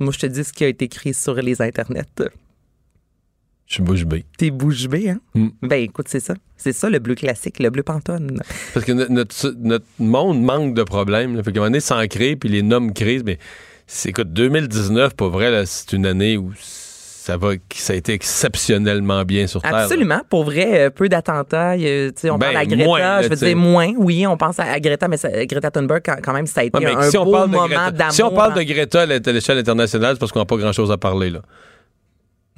Moi, 0.00 0.12
je 0.12 0.18
te 0.18 0.26
dis 0.26 0.44
ce 0.44 0.52
qui 0.52 0.64
a 0.64 0.68
été 0.68 0.84
écrit 0.84 1.14
sur 1.14 1.34
les 1.34 1.62
internets. 1.62 2.04
Je 3.66 3.74
suis 3.74 3.82
bouche 3.82 4.04
bée. 4.04 4.24
T'es 4.38 4.50
bouche 4.50 4.86
bée, 4.88 5.10
hein? 5.10 5.18
Mm. 5.34 5.48
Ben 5.62 5.82
écoute, 5.82 6.06
c'est 6.08 6.20
ça. 6.20 6.34
C'est 6.56 6.72
ça 6.72 6.88
le 6.88 6.98
bleu 7.00 7.14
classique, 7.16 7.58
le 7.58 7.70
bleu 7.70 7.82
pantone. 7.82 8.40
Parce 8.72 8.86
que 8.86 8.92
no- 8.92 9.08
notre, 9.08 9.54
notre 9.58 9.84
monde 9.98 10.40
manque 10.40 10.74
de 10.74 10.82
problèmes. 10.84 11.36
Là. 11.36 11.42
Fait 11.42 11.50
qu'à 11.52 11.58
un 11.58 11.60
moment 11.62 11.70
donné, 11.70 11.80
sans 11.80 12.06
créer, 12.06 12.36
puis 12.36 12.48
les 12.48 12.62
noms 12.62 12.88
crise, 12.90 13.22
mais 13.24 13.38
c'est, 13.88 14.10
écoute, 14.10 14.32
2019, 14.32 15.14
pour 15.16 15.30
vrai, 15.30 15.64
c'est 15.66 15.92
une 15.94 16.06
année 16.06 16.36
où 16.36 16.52
ça 16.56 17.36
va, 17.36 17.54
ça 17.74 17.92
a 17.92 17.96
été 17.96 18.12
exceptionnellement 18.12 19.24
bien 19.24 19.48
sur 19.48 19.60
Terre. 19.60 19.72
là. 19.72 19.82
Absolument. 19.82 20.20
Pour 20.30 20.44
vrai, 20.44 20.86
euh, 20.86 20.90
peu 20.90 21.08
d'attentats. 21.08 21.74
On 21.74 21.78
Ben, 21.78 22.38
parle 22.38 22.56
à 22.56 22.66
Greta. 22.66 22.84
moins, 22.84 22.98
là, 23.00 23.22
je 23.22 23.28
veux 23.28 23.34
dire, 23.36 23.56
moins. 23.56 23.92
Oui, 23.96 24.24
on 24.28 24.36
pense 24.36 24.60
à, 24.60 24.78
Greta, 24.78 25.08
mais 25.08 25.16
ça- 25.16 25.44
Greta 25.44 25.72
Thunberg, 25.72 26.02
quand, 26.22 26.32
même, 26.32 26.46
ça 26.46 26.60
a 26.60 26.64
été 26.64 26.78
Ouais, 26.78 26.94
un 26.94 27.10
si, 27.10 27.16
beau 27.16 27.24
moment 27.24 27.66
d'amour. 27.68 28.12
si 28.12 28.22
on 28.22 28.30
parle 28.30 28.54
de 28.54 28.62
Greta 28.62 29.02
à 29.02 29.06
l'échelle 29.06 29.58
internationale, 29.58 30.14
c'est 30.14 30.20
parce 30.20 30.30
qu'on 30.30 30.38
n'a 30.38 30.44
pas 30.46 30.56
grand-chose 30.56 30.92
à 30.92 30.96
parler. 30.98 31.30
Là. 31.30 31.40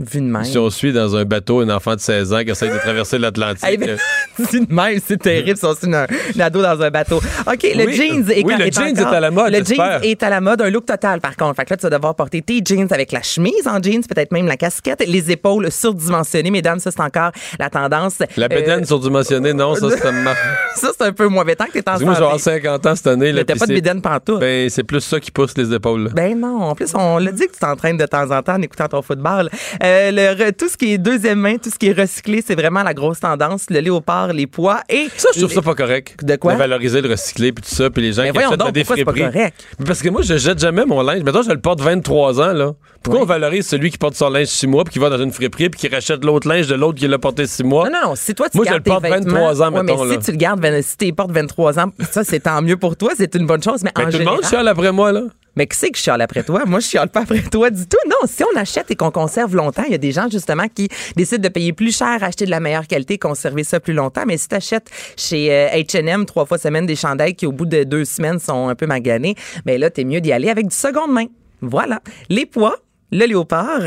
Vu 0.01 0.20
de 0.20 0.26
même. 0.26 0.44
Si 0.44 0.57
on 0.59 0.70
suit 0.70 0.92
dans 0.92 1.16
un 1.16 1.24
bateau 1.24 1.61
un 1.61 1.68
enfant 1.70 1.96
de 1.96 2.01
16 2.01 2.32
ans 2.32 2.44
qui 2.44 2.51
essaie 2.51 2.68
de 2.68 2.78
traverser 2.78 3.18
l'Atlantique. 3.18 3.64
Hey, 3.64 3.76
ben, 3.76 3.96
vu 4.38 4.61
de 4.64 4.72
même, 4.72 5.01
c'est 5.05 5.20
terrible, 5.20 5.59
si 5.59 5.64
on 5.64 5.74
suit 5.74 5.92
un, 5.92 6.07
un 6.36 6.40
ado 6.40 6.62
dans 6.62 6.80
un 6.80 6.90
bateau. 6.90 7.16
OK, 7.16 7.66
le 7.74 7.84
Oui, 7.86 7.94
jeans 7.94 8.30
est 8.30 8.44
oui, 8.44 8.55
le 8.57 8.66
est 8.68 8.72
jeans 8.72 8.96
encore- 8.96 9.12
est 9.12 9.16
à 9.16 9.20
la 9.20 9.30
mode, 9.32 9.53
Le 9.53 9.64
jeans 9.64 9.99
est 10.05 10.22
à 10.22 10.30
la 10.30 10.40
mode, 10.40 10.62
un 10.62 10.70
look 10.70 10.86
total, 10.86 11.20
par 11.20 11.34
contre. 11.36 11.57
Fait 11.57 11.64
que 11.64 11.70
là, 11.70 11.76
tu 11.78 11.82
vas 11.82 11.90
devoir 11.90 12.14
porter 12.14 12.42
tes 12.42 12.61
jeans 12.64 12.86
avec 12.92 13.11
la 13.11 13.22
chemise 13.22 13.66
en 13.66 13.82
jeans, 13.82 14.05
peut-être 14.05 14.30
même 14.30 14.46
la 14.46 14.57
casquette, 14.57 15.03
les 15.05 15.32
épaules 15.32 15.68
surdimensionnées. 15.72 16.53
Mesdames, 16.53 16.78
ça, 16.78 16.92
c'est 16.92 17.01
encore 17.01 17.32
la 17.59 17.68
tendance. 17.68 18.18
La 18.36 18.44
Euh, 18.44 18.49
bédaine 18.49 18.84
surdimensionnée, 18.84 19.53
non, 19.53 19.74
ça, 19.74 19.88
c'est 19.90 21.03
un 21.03 21.12
peu 21.12 21.26
moins 21.26 21.44
tant 21.57 21.64
que 21.66 21.72
t'es 21.72 21.88
en 21.90 21.99
Moi, 21.99 22.14
santé. 22.14 22.38
50 22.38 22.86
ans 22.86 22.94
cette 22.94 23.07
année. 23.09 23.32
t'as 23.44 23.57
pas 23.57 23.66
de 23.66 23.74
bédaine 23.74 24.01
pantoute. 24.01 24.38
Ben, 24.38 24.70
c'est 24.70 24.84
plus 24.84 25.01
ça 25.01 25.18
qui 25.18 25.32
pousse 25.32 25.57
les 25.59 25.74
épaules. 25.74 26.05
là. 26.05 26.11
Ben 26.14 26.38
non, 26.38 26.62
en 26.62 26.74
plus, 26.76 26.92
on 26.94 27.18
l'a 27.18 27.32
dit 27.32 27.46
que 27.49 27.53
tu 27.53 27.59
t'entraînes 27.59 27.96
de 27.96 28.07
temps 28.07 28.30
en 28.30 28.42
temps 28.42 28.55
en 28.55 28.62
écoutant 28.62 28.86
ton 28.86 29.03
football. 29.03 29.51
Euh, 29.82 29.88
le 30.12 30.34
re- 30.34 30.53
tout 30.57 30.68
ce 30.68 30.76
qui 30.76 30.93
est 30.93 30.99
deuxième 30.99 31.39
main, 31.41 31.57
tout 31.57 31.70
ce 31.70 31.78
qui 31.78 31.89
est 31.89 31.93
recyclé, 31.99 32.43
c'est 32.47 32.55
vraiment 32.55 32.82
la 32.82 32.95
grosse 32.95 33.20
tendance. 33.20 33.66
Le 33.70 33.80
léopard, 33.80 34.32
les 34.32 34.47
pois 34.47 34.80
et... 34.89 35.09
Ça, 35.16 35.28
je 35.34 35.41
trouve 35.41 35.53
ça 35.53 35.62
pas 35.62 35.74
correct. 35.74 36.16
De 36.22 36.36
quoi? 36.36 36.55
De 36.55 36.59
valoriser 36.59 37.01
le 37.01 37.09
recyclé 37.11 37.53
puis 37.53 37.62
tout 37.68 37.74
ça, 37.74 37.91
puis 37.91 38.03
les 38.03 38.12
gens 38.12 38.22
Mais 38.22 38.32
qui 38.32 38.39
achètent 38.39 38.51
donc, 38.51 38.59
dans 38.59 38.70
des 38.70 38.80
pourquoi 38.84 38.97
c'est 38.97 39.05
pas 39.05 39.12
correct? 39.30 39.64
Parce 39.86 40.03
que 40.03 40.09
moi, 40.09 40.22
je 40.22 40.36
jette 40.36 40.59
jamais 40.59 40.84
mon 40.84 41.03
linge. 41.03 41.22
Maintenant, 41.22 41.43
je 41.43 41.51
le 41.51 41.61
porte 41.61 41.80
23 41.80 42.41
ans, 42.41 42.53
là. 42.53 42.72
Pourquoi 43.03 43.22
on 43.22 43.26
valorise 43.26 43.66
celui 43.66 43.91
qui 43.91 43.99
porte 43.99 44.14
son 44.14 44.28
linge 44.28 44.47
6 44.49 44.66
mois 44.66 44.84
puis 44.84 44.95
qui 44.95 44.99
va 44.99 45.09
dans 45.09 45.18
une 45.22 45.32
friperie 45.32 45.70
puis 45.70 45.80
qui 45.80 45.89
rachète 45.89 46.24
l'autre 46.24 46.49
linge 46.49 46.66
de 46.66 46.74
l'autre 46.74 46.99
qui 46.99 47.07
l'a 47.09 47.18
porté 47.18 47.47
6 47.47 47.62
mois? 47.64 47.89
Non, 47.89 47.99
non, 48.03 48.09
non. 48.11 48.14
Si 48.16 48.34
toi, 48.34 48.49
tu 48.51 48.57
Moi, 48.59 48.66
je 48.68 48.74
le 48.74 48.80
porte 48.80 49.05
tes 49.05 49.11
vêtements, 49.11 49.34
23 49.34 49.62
ans, 49.62 49.72
Ouais, 49.72 49.82
mettons, 49.82 50.05
mais 50.05 50.11
là. 50.11 50.20
si 50.20 50.26
tu 50.26 50.30
le 50.32 50.36
gardes, 50.36 50.80
si 50.82 50.97
tu 50.97 51.12
portes 51.12 51.30
23 51.32 51.78
ans, 51.78 51.86
ça, 52.11 52.24
c'est 52.24 52.41
tant 52.41 52.61
mieux 52.62 52.76
pour 52.76 52.97
toi. 52.97 53.12
C'est 53.16 53.34
une 53.36 53.47
bonne 53.47 53.62
chose. 53.62 53.82
Mais 53.84 53.93
Ben, 53.95 54.03
en 54.03 54.05
tout 54.07 54.12
le 54.12 54.18
général, 54.18 54.34
monde 54.36 54.45
chiale 54.47 54.68
après 54.68 54.93
moi, 54.93 55.12
là. 55.12 55.22
Mais 55.59 55.67
qui 55.67 55.77
c'est 55.77 55.91
qui 55.91 56.01
chiale 56.01 56.21
après 56.23 56.45
toi? 56.45 56.63
Moi, 56.67 56.79
je 56.81 56.87
chiale 56.87 57.09
pas 57.09 57.21
après 57.23 57.43
toi 57.43 57.69
du 57.69 57.83
tout. 57.87 57.99
Non, 58.09 58.27
si 58.27 58.43
on 58.45 58.57
achète 58.57 58.91
et 58.93 58.95
qu'on 58.97 59.11
conserve 59.11 59.57
longtemps, 59.57 59.83
il 59.87 59.91
y 59.93 59.95
a 59.95 59.99
des 59.99 60.13
gens, 60.13 60.29
justement, 60.31 60.69
qui 60.73 60.89
décident 61.17 61.43
de 61.43 61.49
payer 61.49 61.73
plus 61.73 61.95
cher, 61.97 62.23
acheter 62.23 62.45
de 62.47 62.51
la 62.51 62.61
meilleure 62.61 62.87
qualité, 62.87 63.19
conserver 63.19 63.65
ça 63.65 63.81
plus 63.81 63.93
longtemps. 63.93 64.23
Mais 64.27 64.37
si 64.39 64.47
tu 64.49 64.55
achètes 64.55 64.89
chez 65.17 65.53
euh, 65.53 65.69
H&M 65.75 66.25
trois 66.27 66.47
fois 66.47 66.59
semaine 66.59 66.87
des 66.87 66.95
chandails 66.95 67.35
qui, 67.35 67.45
au 67.45 67.51
bout 67.53 67.67
de 67.67 67.83
deux 67.83 68.05
semaines, 68.05 68.39
sont 68.39 68.69
un 68.69 68.75
peu 68.77 68.87
maganés, 68.87 69.35
ben 69.67 69.81
là, 69.81 69.91
t'es 69.91 70.05
mieux 70.05 70.21
d'y 70.21 70.31
aller 70.33 70.49
avec 70.49 70.69
du 70.69 70.75
seconde 70.77 71.13
main. 71.13 71.27
Voilà. 71.61 72.01
Les 72.29 72.47
poids, 72.47 72.77
le 73.11 73.27
léopard, 73.27 73.81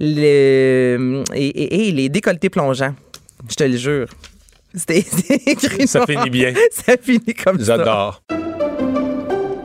le, 0.00 1.22
et, 1.34 1.46
et- 1.46 1.88
et 1.88 1.92
les 1.92 2.08
décolletés 2.08 2.48
plongeants. 2.48 2.94
Je 3.50 3.54
te 3.54 3.64
le 3.64 3.76
jure. 3.76 4.06
C'était 4.74 4.98
écrit 5.46 5.86
Ça 5.86 5.98
noir. 6.06 6.08
finit 6.08 6.30
bien. 6.30 6.54
Ça 6.72 6.94
finit 7.00 7.34
comme 7.34 7.58
ça. 7.58 7.76
J'adore. 7.76 8.22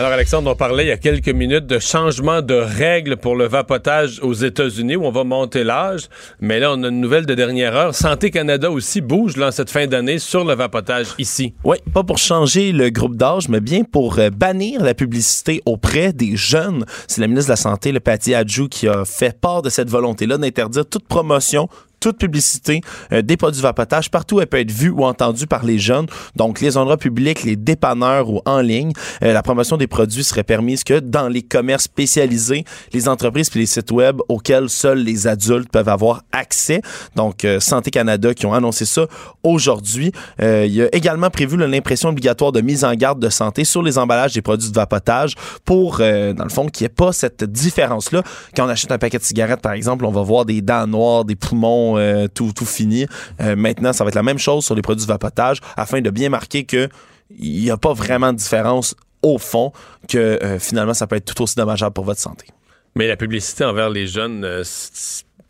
Alors, 0.00 0.12
Alexandre, 0.12 0.50
on 0.50 0.54
parlait 0.54 0.84
il 0.84 0.88
y 0.88 0.92
a 0.92 0.96
quelques 0.96 1.28
minutes 1.28 1.66
de 1.66 1.78
changement 1.78 2.40
de 2.40 2.54
règles 2.54 3.18
pour 3.18 3.36
le 3.36 3.46
vapotage 3.46 4.18
aux 4.22 4.32
États-Unis 4.32 4.96
où 4.96 5.04
on 5.04 5.10
va 5.10 5.24
monter 5.24 5.62
l'âge. 5.62 6.08
Mais 6.40 6.58
là, 6.58 6.72
on 6.72 6.82
a 6.84 6.88
une 6.88 7.02
nouvelle 7.02 7.26
de 7.26 7.34
dernière 7.34 7.76
heure. 7.76 7.94
Santé 7.94 8.30
Canada 8.30 8.70
aussi 8.70 9.02
bouge 9.02 9.36
là, 9.36 9.52
cette 9.52 9.68
fin 9.68 9.86
d'année 9.86 10.18
sur 10.18 10.46
le 10.46 10.54
vapotage 10.54 11.08
ici. 11.18 11.52
Oui, 11.64 11.76
pas 11.92 12.02
pour 12.02 12.16
changer 12.16 12.72
le 12.72 12.88
groupe 12.88 13.14
d'âge, 13.14 13.50
mais 13.50 13.60
bien 13.60 13.84
pour 13.84 14.18
euh, 14.18 14.30
bannir 14.30 14.82
la 14.82 14.94
publicité 14.94 15.60
auprès 15.66 16.14
des 16.14 16.34
jeunes. 16.34 16.86
C'est 17.06 17.20
la 17.20 17.26
ministre 17.26 17.48
de 17.48 17.52
la 17.52 17.56
Santé, 17.56 17.92
le 17.92 18.00
Patty 18.00 18.34
Adjou, 18.34 18.68
qui 18.68 18.88
a 18.88 19.04
fait 19.04 19.38
part 19.38 19.60
de 19.60 19.68
cette 19.68 19.90
volonté-là 19.90 20.38
d'interdire 20.38 20.86
toute 20.86 21.06
promotion 21.08 21.68
toute 22.00 22.18
publicité 22.18 22.80
euh, 23.12 23.22
des 23.22 23.36
produits 23.36 23.62
vapotage 23.62 24.10
partout 24.10 24.40
elle 24.40 24.46
peut 24.46 24.60
être 24.60 24.70
vue 24.70 24.90
ou 24.90 25.04
entendue 25.04 25.46
par 25.46 25.64
les 25.64 25.78
jeunes. 25.78 26.06
Donc, 26.36 26.60
les 26.60 26.76
endroits 26.76 26.96
publics, 26.96 27.42
les 27.44 27.56
dépanneurs 27.56 28.30
ou 28.30 28.40
en 28.46 28.60
ligne, 28.60 28.92
euh, 29.22 29.32
la 29.32 29.42
promotion 29.42 29.76
des 29.76 29.86
produits 29.86 30.24
serait 30.24 30.44
permise 30.44 30.84
que 30.84 30.98
dans 30.98 31.28
les 31.28 31.42
commerces 31.42 31.84
spécialisés, 31.84 32.64
les 32.92 33.08
entreprises 33.08 33.50
puis 33.50 33.60
les 33.60 33.66
sites 33.66 33.90
web 33.90 34.20
auxquels 34.28 34.68
seuls 34.68 34.98
les 34.98 35.26
adultes 35.26 35.70
peuvent 35.70 35.88
avoir 35.88 36.22
accès. 36.32 36.80
Donc, 37.16 37.44
euh, 37.44 37.60
Santé 37.60 37.90
Canada 37.90 38.34
qui 38.34 38.46
ont 38.46 38.54
annoncé 38.54 38.84
ça 38.84 39.06
aujourd'hui. 39.42 40.12
Euh, 40.40 40.64
il 40.66 40.74
y 40.74 40.82
a 40.82 40.94
également 40.94 41.30
prévu 41.30 41.56
l'impression 41.56 42.10
obligatoire 42.10 42.52
de 42.52 42.60
mise 42.60 42.84
en 42.84 42.94
garde 42.94 43.20
de 43.20 43.28
santé 43.28 43.64
sur 43.64 43.82
les 43.82 43.98
emballages 43.98 44.34
des 44.34 44.42
produits 44.42 44.70
de 44.70 44.74
vapotage 44.74 45.34
pour, 45.64 45.98
euh, 46.00 46.32
dans 46.32 46.44
le 46.44 46.50
fond, 46.50 46.66
qu'il 46.66 46.84
n'y 46.84 46.86
ait 46.86 46.94
pas 46.94 47.12
cette 47.12 47.44
différence-là. 47.44 48.22
Quand 48.56 48.66
on 48.66 48.68
achète 48.68 48.92
un 48.92 48.98
paquet 48.98 49.18
de 49.18 49.24
cigarettes, 49.24 49.60
par 49.60 49.72
exemple, 49.72 50.04
on 50.04 50.10
va 50.10 50.22
voir 50.22 50.44
des 50.44 50.60
dents 50.62 50.86
noires, 50.86 51.24
des 51.24 51.36
poumons, 51.36 51.89
euh, 51.96 52.26
tout, 52.32 52.52
tout 52.54 52.64
fini. 52.64 53.06
Euh, 53.40 53.56
maintenant, 53.56 53.92
ça 53.92 54.04
va 54.04 54.08
être 54.08 54.14
la 54.14 54.22
même 54.22 54.38
chose 54.38 54.64
sur 54.64 54.74
les 54.74 54.82
produits 54.82 55.04
de 55.04 55.08
vapotage 55.08 55.58
afin 55.76 56.00
de 56.00 56.10
bien 56.10 56.28
marquer 56.28 56.64
que 56.64 56.88
il 57.38 57.62
n'y 57.62 57.70
a 57.70 57.76
pas 57.76 57.92
vraiment 57.92 58.32
de 58.32 58.38
différence 58.38 58.96
au 59.22 59.38
fond, 59.38 59.72
que 60.08 60.18
euh, 60.18 60.58
finalement, 60.58 60.94
ça 60.94 61.06
peut 61.06 61.16
être 61.16 61.32
tout 61.34 61.42
aussi 61.42 61.54
dommageable 61.54 61.92
pour 61.92 62.04
votre 62.04 62.20
santé. 62.20 62.46
Mais 62.96 63.06
la 63.06 63.16
publicité 63.16 63.64
envers 63.64 63.90
les 63.90 64.06
jeunes, 64.06 64.44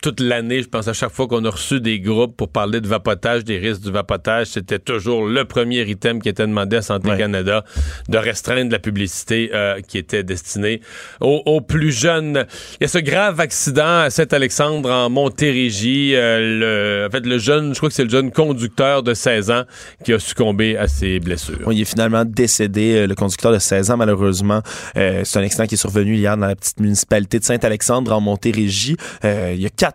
toute 0.03 0.21
l'année, 0.21 0.63
je 0.63 0.69
pense 0.69 0.89
à 0.89 0.93
chaque 0.93 1.11
fois 1.13 1.27
qu'on 1.27 1.45
a 1.45 1.51
reçu 1.51 1.81
des 1.81 2.01
groupes 2.01 2.37
pour 2.37 2.49
parler 2.49 2.81
de 2.81 2.89
vapotage, 2.89 3.45
des 3.45 3.59
risques 3.59 3.83
du 3.83 3.91
vapotage, 3.91 4.47
c'était 4.49 4.79
toujours 4.79 5.27
le 5.27 5.45
premier 5.45 5.83
item 5.83 6.23
qui 6.23 6.29
était 6.29 6.47
demandé 6.47 6.77
à 6.77 6.83
Santé 6.83 7.11
Ouais. 7.11 7.19
Canada 7.19 7.65
de 8.09 8.19
restreindre 8.19 8.71
la 8.73 8.79
publicité 8.79 9.51
euh, 9.53 9.81
qui 9.87 9.99
était 9.99 10.23
destinée 10.23 10.81
aux, 11.21 11.43
aux 11.45 11.61
plus 11.61 11.93
jeunes. 11.93 12.47
Il 12.81 12.83
y 12.83 12.87
a 12.87 12.89
ce 12.89 12.99
grave 12.99 13.41
accident 13.41 14.01
à 14.03 14.11
Saint-Alexandre 14.11 14.91
en 14.91 15.11
Montérégie. 15.11 16.15
euh, 16.15 17.01
le, 17.03 17.07
en 17.09 17.11
fait, 17.11 17.27
le 17.27 17.39
jeune, 17.39 17.75
je 17.75 17.79
crois 17.79 17.89
que 17.89 17.95
c'est 17.95 18.05
le 18.05 18.11
jeune 18.11 18.31
conducteur 18.31 19.03
de 19.03 19.13
16 19.13 19.51
ans 19.51 19.65
qui 20.05 20.13
a 20.13 20.19
succombé 20.19 20.77
à 20.77 20.89
ses 20.89 21.21
blessures. 21.21 21.59
Oui, 21.67 21.77
il 21.77 21.83
est 21.83 21.85
finalement 21.85 22.25
décédé, 22.25 22.95
euh, 22.97 23.07
le 23.07 23.15
conducteur 23.15 23.53
de 23.53 23.59
16 23.59 23.91
ans, 23.91 23.97
malheureusement. 23.97 24.63
Euh, 24.97 25.23
c'est 25.25 25.39
un 25.39 25.43
accident 25.43 25.67
qui 25.67 25.75
est 25.75 25.79
survenu 25.79 26.15
hier 26.17 26.37
dans 26.37 26.47
la 26.47 26.57
petite 26.57 26.81
municipalité 26.81 27.39
de 27.39 27.45
Saint-Alexandre, 27.45 28.13
en 28.13 28.21
Montérégie. 28.21 28.97
Euh, 29.25 29.53
il 29.55 29.61
y 29.61 29.67
a 29.67 29.71
quatre 29.71 29.90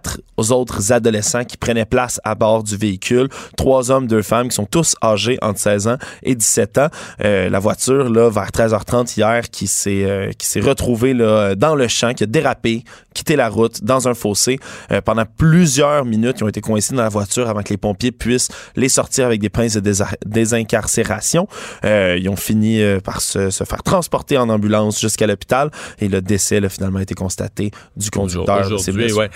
autres 0.52 0.92
adolescents 0.92 1.44
qui 1.44 1.58
prenaient 1.58 1.86
place 1.86 2.20
à 2.24 2.36
bord 2.36 2.64
du 2.64 2.78
véhicule. 2.78 3.30
Trois 3.58 3.92
hommes, 3.92 4.08
deux 4.08 4.22
femmes, 4.22 4.50
qui 4.50 4.56
sont 4.56 4.66
tous 4.66 4.96
âgés 5.04 5.38
entre 5.42 5.60
16 5.60 5.88
ans 5.88 5.98
et 6.24 6.36
17 6.36 6.78
ans. 6.78 6.88
Euh, 7.24 7.50
la 7.50 7.60
voiture, 7.60 8.10
là, 8.10 8.30
vers 8.30 8.50
13h30 8.50 9.18
hier, 9.18 9.50
qui 9.50 9.68
s'est 9.68 10.04
euh, 10.04 10.32
qui 10.38 10.48
s'est 10.48 10.60
retrouvée 10.60 11.14
là, 11.14 11.56
dans 11.56 11.76
le 11.76 11.88
champ, 11.88 12.14
qui 12.14 12.24
a 12.24 12.28
dérapé, 12.28 12.84
quitté 13.14 13.36
la 13.36 13.50
route, 13.50 13.84
dans 13.84 14.08
un 14.08 14.14
fossé. 14.14 14.60
Euh, 14.92 15.02
pendant 15.02 15.26
plusieurs 15.26 16.06
minutes, 16.06 16.38
ils 16.40 16.44
ont 16.44 16.48
été 16.50 16.62
coincés 16.62 16.94
dans 16.96 17.04
la 17.04 17.10
voiture 17.10 17.48
avant 17.50 17.62
que 17.64 17.70
les 17.70 17.78
pompiers 17.78 18.12
puissent 18.12 18.50
les 18.76 18.90
sortir 18.90 19.26
avec 19.26 19.40
des 19.42 19.50
pinces 19.50 19.74
de 19.76 19.92
désa- 19.92 20.16
désincarcération. 20.26 21.48
Euh, 21.84 22.18
ils 22.20 22.30
ont 22.30 22.36
fini 22.36 22.82
euh, 22.82 23.00
par 23.00 23.22
se, 23.22 23.50
se 23.50 23.64
faire 23.64 23.84
transporter 23.84 24.38
en 24.38 24.50
ambulance 24.50 25.00
jusqu'à 25.00 25.28
l'hôpital 25.28 25.70
et 26.00 26.08
le 26.08 26.22
décès 26.22 26.60
là, 26.60 26.70
finalement 26.70 27.00
a 27.00 27.02
été 27.04 27.14
constaté 27.16 27.72
du 27.96 28.10
conducteur. 28.12 28.46
Aujourd'hui, 28.76 29.14
ouais. 29.14 29.30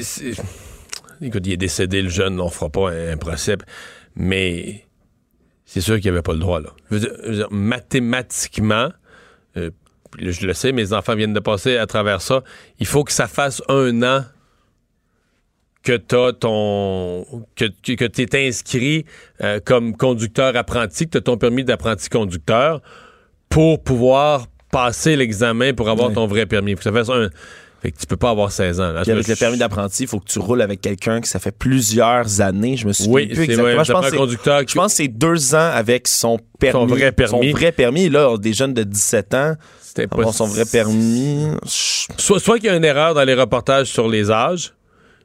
C'est- 0.00 0.32
Écoute, 1.20 1.46
il 1.46 1.52
est 1.52 1.56
décédé, 1.56 2.02
le 2.02 2.08
jeune, 2.08 2.40
on 2.40 2.48
fera 2.48 2.68
pas 2.70 2.90
un, 2.90 3.12
un 3.12 3.16
procès, 3.16 3.56
mais 4.16 4.86
c'est 5.64 5.80
sûr 5.80 6.00
qu'il 6.00 6.10
avait 6.10 6.22
pas 6.22 6.32
le 6.32 6.40
droit, 6.40 6.60
là. 6.60 6.70
Je 6.90 6.94
veux 6.96 7.00
dire, 7.00 7.12
je 7.22 7.28
veux 7.28 7.36
dire, 7.36 7.48
mathématiquement, 7.50 8.88
euh, 9.56 9.70
je 10.18 10.46
le 10.46 10.52
sais, 10.52 10.72
mes 10.72 10.92
enfants 10.92 11.14
viennent 11.14 11.32
de 11.32 11.40
passer 11.40 11.76
à 11.76 11.86
travers 11.86 12.20
ça, 12.20 12.42
il 12.80 12.86
faut 12.86 13.04
que 13.04 13.12
ça 13.12 13.28
fasse 13.28 13.62
un 13.68 14.02
an 14.02 14.24
que 15.82 15.96
t'as 15.96 16.32
ton 16.32 17.24
que, 17.56 17.64
que, 17.94 18.04
t'es 18.04 18.46
inscrit 18.46 19.04
euh, 19.42 19.58
comme 19.64 19.96
conducteur 19.96 20.56
apprenti, 20.56 21.06
que 21.06 21.10
t'as 21.10 21.20
ton 21.20 21.36
permis 21.36 21.64
d'apprenti 21.64 22.08
conducteur 22.08 22.80
pour 23.48 23.82
pouvoir 23.82 24.46
passer 24.70 25.16
l'examen 25.16 25.74
pour 25.74 25.88
avoir 25.88 26.12
ton 26.12 26.26
vrai 26.26 26.46
permis. 26.46 26.72
Faut 26.72 26.78
que 26.78 26.82
ça 26.84 26.92
fasse 26.92 27.10
un 27.10 27.28
fait 27.82 27.90
que 27.90 27.98
tu 27.98 28.06
peux 28.06 28.16
pas 28.16 28.30
avoir 28.30 28.52
16 28.52 28.80
ans. 28.80 28.92
là. 28.92 29.00
Avec 29.00 29.26
le 29.28 29.34
permis 29.36 29.58
d'apprenti, 29.58 30.04
il 30.04 30.06
faut 30.08 30.20
que 30.20 30.28
tu 30.30 30.38
roules 30.38 30.62
avec 30.62 30.80
quelqu'un 30.80 31.20
que 31.20 31.26
ça 31.26 31.38
fait 31.40 31.50
plusieurs 31.50 32.40
années. 32.40 32.76
Je 32.76 32.86
me 32.86 32.92
souviens 32.92 33.12
Oui, 33.12 33.26
plus 33.26 33.42
exactement. 33.42 33.74
vrai. 33.74 33.84
Je 33.84 33.92
pense 33.92 34.10
que 34.10 34.16
conducteur 34.16 34.60
qui- 34.64 34.72
je 34.72 34.78
pense 34.78 34.92
que 34.92 34.96
c'est 34.98 35.08
deux 35.08 35.54
ans 35.56 35.70
avec 35.74 36.06
son 36.08 36.38
permis. 36.60 36.80
Son 36.80 36.86
vrai 36.86 37.10
permis. 37.12 37.50
Son 37.50 37.56
vrai 37.58 37.72
permis. 37.72 38.08
Là, 38.08 38.36
des 38.38 38.52
jeunes 38.52 38.72
de 38.72 38.84
17 38.84 39.34
ans, 39.34 39.54
avoir 40.12 40.32
son 40.32 40.46
vrai 40.46 40.64
permis. 40.64 41.44
Soit, 41.66 42.38
soit 42.40 42.56
qu'il 42.58 42.66
y 42.66 42.70
a 42.70 42.76
une 42.76 42.84
erreur 42.84 43.14
dans 43.14 43.24
les 43.24 43.34
reportages 43.34 43.88
sur 43.88 44.08
les 44.08 44.30
âges, 44.30 44.72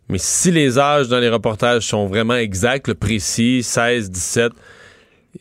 Mais 0.10 0.18
si 0.20 0.52
les 0.52 0.80
âges 0.80 1.10
dans 1.10 1.20
les 1.20 1.28
reportages 1.30 1.86
sont 1.86 2.08
vraiment 2.08 2.36
exacts, 2.36 2.88
le 2.88 2.96
précis, 2.96 3.62
16, 3.62 4.10
17, 4.10 4.54
c'est-à-dire 4.54 4.54
que 4.54 4.58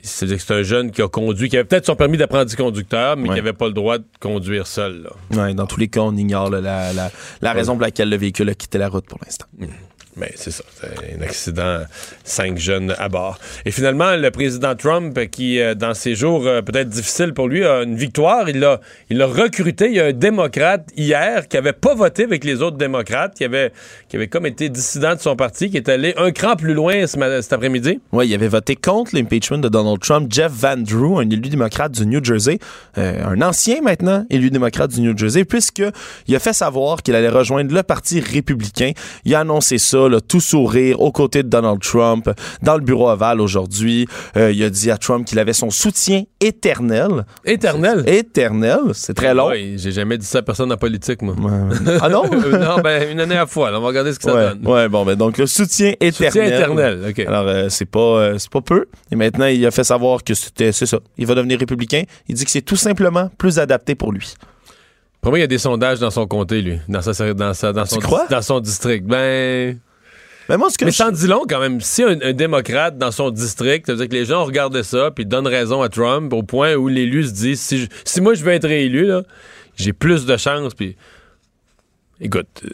c'est 0.03 0.51
un 0.51 0.63
jeune 0.63 0.91
qui 0.91 1.03
a 1.03 1.09
conduit, 1.09 1.49
qui 1.49 1.57
avait 1.57 1.65
peut-être 1.65 1.87
son 1.87 1.97
permis 1.97 2.17
d'apprenti 2.19 2.55
conducteur, 2.57 3.17
mais 3.17 3.25
Ouais. 3.29 3.35
qui 3.37 3.41
n'avait 3.41 3.53
pas 3.53 3.67
le 3.67 3.73
droit 3.73 3.99
de 3.99 4.05
conduire 4.21 4.67
seul. 4.67 5.03
Là. 5.05 5.45
Ouais, 5.45 5.55
dans 5.55 5.67
tous 5.67 5.79
les 5.81 5.89
cas, 5.89 6.01
on 6.01 6.17
ignore 6.17 6.51
là, 6.51 6.61
la, 6.61 6.93
la, 6.93 7.11
la 7.41 7.53
raison 7.53 7.73
pour 7.75 7.83
laquelle 7.83 8.11
le 8.11 8.17
véhicule 8.17 8.49
a 8.51 8.55
quitté 8.55 8.79
la 8.79 8.89
route 8.89 9.07
pour 9.07 9.19
l'instant. 9.25 9.47
Mais 10.17 10.33
c'est 10.35 10.51
ça, 10.51 10.65
c'est 10.81 11.15
un 11.19 11.23
accident, 11.23 11.81
cinq 12.25 12.57
jeunes 12.57 12.95
à 12.99 13.11
bord. 13.11 13.39
Et 13.67 13.71
finalement, 13.71 14.17
le 14.17 14.31
président 14.31 14.75
Trump, 14.75 15.19
qui, 15.31 15.61
euh, 15.61 15.75
dans 15.75 15.93
ces 15.93 16.15
jours 16.15 16.47
euh, 16.47 16.63
peut-être 16.63 16.89
difficiles 16.89 17.35
pour 17.35 17.49
lui, 17.49 17.67
a 17.67 17.83
une 17.83 17.97
victoire. 17.97 18.49
Il 18.49 18.65
a, 18.65 18.81
il 19.11 19.21
a 19.21 19.27
recruté, 19.27 19.89
il 19.89 19.97
y 19.97 20.01
a 20.01 20.07
un 20.07 20.13
démocrate 20.13 20.89
hier 20.97 21.49
qui 21.49 21.59
avait 21.59 21.75
pas 21.75 21.95
voté 21.95 22.25
avec 22.25 22.45
les 22.45 22.63
autres 22.63 22.79
démocrates, 22.79 23.35
qui 23.35 23.45
avait, 23.45 23.73
qui 24.09 24.17
avait 24.17 24.29
comme 24.29 24.47
été 24.47 24.71
dissident 24.71 25.15
de 25.15 25.21
son 25.21 25.37
parti, 25.37 25.71
qui 25.71 25.77
est 25.77 25.89
allé 25.91 26.15
un 26.17 26.31
cran 26.31 26.57
plus 26.57 26.73
loin 26.73 27.07
cet 27.07 27.53
après-midi. 27.53 28.01
Oui, 28.13 28.29
il 28.29 28.35
avait 28.35 28.49
voté 28.49 28.75
contre 28.75 29.15
l'impeachment 29.15 29.59
de 29.59 29.69
Donald 29.69 30.01
Trump. 30.01 30.33
Jeff 30.33 30.51
Van 30.51 30.79
Drew, 30.79 31.19
un 31.19 31.29
élu 31.29 31.51
démocrate 31.51 31.93
du 31.93 32.07
New 32.07 32.25
Jersey, 32.25 32.59
euh, 32.97 33.23
un 33.23 33.43
ancien 33.43 33.83
maintenant 33.83 34.25
élu 34.31 34.49
démocrate 34.51 34.93
du 34.93 35.03
New 35.03 35.17
Jersey, 35.17 35.45
puisque 35.45 35.83
il 36.27 36.35
a 36.35 36.39
fait 36.39 36.55
savoir 36.55 37.03
qu'il 37.03 37.15
allait 37.15 37.29
rejoindre 37.29 37.75
le 37.75 37.83
Parti 37.83 38.21
républicain. 38.21 38.93
Il 39.27 39.35
a 39.35 39.41
annoncé 39.41 39.77
ça, 39.77 40.06
là, 40.09 40.21
tout 40.21 40.41
sourire, 40.41 41.01
aux 41.01 41.13
côtés 41.13 41.43
de 41.43 41.49
Donald 41.49 41.81
Trump, 41.81 42.31
dans 42.63 42.75
le 42.77 42.83
bureau 42.83 43.11
ovale 43.11 43.41
aujourd'hui. 43.41 44.07
Euh, 44.37 44.53
il 44.53 44.63
a 44.63 44.71
dit 44.71 44.91
à 44.91 44.99
Trump 44.99 45.27
qu'il 45.27 45.39
avait 45.39 45.53
son 45.53 45.71
soutien 45.71 46.23
éternel. 46.41 47.25
Éternel? 47.45 48.05
Éternel, 48.07 48.81
c'est 48.93 49.15
très 49.15 49.35
long. 49.35 49.49
Ouais, 49.49 49.75
J'ai 49.77 49.93
jamais 49.93 50.19
dit 50.19 50.27
ça 50.27 50.39
à 50.39 50.43
personne 50.43 50.73
en 50.73 50.77
politique, 50.77 51.23
moi. 51.23 51.35
Ah 52.01 52.09
non? 52.09 52.25
non, 52.31 52.81
ben, 52.83 53.11
une 53.11 53.21
année 53.21 53.35
à 53.37 53.41
la 53.41 53.47
fois. 53.47 53.71
là. 53.71 53.79
on 53.79 53.83
va 53.83 53.89
regarder 53.89 54.13
ce 54.13 54.19
que 54.19 54.25
ça 54.25 54.35
ouais, 54.35 54.49
donne. 54.51 54.67
ouais, 54.67 54.89
bon, 54.89 55.05
ben 55.05 55.17
donc 55.17 55.39
le 55.39 55.47
soutien 55.47 55.93
éternel. 56.01 56.33
Soutien 56.33 56.45
éternel, 56.45 57.01
OK. 57.11 57.19
Alors, 57.21 57.47
euh, 57.47 57.67
c'est 57.69 57.87
pas, 57.87 58.01
euh, 58.01 58.39
c'est 58.39 58.51
pas 58.51 58.61
peu. 58.61 58.87
Et 59.11 59.17
maintenant, 59.17 59.47
il 59.47 59.65
a 59.67 59.71
fait 59.71 59.85
savoir 59.85 60.23
que 60.25 60.35
c'était, 60.35 60.73
c'est 60.73 60.87
ça. 60.87 60.99
Il 61.17 61.27
va 61.27 61.35
devenir 61.35 61.59
républicain. 61.59 62.03
Il 62.29 62.35
dit 62.35 62.45
que 62.45 62.51
c'est 62.51 62.63
tout 62.63 62.77
simplement 62.77 63.31
plus 63.39 63.59
adapté 63.59 63.95
pour 63.95 64.13
lui. 64.13 64.35
Pour 65.21 65.33
moi, 65.33 65.39
il 65.39 65.43
y 65.43 65.45
a 65.45 65.49
des 65.49 65.59
sondages 65.59 65.99
dans 65.99 66.11
son 66.11 66.27
comté, 66.27 66.63
lui, 66.63 66.79
dans, 66.89 67.03
sa, 67.03 67.35
dans, 67.35 67.55
sa, 67.55 67.73
dans, 67.73 67.85
son, 67.85 67.99
crois? 67.99 68.27
dans 68.31 68.43
son 68.43 68.61
district. 68.61 69.05
Ben. 69.07 69.79
Mais 70.49 70.57
moi, 70.57 70.71
ce 70.71 70.79
que 70.79 70.85
Mais 70.85 70.91
je- 70.93 71.11
dit 71.11 71.27
long 71.27 71.43
quand 71.49 71.59
même. 71.61 71.81
Si 71.81 72.03
un, 72.03 72.21
un 72.23 72.33
démocrate 72.33 72.97
dans 72.99 73.11
son 73.11 73.31
district, 73.31 73.87
ça 73.87 73.93
veut 73.93 73.99
dire 73.99 74.09
que 74.09 74.15
les 74.15 74.25
gens 74.25 74.45
regardent 74.45 74.83
ça 74.83 75.11
puis 75.11 75.27
donnent 75.27 75.47
raison 75.49 75.83
à 75.83 75.89
Trump 75.89 76.33
au 76.33 76.43
point 76.43 76.75
où 76.75 76.89
l'élu 76.89 77.25
se 77.25 77.33
dit 77.33 77.57
si, 77.57 77.79
je- 77.79 77.87
si 78.05 78.21
moi 78.21 78.35
je 78.35 78.45
veux 78.45 78.53
être 78.53 78.69
réélu, 78.69 79.11
j'ai 79.77 79.93
plus 79.93 80.25
de 80.27 80.37
chances. 80.37 80.75
Puis, 80.75 80.97
écoute, 82.21 82.47
euh, 82.65 82.69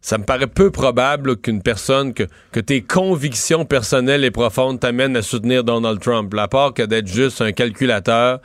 ça 0.00 0.18
me 0.18 0.24
paraît 0.24 0.46
peu 0.46 0.70
probable 0.70 1.36
qu'une 1.36 1.62
personne, 1.62 2.14
que, 2.14 2.24
que 2.52 2.60
tes 2.60 2.80
convictions 2.82 3.64
personnelles 3.64 4.24
et 4.24 4.30
profondes 4.30 4.78
t'amènent 4.80 5.16
à 5.16 5.22
soutenir 5.22 5.64
Donald 5.64 6.00
Trump, 6.00 6.32
à 6.38 6.48
part 6.48 6.74
que 6.74 6.82
d'être 6.82 7.08
juste 7.08 7.40
un 7.40 7.52
calculateur 7.52 8.40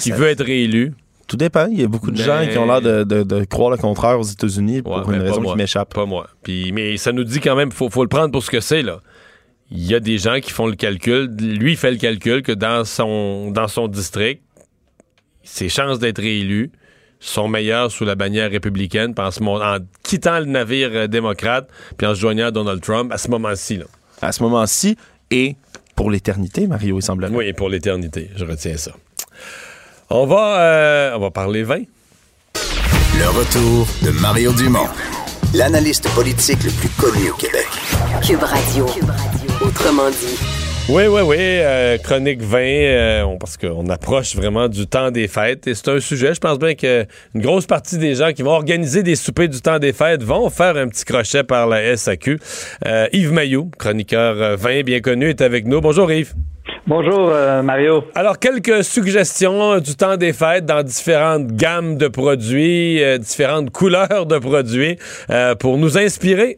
qui 0.00 0.10
ça- 0.10 0.16
veut 0.16 0.26
être 0.28 0.44
réélu. 0.44 0.92
Tout 1.32 1.38
dépend. 1.38 1.66
Il 1.70 1.80
y 1.80 1.82
a 1.82 1.88
beaucoup 1.88 2.10
de 2.10 2.18
Mais- 2.18 2.24
gens 2.24 2.46
qui 2.46 2.58
ont 2.58 2.66
l'air 2.66 2.82
de, 2.82 3.04
de- 3.04 3.22
de 3.22 3.44
croire 3.44 3.70
le 3.70 3.78
contraire 3.78 4.20
aux 4.20 4.22
États-Unis 4.22 4.82
pour 4.82 4.92
Ouais, 5.08 5.14
une 5.16 5.22
raison 5.22 5.42
qui 5.42 5.56
m'échappe. 5.56 5.94
Pas 5.94 6.04
moi. 6.04 6.26
Puis, 6.42 6.72
mais 6.72 6.98
ça 6.98 7.10
nous 7.12 7.24
dit 7.24 7.40
quand 7.40 7.56
même, 7.56 7.72
faut, 7.72 7.88
faut 7.88 8.02
le 8.02 8.08
prendre 8.10 8.30
pour 8.30 8.42
ce 8.42 8.50
que 8.50 8.60
c'est, 8.60 8.82
là. 8.82 9.00
Il 9.70 9.82
y 9.82 9.94
a 9.94 10.00
des 10.00 10.18
gens 10.18 10.40
qui 10.40 10.50
font 10.50 10.66
le 10.66 10.74
calcul. 10.74 11.30
Lui, 11.40 11.74
fait 11.76 11.90
le 11.90 11.96
calcul 11.96 12.42
que 12.42 12.52
dans 12.52 12.84
son, 12.84 13.50
dans 13.50 13.66
son 13.66 13.88
district, 13.88 14.42
ses 15.42 15.70
chances 15.70 15.98
d'être 15.98 16.20
réélu 16.20 16.70
sont 17.18 17.48
meilleures 17.48 17.90
sous 17.90 18.04
la 18.04 18.14
bannière 18.14 18.50
républicaine 18.50 19.14
en, 19.16 19.30
en 19.46 19.78
quittant 20.02 20.38
le 20.40 20.44
navire 20.44 20.90
euh, 20.92 21.06
démocrate 21.06 21.68
puis 21.96 22.06
en 22.06 22.14
se 22.14 22.20
joignant 22.20 22.48
à 22.48 22.50
Donald 22.50 22.82
Trump 22.82 23.10
à 23.10 23.16
ce 23.16 23.30
moment-ci. 23.30 23.78
Là. 23.78 23.84
À 24.20 24.32
ce 24.32 24.42
moment-ci, 24.42 24.96
et 25.30 25.56
pour 25.96 26.10
l'éternité, 26.10 26.66
Mario, 26.66 26.98
il 26.98 27.02
semblerait. 27.02 27.32
Oui, 27.32 27.46
et 27.46 27.52
pour 27.54 27.68
l'éternité. 27.70 28.28
Je 28.36 28.44
retiens 28.44 28.76
ça. 28.76 28.92
On 30.14 30.26
va, 30.26 30.60
euh, 30.60 31.16
on 31.16 31.20
va 31.20 31.30
parler 31.30 31.62
vin. 31.62 31.84
Le 32.54 33.28
retour 33.30 33.88
de 34.02 34.10
Mario 34.20 34.52
Dumont, 34.52 34.86
l'analyste 35.54 36.06
politique 36.14 36.62
le 36.64 36.70
plus 36.70 36.90
connu 36.90 37.30
au 37.30 37.34
Québec. 37.34 37.66
Cube 38.22 38.42
Radio. 38.42 38.84
Autrement 39.62 40.10
dit. 40.10 40.38
Oui, 40.90 41.04
oui, 41.06 41.22
oui. 41.22 41.36
euh, 41.38 41.96
chronique 41.96 42.42
20, 42.42 42.58
euh, 42.58 43.24
parce 43.40 43.56
qu'on 43.56 43.88
approche 43.88 44.36
vraiment 44.36 44.68
du 44.68 44.86
temps 44.86 45.10
des 45.10 45.28
fêtes. 45.28 45.66
Et 45.66 45.74
c'est 45.74 45.88
un 45.88 46.00
sujet, 46.00 46.34
je 46.34 46.40
pense 46.40 46.58
bien 46.58 46.74
qu'une 46.74 47.06
grosse 47.36 47.66
partie 47.66 47.96
des 47.96 48.14
gens 48.16 48.34
qui 48.34 48.42
vont 48.42 48.50
organiser 48.50 49.02
des 49.02 49.16
soupers 49.16 49.48
du 49.48 49.62
temps 49.62 49.78
des 49.78 49.94
fêtes 49.94 50.22
vont 50.22 50.50
faire 50.50 50.76
un 50.76 50.88
petit 50.88 51.06
crochet 51.06 51.42
par 51.42 51.66
la 51.68 51.96
SAQ. 51.96 52.38
Euh, 52.84 53.06
Yves 53.14 53.32
Mailloux, 53.32 53.70
chroniqueur 53.78 54.34
euh, 54.36 54.56
20 54.56 54.82
bien 54.82 55.00
connu, 55.00 55.30
est 55.30 55.40
avec 55.40 55.64
nous. 55.64 55.80
Bonjour 55.80 56.12
Yves. 56.12 56.34
Bonjour 56.84 57.30
Mario. 57.62 58.02
Alors, 58.16 58.40
quelques 58.40 58.82
suggestions 58.82 59.74
euh, 59.74 59.78
du 59.78 59.94
temps 59.94 60.16
des 60.16 60.32
fêtes 60.32 60.66
dans 60.66 60.82
différentes 60.82 61.46
gammes 61.46 61.96
de 61.96 62.08
produits, 62.08 63.00
euh, 63.00 63.18
différentes 63.18 63.70
couleurs 63.70 64.26
de 64.26 64.38
produits 64.38 64.96
euh, 65.30 65.54
pour 65.54 65.78
nous 65.78 65.96
inspirer. 65.96 66.56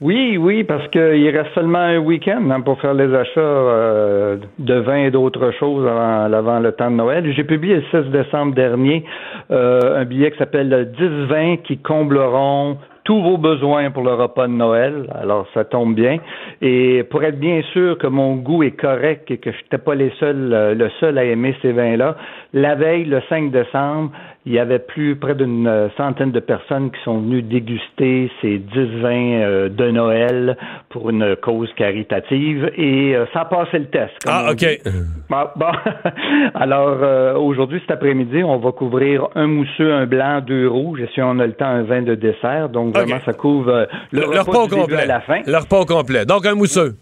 Oui, 0.00 0.36
oui, 0.38 0.62
parce 0.62 0.86
qu'il 0.90 1.28
reste 1.28 1.52
seulement 1.56 1.80
un 1.80 1.98
week-end 1.98 2.48
hein, 2.50 2.60
pour 2.60 2.80
faire 2.80 2.94
les 2.94 3.12
achats 3.12 3.40
euh, 3.40 4.36
de 4.60 4.74
vin 4.74 4.98
et 4.98 5.10
d'autres 5.10 5.50
choses 5.58 5.84
avant, 5.88 6.32
avant 6.32 6.60
le 6.60 6.70
temps 6.70 6.88
de 6.88 6.94
Noël. 6.94 7.32
J'ai 7.34 7.42
publié 7.42 7.76
le 7.76 7.84
16 7.90 8.12
décembre 8.12 8.54
dernier 8.54 9.04
euh, 9.50 10.00
un 10.00 10.04
billet 10.04 10.30
qui 10.30 10.38
s'appelle 10.38 10.92
10 10.96 11.26
vins 11.26 11.56
qui 11.56 11.78
combleront 11.78 12.78
tous 13.08 13.22
vos 13.22 13.38
besoins 13.38 13.90
pour 13.90 14.02
le 14.02 14.12
repas 14.12 14.46
de 14.48 14.52
Noël. 14.52 15.10
Alors, 15.18 15.46
ça 15.54 15.64
tombe 15.64 15.94
bien. 15.94 16.18
Et 16.60 17.04
pour 17.04 17.24
être 17.24 17.40
bien 17.40 17.62
sûr 17.72 17.96
que 17.96 18.06
mon 18.06 18.36
goût 18.36 18.62
est 18.62 18.78
correct 18.78 19.30
et 19.30 19.38
que 19.38 19.50
je 19.50 19.56
n'étais 19.56 19.78
pas 19.78 19.94
euh, 19.94 20.74
le 20.74 20.90
seul 21.00 21.16
à 21.16 21.24
aimer 21.24 21.56
ces 21.62 21.72
vins-là, 21.72 22.16
la 22.52 22.74
veille, 22.74 23.06
le 23.06 23.22
5 23.30 23.50
décembre, 23.50 24.10
il 24.46 24.52
y 24.52 24.58
avait 24.58 24.78
plus 24.78 25.16
près 25.16 25.34
d'une 25.34 25.66
euh, 25.66 25.88
centaine 25.96 26.30
de 26.30 26.40
personnes 26.40 26.90
qui 26.90 26.98
sont 27.04 27.18
venues 27.20 27.42
déguster 27.42 28.30
ces 28.40 28.58
10 28.58 29.00
vins 29.00 29.40
euh, 29.40 29.68
de 29.68 29.90
Noël 29.90 30.56
pour 30.88 31.10
une 31.10 31.36
cause 31.36 31.68
caritative 31.76 32.70
et 32.76 33.14
euh, 33.14 33.26
ça 33.32 33.40
a 33.40 33.44
passé 33.44 33.78
le 33.78 33.86
test. 33.86 34.12
comme 34.24 34.32
Ah, 34.34 34.50
OK. 34.52 34.64
Bon, 35.28 35.44
bon. 35.56 35.66
Alors, 36.54 36.98
euh, 37.02 37.34
aujourd'hui, 37.34 37.80
cet 37.80 37.90
après-midi, 37.90 38.42
on 38.44 38.56
va 38.58 38.72
couvrir 38.72 39.28
un 39.34 39.46
mousseux, 39.46 39.92
un 39.92 40.06
blanc, 40.06 40.40
deux 40.40 40.68
rouges, 40.68 41.00
et 41.00 41.08
si 41.12 41.20
on 41.20 41.38
a 41.40 41.46
le 41.46 41.52
temps, 41.52 41.66
un 41.66 41.82
vin 41.82 42.02
de 42.02 42.14
dessert. 42.14 42.68
Donc, 42.70 42.94
vraiment, 42.94 43.18
ça 43.26 43.32
couvre 43.34 43.86
le, 44.12 44.20
Le, 44.20 44.26
repas 44.26 44.42
repas 44.42 44.62
au 44.62 44.68
complet. 44.68 44.96
à 45.02 45.06
la 45.06 45.20
fin. 45.20 45.40
Le 45.46 45.56
repas 45.58 45.80
au 45.80 45.84
complet. 45.84 46.24
Donc, 46.24 46.46
un 46.46 46.54
mousseux. 46.54 46.94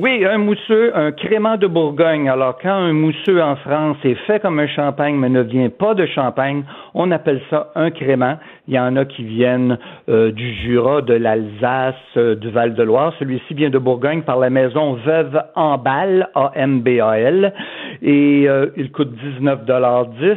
Oui, 0.00 0.24
un 0.24 0.38
mousseux, 0.38 0.96
un 0.96 1.10
crément 1.10 1.56
de 1.56 1.66
Bourgogne. 1.66 2.28
Alors, 2.28 2.56
quand 2.62 2.70
un 2.70 2.92
mousseux 2.92 3.42
en 3.42 3.56
France 3.56 3.96
est 4.04 4.14
fait 4.28 4.38
comme 4.38 4.60
un 4.60 4.68
champagne, 4.68 5.16
mais 5.16 5.28
ne 5.28 5.40
vient 5.40 5.70
pas 5.70 5.94
de 5.94 6.06
Champagne, 6.06 6.62
on 6.94 7.10
appelle 7.10 7.40
ça 7.50 7.72
un 7.74 7.90
crément. 7.90 8.38
Il 8.68 8.74
y 8.74 8.78
en 8.78 8.94
a 8.94 9.04
qui 9.04 9.24
viennent 9.24 9.76
euh, 10.08 10.30
du 10.30 10.54
Jura, 10.54 11.02
de 11.02 11.14
l'Alsace, 11.14 11.96
euh, 12.16 12.36
du 12.36 12.48
Val-de-Loire. 12.48 13.12
Celui-ci 13.18 13.54
vient 13.54 13.70
de 13.70 13.78
Bourgogne 13.78 14.22
par 14.22 14.38
la 14.38 14.50
maison 14.50 14.92
Veuve 15.04 15.42
Ambal, 15.56 16.28
A-M-B-A-L, 16.36 17.52
et 18.00 18.48
euh, 18.48 18.66
il 18.76 18.92
coûte 18.92 19.12
19,10 19.42 20.36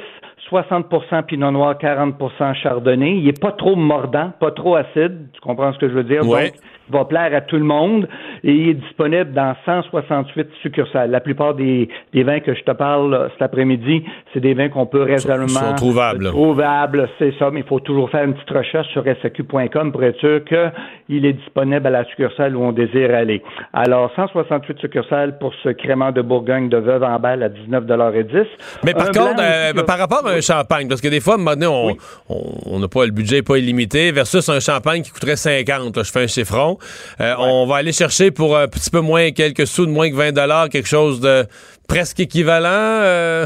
60% 0.52 1.24
Pinot 1.24 1.52
Noir, 1.52 1.76
40% 1.76 2.54
Chardonnay. 2.62 3.18
Il 3.18 3.28
est 3.28 3.40
pas 3.40 3.52
trop 3.54 3.76
mordant, 3.76 4.32
pas 4.40 4.52
trop 4.52 4.76
acide. 4.76 5.28
Tu 5.34 5.40
comprends 5.42 5.72
ce 5.74 5.80
que 5.80 5.88
je 5.90 5.94
veux 5.94 6.04
dire? 6.04 6.28
Ouais. 6.28 6.46
Donc, 6.46 6.54
il 6.90 6.94
va 6.98 7.06
plaire 7.06 7.34
à 7.34 7.40
tout 7.42 7.56
le 7.56 7.64
monde 7.64 8.08
et 8.44 8.52
il 8.52 8.70
est 8.70 8.74
disponible 8.74 9.32
dans 9.32 9.56
168 9.66 10.50
succursales. 10.62 11.10
La 11.10 11.22
plupart 11.22 11.54
des, 11.54 11.88
des 12.14 12.24
vins 12.24 12.42
que 12.42 12.54
je 12.54 12.62
te 12.64 12.72
parle 12.72 13.12
là, 13.12 13.30
cet 13.32 13.42
après-midi, 13.42 14.04
c'est 14.34 14.42
des 14.42 14.54
vins 14.54 14.68
qu'on 14.68 14.86
peut 14.86 15.04
raisonnablement 15.04 15.48
sont 15.48 15.76
trouvables. 15.76 16.26
euh, 16.28 16.30
trouvables, 16.32 17.10
c'est 17.18 17.34
ça, 17.40 17.50
mais 17.50 17.62
il 17.62 17.66
faut 17.66 17.80
toujours 17.80 18.10
faire 18.10 18.26
une 18.26 18.34
petite 18.34 18.50
recherche 18.50 18.88
sur 18.90 19.04
saq.com 19.22 19.92
pour 19.94 20.04
être 20.04 20.20
sûr 20.20 20.42
qu'il 20.44 21.26
est 21.26 21.34
disponible 21.34 21.88
à 21.88 21.90
la 21.92 22.04
succursale 22.06 22.56
où 22.58 22.62
on 22.64 22.74
désire 22.74 23.16
aller. 23.16 23.42
Alors, 23.72 24.12
168 24.16 24.80
succursales 24.80 25.38
pour 25.40 25.54
ce 25.64 25.70
crément 25.70 26.12
de 26.12 26.22
Bourgogne 26.22 26.68
de 26.68 26.78
Veuve 26.78 27.04
en 27.04 27.20
balle 27.20 27.44
à 27.44 27.50
19,10 27.50 28.46
Mais 28.84 28.94
par 28.94 29.04
Un 29.04 29.12
contre, 29.12 29.42
euh, 29.42 29.84
par 29.86 29.98
rapport 29.98 30.28
à 30.28 30.41
un 30.50 30.56
champagne, 30.56 30.88
parce 30.88 31.02
que 31.02 31.08
des 31.08 31.20
fois, 31.20 31.34
à 31.34 31.38
un 31.38 31.40
moment 31.40 31.56
donné, 31.56 31.68
on 31.68 31.98
on 32.66 32.80
n'a 32.80 32.88
pas 32.88 33.06
le 33.06 33.12
budget 33.12 33.42
pas 33.42 33.58
illimité, 33.58 34.12
versus 34.12 34.48
un 34.50 34.60
champagne 34.60 35.02
qui 35.02 35.12
coûterait 35.12 35.36
50, 35.36 35.96
là, 35.98 36.04
je 36.04 36.12
fais 36.12 36.24
un 36.24 36.28
chiffron. 36.28 36.78
Euh, 37.20 37.34
On 37.38 37.66
va 37.66 37.78
aller 37.78 37.92
chercher 37.94 38.32
pour 38.32 38.58
un 38.58 38.68
petit 38.68 38.90
peu 38.90 39.02
moins, 39.02 39.32
quelques 39.32 39.68
sous 39.68 39.86
de 39.86 39.92
moins 39.92 40.10
que 40.10 40.16
20 40.16 40.70
quelque 40.70 40.88
chose 40.88 41.20
de 41.22 41.46
presque 41.88 42.20
équivalent. 42.20 42.70
euh, 42.70 43.46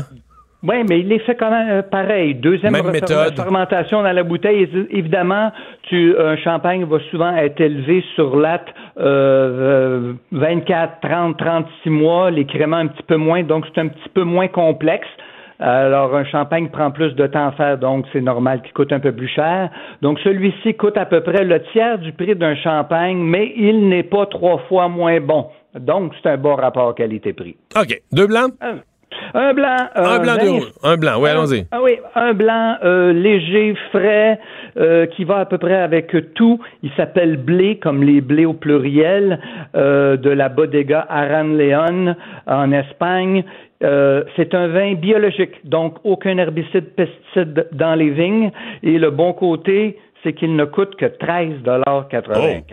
Oui, 0.64 0.78
mais 0.90 1.00
il 1.00 1.12
est 1.12 1.20
fait 1.20 1.36
quand 1.36 1.52
même 1.52 1.70
euh, 1.70 1.82
pareil. 1.84 2.36
Deuxième 2.36 2.74
Même 2.74 2.92
méthode. 2.92 3.36
fermentation 3.36 4.02
dans 4.04 4.12
la 4.12 4.24
bouteille. 4.24 4.68
Évidemment, 4.90 5.52
tu, 5.84 6.16
un 6.18 6.38
champagne 6.38 6.86
va 6.86 6.98
souvent 7.12 7.36
être 7.36 7.60
élevé 7.62 8.04
sur 8.16 8.36
latte 8.36 8.68
euh, 8.98 10.12
euh, 10.12 10.14
24, 10.32 11.02
30, 11.02 11.38
36 11.38 11.90
mois, 11.90 12.32
les 12.32 12.46
créments 12.46 12.78
un 12.78 12.88
petit 12.88 13.04
peu 13.04 13.18
moins, 13.18 13.44
donc 13.44 13.66
c'est 13.74 13.82
un 13.82 13.88
petit 13.90 14.10
peu 14.14 14.24
moins 14.24 14.48
complexe. 14.48 15.08
Alors, 15.60 16.16
un 16.16 16.26
champagne 16.26 16.70
prend 16.70 16.92
plus 16.92 17.14
de 17.16 17.28
temps 17.28 17.48
à 17.48 17.52
faire, 17.54 17.78
donc 17.78 18.06
c'est 18.12 18.22
normal 18.22 18.62
qu'il 18.62 18.74
coûte 18.74 18.92
un 18.92 19.00
peu 19.00 19.14
plus 19.14 19.30
cher. 19.30 19.70
Donc, 20.02 20.20
celui-ci 20.24 20.74
coûte 20.74 20.98
à 20.98 21.06
peu 21.06 21.22
près 21.22 21.44
le 21.46 21.62
tiers 21.72 21.98
du 21.98 22.12
prix 22.12 22.36
d'un 22.36 22.56
champagne, 22.56 23.18
mais 23.18 23.54
il 23.56 23.88
n'est 23.88 24.04
pas 24.04 24.26
trois 24.26 24.58
fois 24.68 24.90
moins 24.90 25.20
bon. 25.22 25.48
Donc, 25.80 26.14
c'est 26.22 26.30
un 26.30 26.38
bon 26.38 26.56
rapport 26.56 26.94
qualité-prix. 26.96 27.56
OK. 27.80 28.02
Deux 28.12 28.28
blancs? 28.28 28.52
Un, 28.62 28.80
un 29.34 29.54
blanc. 29.54 29.76
Un 29.96 30.20
blanc, 30.20 30.34
deux 30.40 30.46
vin- 30.46 30.52
rouges. 30.54 30.72
Un 30.84 30.98
blanc, 30.98 31.14
oui, 31.20 31.30
allons-y. 31.30 31.66
Ah 31.72 31.80
oui, 31.82 31.98
un 32.16 32.34
blanc 32.34 32.76
euh, 32.84 33.14
léger, 33.14 33.76
frais, 33.92 34.40
euh, 34.78 35.06
qui 35.08 35.24
va 35.24 35.38
à 35.40 35.46
peu 35.46 35.58
près 35.58 35.76
avec 35.76 36.14
tout. 36.34 36.60
Il 36.84 36.92
s'appelle 36.98 37.38
blé, 37.38 37.78
comme 37.78 38.04
les 38.04 38.20
blés 38.22 38.46
au 38.46 38.54
pluriel, 38.54 39.40
euh, 39.76 40.18
de 40.18 40.30
la 40.30 40.50
bodega 40.50 41.06
Aran 41.10 41.44
León 41.44 42.16
en 42.46 42.72
Espagne. 42.74 43.44
Euh, 43.84 44.24
c'est 44.36 44.54
un 44.54 44.68
vin 44.68 44.94
biologique, 44.94 45.68
donc 45.68 45.98
aucun 46.04 46.38
herbicide, 46.38 46.96
pesticide 46.96 47.68
dans 47.74 47.96
les 47.96 48.10
vignes. 48.10 48.52
Et 48.84 48.98
le 48.98 49.12
bon 49.12 49.34
côté, 49.34 50.00
c'est 50.24 50.34
qu'il 50.34 50.56
ne 50.56 50.66
coûte 50.66 50.96
que 50.96 51.06
13,95 51.06 52.64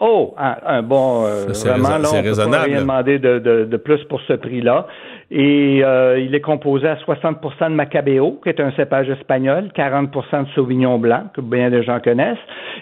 Oh, 0.00 0.34
un, 0.38 0.56
un 0.64 0.82
bon, 0.82 1.24
euh, 1.24 1.46
vraiment, 1.46 1.98
là, 1.98 2.08
on 2.12 2.22
peut 2.22 2.50
pas 2.50 2.62
rien 2.62 2.80
demander 2.80 3.18
de, 3.18 3.38
de, 3.38 3.64
de 3.64 3.76
plus 3.76 4.02
pour 4.04 4.20
ce 4.22 4.32
prix-là. 4.34 4.86
Et 5.30 5.82
euh, 5.84 6.18
il 6.18 6.34
est 6.34 6.40
composé 6.40 6.88
à 6.88 6.96
60% 6.96 7.70
de 7.70 7.74
Macabeo, 7.74 8.40
qui 8.42 8.48
est 8.48 8.60
un 8.60 8.72
cépage 8.72 9.08
espagnol, 9.08 9.70
40% 9.76 10.44
de 10.44 10.48
Sauvignon 10.54 10.98
blanc, 10.98 11.24
que 11.34 11.40
bien 11.40 11.70
des 11.70 11.82
gens 11.82 12.00
connaissent. 12.00 12.38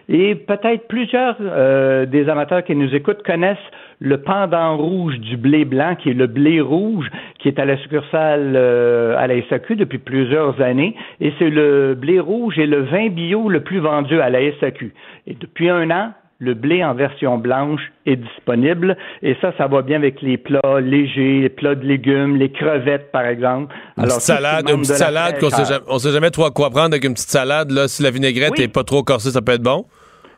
Et 0.08 0.34
peut-être 0.34 0.88
plusieurs 0.88 1.36
euh, 1.40 2.06
des 2.06 2.28
amateurs 2.28 2.64
qui 2.64 2.74
nous 2.74 2.94
écoutent 2.94 3.22
connaissent 3.22 3.58
le 4.00 4.18
pendant 4.18 4.76
rouge 4.76 5.18
du 5.18 5.36
blé 5.36 5.64
blanc, 5.64 5.96
qui 5.96 6.10
est 6.10 6.14
le 6.14 6.26
blé 6.26 6.60
rouge, 6.60 7.06
qui 7.38 7.48
est 7.48 7.58
à 7.58 7.64
la 7.64 7.76
succursale 7.78 8.54
euh, 8.56 9.16
à 9.18 9.26
la 9.26 9.34
SAQ 9.48 9.76
depuis 9.76 9.98
plusieurs 9.98 10.60
années. 10.60 10.94
Et 11.20 11.32
c'est 11.38 11.50
le 11.50 11.94
blé 11.94 12.20
rouge 12.20 12.58
et 12.58 12.66
le 12.66 12.82
vin 12.82 13.08
bio 13.08 13.48
le 13.48 13.60
plus 13.60 13.80
vendu 13.80 14.20
à 14.20 14.30
la 14.30 14.40
SAQ. 14.60 14.92
Et 15.26 15.34
depuis 15.34 15.68
un 15.68 15.90
an, 15.90 16.12
le 16.40 16.54
blé 16.54 16.84
en 16.84 16.94
version 16.94 17.36
blanche 17.36 17.80
est 18.06 18.14
disponible 18.14 18.96
et 19.22 19.36
ça, 19.40 19.52
ça 19.58 19.66
va 19.66 19.82
bien 19.82 19.96
avec 19.96 20.22
les 20.22 20.36
plats 20.36 20.80
légers, 20.80 21.40
les 21.40 21.48
plats 21.48 21.74
de 21.74 21.84
légumes, 21.84 22.36
les 22.36 22.52
crevettes, 22.52 23.10
par 23.10 23.26
exemple. 23.26 23.74
Une 23.96 24.04
petite 24.04 24.20
ce 24.20 24.32
qui 24.32 24.38
salade, 24.38 24.70
une 24.70 24.76
petite 24.76 24.86
de 24.86 24.92
la 24.92 24.98
salade 24.98 25.38
qu'on 25.40 25.50
sait 25.50 25.64
jamais, 25.64 25.84
on 25.88 25.98
sait 25.98 26.12
jamais 26.12 26.30
trop 26.30 26.48
quoi 26.52 26.70
prendre 26.70 26.92
avec 26.92 27.02
une 27.04 27.14
petite 27.14 27.30
salade. 27.30 27.72
Là, 27.72 27.88
si 27.88 28.04
la 28.04 28.10
vinaigrette 28.12 28.52
Oui. 28.56 28.64
est 28.64 28.72
pas 28.72 28.84
trop 28.84 29.02
corsée, 29.02 29.32
ça 29.32 29.42
peut 29.42 29.52
être 29.52 29.62
bon. 29.62 29.84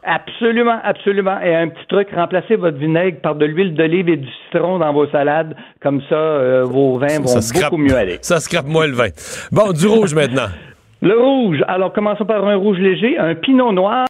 Absolument, 0.02 0.78
absolument. 0.82 1.40
Et 1.40 1.54
un 1.54 1.68
petit 1.68 1.86
truc, 1.88 2.08
remplacez 2.14 2.56
votre 2.56 2.78
vinaigre 2.78 3.18
par 3.20 3.34
de 3.34 3.44
l'huile 3.44 3.74
d'olive 3.74 4.08
et 4.08 4.16
du 4.16 4.28
citron 4.44 4.78
dans 4.78 4.92
vos 4.92 5.06
salades. 5.08 5.54
Comme 5.82 6.00
ça, 6.08 6.14
euh, 6.14 6.64
vos 6.64 6.98
vins 6.98 7.20
vont 7.20 7.26
Ça 7.26 7.60
beaucoup 7.60 7.76
mieux 7.76 7.96
aller. 7.96 8.18
Ça 8.22 8.40
scrape 8.40 8.66
moins 8.66 8.86
le 8.86 8.94
vin. 8.94 9.08
Bon, 9.52 9.72
du 9.72 9.86
rouge 9.86 10.14
maintenant. 10.14 10.48
Le 11.02 11.18
rouge. 11.18 11.64
Alors, 11.66 11.94
commençons 11.94 12.26
par 12.26 12.46
un 12.46 12.56
rouge 12.56 12.76
léger, 12.78 13.16
un 13.16 13.34
pinot 13.34 13.72
noir 13.72 14.04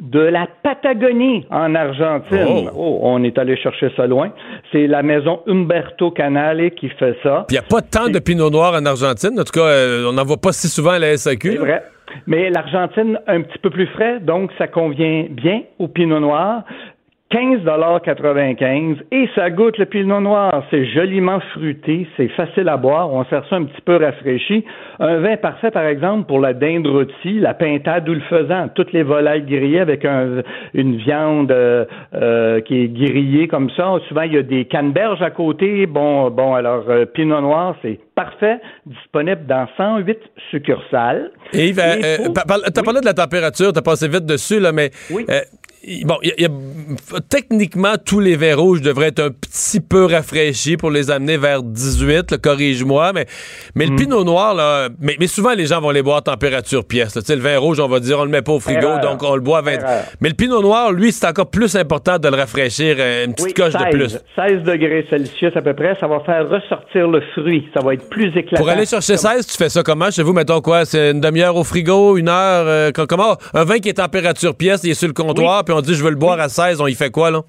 de 0.00 0.20
la 0.20 0.46
Patagonie 0.62 1.46
en 1.50 1.74
Argentine. 1.74 2.70
Oh, 2.76 3.00
on 3.02 3.24
est 3.24 3.36
allé 3.38 3.56
chercher 3.56 3.90
ça 3.96 4.06
loin. 4.06 4.30
C'est 4.70 4.86
la 4.86 5.02
maison 5.02 5.40
Umberto 5.48 6.12
Canale 6.12 6.70
qui 6.72 6.90
fait 6.90 7.16
ça. 7.24 7.46
Il 7.48 7.54
n'y 7.54 7.58
a 7.58 7.62
pas 7.62 7.80
tant 7.80 8.08
de 8.08 8.18
pinot 8.20 8.50
noir 8.50 8.74
en 8.74 8.86
Argentine. 8.86 9.40
En 9.40 9.42
tout 9.42 9.52
cas, 9.52 9.66
euh, 9.66 10.08
on 10.08 10.12
n'en 10.12 10.24
voit 10.24 10.36
pas 10.36 10.52
si 10.52 10.68
souvent 10.68 10.92
à 10.92 10.98
la 11.00 11.16
SAQ. 11.16 11.52
C'est 11.52 11.58
vrai. 11.58 11.82
Mais 12.26 12.50
l'Argentine, 12.50 13.20
un 13.26 13.42
petit 13.42 13.58
peu 13.58 13.70
plus 13.70 13.86
frais, 13.86 14.20
donc 14.20 14.50
ça 14.58 14.68
convient 14.68 15.26
bien 15.30 15.62
au 15.78 15.88
pinot 15.88 16.20
noir. 16.20 16.64
15,95 17.32 18.96
et 19.10 19.28
ça 19.34 19.50
goûte 19.50 19.78
le 19.78 19.86
pinot 19.86 20.20
noir. 20.20 20.62
C'est 20.70 20.86
joliment 20.86 21.40
fruité, 21.52 22.06
c'est 22.16 22.28
facile 22.28 22.68
à 22.68 22.76
boire. 22.76 23.12
On 23.12 23.24
sert 23.26 23.44
ça 23.50 23.56
un 23.56 23.64
petit 23.64 23.80
peu 23.84 23.96
rafraîchi. 23.96 24.64
Un 25.00 25.18
vin 25.18 25.36
parfait, 25.36 25.70
par 25.70 25.84
exemple, 25.86 26.26
pour 26.26 26.40
la 26.40 26.52
dinde 26.54 26.86
rôtie, 26.86 27.38
la 27.40 27.54
pintade 27.54 28.08
ou 28.08 28.14
le 28.14 28.20
faisan. 28.30 28.68
Toutes 28.74 28.92
les 28.92 29.02
volailles 29.02 29.42
grillées 29.42 29.80
avec 29.80 30.04
un- 30.04 30.42
une 30.74 30.96
viande 30.96 31.50
euh, 31.50 31.84
euh, 32.14 32.60
qui 32.60 32.82
est 32.84 32.88
grillée 32.88 33.48
comme 33.48 33.70
ça. 33.76 33.94
Souvent, 34.08 34.22
il 34.22 34.34
y 34.34 34.38
a 34.38 34.42
des 34.42 34.64
canneberges 34.66 35.22
à 35.22 35.30
côté. 35.30 35.86
Bon, 35.86 36.30
bon, 36.30 36.54
alors, 36.54 36.84
euh, 36.88 37.06
pinot 37.06 37.40
noir, 37.40 37.74
c'est 37.82 37.98
parfait, 38.14 38.58
disponible 38.86 39.44
dans 39.46 39.66
108 39.76 40.18
succursales. 40.50 41.30
Et 41.52 41.68
Yves, 41.68 41.78
euh, 41.80 41.94
euh, 42.26 42.28
t'as 42.34 42.82
parlé 42.82 43.00
de 43.00 43.04
la 43.04 43.12
température, 43.12 43.72
t'as 43.74 43.82
passé 43.82 44.08
vite 44.08 44.24
dessus, 44.24 44.58
là, 44.58 44.72
mais 44.72 44.90
euh, 45.12 45.16
y- 45.20 45.24
bon, 46.04 46.16
y 46.22 46.30
a- 46.30 46.40
y 46.42 46.44
a- 46.46 47.20
techniquement, 47.28 47.94
tous 48.04 48.20
les 48.20 48.36
vins 48.36 48.54
rouges 48.56 48.82
devraient 48.82 49.08
être 49.08 49.20
un 49.22 49.30
petit 49.30 49.80
peu 49.80 50.04
rafraîchis 50.06 50.76
pour 50.76 50.90
les 50.90 51.10
amener 51.10 51.36
vers 51.36 51.62
18, 51.62 52.30
là, 52.32 52.38
corrige-moi, 52.38 53.12
mais, 53.12 53.26
mais 53.74 53.86
le 53.86 53.96
pinot 53.96 54.24
noir, 54.24 54.54
là, 54.54 54.88
mais, 55.00 55.16
mais 55.20 55.26
souvent, 55.26 55.52
les 55.54 55.66
gens 55.66 55.80
vont 55.80 55.90
les 55.90 56.02
boire 56.02 56.18
à 56.18 56.22
température 56.22 56.84
pièce. 56.84 57.14
là. 57.14 57.22
Le 57.28 57.40
vin 57.40 57.58
rouge, 57.58 57.80
on 57.80 57.88
va 57.88 58.00
dire, 58.00 58.18
on 58.18 58.24
le 58.24 58.30
met 58.30 58.42
pas 58.42 58.52
au 58.52 58.60
frigo, 58.60 58.80
Erreur. 58.80 59.00
donc 59.00 59.22
on 59.22 59.34
le 59.34 59.40
boit 59.40 59.58
à 59.58 59.62
20. 59.62 59.72
Erreur. 59.72 60.02
Mais 60.20 60.28
le 60.28 60.34
pinot 60.34 60.62
noir, 60.62 60.92
lui, 60.92 61.12
c'est 61.12 61.26
encore 61.26 61.50
plus 61.50 61.76
important 61.76 62.18
de 62.18 62.28
le 62.28 62.36
rafraîchir, 62.36 62.96
euh, 62.98 63.24
une 63.26 63.32
petite 63.34 63.46
Oui, 63.48 63.54
coche 63.54 63.72
16, 63.72 63.82
de 63.84 63.90
plus. 63.90 64.18
16 64.36 64.62
degrés 64.64 65.06
Celsius 65.10 65.52
à 65.56 65.62
peu 65.62 65.74
près, 65.74 65.96
ça 66.00 66.06
va 66.06 66.20
faire 66.20 66.48
ressortir 66.48 67.08
le 67.08 67.20
fruit. 67.34 67.68
Ça 67.74 67.80
va 67.84 67.94
être 67.94 68.08
plus 68.08 68.28
éclatant. 68.36 68.56
Pour 68.56 68.68
aller 68.68 68.86
chercher 68.86 69.16
16, 69.16 69.46
tu 69.46 69.56
fais 69.56 69.68
ça 69.68 69.82
comment? 69.82 70.10
Chez 70.10 70.22
vous, 70.22 70.32
mettons 70.32 70.60
quoi? 70.60 70.84
C'est 70.84 71.10
une 71.10 71.20
demi-heure 71.20 71.56
au 71.56 71.64
frigo, 71.64 72.16
une 72.16 72.28
heure? 72.28 72.64
euh, 72.66 72.90
co- 72.92 73.06
comment? 73.06 73.36
Un 73.54 73.64
vin 73.64 73.78
qui 73.78 73.88
est 73.90 73.94
température 73.94 74.54
pièce, 74.54 74.80
il 74.84 74.90
est 74.90 74.94
sur 74.94 75.08
le 75.08 75.14
comptoir, 75.14 75.64
puis 75.64 75.74
on 75.76 75.80
dit 75.80 75.94
je 75.94 76.02
veux 76.04 76.10
le 76.10 76.16
boire 76.16 76.40
à 76.40 76.48
16, 76.48 76.80
on 76.80 76.86
y 76.86 76.94
fait 76.94 77.10
quoi, 77.10 77.30
là? 77.30 77.40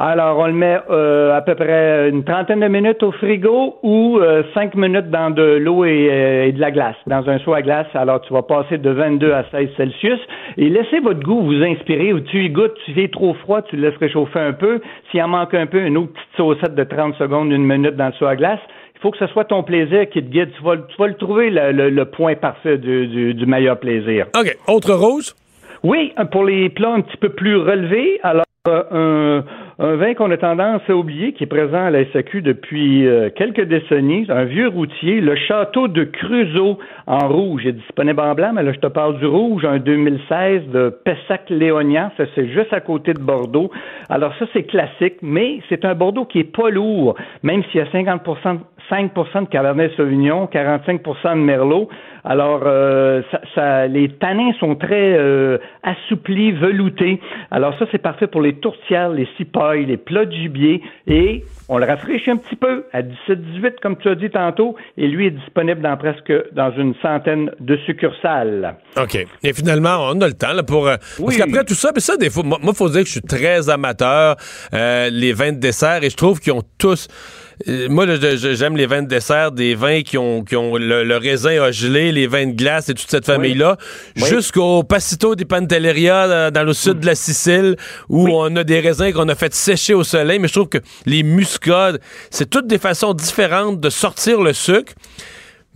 Alors, 0.00 0.38
on 0.40 0.46
le 0.48 0.52
met 0.52 0.76
euh, 0.90 1.36
à 1.36 1.40
peu 1.40 1.54
près 1.54 2.08
une 2.10 2.24
trentaine 2.24 2.58
de 2.58 2.66
minutes 2.66 3.00
au 3.04 3.12
frigo 3.12 3.76
ou 3.84 4.18
euh, 4.18 4.42
cinq 4.52 4.74
minutes 4.74 5.08
dans 5.08 5.30
de 5.30 5.42
l'eau 5.42 5.84
et, 5.84 6.08
euh, 6.10 6.46
et 6.46 6.52
de 6.52 6.60
la 6.60 6.72
glace, 6.72 6.96
dans 7.06 7.28
un 7.30 7.38
seau 7.38 7.54
à 7.54 7.62
glace. 7.62 7.86
Alors, 7.94 8.20
tu 8.22 8.32
vas 8.32 8.42
passer 8.42 8.76
de 8.78 8.90
22 8.90 9.32
à 9.32 9.44
16 9.52 9.68
Celsius 9.76 10.18
et 10.56 10.68
laissez 10.68 10.98
votre 10.98 11.20
goût 11.20 11.42
vous 11.42 11.62
inspirer. 11.62 12.12
Ou 12.12 12.18
tu 12.20 12.44
y 12.44 12.50
goûtes, 12.50 12.74
tu 12.84 12.92
fais 12.92 13.06
trop 13.06 13.34
froid, 13.34 13.62
tu 13.62 13.76
le 13.76 13.88
laisses 13.88 13.98
réchauffer 14.00 14.40
un 14.40 14.52
peu. 14.52 14.80
S'il 15.12 15.22
en 15.22 15.28
manque 15.28 15.54
un 15.54 15.66
peu, 15.66 15.78
une 15.80 15.96
autre 15.96 16.12
petite 16.12 16.36
saucette 16.36 16.74
de 16.74 16.82
30 16.84 17.14
secondes, 17.14 17.52
une 17.52 17.64
minute 17.64 17.94
dans 17.94 18.06
le 18.08 18.12
seau 18.14 18.26
à 18.26 18.34
glace. 18.34 18.60
Il 18.96 19.00
faut 19.00 19.12
que 19.12 19.18
ce 19.18 19.28
soit 19.28 19.44
ton 19.44 19.62
plaisir 19.62 20.08
qui 20.10 20.20
te 20.24 20.28
guide. 20.28 20.50
Tu 20.58 20.62
vas, 20.64 20.74
le- 20.74 20.86
tu 20.88 20.96
vas 20.98 21.06
le 21.06 21.14
trouver, 21.14 21.50
le, 21.50 21.70
le- 21.70 21.90
le 21.90 22.04
point 22.06 22.34
parfait 22.34 22.78
du, 22.78 23.06
du- 23.06 23.34
du 23.34 23.46
meilleur 23.46 23.78
plaisir. 23.78 24.26
OK. 24.36 24.56
Autre 24.66 24.92
rouge? 24.94 25.34
Oui, 25.84 26.14
pour 26.32 26.44
les 26.44 26.70
plats 26.70 26.94
un 26.94 27.02
petit 27.02 27.18
peu 27.18 27.28
plus 27.28 27.56
relevés, 27.56 28.18
alors 28.22 28.44
euh, 28.66 29.42
un, 29.78 29.84
un 29.84 29.96
vin 29.96 30.14
qu'on 30.14 30.30
a 30.30 30.38
tendance 30.38 30.80
à 30.88 30.96
oublier, 30.96 31.34
qui 31.34 31.44
est 31.44 31.46
présent 31.46 31.84
à 31.84 31.90
la 31.90 32.10
SAQ 32.10 32.40
depuis 32.40 33.06
euh, 33.06 33.28
quelques 33.28 33.64
décennies, 33.64 34.24
un 34.30 34.44
vieux 34.44 34.68
routier, 34.68 35.20
le 35.20 35.36
château 35.36 35.86
de 35.86 36.04
Creusot 36.04 36.78
en 37.06 37.28
rouge, 37.28 37.66
est 37.66 37.72
disponible 37.72 38.20
en 38.20 38.34
blanc, 38.34 38.52
mais 38.54 38.62
là 38.62 38.72
je 38.72 38.78
te 38.78 38.86
parle 38.86 39.18
du 39.18 39.26
rouge, 39.26 39.66
un 39.66 39.76
2016 39.76 40.68
de 40.68 40.88
Pessac-Léognan, 41.04 42.12
ça 42.16 42.24
c'est 42.34 42.48
juste 42.48 42.72
à 42.72 42.80
côté 42.80 43.12
de 43.12 43.20
Bordeaux. 43.20 43.70
Alors 44.08 44.34
ça 44.38 44.46
c'est 44.54 44.62
classique, 44.62 45.16
mais 45.20 45.60
c'est 45.68 45.84
un 45.84 45.94
Bordeaux 45.94 46.24
qui 46.24 46.38
est 46.38 46.44
pas 46.44 46.70
lourd, 46.70 47.16
même 47.42 47.62
s'il 47.64 47.80
y 47.80 47.84
a 47.84 47.90
50 47.92 48.22
5% 48.90 49.42
de 49.44 49.48
Cabernet 49.48 49.92
Sauvignon, 49.96 50.46
45% 50.52 51.34
de 51.36 51.40
Merlot. 51.40 51.88
Alors, 52.26 52.62
euh, 52.64 53.20
ça, 53.30 53.40
ça- 53.54 53.86
les 53.86 54.08
tanins 54.08 54.52
sont 54.58 54.74
très 54.76 55.14
euh, 55.18 55.58
assouplis, 55.82 56.52
veloutés. 56.52 57.20
Alors 57.50 57.78
ça, 57.78 57.84
c'est 57.92 57.98
parfait 57.98 58.26
pour 58.26 58.40
les 58.40 58.54
tourtières, 58.54 59.10
les 59.10 59.28
cipailles, 59.36 59.84
les 59.86 59.96
plats 59.98 60.24
de 60.24 60.32
gibier. 60.32 60.82
Et 61.06 61.44
on 61.68 61.76
le 61.78 61.84
rafraîchit 61.86 62.30
un 62.30 62.36
petit 62.38 62.56
peu 62.56 62.84
à 62.92 63.02
17-18, 63.02 63.74
comme 63.82 63.96
tu 63.98 64.08
as 64.08 64.14
dit 64.14 64.30
tantôt. 64.30 64.74
Et 64.96 65.06
lui 65.06 65.26
est 65.26 65.30
disponible 65.32 65.82
dans 65.82 65.96
presque 65.98 66.32
dans 66.52 66.70
une 66.72 66.94
centaine 67.02 67.50
de 67.60 67.76
succursales. 67.84 68.76
OK. 68.96 69.16
Et 69.42 69.52
finalement, 69.52 70.08
on 70.10 70.20
a 70.22 70.26
le 70.26 70.32
temps 70.34 70.52
là, 70.54 70.62
pour. 70.62 70.88
euh, 70.88 70.96
Parce 71.18 71.36
qu'après 71.36 71.64
tout 71.64 71.74
ça, 71.74 71.92
puis 71.92 72.00
ça, 72.02 72.16
des 72.16 72.30
fois, 72.30 72.42
moi, 72.42 72.58
il 72.62 72.74
faut 72.74 72.88
dire 72.88 73.00
que 73.02 73.06
je 73.06 73.12
suis 73.12 73.20
très 73.22 73.68
amateur 73.68 74.36
les 74.72 75.32
vins 75.32 75.52
de 75.52 75.58
dessert 75.58 76.02
et 76.02 76.10
je 76.10 76.16
trouve 76.16 76.40
qu'ils 76.40 76.52
ont 76.52 76.62
tous. 76.78 77.08
Euh, 77.68 77.88
moi, 77.88 78.06
j'aime 78.16 78.76
les 78.76 78.86
vins 78.86 79.02
de 79.02 79.08
dessert, 79.08 79.52
des 79.52 79.74
vins 79.74 80.02
qui 80.02 80.18
ont, 80.18 80.42
qui 80.42 80.56
ont 80.56 80.76
le, 80.76 81.04
le 81.04 81.16
raisin 81.16 81.62
a 81.62 81.70
gelé, 81.70 82.12
les 82.12 82.26
vins 82.26 82.46
de 82.46 82.52
glace 82.52 82.88
et 82.88 82.94
toute 82.94 83.10
cette 83.10 83.26
famille-là, 83.26 83.76
jusqu'au 84.16 84.82
Passito 84.82 85.34
di 85.34 85.44
Pantelleria 85.44 86.24
euh, 86.24 86.50
dans 86.50 86.64
le 86.64 86.72
sud 86.72 87.00
de 87.00 87.06
la 87.06 87.14
Sicile, 87.14 87.76
où 88.08 88.28
on 88.28 88.54
a 88.56 88.64
des 88.64 88.80
raisins 88.80 89.12
qu'on 89.12 89.28
a 89.28 89.34
fait 89.34 89.54
sécher 89.54 89.94
au 89.94 90.04
soleil. 90.04 90.38
Mais 90.38 90.48
je 90.48 90.54
trouve 90.54 90.68
que 90.68 90.78
les 91.06 91.22
muscades, 91.22 92.00
c'est 92.30 92.48
toutes 92.48 92.66
des 92.66 92.78
façons 92.78 93.14
différentes 93.14 93.80
de 93.80 93.90
sortir 93.90 94.40
le 94.40 94.52
sucre. 94.52 94.92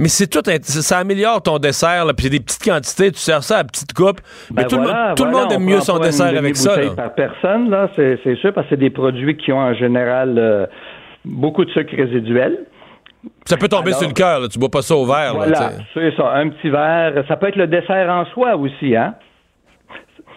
Mais 0.01 0.07
c'est 0.07 0.29
tout, 0.29 0.43
ça 0.63 0.99
améliore 0.99 1.43
ton 1.43 1.59
dessert, 1.59 2.05
là, 2.05 2.15
puis 2.15 2.27
c'est 2.27 2.31
des 2.31 2.39
petites 2.39 2.63
quantités, 2.63 3.11
tu 3.11 3.19
sers 3.19 3.43
ça 3.43 3.59
à 3.59 3.65
petite 3.65 3.93
coupe. 3.93 4.21
Mais 4.55 4.63
Ben 4.63 4.69
tout, 4.69 4.77
le 4.77 4.83
voilà, 4.85 5.15
tout 5.17 5.25
le 5.25 5.33
monde 5.33 5.51
aime 5.51 5.65
mieux 5.65 5.81
son 5.81 5.99
dessert 5.99 6.29
avec 6.39 6.57
ça. 6.57 6.81
là. 6.81 6.91
par 6.91 7.15
personne, 7.17 7.69
là, 7.69 7.91
c'est 7.97 8.17
c'est 8.23 8.37
sûr, 8.37 8.53
parce 8.55 8.69
que 8.69 8.77
c'est 8.77 8.81
des 8.81 8.91
produits 8.91 9.37
qui 9.37 9.51
ont 9.51 9.59
en 9.59 9.75
général 9.75 10.39
euh, 10.39 10.67
beaucoup 11.25 11.65
de 11.65 11.71
sucre 11.71 11.95
résiduel. 11.97 12.67
Ça 13.47 13.57
peut 13.57 13.69
tomber 13.69 13.89
Alors- 13.91 13.99
sur 14.01 14.09
le 14.09 14.15
cœur, 14.15 14.49
tu 14.49 14.59
bois 14.59 14.69
pas 14.71 14.83
ça 14.83 14.95
au 14.95 15.05
verre. 15.05 15.33
là, 15.35 15.47
Voilà, 15.47 15.73
c'est 15.95 16.15
ça, 16.17 16.33
un 16.35 16.49
petit 16.51 16.71
verre. 16.71 17.25
Ça 17.27 17.37
peut 17.37 17.49
être 17.49 17.57
le 17.57 17.67
dessert 17.67 18.09
en 18.11 18.25
soi 18.27 18.57
aussi, 18.57 18.95
hein? 18.95 19.15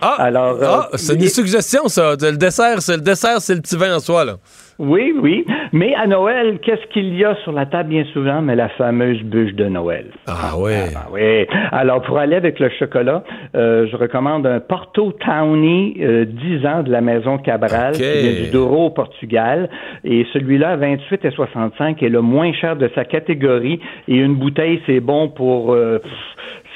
Ah, 0.04 0.16
Alors, 0.18 0.54
euh, 0.56 0.66
ah, 0.68 0.90
c'est 0.96 1.14
une 1.14 1.22
et- 1.24 1.28
suggestion, 1.28 1.88
ça. 1.88 2.14
Le 2.20 2.36
dessert, 2.38 2.82
c'est 2.82 2.96
le 2.96 3.02
dessert, 3.04 3.40
c'est 3.40 3.54
le 3.54 3.62
petit 3.62 3.78
vin 3.78 3.96
en 3.96 4.00
soi, 4.00 4.26
là. 4.26 4.38
Oui, 4.82 5.14
oui. 5.22 5.46
Mais 5.74 5.94
à 5.94 6.08
Noël, 6.08 6.58
qu'est-ce 6.60 6.88
qu'il 6.88 7.16
y 7.16 7.24
a 7.24 7.36
sur 7.44 7.52
la 7.52 7.68
table? 7.68 7.90
Bien 7.90 8.04
souvent? 8.14 8.42
Mais 8.42 8.56
la 8.56 8.68
fameuse 8.70 9.22
bûche 9.22 9.54
de 9.54 9.66
Noël. 9.66 10.08
Ah 10.26 10.58
ouais. 10.58 10.88
Ah 10.96 11.08
oui. 11.12 11.46
Alors, 11.72 12.02
pour 12.02 12.18
aller 12.18 12.36
avec 12.36 12.60
le 12.60 12.68
chocolat, 12.80 13.24
euh, 13.56 13.86
je 13.92 13.96
recommande 13.96 14.48
un 14.48 14.60
Porto 14.60 15.12
Townie 15.12 15.98
euh, 16.02 16.26
10 16.26 16.66
ans 16.66 16.82
de 16.82 16.92
la 16.92 17.02
maison 17.02 17.38
Cabral, 17.38 17.94
qui 17.94 18.02
vient 18.02 18.44
du 18.44 18.50
Douro 18.50 18.88
au 18.88 18.90
Portugal. 18.90 19.70
Et 20.04 20.26
celui-là, 20.34 20.78
28 20.78 21.26
et 21.26 21.30
65, 21.32 22.02
est 22.02 22.10
le 22.10 22.22
moins 22.22 22.52
cher 22.54 22.76
de 22.76 22.90
sa 22.96 23.06
catégorie. 23.06 23.80
Et 24.08 24.16
une 24.16 24.34
bouteille, 24.34 24.82
c'est 24.88 25.00
bon 25.00 25.30
pour... 25.30 25.74
euh, 25.74 26.00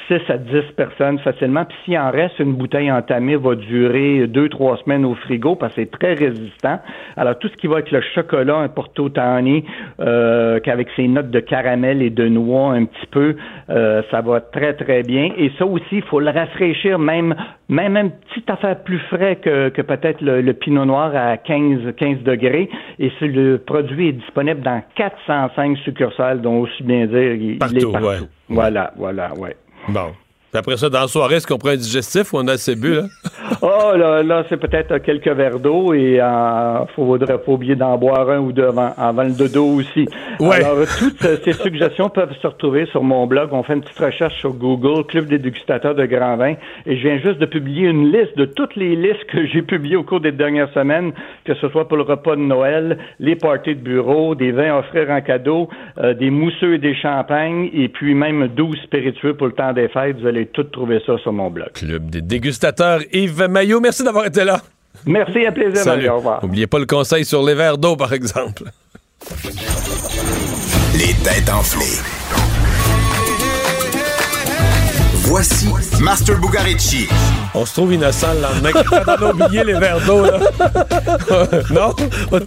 6 0.08 0.20
à 0.28 0.38
10 0.38 0.62
personnes 0.76 1.18
facilement. 1.20 1.64
Puis 1.64 1.76
s'il 1.84 1.98
en 1.98 2.10
reste, 2.10 2.38
une 2.38 2.54
bouteille 2.54 2.90
entamée 2.90 3.36
va 3.36 3.54
durer 3.54 4.26
2-3 4.26 4.82
semaines 4.84 5.04
au 5.04 5.14
frigo 5.14 5.54
parce 5.56 5.74
que 5.74 5.82
c'est 5.82 5.90
très 5.90 6.14
résistant. 6.14 6.78
Alors 7.16 7.38
tout 7.38 7.48
ce 7.48 7.56
qui 7.56 7.66
va 7.66 7.74
avec 7.74 7.90
le 7.90 8.00
chocolat, 8.14 8.56
un 8.58 8.68
Porto 8.68 9.08
Tawny, 9.08 9.64
euh, 10.00 10.60
qu'avec 10.60 10.88
ses 10.96 11.08
notes 11.08 11.30
de 11.30 11.40
caramel 11.40 12.02
et 12.02 12.10
de 12.10 12.28
noix 12.28 12.72
un 12.72 12.84
petit 12.84 13.06
peu, 13.10 13.36
euh, 13.70 14.02
ça 14.10 14.20
va 14.20 14.40
très 14.40 14.74
très 14.74 15.02
bien. 15.02 15.30
Et 15.36 15.50
ça 15.58 15.66
aussi, 15.66 15.84
il 15.96 16.02
faut 16.02 16.20
le 16.20 16.30
rafraîchir 16.30 16.98
même 16.98 17.34
même 17.68 17.96
une 17.96 18.10
petite 18.12 18.48
affaire 18.48 18.82
plus 18.84 19.00
frais 19.10 19.36
que, 19.36 19.70
que 19.70 19.82
peut-être 19.82 20.20
le, 20.20 20.40
le 20.40 20.52
pinot 20.52 20.84
noir 20.84 21.10
à 21.16 21.36
15, 21.36 21.94
15 21.96 22.18
degrés. 22.22 22.68
Et 23.00 23.10
ce, 23.18 23.24
le 23.24 23.58
produit 23.58 24.08
est 24.08 24.12
disponible 24.12 24.60
dans 24.60 24.80
405 24.94 25.76
succursales, 25.78 26.40
dont 26.40 26.60
aussi 26.60 26.82
bien 26.84 27.06
dire, 27.06 27.34
il, 27.34 27.42
il 27.42 27.50
est 27.54 27.58
Partout, 27.58 27.92
partout. 27.92 28.06
ouais. 28.06 28.16
Voilà, 28.48 28.92
voilà, 28.96 29.34
ouais. 29.36 29.56
Bon. 29.88 30.25
Puis 30.50 30.58
après 30.58 30.76
ça, 30.76 30.88
dans 30.88 31.00
la 31.00 31.08
soirée, 31.08 31.36
est-ce 31.36 31.46
qu'on 31.46 31.58
prend 31.58 31.70
un 31.70 31.76
digestif 31.76 32.32
ou 32.32 32.38
on 32.38 32.46
a 32.48 32.52
assez 32.52 32.76
bu, 32.76 32.94
là? 32.94 33.02
Oh, 33.62 33.96
là, 33.96 34.22
là 34.22 34.44
c'est 34.48 34.56
peut-être 34.58 34.98
quelques 34.98 35.28
verres 35.28 35.60
d'eau 35.60 35.94
et 35.94 36.14
il 36.14 36.20
euh, 36.20 36.84
faudrait 36.94 37.38
pas 37.38 37.52
oublier 37.52 37.74
d'en 37.74 37.96
boire 37.96 38.28
un 38.28 38.38
ou 38.38 38.52
deux 38.52 38.66
avant, 38.66 38.92
avant 38.96 39.22
le 39.22 39.30
dodo 39.30 39.64
aussi. 39.64 40.06
Ouais. 40.40 40.56
Alors, 40.56 40.78
toutes 40.98 41.42
ces 41.44 41.52
suggestions 41.52 42.08
peuvent 42.08 42.34
se 42.42 42.46
retrouver 42.46 42.86
sur 42.86 43.02
mon 43.02 43.26
blog. 43.26 43.50
On 43.52 43.62
fait 43.62 43.74
une 43.74 43.80
petite 43.80 43.98
recherche 43.98 44.36
sur 44.38 44.52
Google, 44.52 45.04
Club 45.06 45.26
des 45.26 45.38
dégustateurs 45.38 45.94
de 45.94 46.04
grands 46.06 46.36
vins, 46.36 46.54
et 46.86 46.96
je 46.96 47.02
viens 47.02 47.18
juste 47.18 47.38
de 47.38 47.46
publier 47.46 47.88
une 47.88 48.12
liste 48.12 48.36
de 48.36 48.44
toutes 48.44 48.76
les 48.76 48.94
listes 48.96 49.24
que 49.28 49.46
j'ai 49.46 49.62
publiées 49.62 49.96
au 49.96 50.02
cours 50.02 50.20
des 50.20 50.32
dernières 50.32 50.72
semaines, 50.72 51.12
que 51.44 51.54
ce 51.54 51.68
soit 51.68 51.88
pour 51.88 51.96
le 51.96 52.02
repas 52.02 52.36
de 52.36 52.40
Noël, 52.40 52.98
les 53.20 53.36
parties 53.36 53.74
de 53.74 53.80
bureau, 53.80 54.34
des 54.34 54.52
vins 54.52 54.74
à 54.74 54.78
offrir 54.80 55.10
en 55.10 55.20
cadeau, 55.20 55.68
euh, 55.98 56.14
des 56.14 56.30
mousseux 56.30 56.74
et 56.74 56.78
des 56.78 56.94
champagnes, 56.94 57.70
et 57.72 57.88
puis 57.88 58.14
même 58.14 58.48
12 58.48 58.76
spiritueux 58.84 59.34
pour 59.34 59.46
le 59.46 59.52
temps 59.52 59.72
des 59.72 59.88
fêtes. 59.88 60.18
Vous 60.20 60.26
allez 60.26 60.35
tout 60.44 60.64
trouver 60.64 61.00
ça 61.06 61.16
sur 61.18 61.32
mon 61.32 61.50
blog. 61.50 61.72
Club 61.72 62.10
des 62.10 62.20
dégustateurs. 62.20 63.00
Yves 63.12 63.48
Maillot, 63.48 63.80
merci 63.80 64.04
d'avoir 64.04 64.26
été 64.26 64.44
là. 64.44 64.60
Merci, 65.06 65.46
à 65.46 65.52
plaisir, 65.52 65.76
Salut. 65.82 66.08
Au 66.08 66.16
revoir. 66.16 66.42
N'oubliez 66.42 66.66
pas 66.66 66.78
le 66.78 66.86
conseil 66.86 67.24
sur 67.24 67.42
les 67.42 67.54
verres 67.54 67.78
d'eau, 67.78 67.96
par 67.96 68.12
exemple. 68.12 68.64
Les 70.94 71.14
têtes 71.24 71.50
enflées. 71.50 72.02
Voici 75.28 75.68
Master 76.00 76.40
Bugarici. 76.40 77.08
On 77.54 77.64
se 77.64 77.72
trouve 77.72 77.92
innocent 77.94 78.28
le 78.34 78.42
lendemain. 78.42 78.70
Quand 78.72 79.16
on 79.20 79.26
a 79.26 79.32
oublié 79.46 79.64
les 79.64 79.74
verres 79.74 80.00
d'eau, 80.06 80.22
là. 80.24 80.38
non? 81.70 81.94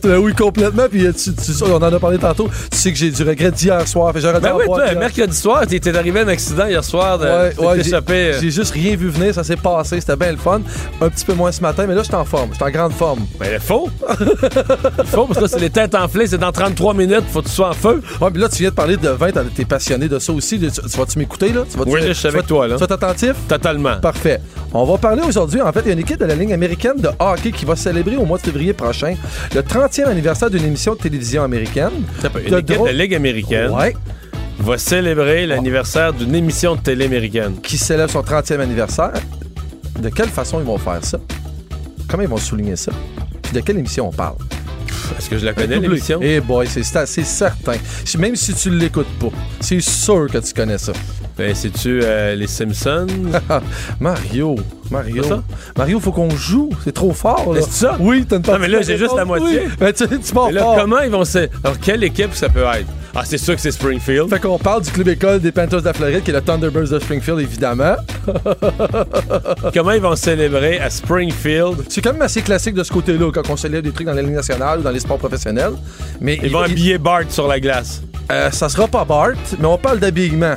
Euh, 0.06 0.18
oui, 0.18 0.34
complètement. 0.34 0.84
Puis 0.90 1.06
euh, 1.06 1.12
tu, 1.14 1.34
tu- 1.34 1.64
on 1.64 1.76
en 1.78 1.82
a 1.82 2.00
parlé 2.00 2.18
tantôt. 2.18 2.50
Tu 2.72 2.78
sais 2.78 2.92
que 2.92 2.98
j'ai 2.98 3.12
du 3.12 3.24
regret 3.24 3.52
d'hier 3.52 3.88
soir. 3.88 4.14
Fait 4.14 4.22
Ben 4.22 4.54
en 4.54 4.58
oui, 4.58 4.66
toi, 4.66 4.78
mercredi 5.00 5.36
soir, 5.36 5.64
t'es 5.68 5.96
arrivé 5.98 6.20
à 6.20 6.24
un 6.24 6.28
accident 6.28 6.66
hier 6.68 6.84
soir. 6.84 7.18
De, 7.18 7.26
Ouais, 7.26 7.76
j'ai- 7.84 7.90
euh. 8.34 8.40
J'ai 8.42 8.52
juste 8.52 8.74
rien 8.74 8.96
vu 8.96 9.10
venir, 9.10 9.34
ça 9.34 9.44
s'est 9.44 9.56
passé, 9.56 10.00
c'était 10.00 10.16
bien 10.16 10.32
le 10.32 10.38
fun. 10.38 10.62
Un 11.02 11.10
petit 11.10 11.26
peu 11.26 11.34
moins 11.34 11.52
ce 11.52 11.62
matin, 11.62 11.86
mais 11.88 11.96
là, 11.96 12.02
je 12.02 12.08
suis 12.08 12.16
en 12.16 12.26
forme, 12.26 12.50
je 12.52 12.56
suis 12.56 12.64
en 12.64 12.70
grande 12.70 12.94
forme. 12.94 13.20
Ben, 13.40 13.48
il 13.54 13.60
faut. 13.60 13.90
Il 14.10 15.06
faut, 15.06 15.26
parce 15.26 15.38
que 15.40 15.44
là, 15.44 15.48
c'est 15.48 15.60
les 15.60 15.70
têtes 15.70 15.96
enflées, 15.96 16.28
c'est 16.28 16.38
dans 16.38 16.52
33 16.52 16.94
minutes, 16.94 17.24
faut 17.32 17.42
que 17.42 17.48
tu 17.48 17.54
sois 17.54 17.70
en 17.70 17.74
feu. 17.74 18.02
Ouais, 18.22 18.32
puis 18.32 18.42
là, 18.42 18.50
tu 18.50 18.58
viens 18.58 18.70
de 18.70 18.76
parler 18.76 18.98
de 18.98 19.10
vin, 19.10 19.32
t'as- 19.32 19.44
t'es 19.44 19.66
passionné 19.66 20.08
de 20.08 20.20
ça 20.20 20.32
aussi. 20.34 20.60
Tu, 20.60 20.70
tu 20.72 20.98
vas-tu 20.98 21.20
m'écouter, 21.20 21.52
là? 21.52 21.62
Tu 21.72 21.78
vas 21.78 21.84
Oui, 21.88 22.00
je 22.06 22.14
suis 22.14 22.28
avec 22.28 22.48
toi, 22.48 22.68
là. 22.68 22.76
Tu 22.76 22.80
vas? 22.82 22.88
Totalement. 23.48 23.98
Parfait. 24.00 24.42
On 24.74 24.86
va 24.86 24.98
parler 25.00 25.22
aujourd'hui, 25.28 25.62
en 25.62 25.72
fait, 25.72 25.82
il 25.82 25.88
y 25.88 25.90
a 25.90 25.94
une 25.94 26.00
équipe 26.00 26.20
de 26.20 26.26
la 26.26 26.36
Ligue 26.36 26.52
américaine 26.54 26.98
de 26.98 27.10
hockey 27.20 27.52
qui 27.52 27.66
va 27.66 27.76
célébrer 27.76 28.18
au 28.18 28.26
mois 28.26 28.38
de 28.38 28.44
février 28.44 28.74
prochain 28.74 29.16
le 29.56 29.62
30e 29.62 30.06
anniversaire 30.06 30.50
d'une 30.50 30.64
émission 30.66 30.94
de 30.94 31.00
télévision 31.00 31.44
américaine. 31.44 31.92
Une 32.46 32.54
équipe 32.56 32.80
de 32.80 32.86
la 32.86 32.94
Ligue 32.94 33.16
américaine 33.16 33.72
Ouais. 33.72 33.96
va 34.60 34.78
célébrer 34.78 35.46
l'anniversaire 35.48 36.14
d'une 36.14 36.36
émission 36.36 36.76
de 36.76 36.82
télé 36.82 37.06
américaine. 37.06 37.56
Qui 37.62 37.78
célèbre 37.78 38.12
son 38.12 38.22
30e 38.22 38.60
anniversaire. 38.60 39.14
De 40.00 40.10
quelle 40.10 40.30
façon 40.30 40.60
ils 40.60 40.66
vont 40.66 40.78
faire 40.78 41.04
ça? 41.04 41.18
Comment 42.08 42.24
ils 42.24 42.30
vont 42.30 42.38
souligner 42.38 42.76
ça? 42.76 42.92
Puis 43.42 43.54
de 43.54 43.60
quelle 43.62 43.78
émission 43.78 44.08
on 44.08 44.12
parle? 44.12 44.36
Est-ce 45.18 45.30
que 45.30 45.38
je 45.38 45.46
la 45.46 45.54
connais, 45.54 45.80
l'émission? 45.80 46.20
Eh 46.22 46.40
boy, 46.40 46.68
c'est 46.68 46.84
certain. 46.84 47.74
Même 48.18 48.36
si 48.36 48.54
tu 48.54 48.70
l'écoutes 48.70 49.08
pas, 49.20 49.30
c'est 49.60 49.82
sûr 49.82 50.28
que 50.32 50.38
tu 50.38 50.54
connais 50.54 50.78
ça. 50.78 50.94
Ben, 51.38 51.56
c'est-tu 51.56 52.02
euh, 52.04 52.36
les 52.36 52.48
Simpsons? 52.48 53.08
Mario, 54.00 54.56
Mario. 54.91 55.24
Ça? 55.24 55.44
Mario, 55.78 55.99
faut 55.99 56.11
qu'on 56.11 56.30
joue. 56.32 56.70
C'est 56.84 56.94
trop 56.94 57.14
fort, 57.14 57.53
c'est 57.56 57.64
ça? 57.70 57.98
Oui, 57.99 58.26
t'as 58.28 58.38
une 58.38 58.44
Non, 58.45 58.57
mais 58.60 58.68
là, 58.68 58.82
j'ai 58.82 58.98
juste 58.98 59.16
la 59.16 59.26
moitié. 59.26 59.61
Oui. 59.66 59.72
Ben, 59.80 59.94
tu, 59.94 60.07
tu 60.07 60.34
pars 60.34 60.52
là, 60.52 60.61
fort. 60.61 60.76
comment 60.78 60.99
ils 60.99 61.11
vont 61.11 61.26
se. 61.26 61.48
Alors, 61.64 61.80
quelle 61.82 62.03
équipe 62.03 62.34
ça 62.34 62.49
peut 62.49 62.64
être? 62.64 62.88
Ah, 63.16 63.24
c'est 63.26 63.38
sûr 63.40 63.56
que 63.56 63.61
c'est 63.61 63.72
Springfield. 63.72 64.30
Fait 64.30 64.40
qu'on 64.40 64.60
parle 64.60 64.84
du 64.84 64.91
club 64.91 65.07
école 65.07 65.40
des 65.40 65.52
Panthers 65.52 65.82
de 65.82 65.86
la 65.86 65.94
Floride, 65.94 66.24
qui 66.24 66.30
est 66.30 66.34
le 66.34 66.41
Thunderbirds 66.41 66.90
de 66.90 66.99
Springfield, 66.99 67.40
évidemment. 67.40 67.95
Comment 69.74 69.91
ils 69.91 70.02
vont 70.02 70.16
célébrer 70.16 70.80
à 70.80 70.90
Springfield? 70.90 71.86
C'est 71.90 72.02
quand 72.02 72.14
même 72.14 72.22
assez 72.22 72.41
classique 72.41 72.76
de 72.76 72.84
ce 72.84 72.91
côté-là, 72.91 73.32
quand 73.34 73.49
on 73.49 73.57
célèbre 73.57 73.84
des 73.88 73.91
trucs 73.94 74.06
dans 74.07 74.14
la 74.14 74.22
Ligue 74.22 74.34
nationale 74.36 74.80
ou 74.80 74.84
dans 74.84 74.91
les 74.91 74.99
sports 74.99 75.18
professionnels. 75.18 75.74
Mais 76.22 76.40
Ils 76.44 76.52
vont 76.52 76.60
habiller 76.60 76.98
Bart 76.98 77.24
sur 77.30 77.48
la 77.48 77.60
glace. 77.60 78.02
Euh, 78.32 78.52
ça 78.52 78.70
sera 78.70 78.88
pas 78.88 79.06
Bart, 79.06 79.32
mais 79.60 79.66
on 79.66 79.78
parle 79.78 79.99
d'habillement. 79.99 80.56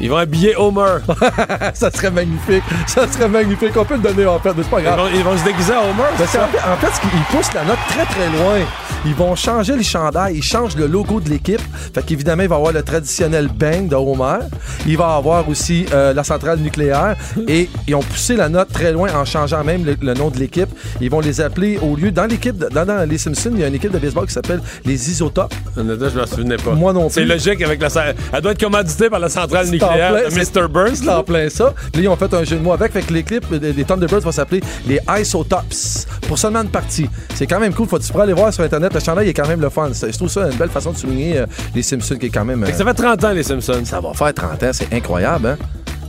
Ils 0.00 0.10
vont 0.10 0.16
habiller 0.16 0.56
Homer. 0.56 0.98
ça 1.74 1.90
serait 1.90 2.10
magnifique. 2.10 2.64
Ça 2.86 3.06
serait 3.08 3.28
magnifique. 3.28 3.76
On 3.76 3.84
peut 3.84 3.94
le 3.94 4.00
donner 4.00 4.26
en 4.26 4.38
fait, 4.38 4.52
mais 4.56 4.62
c'est 4.62 4.70
pas 4.70 4.80
Ils 4.80 4.84
grave. 4.84 4.98
vont, 4.98 5.08
ils 5.14 5.22
vont 5.22 5.36
se 5.38 5.44
déguiser 5.44 5.72
à 5.72 5.80
Homer. 5.80 6.02
Ben, 6.18 6.26
ça? 6.26 6.44
en 6.44 6.48
fait, 6.48 6.86
en 6.86 7.08
ils 7.16 7.36
poussent 7.36 7.54
la 7.54 7.64
note 7.64 7.78
très 7.88 8.04
très 8.06 8.26
loin. 8.28 8.60
Ils 9.06 9.14
vont 9.14 9.34
changer 9.36 9.76
les 9.76 9.82
chandails, 9.82 10.36
ils 10.36 10.42
changent 10.42 10.76
le 10.76 10.86
logo 10.86 11.20
de 11.20 11.28
l'équipe. 11.28 11.60
Fait 11.94 12.04
qu'évidemment, 12.04 12.42
il 12.42 12.48
va 12.48 12.54
y 12.56 12.58
avoir 12.58 12.72
le 12.72 12.82
traditionnel 12.82 13.48
bang 13.48 13.88
de 13.88 13.94
Homer. 13.96 14.38
Il 14.86 14.96
va 14.96 15.14
y 15.14 15.18
avoir 15.18 15.48
aussi 15.48 15.84
euh, 15.92 16.14
la 16.14 16.24
centrale 16.24 16.58
nucléaire. 16.58 17.14
Et 17.48 17.68
ils 17.86 17.94
ont 17.94 18.00
poussé 18.02 18.34
la 18.36 18.48
note 18.48 18.72
très 18.72 18.92
loin 18.92 19.08
en 19.14 19.24
changeant 19.24 19.62
même 19.62 19.84
le, 19.84 19.96
le 20.00 20.14
nom 20.14 20.30
de 20.30 20.38
l'équipe. 20.38 20.68
Ils 21.00 21.10
vont 21.10 21.20
les 21.20 21.40
appeler 21.40 21.78
au 21.82 21.96
lieu. 21.96 22.10
Dans 22.10 22.24
l'équipe, 22.26 22.56
dans, 22.56 22.84
dans 22.86 23.08
les 23.08 23.18
Simpsons, 23.18 23.50
il 23.54 23.60
y 23.60 23.64
a 23.64 23.68
une 23.68 23.74
équipe 23.74 23.92
de 23.92 23.98
baseball 23.98 24.26
qui 24.26 24.32
s'appelle 24.32 24.60
les 24.84 25.10
Isotopes. 25.10 25.54
Je 25.76 25.82
m'en 25.82 26.26
souvenais 26.26 26.56
pas. 26.56 26.72
Moi 26.72 26.92
non 26.92 27.08
C'est 27.10 27.20
plus. 27.22 27.28
logique 27.30 27.62
avec 27.62 27.80
la. 27.82 27.88
Elle 28.32 28.40
doit 28.40 28.52
être 28.52 28.60
commanditée 28.60 29.10
par 29.10 29.20
la 29.20 29.28
centrale 29.28 29.66
C'est 29.66 29.82
en 29.82 29.88
nucléaire 29.88 30.12
plein- 30.14 30.24
de 30.24 30.30
c'est- 30.44 30.56
Mr. 30.60 30.68
Burns. 30.68 30.94
C'est 30.96 31.08
en 31.10 31.22
plein 31.22 31.48
ça. 31.50 31.64
Là, 31.64 31.72
ils 32.00 32.08
ont 32.08 32.16
fait 32.16 32.32
un 32.32 32.44
jeu 32.44 32.56
de 32.56 32.62
mots 32.62 32.72
avec. 32.72 32.92
Fait 32.92 33.02
que 33.02 33.12
l'équipe 33.12 33.52
des 33.54 33.72
des 33.72 33.84
Thunderbirds 33.84 34.20
va 34.20 34.32
s'appeler 34.32 34.62
les 34.86 34.98
Isotops 35.20 36.06
pour 36.26 36.38
seulement 36.38 36.62
une 36.62 36.68
partie. 36.70 37.08
C'est 37.34 37.46
quand 37.46 37.60
même 37.60 37.74
cool. 37.74 37.86
Faut, 37.86 37.98
tu 37.98 38.10
pourras 38.10 38.24
aller 38.24 38.32
voir 38.32 38.52
sur 38.52 38.64
Internet. 38.64 38.92
Le 38.94 39.00
chandail 39.00 39.28
est 39.28 39.34
quand 39.34 39.48
même 39.48 39.60
le 39.60 39.70
fun. 39.70 39.90
Je 39.92 40.16
trouve 40.16 40.28
ça 40.28 40.48
une 40.50 40.56
belle 40.56 40.68
façon 40.68 40.92
de 40.92 40.96
souligner 40.96 41.38
euh, 41.38 41.46
les 41.74 41.82
Simpsons 41.82 42.16
qui 42.16 42.26
est 42.26 42.30
quand 42.30 42.44
même. 42.44 42.64
Fait 42.64 42.72
que 42.72 42.78
ça 42.78 42.84
fait 42.84 42.94
30 42.94 43.24
ans, 43.24 43.32
les 43.32 43.42
Simpsons. 43.42 43.84
ça 43.84 44.00
va 44.00 44.14
faire 44.14 44.32
30 44.32 44.62
ans. 44.62 44.70
C'est 44.72 44.92
incroyable, 44.92 45.48
hein? 45.48 45.56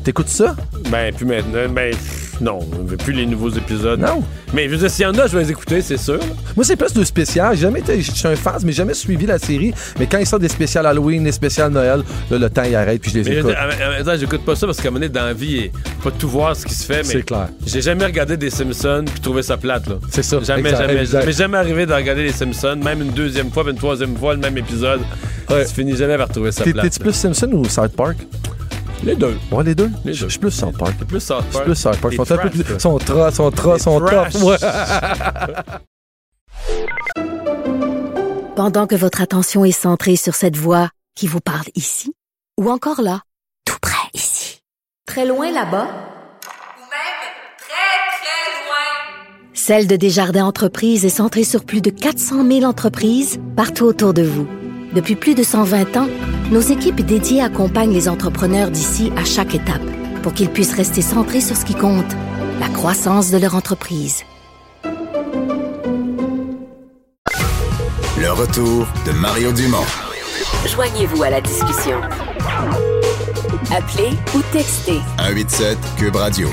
T'écoutes 0.04 0.30
ça? 0.30 0.56
Ben, 0.92 1.12
plus 1.14 1.26
maintenant. 1.26 1.68
Ben, 1.70 1.96
non, 2.42 2.60
on 2.80 2.84
veut 2.84 2.98
plus 2.98 3.14
les 3.14 3.26
nouveaux 3.26 3.50
épisodes. 3.50 4.00
Non. 4.00 4.24
Mais 4.54 4.66
je 4.66 4.70
veux 4.72 4.78
dire, 4.78 4.90
s'il 4.90 5.04
y 5.04 5.06
en 5.06 5.14
a, 5.18 5.28
je 5.28 5.38
vais 5.38 5.44
les 5.44 5.52
écouter, 5.52 5.82
c'est 5.82 5.98
sûr. 5.98 6.20
Moi, 6.56 6.64
c'est 6.66 6.76
plus 6.76 6.94
de 6.94 7.04
spécial. 7.04 7.56
J'ai 7.56 7.62
jamais 7.64 7.80
été. 7.80 8.02
Je 8.02 8.12
suis 8.12 8.28
un 8.28 8.36
fan, 8.36 8.56
mais 8.64 8.72
jamais 8.72 8.94
suivi 8.94 9.26
la 9.26 9.38
série. 9.40 9.74
Mais 10.00 10.08
quand 10.08 10.18
ils 10.18 10.26
sortent 10.26 10.42
des 10.42 10.50
spéciales 10.50 10.86
Halloween, 10.86 11.24
des 11.24 11.32
spéciales 11.32 11.72
Noël, 11.72 12.04
là, 12.30 12.38
le 12.38 12.50
temps, 12.50 12.64
il 12.64 12.76
arrête 12.76 13.02
puis 13.02 13.12
je 13.12 13.20
les 13.20 13.30
Mais 13.30 13.38
écoute. 13.40 13.54
temps, 14.06 14.18
j'écoute 14.20 14.46
pas 14.46 14.56
ça 14.56 14.66
parce 14.66 14.80
qu'à 14.80 14.88
un 14.88 14.92
moment 14.92 15.00
donné, 15.02 15.10
dans 15.10 15.26
la 15.26 15.34
vie, 15.34 15.70
pas 16.04 16.12
tout 16.12 16.30
voir 16.30 16.56
ce 16.56 16.66
qui 16.66 16.74
se 16.74 16.86
fait. 16.86 16.98
Mais 17.00 17.04
C'est 17.04 17.24
clair. 17.24 17.48
J'ai 17.66 17.82
jamais 17.82 18.06
regardé 18.06 18.38
des 18.38 18.50
Simpsons 18.50 19.06
puis 19.06 19.20
trouvé 19.20 19.42
ça 19.44 19.58
plate, 19.58 19.88
là. 19.88 19.96
C'est 20.10 20.24
ça. 20.24 20.40
Jamais, 20.44 20.70
Exact, 20.70 20.88
jamais. 20.88 21.02
exact. 21.02 21.26
Mais 21.26 21.32
jamais 21.34 21.58
arrivé 21.58 21.86
de 21.86 21.94
regarder 21.94 22.24
les 22.24 22.32
Simpsons, 22.34 22.78
même 22.84 23.02
une 23.02 23.12
deuxième 23.12 23.52
fois, 23.52 23.64
une 23.70 23.76
troisième 23.78 24.16
fois, 24.18 24.34
le 24.34 24.40
même 24.40 24.58
épisode. 24.58 25.02
Ouais. 25.50 25.66
Tu 25.66 25.74
finis 25.74 25.96
jamais 25.96 26.18
par 26.18 26.28
retrouver 26.28 26.52
ça 26.52 26.64
plate. 26.64 26.84
T'es-tu 26.86 27.00
plus 27.00 27.14
Simpson 27.14 27.50
ou 27.54 27.66
South 27.66 27.92
Park? 27.96 28.18
Les 29.04 29.16
deux. 29.16 29.38
Ouais, 29.52 29.64
les 29.64 29.76
deux. 29.76 29.92
Les 30.04 30.14
Je 30.14 30.22
deux. 30.22 30.28
je 30.28 30.32
suis 30.32 30.40
plus 30.40 30.52
South 30.52 30.78
Park. 30.78 30.96
Plus 31.06 31.20
South 31.20 31.44
Je 31.48 31.50
suis 31.50 31.54
Park. 31.54 31.66
plus 31.66 31.76
South 31.76 31.98
Park. 32.02 32.14
Sont 32.16 32.22
un 32.32 32.38
peu 32.38 32.50
trash, 32.50 32.52
plus. 32.66 32.80
sont 32.80 32.98
tra, 32.98 33.32
sont 33.32 33.52
tra, 33.52 33.80
sont 33.80 34.00
trash. 34.00 34.34
tough. 34.34 34.44
Ouais. 34.44 34.58
Pendant 38.56 38.88
que 38.88 38.96
votre 38.96 39.22
attention 39.22 39.66
est 39.66 39.72
centrée 39.72 40.16
sur 40.16 40.34
cette 40.34 40.56
voix 40.58 40.90
qui 41.16 41.28
vous 41.28 41.42
parle 41.42 41.66
ici, 41.76 42.14
ou 42.60 42.70
encore 42.72 43.02
là, 43.02 43.22
tout 43.66 43.78
près 43.82 44.08
ici, 44.14 44.60
très 45.06 45.26
loin 45.26 45.52
là-bas, 45.52 45.88
Ou 45.88 46.82
même 46.88 47.26
très, 47.60 48.00
très 48.16 48.66
loin. 48.66 49.52
Celle 49.54 49.88
de 49.88 49.96
Desjardins 49.98 50.46
Entreprises 50.46 51.06
est 51.06 51.10
centrée 51.10 51.44
sur 51.44 51.66
plus 51.66 51.82
de 51.82 51.90
400 51.90 52.48
000 52.48 52.64
entreprises 52.64 53.40
partout 53.58 53.84
autour 53.86 54.14
de 54.14 54.24
vous. 54.24 54.48
Depuis 54.96 55.18
plus 55.18 55.36
de 55.36 55.44
120 55.44 55.98
ans, 55.98 56.08
nos 56.52 56.62
équipes 56.62 57.02
dédiées 57.02 57.42
accompagnent 57.42 57.92
les 57.92 58.08
entrepreneurs 58.08 58.72
d'ici 58.72 59.12
à 59.18 59.26
chaque 59.26 59.54
étape 59.54 59.82
pour 60.24 60.34
qu'ils 60.34 60.50
puissent 60.50 60.74
rester 60.74 61.02
centrés 61.02 61.42
sur 61.42 61.58
ce 61.58 61.66
qui 61.66 61.76
compte, 61.76 62.16
la 62.62 62.70
croissance 62.70 63.30
de 63.30 63.38
leur 63.38 63.56
entreprise. 63.56 64.24
Le 68.18 68.32
retour 68.32 68.88
de 69.06 69.12
Mario 69.12 69.52
Dumont. 69.52 69.84
Joignez-vous 70.66 71.24
à 71.24 71.30
la 71.30 71.42
discussion. 71.42 72.00
Appelez 73.76 74.12
ou 74.34 74.42
textez 74.54 75.02
187 75.18 75.78
Cube 75.98 76.16
Radio. 76.16 76.48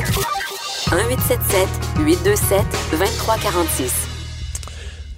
1877 0.90 1.68
827 2.00 2.66
2346. 2.90 4.11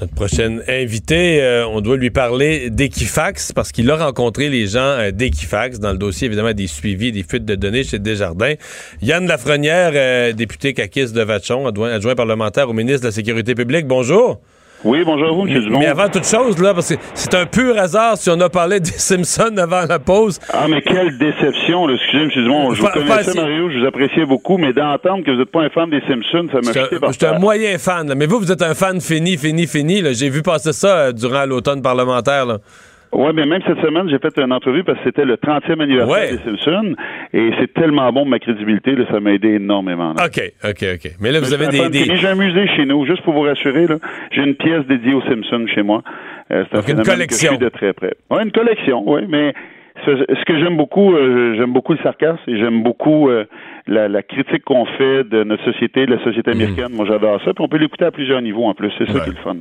Notre 0.01 0.15
prochaine 0.15 0.61
invité, 0.67 1.41
euh, 1.41 1.69
on 1.69 1.81
doit 1.81 1.97
lui 1.97 2.11
parler 2.11 2.69
d'Equifax 2.69 3.53
parce 3.53 3.71
qu'il 3.71 3.89
a 3.93 3.97
rencontré 3.97 4.49
les 4.49 4.67
gens 4.67 4.81
euh, 4.81 5.13
d'Equifax 5.13 5.79
dans 5.79 5.93
le 5.93 5.99
dossier 5.99 6.27
évidemment 6.27 6.53
des 6.53 6.67
suivis, 6.67 7.13
des 7.13 7.23
fuites 7.23 7.45
de 7.45 7.55
données 7.55 7.85
chez 7.85 8.01
Desjardins. 8.01 8.55
Yann 9.03 9.25
Lafrenière, 9.25 9.93
euh, 9.95 10.33
député 10.33 10.75
caquiste 10.75 11.15
de 11.15 11.23
Vachon, 11.23 11.69
adjoint 11.69 12.17
parlementaire 12.17 12.69
au 12.69 12.73
ministre 12.73 13.03
de 13.03 13.07
la 13.07 13.13
Sécurité 13.13 13.55
publique. 13.55 13.87
Bonjour. 13.87 14.41
Oui, 14.85 15.03
bonjour 15.05 15.29
à 15.29 15.33
vous, 15.33 15.47
M. 15.49 15.61
Dumont. 15.63 15.79
Mais 15.79 15.87
avant 15.87 16.09
toute 16.11 16.27
chose, 16.27 16.61
là, 16.61 16.75
parce 16.75 16.91
que 16.91 17.01
c'est 17.15 17.35
un 17.35 17.47
pur 17.47 17.79
hasard 17.79 18.19
si 18.19 18.29
on 18.29 18.39
a 18.41 18.51
parlé 18.51 18.81
des 18.81 18.91
Simpsons 18.99 19.57
avant 19.57 19.85
la 19.89 19.99
pause. 19.99 20.39
Ah, 20.53 20.67
mais 20.69 20.83
quelle 20.83 21.17
déception, 21.17 21.87
là. 21.87 21.95
Excusez, 21.95 22.25
M. 22.25 22.29
Dumont. 22.35 22.75
Je 22.75 22.83
vous 22.83 22.89
connaissais, 22.89 23.35
Mario, 23.35 23.71
je 23.71 23.79
vous 23.79 23.87
appréciais 23.87 24.27
beaucoup, 24.27 24.59
mais 24.59 24.75
d'entendre 24.75 25.25
que 25.25 25.31
vous 25.31 25.39
n'êtes 25.39 25.51
pas 25.51 25.63
un 25.63 25.71
fan 25.71 25.89
des 25.89 26.01
Simpsons, 26.07 26.49
ça 26.53 26.61
m'a 26.61 26.73
jeté 26.73 26.97
un- 26.97 26.99
par 26.99 27.13
j'étais 27.13 27.27
un 27.27 27.31
terre. 27.31 27.41
moyen 27.41 27.79
fan, 27.79 28.09
là. 28.09 28.15
mais 28.15 28.27
vous, 28.27 28.39
vous 28.41 28.53
êtes 28.53 28.63
un 28.63 28.75
fan 28.75 29.01
fini, 29.01 29.39
fini, 29.39 29.67
fini. 29.67 30.03
là. 30.03 30.13
J'ai 30.13 30.29
vu 30.29 30.43
passer 30.43 30.73
ça 30.75 30.89
euh, 30.89 31.13
durant 31.13 31.47
l'automne 31.47 31.81
parlementaire. 31.81 32.45
Là. 32.45 32.59
Oui, 33.15 33.31
mais 33.35 33.47
même 33.47 33.63
cette 33.67 33.81
semaine, 33.81 34.09
j'ai 34.09 34.19
fait 34.19 34.37
une 34.39 34.53
entrevue 34.53 34.83
parce 34.85 34.99
que 34.99 35.05
c'était 35.05 35.25
le 35.25 35.37
30e 35.37 35.81
anniversaire 35.81 36.09
Ouais. 36.31 36.33
des 36.37 36.43
Simpsons, 36.43 36.95
et 37.33 37.51
c'est 37.61 37.73
tellement 37.73 38.13
bon 38.13 38.25
ma 38.25 38.39
crédibilité, 38.39 38.97
là, 38.97 39.05
ça 39.11 39.21
m'a 39.21 39.33
aidé 39.33 39.55
énormément. 39.55 40.15
là. 40.15 40.25
OK, 40.27 40.41
OK, 40.65 40.85
OK. 40.95 41.11
Mais 41.21 41.31
là, 41.33 41.41
vous 41.41 41.47
Mais 41.57 41.65
avez 41.67 41.89
des... 41.91 42.07
des-. 42.07 42.17
J'ai 42.17 42.27
un 42.29 42.35
musée 42.35 42.67
chez 42.77 42.85
nous, 42.85 43.07
juste 43.07 43.23
pour 43.23 43.33
vous 43.35 43.43
rassurer. 43.43 43.87
J'ai 44.33 44.43
une 44.43 44.55
pièce 44.57 44.85
dédiée 44.87 45.15
aux 45.15 45.23
Simpsons 45.23 45.67
chez 45.75 45.83
moi. 45.83 46.03
Euh, 46.51 46.65
c'est 46.73 46.91
une 46.93 47.03
collection. 47.03 47.49
Que 47.51 47.55
je 47.55 47.59
suis 47.59 47.65
de 47.65 47.69
très 47.69 47.93
près. 47.93 48.15
Oui, 48.31 48.39
une 48.43 48.53
collection, 48.53 49.03
oui, 49.07 49.23
mais 49.29 49.55
ce, 50.05 50.45
que 50.45 50.59
j'aime 50.59 50.77
beaucoup, 50.77 51.15
euh, 51.15 51.55
j'aime 51.57 51.73
beaucoup 51.73 51.93
le 51.93 51.99
sarcasme 52.03 52.39
et 52.49 52.59
j'aime 52.59 52.83
beaucoup 52.83 53.31
euh, 53.31 53.45
la, 53.87 54.09
la 54.09 54.23
critique 54.23 54.65
qu'on 54.65 54.85
fait 54.87 55.25
de 55.25 55.45
notre 55.45 55.65
société, 55.65 56.05
de 56.05 56.15
la 56.17 56.23
société 56.25 56.51
Mhm. 56.51 56.57
américaine. 56.61 56.93
Moi, 56.97 57.07
j'adore 57.09 57.39
ça. 57.45 57.55
Puis 57.55 57.65
on 57.65 57.69
peut 57.69 57.79
l'écouter 57.79 58.05
à 58.07 58.11
plusieurs 58.11 58.43
niveaux 58.43 58.65
en 58.67 58.75
plus. 58.75 58.91
C'est 58.99 59.07
ça 59.07 59.21
qui 59.21 59.31
est 59.31 59.35
le 59.35 59.39
fun. 59.45 59.57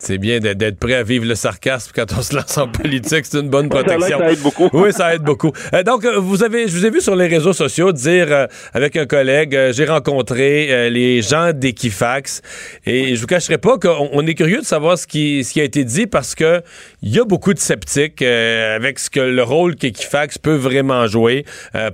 C'est 0.00 0.18
bien 0.18 0.38
d'être- 0.38 0.78
prêt 0.78 0.94
à 0.94 1.02
vivre 1.02 1.24
le 1.26 1.34
sarcasme 1.34 1.90
quand 1.94 2.06
on 2.16 2.22
se 2.22 2.34
lance 2.34 2.56
en 2.56 2.68
politique. 2.68 3.24
C'est 3.26 3.38
une 3.40 3.48
bonne 3.48 3.68
protection. 3.76 4.18
ça 4.18 4.30
aide 4.32 4.38
beaucoup. 4.40 4.68
Oui, 4.72 4.92
ça 4.92 5.14
aide 5.14 5.22
beaucoup. 5.22 5.50
Euh, 5.74 5.82
donc, 5.82 6.04
euh, 6.04 6.18
vous 6.18 6.44
avez, 6.44 6.68
je 6.68 6.76
vous 6.76 6.86
ai 6.86 6.90
vu 6.90 7.00
sur 7.00 7.16
les 7.16 7.26
réseaux 7.26 7.52
sociaux 7.52 7.90
dire 7.90 8.28
euh, 8.30 8.46
avec 8.72 8.96
un 8.96 9.06
collègue, 9.06 9.56
euh, 9.56 9.72
j'ai 9.72 9.84
rencontré 9.86 10.88
les 10.90 11.20
gens 11.20 11.52
d'Equifax 11.52 12.42
et 12.86 13.16
je 13.16 13.20
vous 13.20 13.26
cacherai 13.26 13.58
pas 13.58 13.76
qu'on 13.78 14.08
on 14.12 14.24
est 14.26 14.34
curieux 14.34 14.60
de 14.60 14.64
savoir 14.66 14.96
ce 14.98 15.06
qui, 15.06 15.42
ce 15.42 15.52
qui 15.52 15.60
a 15.60 15.64
été 15.64 15.82
dit 15.84 16.06
parce 16.06 16.34
que 16.36 16.62
il 17.02 17.14
y 17.14 17.18
a 17.18 17.24
beaucoup 17.24 17.52
de 17.52 17.58
sceptiques 17.58 18.22
avec 18.22 18.98
ce 19.00 19.10
que 19.10 19.20
le 19.20 19.42
rôle 19.42 19.74
qu'Equifax 19.76 20.38
peut 20.38 20.54
vraiment 20.54 21.06
jouer 21.08 21.44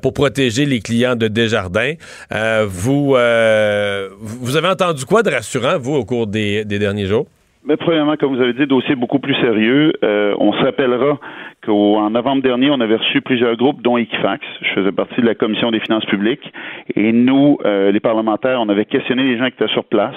pour 0.03 0.13
protéger 0.13 0.67
les 0.67 0.81
clients 0.81 1.17
de 1.17 1.29
Desjardins. 1.29 1.95
Vous, 2.67 3.11
vous 4.21 4.57
avez 4.57 4.69
entendu 4.69 5.05
quoi 5.05 5.23
de 5.23 5.31
rassurant, 5.31 5.79
vous, 5.79 5.95
au 5.95 6.05
cours 6.05 6.27
des, 6.27 6.65
des 6.65 6.79
derniers 6.79 7.07
jours? 7.07 7.27
Mais 7.67 7.79
premièrement, 7.79 8.17
comme 8.17 8.37
vous 8.37 8.43
avez 8.43 8.53
dit, 8.53 8.67
dossier 8.67 8.95
beaucoup 8.95 9.19
plus 9.19 9.35
sérieux. 9.37 9.93
Euh, 10.05 10.35
on 10.39 10.53
se 10.53 10.63
rappellera 10.63 11.19
qu'en 11.65 12.11
novembre 12.11 12.43
dernier, 12.43 12.71
on 12.71 12.81
avait 12.81 12.97
reçu 12.97 13.23
plusieurs 13.23 13.57
groupes, 13.57 13.81
dont 13.81 13.97
Equifax. 13.97 14.45
Je 14.61 14.75
faisais 14.75 14.93
partie 14.93 15.21
de 15.23 15.27
la 15.27 15.35
commission 15.35 15.71
des 15.71 15.81
finances 15.81 16.05
publiques. 16.05 16.53
Et 16.95 17.13
nous, 17.13 17.57
euh, 17.65 17.91
les 17.91 18.01
parlementaires, 18.01 18.61
on 18.61 18.69
avait 18.69 18.85
questionné 18.85 19.23
les 19.23 19.39
gens 19.39 19.47
qui 19.47 19.63
étaient 19.63 19.73
sur 19.73 19.85
place. 19.85 20.15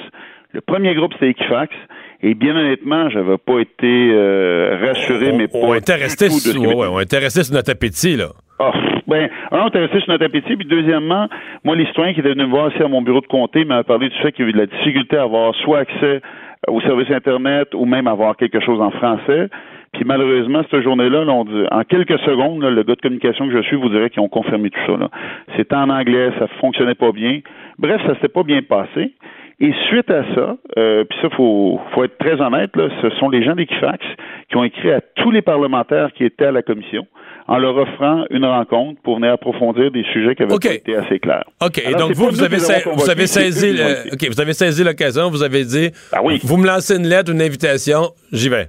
Le 0.52 0.60
premier 0.60 0.94
groupe, 0.94 1.14
c'était 1.14 1.30
Equifax. 1.30 1.74
Et 2.22 2.34
bien 2.34 2.56
honnêtement, 2.56 3.10
j'avais 3.10 3.38
pas 3.38 3.60
été 3.60 4.12
euh, 4.12 4.78
rassuré, 4.82 5.32
mais 5.32 5.48
on 5.54 5.70
pas 5.70 5.78
était 5.78 5.96
du 5.96 6.04
resté 6.04 6.30
sur, 6.30 6.60
ouais, 6.60 6.88
on 6.90 7.00
était 7.00 7.20
resté 7.20 7.44
sur 7.44 7.54
notre 7.54 7.72
appétit, 7.72 8.18
là. 8.18 8.30
ah, 8.60 8.72
ben, 9.08 9.30
un, 9.52 9.60
on 9.60 9.68
était 9.68 9.80
resté 9.80 10.00
sur 10.00 10.10
notre 10.10 10.26
appétit, 10.26 10.56
puis 10.56 10.68
deuxièmement, 10.68 11.28
moi, 11.64 11.76
les 11.76 11.86
citoyens 11.86 12.14
qui 12.14 12.22
étaient 12.22 12.34
venus 12.34 12.48
me 12.48 12.52
voir 12.52 12.74
ici 12.74 12.82
à 12.82 12.88
mon 12.88 13.04
bureau 13.04 13.22
de 13.22 13.28
comté 13.28 13.66
m'avaient 13.66 13.84
parlé 13.84 14.10
du 14.10 14.16
fait 14.18 14.32
qu'il 14.32 14.42
y 14.42 14.44
avait 14.50 14.54
de 14.54 14.58
la 14.58 14.66
difficulté 14.66 15.16
à 15.16 15.24
avoir 15.24 15.54
soit 15.56 15.80
accès 15.80 16.22
au 16.68 16.82
service 16.82 17.10
Internet 17.12 17.74
ou 17.74 17.86
même 17.86 18.08
avoir 18.08 18.36
quelque 18.36 18.60
chose 18.60 18.82
en 18.82 18.92
français. 18.92 19.50
Puis 19.94 20.04
malheureusement, 20.06 20.62
cette 20.70 20.84
journée-là, 20.84 21.24
là, 21.24 21.34
en 21.34 21.84
quelques 21.84 22.20
secondes, 22.20 22.62
le 22.62 22.84
gars 22.84 22.96
de 22.96 23.02
communication 23.02 23.48
que 23.48 23.54
je 23.54 23.62
suis 23.64 23.78
vous 23.78 23.90
dirait 23.90 24.10
qu'ils 24.10 24.22
ont 24.22 24.30
confirmé 24.30 24.70
tout 24.70 24.80
ça. 24.86 25.10
C'était 25.56 25.76
en 25.76 25.90
anglais, 25.90 26.32
ça 26.38 26.48
fonctionnait 26.60 26.96
pas 26.96 27.12
bien. 27.12 27.40
Bref, 27.80 28.02
ça 28.06 28.14
s'était 28.16 28.28
pas 28.28 28.44
bien 28.44 28.62
passé. 28.62 29.14
Et 29.60 29.74
suite 29.88 30.12
à 30.12 30.24
ça, 30.36 30.58
euh, 30.78 31.04
puis 31.06 31.18
ça, 31.22 31.30
faut, 31.32 31.80
faut 31.92 32.04
être 32.04 32.18
très 32.20 32.40
honnête, 32.40 32.76
là, 32.76 32.90
ce 33.02 33.10
sont 33.12 33.30
les 33.30 33.44
gens 33.44 33.56
d'Equifax 33.56 34.06
qui 34.50 34.58
ont 34.58 34.64
écrit 34.64 34.92
à 34.92 35.02
tous 35.02 35.32
les 35.32 35.42
parlementaires 35.42 36.12
qui 36.14 36.26
étaient 36.26 36.46
à 36.46 36.52
la 36.52 36.62
commission 36.62 37.08
en 37.48 37.58
leur 37.58 37.76
offrant 37.78 38.26
une 38.30 38.46
rencontre 38.46 39.02
pour 39.04 39.16
venir 39.16 39.32
approfondir 39.34 39.90
des 39.92 40.04
sujets 40.14 40.36
qui 40.36 40.44
avaient 40.44 40.56
été 40.56 40.96
assez 40.96 41.20
clairs. 41.20 41.46
OK. 41.64 41.82
Alors, 41.86 42.00
donc, 42.10 42.12
vous, 42.14 42.30
vous 42.30 42.44
avez, 42.44 42.60
sa- 42.60 42.80
vous 42.90 43.10
avez 43.10 43.28
saisi, 43.28 43.72
le- 43.74 44.06
écrit. 44.06 44.10
OK, 44.14 44.34
vous 44.36 44.42
avez 44.42 44.54
saisi 44.54 44.84
l'occasion, 44.84 45.30
vous 45.30 45.44
avez 45.44 45.64
dit, 45.64 45.92
Ah 46.12 46.20
vous 46.44 46.58
me 46.58 46.68
lancez 46.68 46.96
une 46.98 47.08
lettre, 47.08 47.32
une 47.32 47.42
invitation, 47.42 48.12
j'y 48.32 48.50
vais. 48.50 48.68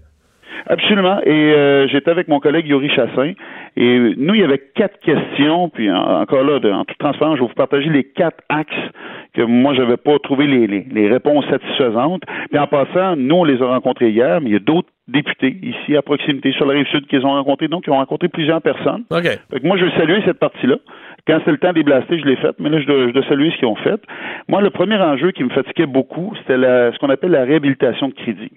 Absolument. 0.67 1.21
Et 1.25 1.31
euh, 1.55 1.87
j'étais 1.89 2.11
avec 2.11 2.29
mon 2.29 2.41
collègue 2.41 2.67
Yuri 2.67 2.89
Chassin. 2.91 3.33
Et 3.77 4.15
nous, 4.17 4.35
il 4.35 4.41
y 4.41 4.45
avait 4.45 4.61
quatre 4.75 4.99
questions. 5.01 5.69
Puis 5.69 5.91
en- 5.91 6.21
encore 6.23 6.45
là, 6.45 6.59
de- 6.59 6.71
en 6.71 6.85
toute 6.85 6.99
transparence, 6.99 7.37
je 7.37 7.43
vais 7.43 7.49
vous 7.49 7.55
partager 7.55 7.89
les 7.91 8.05
quatre 8.05 8.43
axes 8.49 8.73
que 9.35 9.43
moi, 9.43 9.75
je 9.75 9.81
n'avais 9.83 9.97
pas 9.97 10.19
trouvé 10.19 10.47
les, 10.47 10.67
les, 10.67 10.87
les 10.91 11.09
réponses 11.09 11.47
satisfaisantes. 11.49 12.23
Puis 12.51 12.59
en 12.59 12.67
passant, 12.67 13.17
nous, 13.17 13.37
on 13.37 13.45
les 13.45 13.61
a 13.63 13.67
rencontrés 13.67 14.11
hier, 14.11 14.41
mais 14.41 14.51
il 14.51 14.53
y 14.55 14.57
a 14.57 14.61
d'autres 14.61 14.89
députés 15.07 15.57
ici 15.63 15.97
à 15.97 16.03
proximité 16.03 16.53
sur 16.53 16.67
la 16.67 16.75
rive 16.75 16.87
sud 16.89 17.07
qu'ils 17.07 17.25
ont 17.25 17.31
rencontrés. 17.33 17.69
Donc, 17.69 17.85
ils 17.87 17.91
ont 17.91 17.97
rencontré 17.97 18.29
plusieurs 18.29 18.61
personnes. 18.61 19.05
OK. 19.11 19.23
Fait 19.51 19.61
que 19.61 19.67
moi, 19.67 19.77
je 19.79 19.85
veux 19.85 19.91
saluer 19.93 20.21
cette 20.25 20.39
partie-là. 20.39 20.77
Quand 21.27 21.39
c'était 21.41 21.51
le 21.53 21.59
temps 21.59 21.73
des 21.73 21.83
blastés, 21.83 22.19
je 22.19 22.25
l'ai 22.25 22.37
faite, 22.37 22.57
mais 22.59 22.69
là, 22.71 22.81
je 22.81 22.87
dois, 22.87 23.07
je 23.07 23.13
dois 23.13 23.23
saluer 23.29 23.51
ce 23.51 23.57
qu'ils 23.59 23.69
ont 23.69 23.75
fait. 23.77 24.01
Moi, 24.49 24.61
le 24.63 24.71
premier 24.71 24.97
enjeu 24.97 25.31
qui 25.31 25.45
me 25.45 25.51
fatiguait 25.51 25.87
beaucoup, 25.87 26.33
c'était 26.39 26.55
ce 26.57 26.99
qu'on 26.99 27.11
appelle 27.11 27.31
la 27.33 27.45
réhabilitation 27.45 28.09
de 28.09 28.15
crédit. 28.15 28.51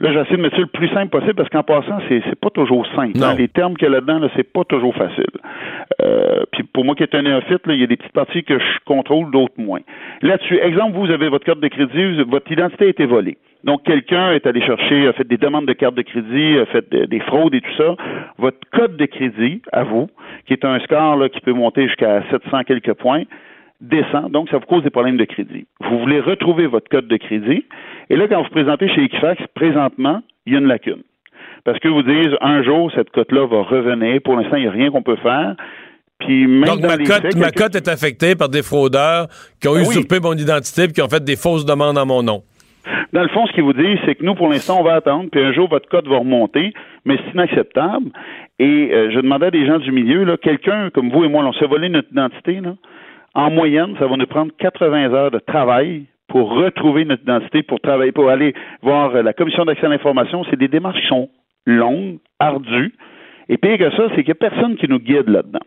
Là, 0.00 0.12
j'essaie 0.12 0.36
de 0.36 0.42
mettre 0.42 0.56
ça 0.56 0.62
le 0.62 0.66
plus 0.68 0.88
simple 0.88 1.08
possible 1.08 1.34
parce 1.34 1.48
qu'en 1.48 1.62
passant, 1.62 1.98
c'est, 2.08 2.22
c'est 2.28 2.38
pas 2.38 2.50
toujours 2.50 2.86
simple. 2.96 3.12
hein. 3.30 3.34
Les 3.38 3.48
termes 3.48 3.74
qu'il 3.76 3.84
y 3.88 3.90
a 3.90 3.94
là-dedans, 3.94 4.18
là, 4.18 4.28
c'est 4.36 4.52
pas 4.52 4.64
toujours 4.64 4.94
facile. 4.94 5.24
Euh, 6.02 6.42
puis 6.52 6.62
pour 6.64 6.84
moi 6.84 6.94
qui 6.94 7.02
est 7.02 7.14
un 7.14 7.22
néophyte, 7.22 7.66
là, 7.66 7.74
il 7.74 7.80
y 7.80 7.84
a 7.84 7.86
des 7.86 7.96
petites 7.96 8.12
parties 8.12 8.42
que 8.44 8.58
je 8.58 8.64
contrôle, 8.84 9.30
d'autres 9.30 9.54
moins. 9.58 9.80
Là-dessus, 10.22 10.58
exemple, 10.58 10.96
vous 10.96 11.10
avez 11.10 11.28
votre 11.28 11.44
carte 11.44 11.60
de 11.60 11.68
crédit, 11.68 12.22
votre 12.28 12.50
identité 12.50 12.86
a 12.86 12.88
été 12.88 13.06
volée. 13.06 13.36
Donc, 13.64 13.82
quelqu'un 13.84 14.32
est 14.32 14.46
allé 14.46 14.60
chercher, 14.60 15.06
a 15.08 15.12
fait 15.14 15.26
des 15.26 15.38
demandes 15.38 15.64
de 15.66 15.72
carte 15.72 15.94
de 15.94 16.02
crédit, 16.02 16.58
a 16.58 16.66
fait 16.66 16.86
de- 16.92 17.06
des 17.06 17.20
fraudes 17.20 17.54
et 17.54 17.62
tout 17.62 17.74
ça. 17.78 17.94
Votre 18.38 18.58
code 18.72 18.96
de 18.98 19.06
crédit, 19.06 19.62
à 19.72 19.84
vous, 19.84 20.10
qui 20.46 20.52
est 20.52 20.64
un 20.66 20.78
score 20.80 21.16
là, 21.16 21.28
qui 21.30 21.40
peut 21.40 21.52
monter 21.54 21.86
jusqu'à 21.86 22.22
700 22.30 22.64
quelques 22.64 22.92
points, 22.94 23.22
descend, 23.80 24.30
donc 24.30 24.48
ça 24.50 24.58
vous 24.58 24.66
cause 24.66 24.82
des 24.82 24.90
problèmes 24.90 25.16
de 25.16 25.24
crédit. 25.24 25.66
Vous 25.80 25.98
voulez 25.98 26.20
retrouver 26.20 26.66
votre 26.66 26.88
code 26.88 27.08
de 27.08 27.16
crédit, 27.16 27.64
et 28.10 28.16
là, 28.16 28.26
quand 28.28 28.38
vous 28.38 28.44
vous 28.44 28.50
présentez 28.50 28.88
chez 28.88 29.02
Equifax, 29.04 29.42
présentement, 29.54 30.20
il 30.46 30.52
y 30.52 30.56
a 30.56 30.60
une 30.60 30.66
lacune. 30.66 31.02
Parce 31.64 31.78
que 31.78 31.88
vous 31.88 32.02
disent, 32.02 32.36
un 32.42 32.62
jour, 32.62 32.92
cette 32.94 33.10
cote-là 33.10 33.46
va 33.46 33.62
revenir. 33.62 34.20
Pour 34.22 34.36
l'instant, 34.36 34.56
il 34.56 34.62
n'y 34.62 34.68
a 34.68 34.70
rien 34.70 34.90
qu'on 34.90 35.02
peut 35.02 35.16
faire. 35.16 35.56
Puis 36.20 36.46
même 36.46 36.64
Donc, 36.64 36.80
dans 36.80 36.88
ma 36.88 36.96
les 36.96 37.04
cote, 37.04 37.22
faits, 37.22 37.36
ma 37.36 37.50
quelqu'un- 37.50 37.64
cote 37.64 37.74
est 37.76 37.88
affectée 37.88 38.34
par 38.36 38.48
des 38.50 38.62
fraudeurs 38.62 39.28
qui 39.60 39.68
ont 39.68 39.72
oui. 39.72 39.80
usurpé 39.80 40.20
mon 40.20 40.34
identité 40.34 40.84
et 40.84 40.88
qui 40.88 41.00
ont 41.00 41.08
fait 41.08 41.24
des 41.24 41.36
fausses 41.36 41.64
demandes 41.64 41.96
en 41.96 42.04
mon 42.06 42.22
nom. 42.22 42.42
Dans 43.14 43.22
le 43.22 43.28
fond, 43.28 43.46
ce 43.46 43.52
qu'ils 43.52 43.62
vous 43.62 43.72
disent, 43.72 43.98
c'est 44.04 44.14
que 44.14 44.22
nous, 44.24 44.34
pour 44.34 44.48
l'instant, 44.48 44.78
on 44.78 44.84
va 44.84 44.94
attendre, 44.96 45.30
puis 45.32 45.40
un 45.40 45.52
jour, 45.54 45.68
votre 45.70 45.88
code 45.88 46.06
va 46.06 46.18
remonter, 46.18 46.74
mais 47.06 47.16
c'est 47.24 47.32
inacceptable. 47.32 48.10
Et 48.58 48.90
euh, 48.92 49.10
je 49.10 49.20
demandais 49.20 49.46
à 49.46 49.50
des 49.50 49.66
gens 49.66 49.78
du 49.78 49.90
milieu, 49.90 50.24
là, 50.24 50.36
quelqu'un 50.36 50.90
comme 50.90 51.10
vous 51.10 51.24
et 51.24 51.28
moi, 51.28 51.42
là, 51.42 51.48
on 51.48 51.52
s'est 51.54 51.66
volé 51.66 51.88
notre 51.88 52.10
identité, 52.12 52.60
là, 52.60 52.74
en 53.34 53.50
moyenne, 53.50 53.94
ça 53.98 54.06
va 54.06 54.16
nous 54.16 54.26
prendre 54.26 54.52
80 54.58 55.12
heures 55.12 55.30
de 55.30 55.38
travail 55.38 56.04
pour 56.28 56.50
retrouver 56.54 57.04
notre 57.04 57.22
identité, 57.22 57.62
pour 57.62 57.80
travailler, 57.80 58.12
pour 58.12 58.28
aller 58.30 58.54
voir 58.82 59.14
euh, 59.14 59.22
la 59.22 59.32
commission 59.32 59.64
d'accès 59.64 59.86
à 59.86 59.88
l'information. 59.90 60.44
C'est 60.50 60.58
des 60.58 60.68
démarches 60.68 61.00
qui 61.00 61.06
sont 61.08 61.28
longues, 61.66 62.18
ardues. 62.38 62.92
Et 63.48 63.58
pire 63.58 63.76
que 63.76 63.90
ça, 63.90 64.04
c'est 64.10 64.24
qu'il 64.24 64.26
n'y 64.26 64.30
a 64.32 64.50
personne 64.50 64.76
qui 64.76 64.88
nous 64.88 64.98
guide 64.98 65.28
là-dedans. 65.28 65.60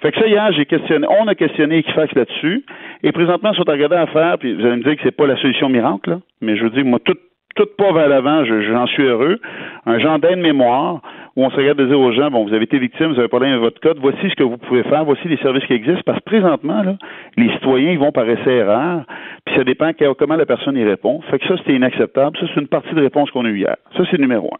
Fait 0.00 0.12
que 0.12 0.18
ça, 0.18 0.26
hier, 0.26 0.50
j'ai 0.52 0.64
questionné, 0.64 1.06
on 1.20 1.26
a 1.28 1.34
questionné 1.34 1.78
Equifax 1.78 2.14
là-dessus, 2.14 2.64
et 3.02 3.12
présentement, 3.12 3.50
ils 3.52 3.56
sont 3.56 3.64
regardés 3.66 3.96
à 3.96 4.06
faire, 4.06 4.38
puis 4.38 4.54
vous 4.54 4.64
allez 4.64 4.76
me 4.76 4.82
dire 4.82 4.96
que 4.96 5.02
c'est 5.02 5.14
pas 5.16 5.26
la 5.26 5.36
solution 5.36 5.68
miracle, 5.68 6.10
là, 6.10 6.20
mais 6.40 6.56
je 6.56 6.64
veux 6.64 6.70
dire, 6.70 6.84
moi, 6.86 6.98
tout, 7.04 7.16
tout 7.54 7.66
pas 7.76 7.92
vers 7.92 8.08
l'avant, 8.08 8.44
je- 8.44 8.62
j'en 8.62 8.86
suis 8.86 9.02
heureux. 9.02 9.38
Un 9.84 9.98
genre 9.98 10.18
d'aide-mémoire, 10.18 11.02
où 11.38 11.44
on 11.44 11.50
se 11.50 11.56
regarde 11.56 11.78
de 11.78 11.86
dire 11.86 12.00
aux 12.00 12.10
gens, 12.10 12.32
bon, 12.32 12.44
vous 12.44 12.52
avez 12.52 12.64
été 12.64 12.80
victime, 12.80 13.12
vous 13.12 13.18
avez 13.20 13.28
pas 13.28 13.36
avec 13.36 13.60
votre 13.60 13.80
code, 13.80 13.98
voici 14.00 14.28
ce 14.28 14.34
que 14.34 14.42
vous 14.42 14.58
pouvez 14.58 14.82
faire, 14.82 15.04
voici 15.04 15.28
les 15.28 15.36
services 15.36 15.64
qui 15.66 15.72
existent, 15.72 16.02
parce 16.04 16.18
que 16.18 16.24
présentement, 16.24 16.82
là, 16.82 16.96
les 17.36 17.48
citoyens, 17.52 17.92
ils 17.92 17.98
vont 17.98 18.10
par 18.10 18.28
essai 18.28 18.56
erreur, 18.56 19.04
puis 19.44 19.54
ça 19.54 19.62
dépend 19.62 19.92
comment 20.18 20.34
la 20.34 20.46
personne 20.46 20.76
y 20.76 20.82
répond. 20.82 21.20
Fait 21.30 21.38
que 21.38 21.46
ça, 21.46 21.56
c'était 21.58 21.76
inacceptable. 21.76 22.36
Ça, 22.38 22.46
c'est 22.52 22.60
une 22.60 22.66
partie 22.66 22.92
de 22.92 23.00
réponse 23.00 23.30
qu'on 23.30 23.44
a 23.44 23.50
eue 23.50 23.58
hier. 23.58 23.76
Ça, 23.96 24.02
c'est 24.10 24.18
numéro 24.18 24.52
un. 24.52 24.58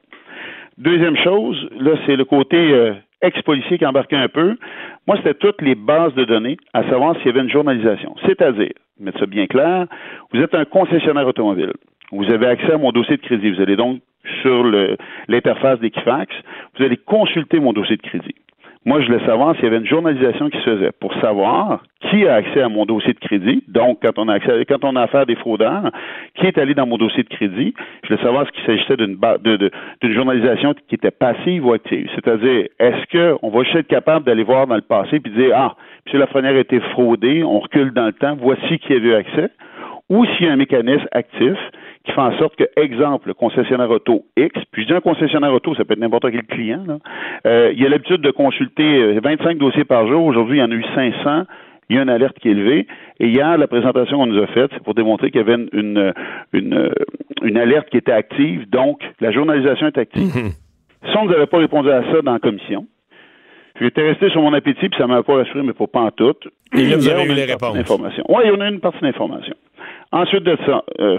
Deuxième 0.78 1.16
chose, 1.16 1.68
là, 1.80 1.96
c'est 2.06 2.14
le 2.14 2.24
côté 2.24 2.56
euh, 2.56 2.92
ex-policiers 3.22 3.78
qui 3.78 3.84
embarquaient 3.84 4.14
un 4.14 4.28
peu. 4.28 4.54
Moi, 5.08 5.16
c'était 5.16 5.34
toutes 5.34 5.60
les 5.60 5.74
bases 5.74 6.14
de 6.14 6.24
données, 6.26 6.58
à 6.74 6.84
savoir 6.84 7.16
s'il 7.16 7.26
y 7.26 7.30
avait 7.30 7.40
une 7.40 7.50
journalisation. 7.50 8.14
C'est-à-dire, 8.24 8.70
mettre 9.00 9.18
ça 9.18 9.26
bien 9.26 9.48
clair, 9.48 9.86
vous 10.32 10.40
êtes 10.40 10.54
un 10.54 10.64
concessionnaire 10.64 11.26
automobile. 11.26 11.72
Vous 12.12 12.30
avez 12.30 12.46
accès 12.46 12.72
à 12.72 12.78
mon 12.78 12.92
dossier 12.92 13.16
de 13.16 13.22
crédit. 13.22 13.50
Vous 13.50 13.60
allez 13.60 13.76
donc 13.76 14.00
sur 14.42 14.64
l'interface 15.28 15.78
d'Equifax, 15.80 16.34
vous 16.76 16.84
allez 16.84 16.96
consulter 16.96 17.60
mon 17.60 17.72
dossier 17.72 17.96
de 17.96 18.02
crédit. 18.02 18.34
Moi, 18.84 19.00
je 19.00 19.06
voulais 19.06 19.24
savoir 19.26 19.54
s'il 19.56 19.64
y 19.64 19.66
avait 19.66 19.78
une 19.78 19.86
journalisation 19.86 20.48
qui 20.48 20.56
se 20.58 20.62
faisait 20.62 20.92
pour 21.00 21.12
savoir 21.20 21.82
qui 22.08 22.26
a 22.26 22.36
accès 22.36 22.62
à 22.62 22.68
mon 22.68 22.86
dossier 22.86 23.12
de 23.12 23.18
crédit. 23.18 23.62
Donc, 23.68 23.98
quand 24.00 24.18
on 24.18 24.28
a 24.28 24.34
accès, 24.34 24.64
quand 24.66 24.82
on 24.84 24.96
a 24.96 25.02
affaire 25.02 25.22
à 25.22 25.24
des 25.26 25.34
fraudeurs, 25.34 25.90
qui 26.36 26.46
est 26.46 26.56
allé 26.56 26.74
dans 26.74 26.86
mon 26.86 26.96
dossier 26.96 27.22
de 27.22 27.28
crédit? 27.28 27.74
Je 28.02 28.08
voulais 28.08 28.22
savoir 28.22 28.46
s'il 28.46 28.64
s'agissait 28.64 28.96
d'une 28.96 29.18
d'une 30.00 30.12
journalisation 30.14 30.74
qui 30.88 30.94
était 30.94 31.10
passive 31.10 31.66
ou 31.66 31.72
active. 31.72 32.08
C'est-à-dire, 32.14 32.68
est-ce 32.78 33.36
qu'on 33.38 33.50
va 33.50 33.62
juste 33.64 33.76
être 33.76 33.88
capable 33.88 34.24
d'aller 34.24 34.44
voir 34.44 34.66
dans 34.66 34.76
le 34.76 34.80
passé 34.80 35.20
puis 35.20 35.32
dire, 35.32 35.52
ah, 35.54 35.74
M. 36.06 36.20
Lafrenière 36.20 36.54
a 36.54 36.60
été 36.60 36.80
fraudé, 36.92 37.42
on 37.42 37.58
recule 37.58 37.92
dans 37.92 38.06
le 38.06 38.12
temps, 38.12 38.36
voici 38.40 38.78
qui 38.78 38.92
a 38.92 38.96
eu 38.96 39.12
accès? 39.12 39.50
Ou 40.08 40.24
s'il 40.24 40.46
y 40.46 40.48
a 40.48 40.52
un 40.52 40.56
mécanisme 40.56 41.06
actif 41.12 41.58
qui 42.08 42.14
fait 42.14 42.20
en 42.20 42.36
sorte 42.38 42.56
que, 42.56 42.64
exemple, 42.76 43.28
le 43.28 43.34
concessionnaire 43.34 43.90
auto 43.90 44.24
X, 44.36 44.52
puis 44.72 44.82
je 44.82 44.88
dis 44.88 44.94
un 44.94 45.00
concessionnaire 45.00 45.52
auto, 45.52 45.74
ça 45.74 45.84
peut 45.84 45.92
être 45.92 46.00
n'importe 46.00 46.30
quel 46.30 46.44
client, 46.44 46.84
là, 46.86 46.98
euh, 47.46 47.72
il 47.76 47.84
a 47.84 47.88
l'habitude 47.88 48.22
de 48.22 48.30
consulter 48.30 48.82
euh, 48.82 49.20
25 49.22 49.58
dossiers 49.58 49.84
par 49.84 50.08
jour. 50.08 50.24
Aujourd'hui, 50.24 50.58
il 50.58 50.60
y 50.60 50.64
en 50.64 50.70
a 50.70 50.74
eu 50.74 50.84
500. 50.94 51.44
Il 51.90 51.96
y 51.96 51.98
a 51.98 52.02
une 52.02 52.08
alerte 52.10 52.38
qui 52.38 52.48
est 52.48 52.52
élevée. 52.52 52.86
Et 53.20 53.28
hier, 53.28 53.56
la 53.56 53.66
présentation 53.66 54.18
qu'on 54.18 54.26
nous 54.26 54.42
a 54.42 54.46
faite, 54.48 54.70
c'est 54.74 54.82
pour 54.82 54.94
démontrer 54.94 55.30
qu'il 55.30 55.40
y 55.40 55.44
avait 55.44 55.54
une, 55.54 55.68
une, 55.72 56.12
une, 56.52 56.90
une 57.42 57.56
alerte 57.56 57.88
qui 57.88 57.96
était 57.96 58.12
active. 58.12 58.68
Donc, 58.68 59.00
la 59.20 59.30
journalisation 59.30 59.86
est 59.86 59.98
active. 59.98 60.30
Ça, 61.12 61.20
on 61.20 61.24
ne 61.24 61.28
nous 61.28 61.34
avait 61.34 61.46
pas 61.46 61.58
répondu 61.58 61.90
à 61.90 62.02
ça 62.12 62.22
dans 62.22 62.32
la 62.32 62.40
commission. 62.40 62.86
J'étais 63.80 64.02
resté 64.02 64.28
sur 64.30 64.42
mon 64.42 64.52
appétit, 64.52 64.88
puis 64.88 64.98
ça 64.98 65.06
m'a 65.06 65.22
pas 65.22 65.36
rassuré, 65.36 65.62
mais 65.62 65.72
pas 65.72 65.86
en 65.94 66.10
tout. 66.10 66.34
Et 66.76 66.84
là, 66.84 66.96
vous 66.96 67.08
avez 67.08 67.22
on 67.22 67.26
eu 67.26 67.30
a 67.30 67.34
les 67.34 67.52
une 67.52 67.58
partie 67.58 67.78
réponses. 67.78 68.20
Oui, 68.28 68.42
il 68.44 68.50
y 68.50 68.52
en 68.52 68.60
a 68.60 68.68
une 68.68 68.80
partie 68.80 69.00
d'information. 69.00 69.54
Ensuite 70.10 70.42
de 70.42 70.56
ça, 70.66 70.84
euh, 71.00 71.16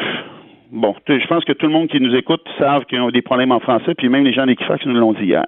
bon, 0.71 0.95
je 1.07 1.27
pense 1.27 1.43
que 1.45 1.53
tout 1.53 1.67
le 1.67 1.71
monde 1.71 1.87
qui 1.87 1.99
nous 1.99 2.15
écoute 2.15 2.41
savent 2.57 2.85
qu'ils 2.85 2.99
ont 2.99 3.09
des 3.09 3.21
problèmes 3.21 3.51
en 3.51 3.59
français, 3.59 3.93
puis 3.95 4.09
même 4.09 4.23
les 4.23 4.33
gens 4.33 4.45
d'Equifax 4.45 4.85
nous 4.85 4.93
l'ont 4.93 5.13
dit 5.13 5.25
hier. 5.25 5.45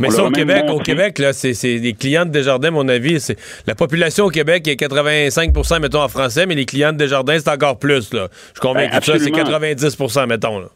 Mais 0.00 0.08
On 0.08 0.10
ça, 0.10 0.24
au 0.24 0.30
Québec, 0.30 0.64
au 0.68 0.78
Québec, 0.78 1.18
là, 1.18 1.32
c'est, 1.32 1.80
des 1.80 1.92
clients 1.92 2.24
de 2.24 2.30
Desjardins, 2.30 2.68
à 2.68 2.72
mon 2.72 2.88
avis. 2.88 3.20
C'est, 3.20 3.36
la 3.66 3.74
population 3.74 4.26
au 4.26 4.30
Québec 4.30 4.66
est 4.68 4.80
85% 4.80 5.80
mettons, 5.80 6.02
en 6.02 6.08
français, 6.08 6.46
mais 6.46 6.54
les 6.54 6.64
clients 6.64 6.92
de 6.92 6.98
Desjardins, 6.98 7.38
c'est 7.38 7.50
encore 7.50 7.78
plus, 7.78 8.12
là. 8.12 8.28
Je 8.30 8.60
suis 8.60 8.60
convaincu 8.60 8.90
Ben, 8.90 8.98
de 8.98 9.04
ça, 9.04 9.18
c'est 9.18 9.28
absolument. 9.28 10.26
90% 10.26 10.28
mettons, 10.28 10.58
là. 10.58 10.66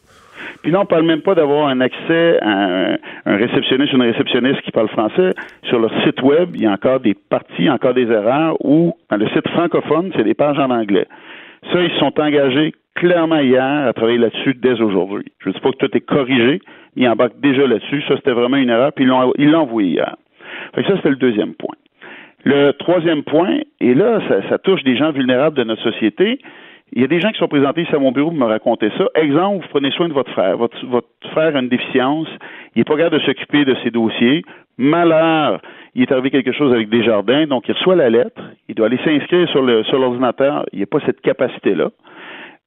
Puis 0.61 0.71
là, 0.71 0.81
on 0.81 0.85
parle 0.85 1.05
même 1.05 1.21
pas 1.21 1.35
d'avoir 1.35 1.67
un 1.67 1.81
accès 1.81 2.39
à 2.41 2.49
un, 2.49 2.97
un 3.25 3.37
réceptionniste 3.37 3.93
ou 3.93 3.97
une 3.97 4.11
réceptionniste 4.11 4.61
qui 4.61 4.71
parle 4.71 4.89
français. 4.89 5.33
Sur 5.69 5.79
leur 5.79 5.91
site 6.03 6.21
web, 6.21 6.49
il 6.55 6.63
y 6.63 6.65
a 6.65 6.71
encore 6.71 6.99
des 6.99 7.13
parties, 7.13 7.69
encore 7.69 7.93
des 7.93 8.07
erreurs, 8.07 8.57
ou 8.65 8.97
dans 9.09 9.17
le 9.17 9.27
site 9.29 9.47
francophone, 9.49 10.11
c'est 10.15 10.23
des 10.23 10.33
pages 10.33 10.57
en 10.57 10.69
anglais. 10.71 11.07
Ça, 11.71 11.81
ils 11.81 11.91
se 11.91 11.97
sont 11.97 12.19
engagés 12.19 12.73
clairement 12.95 13.39
hier 13.39 13.87
à 13.87 13.93
travailler 13.93 14.17
là-dessus 14.17 14.55
dès 14.55 14.81
aujourd'hui. 14.81 15.31
Je 15.39 15.49
ne 15.49 15.53
dis 15.53 15.59
pas 15.59 15.71
que 15.71 15.85
tout 15.85 15.97
est 15.97 16.01
corrigé, 16.01 16.61
ils 16.95 17.07
embarquent 17.07 17.39
déjà 17.39 17.65
là-dessus. 17.67 18.01
Ça, 18.07 18.15
c'était 18.17 18.31
vraiment 18.31 18.57
une 18.57 18.69
erreur, 18.69 18.91
puis 18.93 19.05
ils 19.05 19.07
l'ont, 19.07 19.59
envoyé 19.59 19.89
hier. 19.89 20.15
Fait 20.73 20.81
que 20.81 20.89
ça, 20.89 20.95
c'était 20.97 21.09
le 21.09 21.15
deuxième 21.15 21.53
point. 21.53 21.75
Le 22.43 22.71
troisième 22.71 23.23
point, 23.23 23.59
et 23.79 23.93
là, 23.93 24.21
ça, 24.27 24.47
ça 24.49 24.57
touche 24.57 24.83
des 24.83 24.97
gens 24.97 25.11
vulnérables 25.11 25.55
de 25.57 25.63
notre 25.63 25.83
société. 25.83 26.39
Il 26.93 27.01
y 27.01 27.03
a 27.03 27.07
des 27.07 27.19
gens 27.19 27.31
qui 27.31 27.39
sont 27.39 27.47
présentés 27.47 27.81
ici 27.81 27.93
à 27.93 27.99
mon 27.99 28.11
bureau 28.11 28.29
pour 28.29 28.39
me 28.39 28.45
raconter 28.45 28.89
ça. 28.97 29.07
Exemple, 29.15 29.63
vous 29.63 29.69
prenez 29.69 29.91
soin 29.91 30.07
de 30.07 30.13
votre 30.13 30.31
frère. 30.31 30.57
Votre, 30.57 30.85
votre 30.85 31.07
frère 31.31 31.55
a 31.55 31.59
une 31.59 31.67
déficience. 31.67 32.29
Il 32.75 32.79
n'est 32.79 32.85
pas 32.85 32.95
capable 32.95 33.19
de 33.19 33.25
s'occuper 33.25 33.65
de 33.65 33.75
ses 33.83 33.91
dossiers. 33.91 34.43
Malheur, 34.77 35.61
il 35.97 36.03
est 36.03 36.11
arrivé 36.11 36.29
quelque 36.29 36.51
chose 36.51 36.71
avec 36.71 36.89
Desjardins, 36.89 37.47
donc 37.47 37.67
il 37.67 37.73
reçoit 37.73 37.95
la 37.95 38.09
lettre. 38.09 38.39
Il 38.69 38.75
doit 38.75 38.85
aller 38.85 38.99
s'inscrire 39.03 39.49
sur 39.49 39.63
le 39.63 39.83
sur 39.83 39.97
l'ordinateur. 39.97 40.63
Il 40.71 40.77
n'y 40.77 40.83
a 40.83 40.85
pas 40.85 40.99
cette 41.05 41.21
capacité-là. 41.21 41.89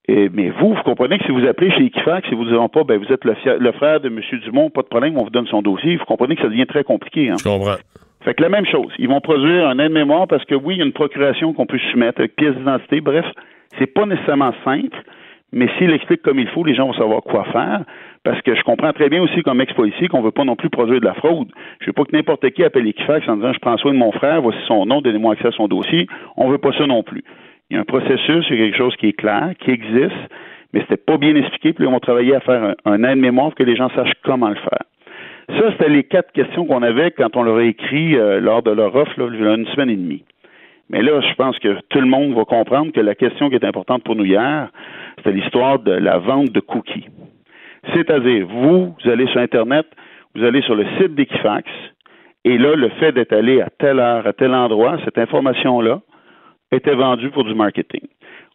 Mais 0.08 0.50
vous, 0.50 0.74
vous 0.74 0.82
comprenez 0.82 1.18
que 1.18 1.24
si 1.24 1.30
vous 1.30 1.46
appelez 1.46 1.70
chez 1.70 1.84
Equifax 1.84 2.26
et 2.32 2.34
vous 2.34 2.44
ne 2.44 2.50
diront 2.50 2.68
pas, 2.68 2.82
ben, 2.82 2.98
vous 2.98 3.12
êtes 3.12 3.24
le, 3.24 3.34
le 3.58 3.72
frère 3.72 4.00
de 4.00 4.08
M. 4.08 4.20
Dumont, 4.40 4.68
pas 4.68 4.82
de 4.82 4.88
problème, 4.88 5.16
on 5.16 5.22
vous 5.22 5.30
donne 5.30 5.46
son 5.46 5.62
dossier, 5.62 5.96
vous 5.96 6.04
comprenez 6.04 6.34
que 6.34 6.42
ça 6.42 6.48
devient 6.48 6.66
très 6.66 6.82
compliqué. 6.82 7.30
Hein? 7.30 7.36
Je 7.38 7.48
comprends. 7.48 7.76
Fait 8.24 8.34
que 8.34 8.42
la 8.42 8.48
même 8.48 8.66
chose. 8.66 8.92
Ils 8.98 9.08
vont 9.08 9.20
produire 9.20 9.68
un 9.68 9.78
aide-mémoire 9.78 10.26
parce 10.26 10.44
que 10.44 10.56
oui, 10.56 10.74
il 10.74 10.78
y 10.78 10.82
a 10.82 10.84
une 10.84 10.92
procuration 10.92 11.52
qu'on 11.52 11.66
peut 11.66 11.78
soumettre 11.92 12.18
avec 12.20 12.34
pièce 12.34 12.56
d'identité. 12.56 13.00
Bref, 13.00 13.24
c'est 13.78 13.86
pas 13.86 14.04
nécessairement 14.04 14.52
simple, 14.64 15.00
mais 15.52 15.68
s'il 15.78 15.90
explique 15.92 16.22
comme 16.22 16.38
il 16.38 16.48
faut, 16.48 16.64
les 16.64 16.74
gens 16.74 16.86
vont 16.86 16.92
savoir 16.92 17.22
quoi 17.22 17.44
faire. 17.44 17.84
Parce 18.22 18.40
que 18.42 18.54
je 18.54 18.62
comprends 18.62 18.92
très 18.92 19.08
bien 19.08 19.22
aussi 19.22 19.42
comme 19.42 19.60
ex-policier 19.60 20.08
qu'on 20.08 20.20
veut 20.20 20.30
pas 20.30 20.44
non 20.44 20.56
plus 20.56 20.68
produire 20.68 21.00
de 21.00 21.06
la 21.06 21.14
fraude. 21.14 21.48
Je 21.80 21.86
veux 21.86 21.92
pas 21.92 22.04
que 22.04 22.14
n'importe 22.14 22.48
qui 22.50 22.62
appelle 22.62 22.86
Equifax 22.86 23.28
en 23.28 23.36
disant 23.36 23.52
je 23.52 23.58
prends 23.58 23.76
soin 23.78 23.92
de 23.92 23.98
mon 23.98 24.12
frère, 24.12 24.42
voici 24.42 24.58
son 24.66 24.86
nom, 24.86 25.00
donnez-moi 25.00 25.32
accès 25.32 25.48
à 25.48 25.52
son 25.52 25.68
dossier. 25.68 26.06
On 26.36 26.48
veut 26.48 26.58
pas 26.58 26.72
ça 26.72 26.86
non 26.86 27.02
plus. 27.02 27.24
Il 27.70 27.74
y 27.74 27.76
a 27.78 27.80
un 27.80 27.84
processus, 27.84 28.46
il 28.50 28.58
y 28.58 28.62
a 28.62 28.64
quelque 28.66 28.76
chose 28.76 28.94
qui 28.96 29.08
est 29.08 29.12
clair, 29.12 29.52
qui 29.58 29.70
existe, 29.70 30.16
mais 30.72 30.80
c'était 30.80 30.96
pas 30.96 31.16
bien 31.16 31.34
expliqué, 31.34 31.72
puis 31.72 31.86
on 31.86 31.92
va 31.92 32.00
travailler 32.00 32.34
à 32.34 32.40
faire 32.40 32.62
un, 32.62 32.74
un 32.84 33.04
aide-mémoire 33.04 33.48
pour 33.48 33.56
que 33.56 33.62
les 33.62 33.76
gens 33.76 33.88
sachent 33.90 34.12
comment 34.24 34.48
le 34.48 34.56
faire. 34.56 34.84
Ça, 35.58 35.72
c'était 35.72 35.88
les 35.88 36.04
quatre 36.04 36.32
questions 36.32 36.64
qu'on 36.66 36.82
avait 36.82 37.10
quand 37.10 37.36
on 37.36 37.42
leur 37.42 37.56
a 37.56 37.64
écrit 37.64 38.16
euh, 38.16 38.40
lors 38.40 38.62
de 38.62 38.70
leur 38.70 38.94
offre, 38.94 39.12
là, 39.18 39.26
une 39.54 39.66
semaine 39.68 39.90
et 39.90 39.96
demie. 39.96 40.24
Mais 40.90 41.02
là, 41.02 41.20
je 41.20 41.34
pense 41.34 41.56
que 41.60 41.78
tout 41.88 42.00
le 42.00 42.06
monde 42.06 42.34
va 42.34 42.44
comprendre 42.44 42.90
que 42.92 43.00
la 43.00 43.14
question 43.14 43.48
qui 43.48 43.54
est 43.54 43.64
importante 43.64 44.02
pour 44.02 44.16
nous 44.16 44.24
hier, 44.24 44.68
c'était 45.16 45.32
l'histoire 45.32 45.78
de 45.78 45.92
la 45.92 46.18
vente 46.18 46.50
de 46.50 46.58
cookies. 46.58 47.06
C'est-à-dire, 47.94 48.46
vous, 48.46 48.96
vous 49.00 49.10
allez 49.10 49.28
sur 49.28 49.40
Internet, 49.40 49.86
vous 50.34 50.44
allez 50.44 50.62
sur 50.62 50.74
le 50.74 50.84
site 50.98 51.14
d'Equifax, 51.14 51.70
et 52.44 52.58
là, 52.58 52.74
le 52.74 52.88
fait 53.00 53.12
d'être 53.12 53.32
allé 53.32 53.60
à 53.60 53.70
telle 53.70 54.00
heure, 54.00 54.26
à 54.26 54.32
tel 54.32 54.52
endroit, 54.52 54.98
cette 55.04 55.18
information-là 55.18 56.00
était 56.72 56.94
vendue 56.94 57.30
pour 57.30 57.44
du 57.44 57.54
marketing. 57.54 58.02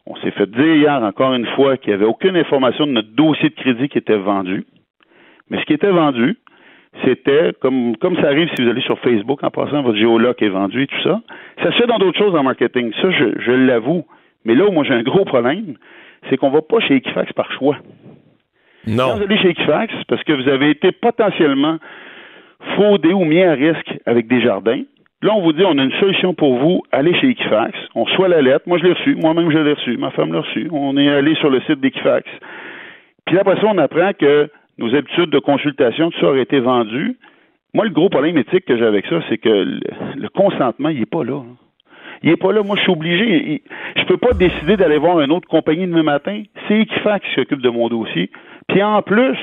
On 0.06 0.16
s'est 0.18 0.32
fait 0.32 0.49
dire 0.49 0.76
hier, 0.76 1.03
encore 1.03 1.34
une 1.34 1.48
fois, 1.48 1.78
qu'il 1.78 1.91
n'y 1.91 1.95
avait 1.95 2.06
aucune 2.06 2.36
information 2.36 2.86
de 2.86 2.91
notre 2.91 3.16
dossier 3.16 3.49
de 3.49 3.56
crédit 3.56 3.88
qui 3.88 3.98
était 3.98 4.18
vendu. 4.18 4.66
Mais 5.49 5.60
ce 5.60 5.66
qui 5.66 5.74
était 5.74 5.91
vendu, 5.91 6.38
c'était, 7.04 7.52
comme, 7.60 7.98
comme 7.98 8.16
ça 8.18 8.28
arrive 8.28 8.50
si 8.56 8.64
vous 8.64 8.70
allez 8.70 8.82
sur 8.82 8.98
Facebook 9.00 9.44
en 9.44 9.50
passant, 9.50 9.82
votre 9.82 9.98
géologue 9.98 10.36
est 10.42 10.50
vendu 10.50 10.84
et 10.84 10.88
tout 10.88 11.02
ça. 11.04 11.22
Ça 11.62 11.72
se 11.72 11.78
fait 11.78 11.88
dans 11.88 11.98
d'autres 11.98 12.18
choses 12.18 12.36
en 12.36 12.44
marketing. 12.44 12.92
Ça, 13.02 13.12
je, 13.12 13.40
je 13.40 13.52
l'avoue. 13.52 14.06
Mais 14.46 14.56
là 14.56 14.66
où 14.68 14.72
moi 14.72 14.84
j'ai 14.84 14.94
un 14.94 15.04
gros 15.04 15.26
problème, 15.26 15.76
c'est 16.30 16.38
qu'on 16.38 16.52
va 16.52 16.62
pas 16.62 16.80
chez 16.80 16.96
Equifax 16.96 17.34
par 17.34 17.52
choix. 17.52 17.78
Non. 18.88 19.10
Quand 19.10 19.18
vous 19.18 19.24
allez 19.24 19.38
chez 19.38 19.50
Equifax, 19.50 19.94
parce 20.08 20.24
que 20.24 20.34
vous 20.34 20.48
avez 20.48 20.70
été 20.70 20.92
potentiellement 20.92 21.78
fraudé 22.76 23.14
ou 23.14 23.26
mis 23.26 23.42
à 23.42 23.54
risque 23.54 23.98
avec 24.06 24.28
des 24.28 24.42
jardins. 24.42 24.82
Là, 25.22 25.34
on 25.36 25.42
vous 25.42 25.54
dit, 25.54 25.64
on 25.66 25.78
a 25.78 25.84
une 25.84 25.94
solution 25.94 26.34
pour 26.34 26.58
vous, 26.58 26.84
allez 26.92 27.14
chez 27.20 27.30
Equifax. 27.30 27.74
On 27.96 28.04
reçoit 28.04 28.28
la 28.28 28.42
lettre. 28.42 28.66
Moi, 28.68 28.78
je 28.78 28.84
l'ai 28.84 28.94
reçue. 28.94 29.16
Moi-même, 29.16 29.50
je 29.50 29.58
l'ai 29.58 29.74
reçue. 29.74 29.98
Ma 29.98 30.12
femme 30.12 30.34
l'a 30.34 30.42
reçue. 30.42 30.68
On 30.72 30.98
est 30.98 31.10
allé 31.10 31.36
sur 31.36 31.50
le 31.50 31.62
site 31.62 31.80
d'Equifax. 31.80 32.30
Puis 33.26 33.40
après 33.40 33.56
ça, 33.56 33.68
on 33.68 33.78
apprend 33.78 34.12
que 34.14 34.50
nos 34.77 34.93
habitudes 34.93 35.30
de 35.30 35.39
consultation, 35.39 36.11
tout 36.11 36.19
ça 36.19 36.27
aurait 36.27 36.41
été 36.41 36.60
vendu. 36.60 37.18
Moi, 37.73 37.85
le 37.85 37.91
gros 37.91 38.10
problème 38.10 38.38
éthique 38.38 38.65
que 38.65 38.77
j'ai 38.77 38.85
avec 38.85 39.06
ça, 39.07 39.22
c'est 39.30 39.38
que 39.38 39.49
le, 39.49 40.30
consentement, 40.30 40.89
il 40.89 40.99
n'est 40.99 41.06
pas 41.06 41.23
là. 41.23 41.41
hein. 41.41 41.56
Il 42.23 42.30
n'est 42.30 42.38
pas 42.38 42.53
là. 42.53 42.64
Moi, 42.64 42.76
je 42.77 42.81
suis 42.81 42.91
obligé. 42.91 43.61
Je 43.97 44.03
peux 44.06 44.18
pas 44.18 44.34
décider 44.34 44.77
d'aller 44.77 44.97
voir 44.97 45.19
une 45.19 45.31
autre 45.31 45.47
compagnie 45.47 45.85
demain 45.85 46.03
matin. 46.03 46.43
C'est 46.68 46.80
Equifax 46.80 47.26
qui 47.27 47.35
s'occupe 47.35 47.61
de 47.61 47.69
mon 47.69 47.89
dossier. 47.89 48.31
Puis 48.69 48.81
en 48.81 49.02
plus, 49.02 49.38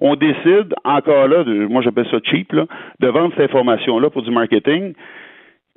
on 0.00 0.16
décide, 0.16 0.74
encore 0.84 1.28
là, 1.28 1.44
moi 1.68 1.82
j'appelle 1.82 2.06
ça 2.10 2.18
cheap, 2.22 2.52
là, 2.52 2.66
de 3.00 3.08
vendre 3.08 3.32
cette 3.36 3.50
information-là 3.50 4.10
pour 4.10 4.22
du 4.22 4.30
marketing. 4.30 4.94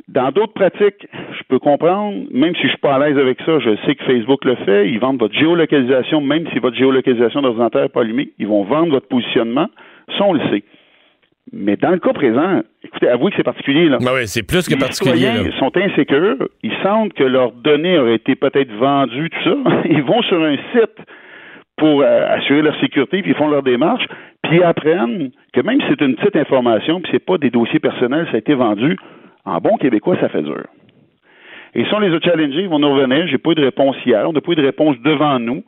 Dans 0.08 0.32
d'autres 0.32 0.54
pratiques, 0.54 1.08
je 1.38 1.44
peux 1.50 1.60
comprendre, 1.60 2.24
même 2.32 2.56
si 2.56 2.64
je 2.64 2.70
suis 2.70 2.78
pas 2.78 2.96
à 2.96 3.00
l'aise 3.00 3.18
avec 3.18 3.40
ça, 3.46 3.60
je 3.60 3.76
sais 3.86 3.96
que 3.96 4.04
Facebook 4.06 4.44
le 4.46 4.56
fait, 4.56 4.90
ils 4.90 5.00
vendent 5.00 5.20
votre 5.20 5.36
géolocalisation, 5.38 6.22
même 6.22 6.48
si 6.52 6.60
votre 6.60 6.76
géolocalisation 6.78 7.42
d'ordinateur 7.42 7.84
n'est 7.84 7.90
pas 7.90 8.02
allumée, 8.02 8.30
ils 8.40 8.48
vont 8.48 8.64
vendre 8.64 8.92
votre 8.92 9.08
positionnement, 9.08 9.68
ça 10.18 10.24
on 10.24 10.34
le 10.34 10.42
sait. 10.50 10.64
Mais 11.52 11.76
dans 11.76 11.92
le 11.92 12.00
cas 12.00 12.14
présent, 12.14 12.62
écoutez, 12.84 13.08
avouez 13.08 13.32
que 13.32 13.38
c'est 13.38 13.44
particulier. 13.44 13.90
Là. 13.90 13.98
Ben 14.00 14.12
oui, 14.14 14.28
c'est 14.28 14.44
plus 14.44 14.68
que 14.68 14.74
Les 14.74 14.80
particulier. 14.80 15.16
citoyens 15.18 15.44
là. 15.44 15.58
sont 15.60 15.76
insécures, 15.78 16.48
ils 16.64 16.74
sentent 16.84 17.14
que 17.14 17.24
leurs 17.24 17.52
données 17.52 17.98
auraient 17.98 18.16
été 18.16 18.36
peut-être 18.36 18.72
vendues, 18.74 19.30
tout 19.30 19.44
ça. 19.50 19.56
Ils 19.90 20.04
vont 20.04 20.22
sur 20.24 20.42
un 20.44 20.58
site 20.74 20.96
pour 21.78 22.02
euh, 22.02 22.28
assurer 22.36 22.62
leur 22.62 22.80
sécurité, 22.82 23.22
puis 23.22 23.32
ils 23.32 23.38
font 23.38 23.48
leur 23.48 23.64
démarche, 23.64 24.06
puis 24.44 24.58
ils 24.58 24.64
apprennent 24.64 25.32
que 25.54 25.62
même 25.62 25.80
si 25.82 25.88
c'est 25.90 26.02
une 26.02 26.16
petite 26.16 26.36
information, 26.36 27.00
puis 27.00 27.10
c'est 27.14 27.26
pas 27.26 27.38
des 27.38 27.50
dossiers 27.50 27.80
personnels, 27.80 28.26
ça 28.32 28.36
a 28.36 28.40
été 28.40 28.54
vendu, 28.54 28.98
en 29.50 29.60
bon 29.60 29.78
québécois, 29.78 30.18
ça 30.20 30.30
fait 30.30 30.42
dur. 30.42 30.66
Et 31.76 31.86
si 31.86 31.94
on 31.94 32.00
les 32.00 32.16
a 32.16 32.20
challengés, 32.20 32.62
ils 32.62 32.70
vont 32.70 32.80
nous 32.80 32.94
revenir. 32.94 33.28
J'ai 33.28 33.38
pas 33.38 33.52
eu 33.52 33.56
de 33.56 33.64
réponse 33.64 33.96
hier, 34.06 34.28
on 34.28 34.34
n'a 34.34 34.42
pas 34.42 34.52
eu 34.52 34.56
de 34.56 34.66
réponse 34.66 34.96
devant 35.04 35.40
nous, 35.40 35.64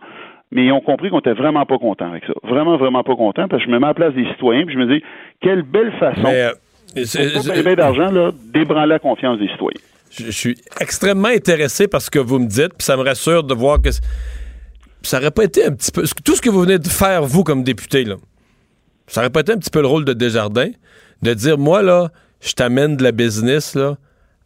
mais 0.52 0.66
ils 0.66 0.72
ont 0.72 0.82
compris 0.82 1.10
qu'on 1.10 1.20
était 1.20 1.34
vraiment 1.34 1.66
pas 1.66 1.78
content 1.78 2.10
avec 2.10 2.26
ça. 2.26 2.34
Vraiment, 2.44 2.78
vraiment 2.78 3.04
pas 3.04 3.16
content, 3.16 3.48
parce 3.48 3.64
que 3.64 3.70
je 3.70 3.74
me 3.74 3.80
mets 3.80 3.86
à 3.86 3.90
la 3.90 3.94
place 3.94 4.14
des 4.14 4.26
citoyens, 4.32 4.66
puis 4.66 4.74
je 4.74 4.80
me 4.80 4.94
dis, 4.94 5.04
quelle 5.42 5.62
belle 5.62 5.92
façon, 6.00 6.24
Mais, 6.24 6.50
euh, 6.96 7.64
pas 7.64 7.76
d'argent, 7.76 8.12
là, 8.12 8.32
d'ébranler 8.54 8.90
la 8.90 9.00
confiance 9.00 9.40
des 9.40 9.48
citoyens. 9.50 9.80
Je 10.12 10.26
je 10.26 10.32
suis 10.32 10.56
extrêmement 10.82 11.30
intéressé 11.30 11.88
par 11.88 12.02
ce 12.02 12.10
que 12.10 12.20
vous 12.20 12.40
me 12.40 12.48
dites, 12.48 12.74
puis 12.78 12.84
ça 12.84 12.98
me 12.98 13.04
rassure 13.04 13.44
de 13.44 13.54
voir 13.54 13.82
que 13.82 13.90
ça 15.04 15.18
aurait 15.18 15.32
pas 15.32 15.44
été 15.44 15.66
un 15.66 15.72
petit 15.72 15.92
peu 15.92 16.04
tout 16.24 16.36
ce 16.36 16.42
que 16.42 16.50
vous 16.50 16.62
venez 16.62 16.78
de 16.78 16.88
faire 16.88 17.24
vous 17.24 17.44
comme 17.44 17.64
député 17.64 18.04
là. 18.04 18.16
Ça 19.08 19.22
aurait 19.22 19.30
pas 19.30 19.40
été 19.40 19.54
un 19.54 19.58
petit 19.58 19.70
peu 19.70 19.82
le 19.82 19.88
rôle 19.88 20.06
de 20.06 20.14
Desjardins 20.14 20.70
de 21.22 21.34
dire 21.34 21.58
moi 21.58 21.82
là, 21.82 22.10
je 22.42 22.54
t'amène 22.54 22.98
de 22.98 23.04
la 23.04 23.12
business 23.12 23.76
là, 23.76 23.98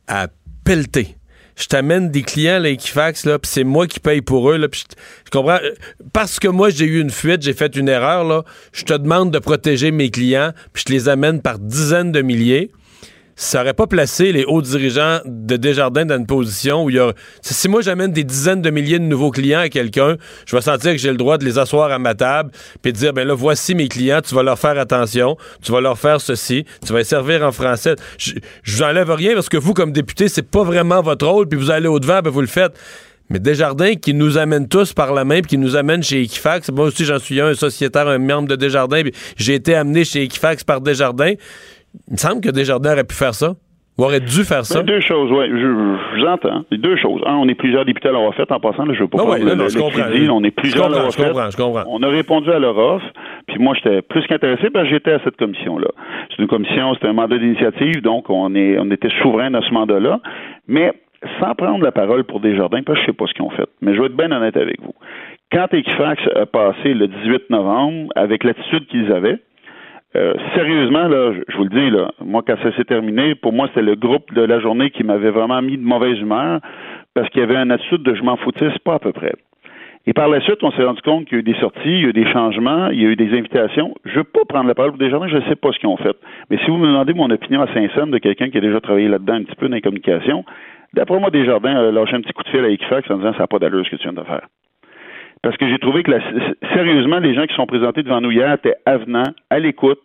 à 0.08 0.28
pelleter. 0.64 1.16
Je 1.58 1.68
t'amène 1.68 2.12
des 2.12 2.22
clients 2.22 2.62
à 2.62 2.68
Equifax, 2.68 3.26
là, 3.26 3.40
puis 3.40 3.50
c'est 3.50 3.64
moi 3.64 3.88
qui 3.88 4.02
paye 4.02 4.22
pour 4.22 4.52
eux. 4.52 4.58
Là, 4.58 4.68
je 4.74 4.84
comprends. 5.32 5.60
euh, 5.64 5.72
Parce 6.12 6.38
que 6.38 6.50
moi, 6.50 6.70
j'ai 6.70 6.86
eu 6.86 7.00
une 7.00 7.12
fuite, 7.12 7.44
j'ai 7.44 7.54
fait 7.54 7.78
une 7.78 7.88
erreur, 7.88 8.26
là, 8.26 8.44
je 8.74 8.84
te 8.84 8.94
demande 8.94 9.32
de 9.32 9.40
protéger 9.40 9.92
mes 9.92 10.10
clients, 10.10 10.52
puis 10.74 10.82
je 10.82 10.86
te 10.86 10.92
les 10.92 11.08
amène 11.08 11.42
par 11.42 11.58
dizaines 11.58 12.12
de 12.12 12.22
milliers 12.22 12.72
ça 13.36 13.62
aurait 13.62 13.74
pas 13.74 13.88
placé 13.88 14.32
les 14.32 14.46
hauts 14.46 14.62
dirigeants 14.62 15.20
de 15.26 15.58
Desjardins 15.58 16.06
dans 16.06 16.18
une 16.18 16.26
position 16.26 16.86
où 16.86 16.90
il 16.90 16.96
y 16.96 17.00
a. 17.00 17.14
Si 17.42 17.68
moi 17.68 17.82
j'amène 17.82 18.12
des 18.12 18.24
dizaines 18.24 18.62
de 18.62 18.70
milliers 18.70 19.00
de 19.00 19.04
nouveaux 19.04 19.32
clients 19.32 19.60
à 19.60 19.70
quelqu'un, 19.70 20.16
je 20.46 20.56
vais 20.56 20.62
sentir 20.62 20.92
que 20.92 20.98
j'ai 20.98 21.12
le 21.12 21.18
droit 21.18 21.38
de 21.38 21.44
les 21.44 21.58
asseoir 21.58 21.92
à 21.92 22.00
ma 22.00 22.16
table 22.16 22.52
puis 22.82 22.94
de 22.94 22.98
dire 22.98 23.14
ben 23.14 23.28
là 23.28 23.34
voici 23.34 23.76
mes 23.76 23.90
clients, 23.90 24.22
tu 24.22 24.34
vas 24.36 24.44
leur 24.44 24.58
faire 24.58 24.80
attention, 24.80 25.36
tu 25.62 25.72
vas 25.72 25.82
leur 25.82 26.00
faire 26.00 26.22
ceci, 26.22 26.66
tu 26.86 26.94
vas 26.94 27.00
les 27.00 27.04
servir 27.04 27.44
en 27.44 27.52
français. 27.52 27.96
Je, 28.18 28.34
vous 28.68 28.84
enlève 28.84 29.12
rien 29.12 29.34
parce 29.34 29.50
que 29.50 29.58
vous 29.58 29.74
comme 29.74 29.92
député 29.92 30.30
c'est 30.30 30.50
pas 30.50 30.64
vraiment 30.64 31.02
votre 31.02 31.28
rôle 31.28 31.48
puis 31.48 31.60
vous 31.60 31.72
allez 31.72 31.88
au 31.88 32.00
devant 32.00 32.22
ben 32.22 32.30
vous 32.30 32.42
le 32.42 32.48
faites. 32.48 32.74
Mais 33.30 33.40
Desjardins 33.40 33.96
qui 33.96 34.14
nous 34.14 34.38
amène 34.38 34.68
tous 34.68 34.94
par 34.94 35.12
la 35.12 35.26
main 35.26 35.42
puis 35.42 35.50
qui 35.50 35.58
nous 35.58 35.76
amène 35.76 36.04
chez 36.04 36.22
Equifax, 36.22 36.70
moi 36.70 36.86
aussi 36.86 37.06
j'en 37.06 37.20
suis 37.20 37.42
un, 37.42 37.48
un 37.48 37.54
sociétaire, 37.56 38.08
un 38.08 38.20
membre 38.20 38.48
de 38.48 38.56
Desjardins, 38.56 39.02
puis 39.02 39.14
j'ai 39.36 39.56
été 39.56 39.74
amené 39.74 40.06
chez 40.06 40.24
Equifax 40.24 40.64
par 40.64 40.80
Desjardins. 40.80 41.34
Il 42.08 42.14
me 42.14 42.18
semble 42.18 42.42
que 42.42 42.50
Desjardins 42.50 42.94
aurait 42.94 43.04
pu 43.04 43.16
faire 43.16 43.34
ça. 43.34 43.54
Ou 43.98 44.04
aurait 44.04 44.20
dû 44.20 44.44
faire 44.44 44.66
ça. 44.66 44.80
Ben, 44.80 44.86
deux 44.88 45.00
choses, 45.00 45.32
oui. 45.32 45.46
Je, 45.50 45.58
je 45.58 46.20
vous 46.20 46.28
entends. 46.28 46.66
Deux 46.70 46.98
choses. 46.98 47.22
Un, 47.26 47.36
on 47.36 47.48
est 47.48 47.56
plusieurs 47.56 47.86
députés 47.86 48.10
à 48.10 48.12
l'avoir 48.12 48.36
fait. 48.36 48.52
En 48.52 48.60
passant, 48.60 48.84
là, 48.84 48.94
je 48.94 49.00
veux 49.00 49.08
pas 49.08 49.24
ouais, 49.24 49.40
le, 49.40 49.46
non, 49.46 49.56
non, 49.56 49.64
le 49.64 49.70
je 49.70 49.80
crédit. 49.80 50.30
On 50.30 50.44
est 50.44 50.48
Je 50.48 50.62
plusieurs 50.62 50.86
à 50.88 51.10
je 51.10 51.16
comprends, 51.16 51.50
je 51.50 51.56
comprends. 51.56 51.84
On 51.88 52.04
a 52.04 52.10
répondu 52.10 52.52
à 52.52 52.60
leur 52.60 52.78
offre. 52.78 53.06
Puis 53.48 53.58
moi, 53.58 53.74
j'étais 53.76 54.02
plus 54.02 54.28
qu'intéressé 54.28 54.70
parce 54.70 54.86
que 54.86 54.92
j'étais 54.92 55.14
à 55.14 55.20
cette 55.24 55.38
commission-là. 55.38 55.88
C'est 56.30 56.42
une 56.42 56.50
commission, 56.50 56.94
c'est 57.00 57.08
un 57.08 57.14
mandat 57.14 57.38
d'initiative, 57.38 58.02
donc 58.02 58.30
on 58.30 58.54
est, 58.56 58.78
on 58.80 58.92
était 58.92 59.10
souverain 59.22 59.52
dans 59.52 59.62
ce 59.62 59.74
mandat-là. 59.74 60.20
Mais 60.68 60.92
sans 61.40 61.56
prendre 61.56 61.84
la 61.84 61.94
parole 61.94 62.26
pour 62.26 62.42
Desjardins, 62.42 62.84
parce 62.84 63.00
que 63.00 63.06
je 63.06 63.12
sais 63.12 63.16
pas 63.16 63.28
ce 63.28 63.34
qu'ils 63.34 63.44
ont 63.46 63.50
fait. 63.52 63.70
Mais 63.82 63.96
je 63.96 64.00
vais 64.02 64.08
être 64.08 64.18
bien 64.18 64.32
honnête 64.32 64.58
avec 64.58 64.82
vous. 64.82 64.94
Quand 65.52 65.68
Equifax 65.74 66.22
a 66.36 66.46
passé 66.46 66.94
le 66.94 67.08
18 67.08 67.50
novembre, 67.50 68.12
avec 68.16 68.44
l'attitude 68.44 68.88
qu'ils 68.88 69.12
avaient, 69.12 69.40
euh, 70.16 70.34
sérieusement, 70.56 71.08
là, 71.08 71.34
je, 71.48 71.58
vous 71.58 71.66
le 71.66 71.70
dis, 71.70 71.90
là, 71.90 72.12
moi, 72.24 72.42
quand 72.46 72.56
ça 72.64 72.76
s'est 72.76 72.86
terminé, 72.86 73.36
pour 73.36 73.52
moi, 73.52 73.68
c'était 73.68 73.82
le 73.82 73.96
groupe 73.96 74.34
de 74.34 74.42
la 74.42 74.60
journée 74.60 74.90
qui 74.90 75.04
m'avait 75.04 75.32
vraiment 75.32 75.62
mis 75.62 75.78
de 75.78 75.84
mauvaise 75.84 76.18
humeur 76.20 76.62
parce 77.14 77.30
qu'il 77.30 77.42
y 77.42 77.44
avait 77.44 77.56
une 77.56 77.72
attitude 77.72 78.04
de 78.04 78.16
je 78.16 78.24
m'en 78.24 78.38
foutisse 78.38 78.78
pas 78.80 78.96
à 78.96 79.00
peu 79.00 79.12
près. 79.12 79.34
Et 80.08 80.14
par 80.14 80.28
la 80.30 80.40
suite, 80.42 80.62
on 80.62 80.72
s'est 80.72 80.84
rendu 80.84 81.02
compte 81.02 81.26
qu'il 81.26 81.34
y 81.34 81.38
a 81.38 81.40
eu 81.40 81.44
des 81.44 81.60
sorties, 81.60 81.82
il 81.86 82.02
y 82.02 82.06
a 82.06 82.10
eu 82.10 82.14
des 82.14 82.32
changements, 82.32 82.90
il 82.90 83.02
y 83.02 83.06
a 83.06 83.10
eu 83.10 83.16
des 83.16 83.36
invitations. 83.36 83.96
Je 84.06 84.12
ne 84.12 84.16
veux 84.18 84.24
pas 84.24 84.46
prendre 84.48 84.68
la 84.68 84.76
parole 84.76 84.92
pour 84.92 85.00
des 85.00 85.10
gens, 85.10 85.28
je 85.28 85.38
ne 85.38 85.42
sais 85.50 85.56
pas 85.56 85.72
ce 85.72 85.80
qu'ils 85.80 85.90
ont 85.90 85.98
fait. 85.98 86.16
Mais 86.50 86.58
si 86.60 86.68
vous 86.68 86.78
me 86.78 86.88
demandez 86.88 87.14
mon 87.14 87.30
opinion 87.32 87.62
à 87.62 87.74
Saint-Saëns 87.74 88.12
de 88.12 88.20
quelqu'un 88.20 88.50
qui 88.50 88.58
a 88.60 88.62
déjà 88.62 88.80
travaillé 88.80 89.08
là-dedans 89.08 89.34
un 89.34 89.44
petit 89.44 89.56
peu 89.56 89.68
dans 89.68 89.76
les 89.76 89.82
communications, 89.82 90.46
d'après 90.94 91.20
moi, 91.20 91.32
Desjardins 91.32 91.76
a 91.76 91.92
lâché 91.92 92.16
un 92.16 92.22
petit 92.22 92.34
coup 92.34 92.44
de 92.44 92.50
fil 92.50 92.64
à 92.64 92.70
Equifax 92.70 93.10
en 93.10 93.18
disant 93.18 93.34
ça 93.34 93.40
n'a 93.40 93.48
pas 93.48 93.58
d'allure 93.58 93.84
ce 93.84 93.90
que 93.90 93.96
tu 93.96 94.04
viens 94.04 94.14
de 94.14 94.22
faire. 94.22 94.48
Parce 95.46 95.58
que 95.58 95.70
j'ai 95.70 95.78
trouvé 95.78 96.02
que, 96.02 96.10
la- 96.10 96.22
sérieusement, 96.74 97.20
les 97.20 97.36
gens 97.36 97.46
qui 97.46 97.54
sont 97.54 97.68
présentés 97.68 98.02
devant 98.02 98.20
nous 98.20 98.32
hier 98.32 98.52
étaient 98.52 98.74
avenants, 98.88 99.32
à 99.52 99.60
l'écoute. 99.60 100.02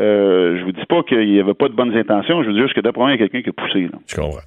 Euh, 0.00 0.56
je 0.58 0.64
vous 0.64 0.72
dis 0.72 0.86
pas 0.88 1.02
qu'il 1.02 1.30
n'y 1.30 1.38
avait 1.38 1.52
pas 1.52 1.68
de 1.68 1.74
bonnes 1.74 1.94
intentions, 1.94 2.42
je 2.42 2.48
veux 2.48 2.54
dire 2.54 2.62
juste 2.62 2.74
que 2.74 2.80
d'après 2.80 3.02
moi, 3.02 3.10
il 3.10 3.20
y 3.20 3.22
a 3.22 3.28
quelqu'un 3.28 3.42
qui 3.42 3.50
a 3.50 3.52
poussé. 3.52 3.82
Là. 3.92 3.98
Je 4.06 4.16
comprends. 4.16 4.40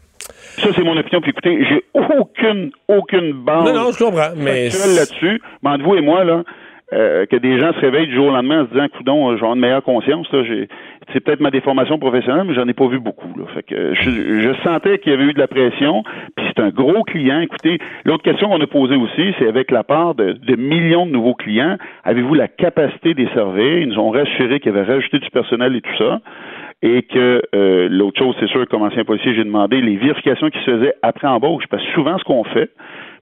Ça, 0.57 0.69
c'est 0.75 0.83
mon 0.83 0.97
opinion. 0.97 1.21
Puis 1.21 1.29
écoutez, 1.29 1.63
j'ai 1.69 1.83
aucune, 1.93 2.71
aucune 2.87 3.33
base 3.33 3.63
Non, 3.65 3.73
non, 3.79 3.91
je 3.91 4.03
comprends, 4.03 4.33
mais 4.35 4.69
là-dessus. 4.69 5.39
Mais 5.61 5.69
entre 5.69 5.83
vous 5.83 5.93
et 5.95 6.01
moi, 6.01 6.23
là, 6.23 6.41
euh, 6.93 7.25
que 7.27 7.35
des 7.35 7.59
gens 7.59 7.71
se 7.73 7.79
réveillent 7.79 8.07
du 8.07 8.15
jour 8.15 8.27
au 8.27 8.31
lendemain 8.31 8.63
en 8.63 8.65
se 8.65 8.71
disant, 8.71 8.87
coudon, 8.89 9.27
euh, 9.29 9.31
je 9.31 9.33
vais 9.35 9.39
avoir 9.41 9.53
une 9.55 9.61
meilleure 9.61 9.83
conscience, 9.83 10.27
c'est 11.11 11.19
peut-être 11.19 11.41
ma 11.41 11.51
déformation 11.51 11.97
professionnelle, 11.99 12.45
mais 12.47 12.53
j'en 12.55 12.67
ai 12.67 12.73
pas 12.73 12.87
vu 12.87 12.99
beaucoup, 12.99 13.37
là. 13.37 13.45
Fait 13.53 13.63
que, 13.63 13.75
euh, 13.75 13.93
je, 13.95 14.09
je 14.41 14.63
sentais 14.63 14.97
qu'il 14.99 15.11
y 15.11 15.15
avait 15.15 15.25
eu 15.25 15.33
de 15.33 15.39
la 15.39 15.47
pression, 15.47 16.03
c'est 16.55 16.61
un 16.61 16.69
gros 16.69 17.03
client. 17.03 17.39
Écoutez, 17.39 17.79
l'autre 18.05 18.23
question 18.23 18.49
qu'on 18.49 18.61
a 18.61 18.67
posée 18.67 18.95
aussi, 18.95 19.33
c'est 19.39 19.47
avec 19.47 19.71
la 19.71 19.83
part 19.83 20.15
de, 20.15 20.55
millions 20.55 21.05
de 21.05 21.11
nouveaux 21.11 21.33
clients, 21.33 21.77
avez-vous 22.03 22.33
la 22.33 22.47
capacité 22.47 23.13
des 23.13 23.27
servir? 23.33 23.79
Ils 23.79 23.89
nous 23.89 23.99
ont 23.99 24.11
rassuré 24.11 24.59
qu'il 24.59 24.73
y 24.73 24.77
avait 24.77 24.91
rajouté 24.91 25.19
du 25.19 25.29
personnel 25.29 25.75
et 25.75 25.81
tout 25.81 25.97
ça 25.97 26.21
et 26.83 27.03
que 27.03 27.41
euh, 27.55 27.87
l'autre 27.89 28.19
chose, 28.19 28.35
c'est 28.41 28.49
sûr, 28.49 28.67
comme 28.67 28.81
ancien 28.81 29.05
policier, 29.05 29.33
j'ai 29.33 29.45
demandé 29.45 29.79
les 29.79 29.95
vérifications 29.95 30.49
qui 30.49 30.59
se 30.59 30.65
faisaient 30.65 30.95
après 31.01 31.27
embauche, 31.27 31.63
parce 31.69 31.81
que 31.81 31.91
souvent 31.93 32.17
ce 32.17 32.25
qu'on 32.25 32.43
fait, 32.43 32.71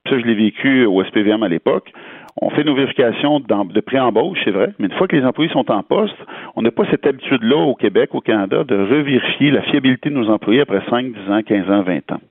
puis 0.03 0.15
ça 0.15 0.19
je 0.19 0.25
l'ai 0.25 0.33
vécu 0.33 0.85
au 0.85 1.03
SPVM 1.03 1.43
à 1.43 1.47
l'époque, 1.47 1.93
on 2.41 2.49
fait 2.49 2.63
nos 2.63 2.73
vérifications 2.73 3.39
de 3.39 3.79
pré-embauche, 3.81 4.39
c'est 4.43 4.51
vrai, 4.51 4.73
mais 4.79 4.87
une 4.87 4.93
fois 4.93 5.07
que 5.07 5.15
les 5.15 5.23
employés 5.23 5.51
sont 5.51 5.69
en 5.69 5.83
poste, 5.83 6.17
on 6.55 6.63
n'a 6.63 6.71
pas 6.71 6.85
cette 6.89 7.05
habitude-là 7.05 7.57
au 7.57 7.75
Québec, 7.75 8.15
au 8.15 8.21
Canada, 8.21 8.63
de 8.63 8.75
revérifier 8.75 9.51
la 9.51 9.61
fiabilité 9.61 10.09
de 10.09 10.15
nos 10.15 10.29
employés 10.29 10.61
après 10.61 10.81
5, 10.89 11.05
10 11.05 11.31
ans, 11.31 11.41
15 11.45 11.69
ans, 11.69 11.81
20 11.83 12.11
ans. 12.13 12.21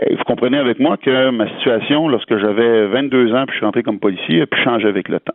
Vous 0.00 0.24
comprenez 0.24 0.56
avec 0.56 0.78
moi 0.80 0.96
que 0.96 1.30
ma 1.30 1.48
situation, 1.58 2.08
lorsque 2.08 2.38
j'avais 2.38 2.86
22 2.86 3.34
ans 3.34 3.44
puis 3.44 3.52
je 3.52 3.56
suis 3.58 3.66
rentré 3.66 3.82
comme 3.82 3.98
policier, 3.98 4.40
a 4.40 4.46
pu 4.46 4.58
changer 4.62 4.88
avec 4.88 5.08
le 5.08 5.20
temps. 5.20 5.34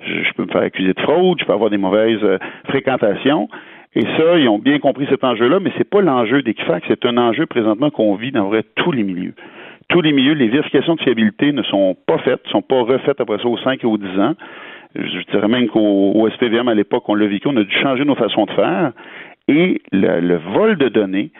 Je, 0.00 0.32
peux 0.34 0.44
me 0.44 0.48
faire 0.48 0.62
accuser 0.62 0.92
de 0.92 1.00
fraude, 1.00 1.40
je 1.40 1.44
peux 1.44 1.52
avoir 1.52 1.70
des 1.70 1.76
mauvaises 1.76 2.22
euh, 2.22 2.38
fréquentations. 2.68 3.48
Et 3.96 4.02
ça, 4.02 4.38
ils 4.38 4.48
ont 4.48 4.60
bien 4.60 4.78
compris 4.78 5.06
cet 5.10 5.24
enjeu-là, 5.24 5.58
mais 5.58 5.72
c'est 5.76 5.88
pas 5.88 6.02
l'enjeu 6.02 6.42
d'Equifax, 6.42 6.86
c'est 6.86 7.04
un 7.04 7.16
enjeu 7.16 7.46
présentement 7.46 7.90
qu'on 7.90 8.14
vit 8.14 8.30
dans 8.30 8.44
vrai 8.44 8.62
tous 8.76 8.92
les 8.92 9.02
milieux. 9.02 9.34
Tous 9.88 10.02
les 10.02 10.12
milieux, 10.12 10.34
les 10.34 10.48
vérifications 10.48 10.94
de 10.94 11.00
fiabilité 11.00 11.50
ne 11.52 11.62
sont 11.62 11.96
pas 12.06 12.18
faites, 12.18 12.44
ne 12.44 12.50
sont 12.50 12.62
pas 12.62 12.82
refaites 12.82 13.20
après 13.20 13.38
ça 13.38 13.48
aux 13.48 13.58
5 13.58 13.82
et 13.82 13.86
aux 13.86 13.98
10 13.98 14.20
ans. 14.20 14.34
Je 14.94 15.32
dirais 15.32 15.48
même 15.48 15.66
qu'au 15.68 16.12
au 16.14 16.28
SPVM 16.30 16.68
à 16.68 16.74
l'époque, 16.74 17.08
on 17.08 17.14
l'a 17.14 17.26
vécu, 17.26 17.48
on 17.48 17.56
a 17.56 17.64
dû 17.64 17.74
changer 17.82 18.04
nos 18.04 18.14
façons 18.14 18.44
de 18.44 18.52
faire. 18.52 18.92
Et 19.48 19.80
le 19.92 20.36
vol 20.36 20.76
de 20.76 20.88
données, 20.88 21.30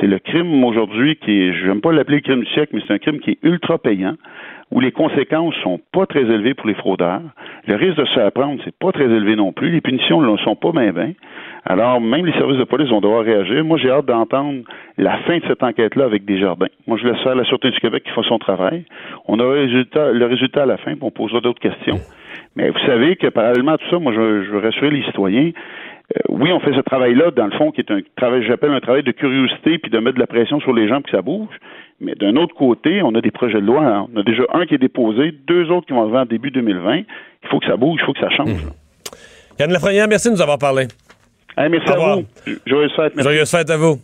c'est 0.00 0.06
le 0.06 0.18
crime 0.18 0.62
aujourd'hui 0.64 1.16
qui 1.16 1.30
est, 1.30 1.52
je 1.54 1.66
n'aime 1.66 1.80
pas 1.80 1.92
l'appeler 1.92 2.18
le 2.18 2.22
crime 2.22 2.40
du 2.40 2.50
siècle, 2.50 2.70
mais 2.74 2.82
c'est 2.86 2.92
un 2.94 2.98
crime 2.98 3.18
qui 3.20 3.32
est 3.32 3.38
ultra 3.42 3.78
payant, 3.78 4.14
où 4.70 4.80
les 4.80 4.92
conséquences 4.92 5.54
sont 5.62 5.80
pas 5.92 6.06
très 6.06 6.22
élevées 6.22 6.54
pour 6.54 6.66
les 6.66 6.74
fraudeurs. 6.74 7.20
Le 7.66 7.74
risque 7.74 7.96
de 7.96 8.04
se 8.04 8.14
faire 8.14 8.32
prendre, 8.32 8.60
c'est 8.64 8.76
pas 8.76 8.92
très 8.92 9.04
élevé 9.04 9.36
non 9.36 9.52
plus. 9.52 9.70
Les 9.70 9.80
punitions 9.80 10.22
ne 10.22 10.36
sont 10.38 10.56
pas 10.56 10.72
bien. 10.72 11.12
Alors, 11.64 12.00
même 12.00 12.26
les 12.26 12.32
services 12.32 12.58
de 12.58 12.64
police 12.64 12.88
vont 12.88 13.00
devoir 13.00 13.24
réagir. 13.24 13.64
Moi, 13.64 13.78
j'ai 13.78 13.90
hâte 13.90 14.06
d'entendre 14.06 14.62
la 14.98 15.18
fin 15.18 15.38
de 15.38 15.42
cette 15.46 15.62
enquête-là 15.62 16.04
avec 16.04 16.24
Desjardins. 16.24 16.66
Moi, 16.86 16.98
je 17.00 17.06
laisse 17.06 17.20
faire 17.22 17.34
la 17.34 17.44
Sûreté 17.44 17.70
du 17.70 17.78
Québec 17.80 18.04
qui 18.04 18.10
fait 18.10 18.28
son 18.28 18.38
travail. 18.38 18.84
On 19.26 19.38
aura 19.38 19.54
le 19.54 19.60
résultat, 19.60 20.12
le 20.12 20.26
résultat 20.26 20.62
à 20.62 20.66
la 20.66 20.76
fin, 20.78 20.92
puis 20.92 21.02
on 21.02 21.10
posera 21.10 21.40
d'autres 21.40 21.60
questions. 21.60 21.98
Mais 22.56 22.70
vous 22.70 22.78
savez 22.80 23.16
que 23.16 23.28
parallèlement 23.28 23.72
à 23.72 23.78
tout 23.78 23.88
ça, 23.90 23.98
moi, 23.98 24.12
je, 24.12 24.44
je 24.44 24.50
veux 24.50 24.58
rassurer 24.58 24.90
les 24.90 25.02
citoyens. 25.04 25.52
Euh, 26.14 26.20
oui, 26.28 26.52
on 26.52 26.60
fait 26.60 26.74
ce 26.74 26.80
travail-là, 26.80 27.30
dans 27.30 27.46
le 27.46 27.52
fond, 27.52 27.70
qui 27.70 27.80
est 27.80 27.90
un 27.90 28.00
travail, 28.16 28.44
j'appelle 28.46 28.70
un 28.72 28.80
travail 28.80 29.02
de 29.02 29.12
curiosité, 29.12 29.78
puis 29.78 29.90
de 29.90 29.98
mettre 29.98 30.16
de 30.16 30.20
la 30.20 30.26
pression 30.26 30.60
sur 30.60 30.72
les 30.72 30.88
gens 30.88 30.96
pour 30.96 31.04
que 31.10 31.16
ça 31.16 31.22
bouge. 31.22 31.48
Mais 32.00 32.14
d'un 32.16 32.36
autre 32.36 32.54
côté, 32.54 33.00
on 33.02 33.14
a 33.14 33.20
des 33.20 33.30
projets 33.30 33.60
de 33.60 33.66
loi. 33.66 33.82
hein. 33.84 34.06
On 34.14 34.20
a 34.20 34.22
déjà 34.22 34.42
un 34.52 34.66
qui 34.66 34.74
est 34.74 34.78
déposé, 34.78 35.32
deux 35.46 35.70
autres 35.70 35.86
qui 35.86 35.92
vont 35.92 36.02
arriver 36.02 36.18
en 36.18 36.26
début 36.26 36.50
2020. 36.50 36.96
Il 36.96 37.04
faut 37.50 37.60
que 37.60 37.66
ça 37.66 37.76
bouge, 37.76 38.00
il 38.02 38.06
faut 38.06 38.12
que 38.12 38.20
ça 38.20 38.30
change. 38.30 38.66
Yann 39.58 39.70
Lafrenière, 39.72 40.08
merci 40.08 40.28
de 40.28 40.34
nous 40.34 40.42
avoir 40.42 40.58
parlé. 40.58 40.86
Hey, 41.56 41.68
merci 41.68 41.86
Au 41.88 41.92
à 41.92 41.94
revoir. 41.94 42.16
vous. 42.18 42.24
Joyeuse 42.66 42.92
fête. 42.96 43.14
merci. 43.14 43.22
Joyeuse 43.30 43.50
fête 43.50 43.70
à 43.70 43.76
vous. 43.76 43.98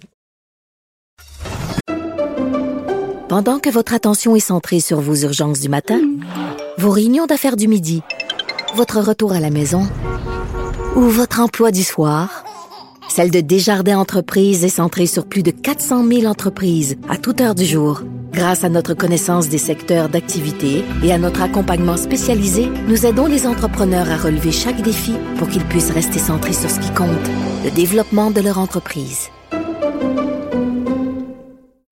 Pendant 3.28 3.58
que 3.58 3.70
votre 3.70 3.94
attention 3.94 4.34
est 4.36 4.40
centrée 4.40 4.80
sur 4.80 5.00
vos 5.00 5.14
urgences 5.14 5.60
du 5.60 5.68
matin, 5.68 6.00
vos 6.78 6.90
réunions 6.90 7.26
d'affaires 7.26 7.56
du 7.56 7.68
midi, 7.68 8.02
votre 8.74 9.00
retour 9.00 9.32
à 9.32 9.40
la 9.40 9.50
maison 9.50 9.82
ou 10.98 11.02
votre 11.02 11.38
emploi 11.38 11.70
du 11.70 11.84
soir, 11.84 12.44
celle 13.08 13.30
de 13.30 13.40
Desjardins 13.40 13.98
Entreprises 13.98 14.64
est 14.64 14.68
centrée 14.68 15.06
sur 15.06 15.26
plus 15.26 15.44
de 15.44 15.52
400 15.52 16.04
000 16.04 16.24
entreprises 16.24 16.96
à 17.08 17.16
toute 17.16 17.40
heure 17.40 17.54
du 17.54 17.64
jour. 17.64 18.02
Grâce 18.32 18.64
à 18.64 18.68
notre 18.68 18.94
connaissance 18.94 19.48
des 19.48 19.58
secteurs 19.58 20.08
d'activité 20.08 20.84
et 21.04 21.12
à 21.12 21.18
notre 21.18 21.42
accompagnement 21.42 21.96
spécialisé, 21.96 22.68
nous 22.88 23.06
aidons 23.06 23.26
les 23.26 23.46
entrepreneurs 23.46 24.10
à 24.10 24.16
relever 24.16 24.50
chaque 24.50 24.82
défi 24.82 25.14
pour 25.38 25.48
qu'ils 25.48 25.64
puissent 25.64 25.92
rester 25.92 26.18
centrés 26.18 26.52
sur 26.52 26.68
ce 26.68 26.80
qui 26.80 26.92
compte, 26.92 27.08
le 27.64 27.70
développement 27.70 28.32
de 28.32 28.40
leur 28.40 28.58
entreprise. 28.58 29.28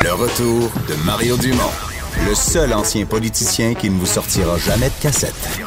Le 0.03 0.13
retour 0.13 0.69
de 0.89 1.05
Mario 1.07 1.37
Dumont, 1.37 1.63
le 2.29 2.35
seul 2.35 2.73
ancien 2.75 3.07
politicien 3.07 3.75
qui 3.75 3.89
ne 3.89 3.99
vous 4.01 4.07
sortira 4.07 4.59
jamais 4.59 4.89
de 4.89 5.01
cassette. 5.01 5.61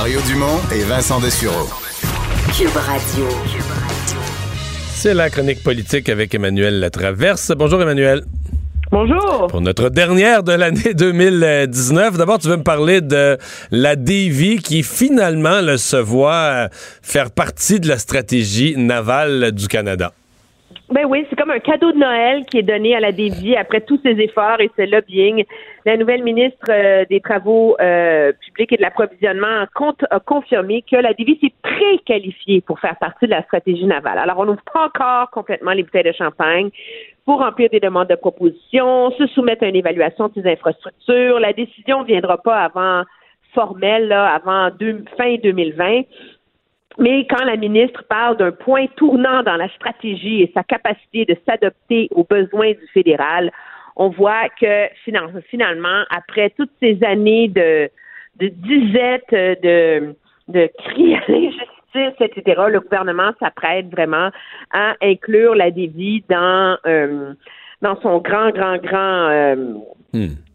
Mario 0.00 0.20
Dumont 0.28 0.60
et 0.72 0.84
Vincent 0.84 1.18
Dessureau. 1.18 1.66
Cube 2.56 2.76
Radio. 2.76 3.26
C'est 4.92 5.12
la 5.12 5.28
chronique 5.28 5.64
politique 5.64 6.08
avec 6.08 6.32
Emmanuel 6.32 6.78
Latraverse. 6.78 7.50
Bonjour 7.56 7.82
Emmanuel. 7.82 8.22
Bonjour. 8.92 9.48
Pour 9.48 9.60
notre 9.60 9.88
dernière 9.88 10.44
de 10.44 10.52
l'année 10.52 10.94
2019, 10.94 12.16
d'abord 12.16 12.38
tu 12.38 12.46
veux 12.46 12.58
me 12.58 12.62
parler 12.62 13.00
de 13.00 13.38
la 13.72 13.96
Davy 13.96 14.58
qui 14.62 14.84
finalement 14.84 15.60
là, 15.60 15.76
se 15.78 15.96
voit 15.96 16.32
euh, 16.32 16.68
faire 17.02 17.32
partie 17.32 17.80
de 17.80 17.88
la 17.88 17.98
stratégie 17.98 18.76
navale 18.76 19.50
du 19.50 19.66
Canada. 19.66 20.12
Ben 20.90 21.04
oui, 21.04 21.26
c'est 21.28 21.36
comme 21.36 21.50
un 21.50 21.58
cadeau 21.58 21.92
de 21.92 21.98
Noël 21.98 22.46
qui 22.46 22.58
est 22.58 22.62
donné 22.62 22.96
à 22.96 23.00
la 23.00 23.12
Dévie 23.12 23.54
après 23.56 23.82
tous 23.82 24.00
ses 24.02 24.18
efforts 24.20 24.58
et 24.60 24.70
ce 24.74 24.90
lobbying. 24.90 25.44
La 25.84 25.98
nouvelle 25.98 26.22
ministre 26.22 26.64
euh, 26.70 27.04
des 27.10 27.20
Travaux 27.20 27.76
euh, 27.78 28.32
publics 28.40 28.72
et 28.72 28.76
de 28.78 28.82
l'approvisionnement 28.82 29.66
a, 30.10 30.20
confirmé 30.20 30.82
que 30.90 30.96
la 30.96 31.12
Dévie 31.12 31.38
s'est 31.42 31.52
préqualifiée 31.62 32.62
pour 32.62 32.80
faire 32.80 32.96
partie 32.96 33.26
de 33.26 33.32
la 33.32 33.42
stratégie 33.42 33.84
navale. 33.84 34.18
Alors, 34.18 34.38
on 34.38 34.46
n'ouvre 34.46 34.62
pas 34.72 34.86
encore 34.86 35.30
complètement 35.30 35.72
les 35.72 35.82
bouteilles 35.82 36.04
de 36.04 36.12
champagne 36.12 36.70
pour 37.26 37.40
remplir 37.40 37.68
des 37.68 37.80
demandes 37.80 38.08
de 38.08 38.14
propositions, 38.14 39.10
se 39.10 39.26
soumettre 39.26 39.64
à 39.64 39.68
une 39.68 39.76
évaluation 39.76 40.28
de 40.28 40.40
ces 40.40 40.50
infrastructures. 40.50 41.38
La 41.38 41.52
décision 41.52 42.00
ne 42.00 42.06
viendra 42.06 42.38
pas 42.38 42.64
avant 42.64 43.02
formelle, 43.52 44.08
là, 44.08 44.34
avant 44.34 44.70
deux- 44.70 45.04
fin 45.18 45.36
2020. 45.36 46.02
Mais 46.98 47.26
quand 47.30 47.44
la 47.44 47.56
ministre 47.56 48.04
parle 48.08 48.36
d'un 48.36 48.50
point 48.50 48.86
tournant 48.96 49.42
dans 49.44 49.56
la 49.56 49.68
stratégie 49.70 50.42
et 50.42 50.50
sa 50.52 50.64
capacité 50.64 51.24
de 51.24 51.36
s'adapter 51.46 52.08
aux 52.10 52.24
besoins 52.24 52.72
du 52.72 52.86
fédéral, 52.92 53.52
on 53.94 54.08
voit 54.08 54.48
que 54.60 54.86
finalement, 55.04 56.02
après 56.10 56.50
toutes 56.50 56.72
ces 56.80 56.98
années 57.04 57.48
de, 57.48 57.88
de 58.40 58.48
disette, 58.48 59.30
de, 59.62 60.14
de 60.48 60.70
cris 60.78 61.14
à 61.14 61.20
l'injustice, 61.28 62.20
etc., 62.20 62.62
le 62.68 62.80
gouvernement 62.80 63.30
s'apprête 63.40 63.90
vraiment 63.90 64.30
à 64.72 64.94
inclure 65.00 65.54
la 65.54 65.70
dévie 65.70 66.24
dans, 66.28 66.78
euh, 66.86 67.32
dans 67.82 68.00
son 68.00 68.18
grand, 68.18 68.50
grand, 68.50 68.78
grand 68.78 69.28
euh, 69.30 69.56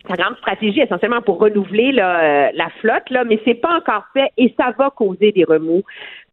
sa 0.08 0.16
grande 0.16 0.38
stratégie 0.38 0.82
essentiellement 0.82 1.22
pour 1.22 1.40
renouveler 1.40 1.92
là, 1.92 2.20
euh, 2.20 2.52
la 2.56 2.70
flotte, 2.82 3.10
là, 3.10 3.24
mais 3.24 3.40
c'est 3.46 3.54
pas 3.56 3.78
encore 3.78 4.06
fait 4.14 4.32
et 4.38 4.54
ça 4.58 4.74
va 4.78 4.90
causer 4.90 5.32
des 5.32 5.44
remous 5.44 5.84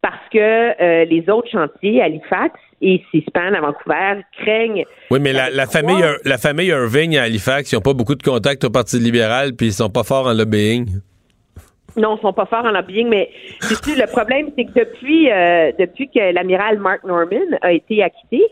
parce 0.02 0.28
que 0.32 0.39
euh, 0.39 1.05
les 1.05 1.28
autres 1.28 1.51
chantiers, 1.51 2.02
Halifax 2.02 2.59
et 2.81 3.02
Seaspan 3.12 3.55
à 3.55 3.60
Vancouver, 3.60 4.22
craignent 4.39 4.85
Oui, 5.10 5.20
mais 5.20 5.32
la, 5.32 5.51
la 5.51 5.66
famille, 5.66 6.02
la 6.24 6.39
famille 6.39 6.68
Irving 6.68 7.16
à 7.16 7.24
Halifax, 7.24 7.70
ils 7.72 7.74
n'ont 7.74 7.82
pas 7.82 7.93
beaucoup 7.93 8.14
de 8.14 8.22
contacts 8.22 8.64
au 8.64 8.70
Parti 8.70 8.98
libéral, 8.98 9.55
puis 9.55 9.66
ils 9.66 9.72
sont 9.72 9.90
pas 9.90 10.05
forts 10.05 10.27
en 10.27 10.32
lobbying. 10.32 10.89
Non, 11.97 12.16
ils 12.16 12.20
sont 12.20 12.32
pas 12.32 12.47
forts 12.47 12.64
en 12.64 12.70
lobbying, 12.70 13.09
mais 13.09 13.31
le 13.60 14.06
problème, 14.06 14.51
c'est 14.56 14.64
que 14.64 14.78
depuis, 14.78 15.31
euh, 15.31 15.72
depuis 15.78 16.09
que 16.09 16.32
l'amiral 16.32 16.78
Mark 16.78 17.05
Norman 17.05 17.59
a 17.60 17.72
été 17.72 18.02
acquitté, 18.02 18.43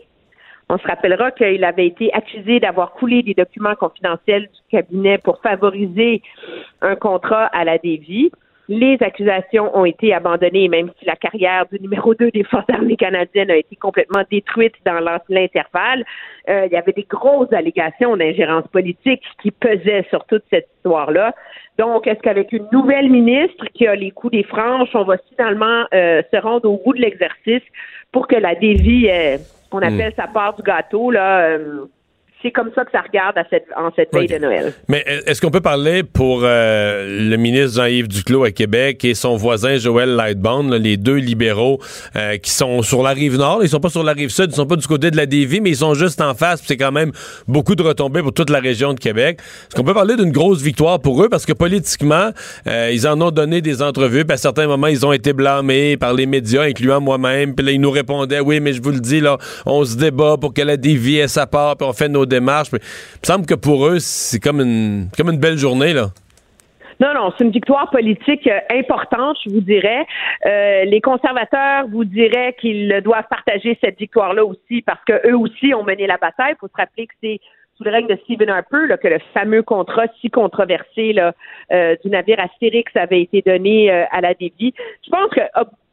on 0.69 0.77
se 0.77 0.87
rappellera 0.87 1.31
qu'il 1.31 1.63
avait 1.63 1.87
été 1.87 2.13
accusé 2.13 2.59
d'avoir 2.59 2.91
coulé 2.91 3.23
des 3.23 3.33
documents 3.33 3.75
confidentiels 3.75 4.43
du 4.43 4.59
cabinet 4.69 5.17
pour 5.17 5.41
favoriser 5.41 6.21
un 6.81 6.95
contrat 6.95 7.45
à 7.47 7.63
la 7.63 7.77
Davy. 7.77 8.31
Les 8.71 8.97
accusations 9.01 9.75
ont 9.75 9.83
été 9.83 10.13
abandonnées, 10.13 10.67
même 10.67 10.91
si 10.99 11.05
la 11.05 11.15
carrière 11.15 11.65
du 11.71 11.79
numéro 11.79 12.13
2 12.13 12.29
des 12.29 12.43
Forces 12.43 12.69
armées 12.71 12.97
canadiennes 12.97 13.49
a 13.49 13.55
été 13.57 13.75
complètement 13.75 14.21
détruite 14.29 14.75
dans 14.85 14.99
l'in- 14.99 15.19
l'intervalle. 15.27 16.05
Euh, 16.47 16.67
il 16.67 16.71
y 16.71 16.75
avait 16.75 16.91
des 16.93 17.07
grosses 17.09 17.51
allégations 17.51 18.15
d'ingérence 18.15 18.67
politique 18.67 19.23
qui 19.41 19.49
pesaient 19.49 20.05
sur 20.11 20.23
toute 20.25 20.43
cette 20.51 20.67
histoire-là. 20.77 21.33
Donc, 21.79 22.05
est-ce 22.05 22.19
qu'avec 22.19 22.51
une 22.51 22.67
nouvelle 22.71 23.09
ministre 23.09 23.65
qui 23.73 23.87
a 23.87 23.95
les 23.95 24.11
coups 24.11 24.33
des 24.33 24.43
franges, 24.43 24.89
on 24.93 25.03
va 25.03 25.15
finalement 25.29 25.85
euh, 25.93 26.21
se 26.31 26.37
rendre 26.39 26.69
au 26.71 26.79
bout 26.85 26.93
de 26.93 27.01
l'exercice 27.01 27.63
pour 28.11 28.27
que 28.27 28.35
la 28.35 28.53
dévie, 28.53 29.09
euh, 29.09 29.37
qu'on 29.71 29.79
appelle 29.79 30.13
sa 30.15 30.27
part 30.27 30.55
du 30.55 30.61
gâteau, 30.61 31.09
là, 31.09 31.39
euh, 31.57 31.85
c'est 32.41 32.51
comme 32.51 32.69
ça 32.73 32.85
que 32.85 32.91
ça 32.91 33.01
regarde 33.01 33.37
à 33.37 33.43
cette, 33.49 33.65
en 33.75 33.91
cette 33.95 34.13
veille 34.13 34.27
de 34.27 34.37
Noël. 34.37 34.73
Mais 34.87 35.03
est-ce 35.25 35.41
qu'on 35.41 35.51
peut 35.51 35.59
parler 35.61 36.03
pour 36.03 36.41
euh, 36.43 37.29
le 37.29 37.35
ministre 37.35 37.81
Jean-Yves 37.81 38.07
Duclos 38.07 38.45
à 38.45 38.51
Québec 38.51 39.03
et 39.03 39.13
son 39.13 39.35
voisin 39.35 39.77
Joël 39.77 40.15
Lightbound, 40.15 40.71
là, 40.71 40.77
les 40.77 40.95
deux 40.95 41.17
libéraux 41.17 41.79
euh, 42.15 42.37
qui 42.37 42.51
sont 42.51 42.81
sur 42.81 43.03
la 43.03 43.09
rive 43.09 43.37
nord, 43.37 43.59
ils 43.61 43.69
sont 43.69 43.81
pas 43.81 43.89
sur 43.89 44.03
la 44.03 44.13
rive 44.13 44.29
sud, 44.29 44.51
ils 44.51 44.55
sont 44.55 44.65
pas 44.65 44.77
du 44.77 44.87
côté 44.87 45.11
de 45.11 45.17
la 45.17 45.25
Dévie, 45.25 45.59
mais 45.59 45.71
ils 45.71 45.77
sont 45.77 45.93
juste 45.95 46.21
en 46.21 46.33
face, 46.33 46.63
c'est 46.65 46.77
quand 46.77 46.93
même 46.93 47.11
beaucoup 47.47 47.75
de 47.75 47.83
retombées 47.83 48.21
pour 48.21 48.33
toute 48.33 48.49
la 48.49 48.59
région 48.59 48.93
de 48.93 48.99
Québec. 48.99 49.39
Est-ce 49.41 49.75
qu'on 49.75 49.83
peut 49.83 49.93
parler 49.93 50.15
d'une 50.15 50.31
grosse 50.31 50.61
victoire 50.61 50.99
pour 51.01 51.21
eux? 51.21 51.27
Parce 51.27 51.45
que 51.45 51.53
politiquement, 51.53 52.29
euh, 52.67 52.89
ils 52.93 53.05
en 53.05 53.19
ont 53.19 53.31
donné 53.31 53.59
des 53.59 53.81
entrevues, 53.81 54.23
puis 54.23 54.35
à 54.35 54.37
certains 54.37 54.67
moments 54.67 54.87
ils 54.87 55.05
ont 55.05 55.11
été 55.11 55.33
blâmés 55.33 55.97
par 55.97 56.13
les 56.13 56.25
médias, 56.25 56.63
incluant 56.63 57.01
moi-même, 57.01 57.53
puis 57.53 57.65
là 57.65 57.73
ils 57.73 57.81
nous 57.81 57.91
répondaient 57.91 58.39
oui, 58.39 58.61
mais 58.61 58.71
je 58.71 58.81
vous 58.81 58.91
le 58.91 59.01
dis 59.01 59.19
là, 59.19 59.37
on 59.65 59.83
se 59.83 59.97
débat 59.97 60.37
pour 60.39 60.53
que 60.53 60.61
la 60.61 60.77
Dévie 60.77 61.17
ait 61.17 61.27
sa 61.27 61.45
part, 61.45 61.75
puis 61.75 61.85
on 61.85 61.91
fait 61.91 62.07
nos 62.07 62.25
démarches. 62.29 62.69
Puis, 62.69 62.79
il 62.81 63.19
me 63.23 63.25
semble 63.25 63.45
que 63.45 63.55
pour 63.55 63.85
eux 63.87 63.99
c'est 63.99 64.39
comme 64.39 64.61
une 64.61 65.07
comme 65.17 65.29
une 65.29 65.39
belle 65.39 65.57
journée 65.57 65.93
là. 65.93 66.07
Non, 66.99 67.13
non, 67.13 67.31
c'est 67.37 67.45
une 67.45 67.51
victoire 67.51 67.89
politique 67.91 68.45
euh, 68.47 68.59
importante, 68.71 69.37
je 69.45 69.49
vous 69.49 69.61
dirais. 69.61 70.05
Euh, 70.45 70.83
les 70.83 70.99
conservateurs 70.99 71.87
vous 71.87 72.03
diraient 72.03 72.55
qu'ils 72.59 73.01
doivent 73.03 73.27
partager 73.29 73.77
cette 73.81 73.97
victoire-là 73.97 74.43
aussi 74.43 74.81
parce 74.81 74.99
que 75.05 75.13
eux 75.25 75.37
aussi 75.37 75.73
ont 75.73 75.83
mené 75.83 76.07
la 76.07 76.17
bataille. 76.17 76.55
Il 76.55 76.59
faut 76.59 76.67
se 76.67 76.75
rappeler 76.75 77.07
que 77.07 77.13
c'est 77.23 77.39
sous 77.77 77.85
le 77.85 77.91
règne 77.91 78.07
de 78.07 78.17
Stephen 78.25 78.49
Harper 78.49 78.95
que 79.01 79.07
le 79.07 79.19
fameux 79.33 79.63
contrat 79.63 80.07
si 80.19 80.29
controversé 80.29 81.15
euh, 81.71 81.95
du 82.03 82.09
navire 82.09 82.41
Astérix 82.41 82.93
avait 82.95 83.21
été 83.21 83.41
donné 83.41 83.89
à 83.89 84.19
la 84.19 84.33
Dévie. 84.33 84.73
Je 85.05 85.09
pense 85.09 85.29
que 85.29 85.39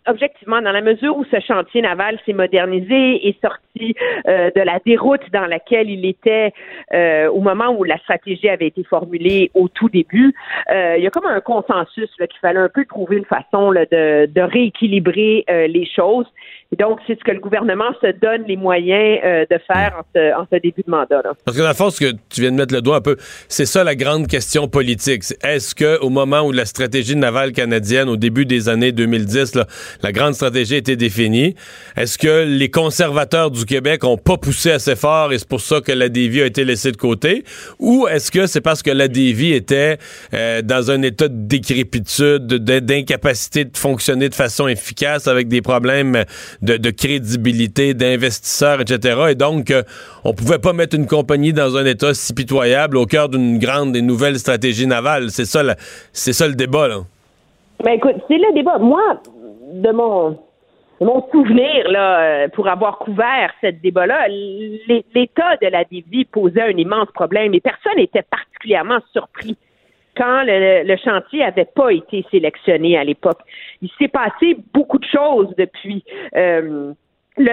objectivement, 0.06 0.60
dans 0.62 0.72
la 0.72 0.80
mesure 0.80 1.16
où 1.16 1.24
ce 1.24 1.40
chantier 1.40 1.82
naval 1.82 2.18
s'est 2.24 2.32
modernisé 2.32 3.28
et 3.28 3.36
sorti 3.42 3.94
euh, 4.26 4.50
de 4.54 4.60
la 4.60 4.78
déroute 4.84 5.22
dans 5.32 5.46
laquelle 5.46 5.90
il 5.90 6.06
était 6.06 6.52
euh, 6.94 7.28
au 7.28 7.40
moment 7.40 7.68
où 7.76 7.84
la 7.84 7.98
stratégie 7.98 8.48
avait 8.48 8.68
été 8.68 8.84
formulée 8.84 9.50
au 9.54 9.68
tout 9.68 9.88
début, 9.88 10.34
euh, 10.72 10.94
il 10.96 11.04
y 11.04 11.06
a 11.06 11.10
comme 11.10 11.26
un 11.26 11.40
consensus 11.40 12.08
qu'il 12.16 12.40
fallait 12.40 12.60
un 12.60 12.68
peu 12.68 12.84
trouver 12.84 13.16
une 13.16 13.24
façon 13.24 13.70
là, 13.70 13.84
de, 13.86 14.26
de 14.26 14.40
rééquilibrer 14.40 15.44
euh, 15.50 15.66
les 15.66 15.86
choses. 15.86 16.26
Et 16.72 16.76
donc, 16.76 16.98
c'est 17.06 17.16
ce 17.16 17.22
que 17.22 17.30
le 17.30 17.38
gouvernement 17.38 17.92
se 18.02 18.10
donne 18.20 18.42
les 18.48 18.56
moyens 18.56 19.20
euh, 19.24 19.44
de 19.48 19.58
faire 19.66 20.00
en 20.00 20.02
ce, 20.14 20.34
en 20.34 20.46
ce 20.52 20.58
début 20.58 20.82
de 20.84 20.90
mandat. 20.90 21.22
Là. 21.22 21.32
Parce 21.44 21.56
que 21.56 21.62
dans 21.62 21.68
le 21.68 21.74
fond, 21.74 21.90
ce 21.90 22.00
que 22.00 22.16
tu 22.28 22.40
viens 22.40 22.50
de 22.50 22.56
mettre 22.56 22.74
le 22.74 22.82
doigt 22.82 22.96
un 22.96 23.00
peu, 23.00 23.16
c'est 23.48 23.66
ça 23.66 23.84
la 23.84 23.94
grande 23.94 24.26
question 24.26 24.66
politique. 24.66 25.22
Est-ce 25.44 25.74
que 25.76 26.00
au 26.00 26.10
moment 26.10 26.42
où 26.42 26.50
la 26.50 26.64
stratégie 26.64 27.14
navale 27.14 27.52
canadienne, 27.52 28.08
au 28.08 28.16
début 28.16 28.46
des 28.46 28.68
années 28.68 28.90
2010, 28.90 29.54
là, 29.54 29.66
la 30.02 30.12
grande 30.12 30.34
stratégie 30.34 30.74
a 30.74 30.78
été 30.78 30.96
définie, 30.96 31.54
est-ce 31.96 32.18
que 32.18 32.44
les 32.44 32.70
conservateurs 32.70 33.50
du 33.50 33.64
Québec 33.64 34.04
ont 34.04 34.18
pas 34.18 34.36
poussé 34.36 34.70
assez 34.72 34.96
fort 34.96 35.32
et 35.32 35.38
c'est 35.38 35.48
pour 35.48 35.60
ça 35.60 35.80
que 35.80 35.92
la 35.92 36.08
Dévie 36.08 36.42
a 36.42 36.46
été 36.46 36.64
laissée 36.64 36.92
de 36.92 36.96
côté? 36.96 37.44
Ou 37.78 38.06
est-ce 38.08 38.30
que 38.30 38.46
c'est 38.46 38.60
parce 38.60 38.82
que 38.82 38.90
la 38.90 39.08
Dévie 39.08 39.52
était 39.52 39.98
euh, 40.34 40.62
dans 40.62 40.90
un 40.90 41.02
état 41.02 41.28
de 41.28 41.46
décrépitude, 41.46 42.46
de- 42.46 42.78
d'incapacité 42.80 43.64
de 43.64 43.76
fonctionner 43.76 44.28
de 44.28 44.34
façon 44.34 44.68
efficace 44.68 45.26
avec 45.28 45.48
des 45.48 45.62
problèmes 45.62 46.24
de, 46.62 46.90
crédibilité, 46.90 47.94
d'investisseurs, 47.94 48.80
etc. 48.80 49.18
Et 49.30 49.34
donc, 49.34 49.70
euh, 49.70 49.82
on 50.24 50.32
pouvait 50.34 50.58
pas 50.58 50.72
mettre 50.72 50.96
une 50.96 51.06
compagnie 51.06 51.52
dans 51.52 51.76
un 51.76 51.84
état 51.84 52.14
si 52.14 52.32
pitoyable 52.34 52.96
au 52.96 53.06
cœur 53.06 53.28
d'une 53.28 53.58
grande 53.58 53.96
et 53.96 54.02
nouvelle 54.02 54.38
stratégie 54.38 54.86
navale? 54.86 55.30
C'est 55.30 55.44
ça, 55.44 55.62
c'est 56.12 56.32
ça 56.32 56.46
le 56.48 56.54
débat, 56.54 56.88
là. 56.88 57.00
Ben 57.84 57.92
écoute, 57.92 58.14
c'est 58.26 58.38
le 58.38 58.54
débat. 58.54 58.78
Moi, 58.78 59.02
de 59.66 59.90
mon, 59.90 60.30
de 61.00 61.04
mon 61.04 61.28
souvenir, 61.30 61.90
là, 61.90 62.20
euh, 62.20 62.48
pour 62.48 62.68
avoir 62.68 62.98
couvert 62.98 63.52
ce 63.62 63.68
débat-là, 63.68 64.28
l'é- 64.28 65.04
l'état 65.14 65.56
de 65.56 65.66
la 65.66 65.84
dévie 65.84 66.24
posait 66.24 66.62
un 66.62 66.76
immense 66.76 67.10
problème 67.12 67.52
et 67.54 67.60
personne 67.60 67.96
n'était 67.96 68.22
particulièrement 68.22 68.98
surpris 69.12 69.56
quand 70.16 70.44
le, 70.44 70.84
le 70.84 70.96
chantier 70.96 71.44
avait 71.44 71.66
pas 71.66 71.92
été 71.92 72.24
sélectionné 72.30 72.96
à 72.96 73.04
l'époque. 73.04 73.40
Il 73.82 73.90
s'est 73.98 74.08
passé 74.08 74.56
beaucoup 74.72 74.98
de 74.98 75.04
choses 75.04 75.52
depuis. 75.58 76.04
Euh, 76.34 76.92
le, 77.36 77.52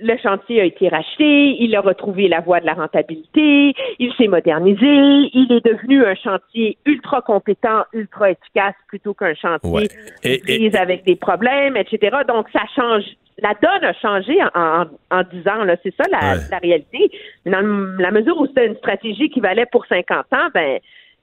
le 0.00 0.16
chantier 0.18 0.60
a 0.60 0.64
été 0.64 0.88
racheté, 0.88 1.56
il 1.62 1.74
a 1.76 1.80
retrouvé 1.80 2.28
la 2.28 2.40
voie 2.40 2.60
de 2.60 2.66
la 2.66 2.74
rentabilité, 2.74 3.74
il 3.98 4.12
s'est 4.18 4.26
modernisé, 4.28 4.80
il 4.86 5.46
est 5.50 5.64
devenu 5.64 6.04
un 6.04 6.14
chantier 6.14 6.76
ultra 6.84 7.22
compétent, 7.22 7.84
ultra 7.92 8.30
efficace 8.30 8.74
plutôt 8.88 9.14
qu'un 9.14 9.34
chantier 9.34 9.70
Ouais. 9.70 9.86
Et- 10.24 10.64
et- 10.66 10.76
avec 10.76 11.04
des 11.04 11.16
problèmes, 11.16 11.76
etc. 11.76 12.16
Donc, 12.26 12.48
ça 12.52 12.62
change. 12.74 13.04
La 13.38 13.52
donne 13.60 13.84
a 13.84 13.92
changé 13.94 14.36
en, 14.54 14.82
en, 14.82 14.84
en 15.10 15.22
10 15.22 15.48
ans. 15.48 15.64
là. 15.64 15.76
C'est 15.82 15.94
ça 15.96 16.04
la, 16.10 16.34
Ouais. 16.34 16.40
la 16.50 16.58
réalité. 16.58 17.10
Dans 17.46 17.96
la 17.98 18.10
mesure 18.10 18.38
où 18.40 18.46
c'était 18.46 18.66
une 18.66 18.76
stratégie 18.76 19.28
qui 19.30 19.40
valait 19.40 19.66
pour 19.70 19.86
50 19.86 20.26
ans, 20.32 20.48
ben, 20.54 20.78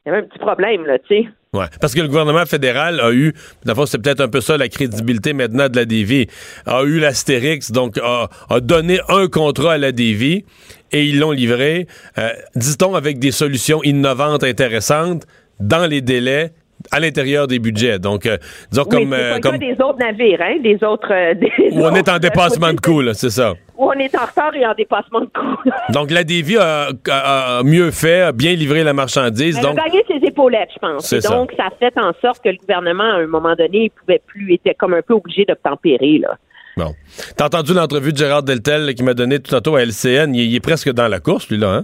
il 0.06 0.10
y 0.10 0.11
avait 0.11 0.23
un 0.23 0.28
petit 0.28 0.40
problème, 0.40 0.86
là, 0.86 0.98
tu 0.99 1.07
sais. 1.07 1.28
Ouais. 1.53 1.65
Parce 1.80 1.94
que 1.94 1.99
le 1.99 2.07
gouvernement 2.07 2.45
fédéral 2.45 2.99
a 3.02 3.11
eu, 3.11 3.34
fond, 3.76 3.86
c'est 3.86 4.02
peut-être 4.02 4.22
un 4.22 4.30
peu 4.30 4.40
ça 4.40 4.57
la 4.57 4.69
crédibilité 4.69 5.34
maintenant 5.34 5.68
de 5.68 5.76
la 5.76 5.86
DV, 5.86 6.28
a 6.65 6.84
eu 6.84 6.99
l'Astérix, 6.99 7.72
donc 7.72 7.98
a, 7.98 8.30
a 8.49 8.60
donné 8.61 8.99
un 9.10 9.28
contrat 9.28 9.73
à 9.73 9.78
la 9.78 9.91
DV 9.91 10.45
et 10.94 11.06
ils 11.06 11.19
l'ont 11.19 11.32
livré, 11.32 11.88
euh, 12.18 12.30
dit-on, 12.56 12.95
avec 12.95 13.19
des 13.19 13.32
solutions 13.32 13.84
innovantes, 13.84 14.44
intéressantes, 14.44 15.28
dans 15.60 15.86
les 15.86 16.02
délais, 16.02 16.53
à 16.91 16.99
l'intérieur 16.99 17.47
des 17.47 17.59
budgets. 17.59 17.99
Donc, 17.99 18.26
euh, 18.26 18.38
disons 18.69 18.84
Oui, 18.84 18.97
comme... 18.97 19.13
euh, 19.13 19.39
comme 19.39 19.57
des 19.57 19.73
autres 19.73 19.97
navires, 19.99 20.41
hein, 20.41 20.57
des 20.61 20.84
autres... 20.84 21.11
euh, 21.11 21.34
des 21.35 21.51
où 21.72 21.80
on 21.84 21.95
est 21.95 22.07
en 22.09 22.13
autres, 22.15 22.19
dépassement 22.19 22.73
de 22.73 22.80
coûts, 22.80 23.01
là, 23.01 23.13
c'est 23.13 23.30
ça. 23.30 23.53
Où 23.77 23.85
on 23.89 23.93
est 23.93 24.13
en 24.15 24.26
retard 24.26 24.53
et 24.55 24.65
en 24.65 24.73
dépassement 24.73 25.22
de 25.22 25.26
coûts. 25.27 25.72
Donc, 25.93 26.11
la 26.11 26.23
DV 26.23 26.57
a, 26.57 26.89
a- 27.09 27.57
a 27.59 27.63
mieux 27.63 27.91
fait, 27.91 28.22
a 28.22 28.31
bien 28.31 28.53
livré 28.53 28.84
la 28.84 28.93
marchandise. 28.93 29.57
Elle 29.57 29.63
donc, 29.63 29.80
a 29.80 29.85
gagné 29.88 30.03
ses 30.07 30.26
épaulettes, 30.27 30.69
je 30.73 30.80
pense. 30.80 31.11
Et 31.13 31.19
donc, 31.22 31.53
ça. 31.57 31.68
a 31.68 31.69
fait 31.72 31.97
en 31.97 32.11
sorte 32.22 32.43
que 32.43 32.49
le 32.49 32.57
gouvernement, 32.57 33.03
à 33.03 33.18
un 33.22 33.27
moment 33.27 33.55
donné, 33.55 33.85
il 33.85 33.89
pouvait 33.91 34.22
plus, 34.27 34.53
était 34.53 34.73
comme 34.76 34.93
un 34.93 35.01
peu 35.01 35.13
obligé 35.13 35.45
d'obtempérer, 35.45 36.19
là. 36.19 36.38
Bon. 36.77 36.93
T'as 37.35 37.47
entendu 37.47 37.73
l'entrevue 37.73 38.13
de 38.13 38.18
Gérard 38.18 38.43
Deltel 38.43 38.93
qui 38.95 39.03
m'a 39.03 39.13
donné 39.13 39.39
tout 39.39 39.51
tantôt 39.51 39.76
à 39.76 39.81
LCN. 39.84 40.34
Il, 40.34 40.43
il 40.43 40.55
est 40.55 40.59
presque 40.61 40.89
dans 40.91 41.07
la 41.09 41.19
course, 41.19 41.49
lui, 41.49 41.57
là, 41.57 41.69
hein? 41.73 41.84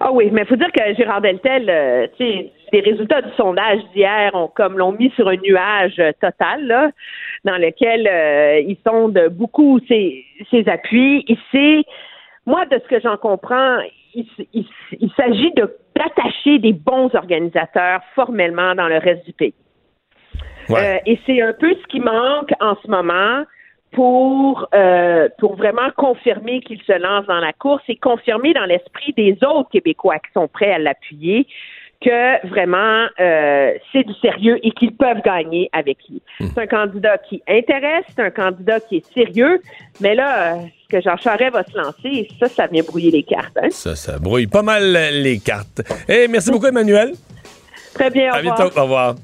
Ah 0.00 0.10
oui, 0.12 0.28
mais 0.32 0.42
il 0.42 0.46
faut 0.46 0.56
dire 0.56 0.70
que 0.74 0.94
Gérard 0.96 1.20
Deltel, 1.22 1.68
euh, 1.68 2.06
tu 2.18 2.24
sais, 2.26 2.52
les 2.72 2.80
résultats 2.80 3.22
du 3.22 3.30
sondage 3.36 3.80
d'hier 3.94 4.30
ont 4.34 4.48
comme 4.48 4.78
l'ont 4.78 4.92
mis 4.92 5.10
sur 5.16 5.28
un 5.28 5.36
nuage 5.36 5.94
euh, 5.98 6.12
total, 6.20 6.66
là, 6.66 6.90
dans 7.44 7.56
lequel 7.58 8.06
euh, 8.10 8.60
ils 8.60 8.78
sondent 8.86 9.28
beaucoup 9.30 9.78
ses, 9.88 10.24
ses 10.50 10.68
appuis. 10.68 11.24
Et 11.28 11.36
c'est, 11.52 11.82
moi, 12.46 12.64
de 12.66 12.78
ce 12.78 12.88
que 12.88 13.00
j'en 13.00 13.16
comprends, 13.16 13.78
il, 14.14 14.26
il- 14.52 14.66
il 15.00 15.10
s'agit 15.16 15.52
de 15.56 15.74
d'attacher 15.96 16.58
des 16.58 16.74
bons 16.74 17.14
organisateurs 17.14 18.00
formellement 18.14 18.74
dans 18.74 18.86
le 18.88 18.98
reste 18.98 19.24
du 19.24 19.32
pays. 19.32 19.54
Euh, 20.82 20.98
et 21.06 21.18
c'est 21.24 21.40
un 21.40 21.54
peu 21.54 21.74
ce 21.74 21.86
qui 21.86 22.00
manque 22.00 22.50
en 22.60 22.74
ce 22.82 22.90
moment 22.90 23.44
pour 23.92 24.68
euh, 24.74 25.28
pour 25.38 25.56
vraiment 25.56 25.90
confirmer 25.96 26.60
qu'il 26.60 26.82
se 26.82 26.92
lance 26.98 27.24
dans 27.26 27.38
la 27.40 27.52
course 27.54 27.82
et 27.88 27.96
confirmer 27.96 28.52
dans 28.52 28.66
l'esprit 28.66 29.14
des 29.16 29.38
autres 29.42 29.70
Québécois 29.70 30.18
qui 30.18 30.32
sont 30.34 30.48
prêts 30.48 30.72
à 30.72 30.78
l'appuyer 30.78 31.46
que 32.02 32.46
vraiment 32.48 33.06
euh, 33.20 33.72
c'est 33.92 34.04
du 34.04 34.12
sérieux 34.20 34.58
et 34.62 34.70
qu'ils 34.72 34.94
peuvent 34.96 35.22
gagner 35.24 35.68
avec 35.72 35.98
lui. 36.08 36.20
C'est 36.38 36.58
un 36.58 36.66
candidat 36.66 37.18
qui 37.18 37.42
intéresse, 37.48 38.04
c'est 38.14 38.22
un 38.22 38.30
candidat 38.30 38.80
qui 38.80 38.96
est 38.98 39.12
sérieux, 39.14 39.60
mais 40.00 40.14
là, 40.14 40.54
euh, 40.54 40.58
que 40.90 41.00
Jean 41.00 41.16
Charest 41.16 41.52
va 41.52 41.64
se 41.64 41.76
lancer, 41.76 42.28
ça, 42.38 42.48
ça 42.48 42.66
vient 42.66 42.82
brouiller 42.82 43.10
les 43.10 43.22
cartes. 43.22 43.56
hein. 43.60 43.68
Ça, 43.70 43.96
ça 43.96 44.18
brouille 44.18 44.46
pas 44.46 44.62
mal 44.62 44.92
les 45.12 45.38
cartes. 45.40 45.82
Et 46.08 46.28
merci 46.28 46.50
beaucoup, 46.50 46.66
Emmanuel. 46.66 47.12
Très 47.94 48.10
bien, 48.10 48.30
au 48.30 48.34
À 48.34 48.38
revoir. 48.38 48.56
bientôt. 48.58 48.78
Au 48.78 48.82
revoir. 48.82 49.14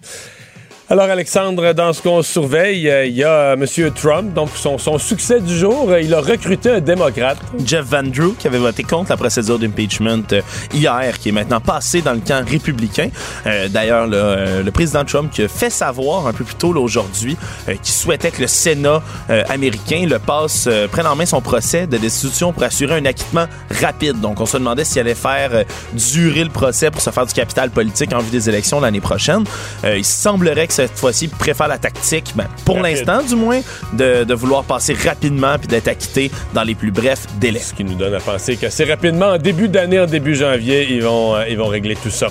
Alors, 0.92 1.08
Alexandre, 1.08 1.72
dans 1.72 1.94
ce 1.94 2.02
qu'on 2.02 2.20
surveille, 2.20 2.86
euh, 2.90 3.06
il 3.06 3.14
y 3.14 3.24
a 3.24 3.54
M. 3.54 3.64
Trump, 3.94 4.34
donc 4.34 4.50
son, 4.54 4.76
son 4.76 4.98
succès 4.98 5.40
du 5.40 5.56
jour, 5.56 5.88
euh, 5.88 6.02
il 6.02 6.12
a 6.12 6.20
recruté 6.20 6.68
un 6.70 6.80
démocrate. 6.80 7.38
Jeff 7.64 7.86
Van 7.86 8.02
Drew, 8.02 8.34
qui 8.38 8.46
avait 8.46 8.58
voté 8.58 8.82
contre 8.82 9.08
la 9.08 9.16
procédure 9.16 9.58
d'impeachment 9.58 10.22
euh, 10.32 10.42
hier, 10.74 11.18
qui 11.18 11.30
est 11.30 11.32
maintenant 11.32 11.60
passé 11.62 12.02
dans 12.02 12.12
le 12.12 12.20
camp 12.20 12.46
républicain. 12.46 13.08
Euh, 13.46 13.68
D'ailleurs, 13.68 14.06
le, 14.06 14.18
euh, 14.18 14.70
président 14.70 15.02
Trump 15.06 15.30
qui 15.32 15.42
a 15.44 15.48
fait 15.48 15.70
savoir 15.70 16.26
un 16.26 16.34
peu 16.34 16.44
plus 16.44 16.56
tôt 16.56 16.76
aujourd'hui 16.76 17.38
euh, 17.70 17.72
qu'il 17.72 17.94
souhaitait 17.94 18.30
que 18.30 18.42
le 18.42 18.46
Sénat 18.46 19.02
euh, 19.30 19.44
américain 19.48 20.04
le 20.06 20.18
passe, 20.18 20.66
euh, 20.66 20.88
prenne 20.88 21.06
en 21.06 21.16
main 21.16 21.24
son 21.24 21.40
procès 21.40 21.86
de 21.86 21.96
destitution 21.96 22.52
pour 22.52 22.64
assurer 22.64 22.96
un 22.96 23.06
acquittement 23.06 23.46
rapide. 23.80 24.20
Donc, 24.20 24.42
on 24.42 24.46
se 24.46 24.58
demandait 24.58 24.84
s'il 24.84 25.00
allait 25.00 25.14
faire 25.14 25.54
euh, 25.54 25.64
durer 25.94 26.44
le 26.44 26.50
procès 26.50 26.90
pour 26.90 27.00
se 27.00 27.08
faire 27.08 27.24
du 27.24 27.32
capital 27.32 27.70
politique 27.70 28.12
en 28.12 28.18
vue 28.18 28.30
des 28.30 28.50
élections 28.50 28.78
l'année 28.78 29.00
prochaine. 29.00 29.44
Euh, 29.84 29.96
il 29.96 30.04
semblerait 30.04 30.66
que 30.66 30.81
cette 30.88 30.98
fois-ci, 30.98 31.28
préfère 31.28 31.68
la 31.68 31.78
tactique, 31.78 32.32
ben, 32.34 32.46
pour 32.64 32.80
l'instant 32.80 33.22
du 33.22 33.36
moins, 33.36 33.60
de, 33.92 34.24
de 34.24 34.34
vouloir 34.34 34.64
passer 34.64 34.94
rapidement 34.94 35.58
puis 35.58 35.68
d'être 35.68 35.88
acquitté 35.88 36.30
dans 36.54 36.62
les 36.62 36.74
plus 36.74 36.90
brefs 36.90 37.26
délais. 37.38 37.60
Ce 37.60 37.74
qui 37.74 37.84
nous 37.84 37.94
donne 37.94 38.14
à 38.14 38.20
penser 38.20 38.56
qu'assez 38.56 38.84
rapidement, 38.84 39.26
en 39.26 39.38
début 39.38 39.68
d'année, 39.68 40.00
en 40.00 40.06
début 40.06 40.34
janvier, 40.34 40.88
ils 40.90 41.02
vont, 41.02 41.34
euh, 41.34 41.44
ils 41.48 41.58
vont 41.58 41.68
régler 41.68 41.96
tout 41.96 42.10
ça. 42.10 42.28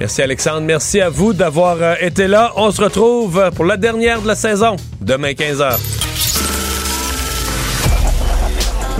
Merci 0.00 0.22
Alexandre, 0.22 0.62
merci 0.62 1.00
à 1.00 1.08
vous 1.08 1.32
d'avoir 1.32 1.76
euh, 1.80 1.94
été 2.00 2.26
là. 2.28 2.52
On 2.56 2.70
se 2.70 2.80
retrouve 2.80 3.50
pour 3.54 3.64
la 3.64 3.76
dernière 3.76 4.20
de 4.20 4.26
la 4.26 4.34
saison, 4.34 4.76
demain 5.00 5.32
15h. 5.32 5.78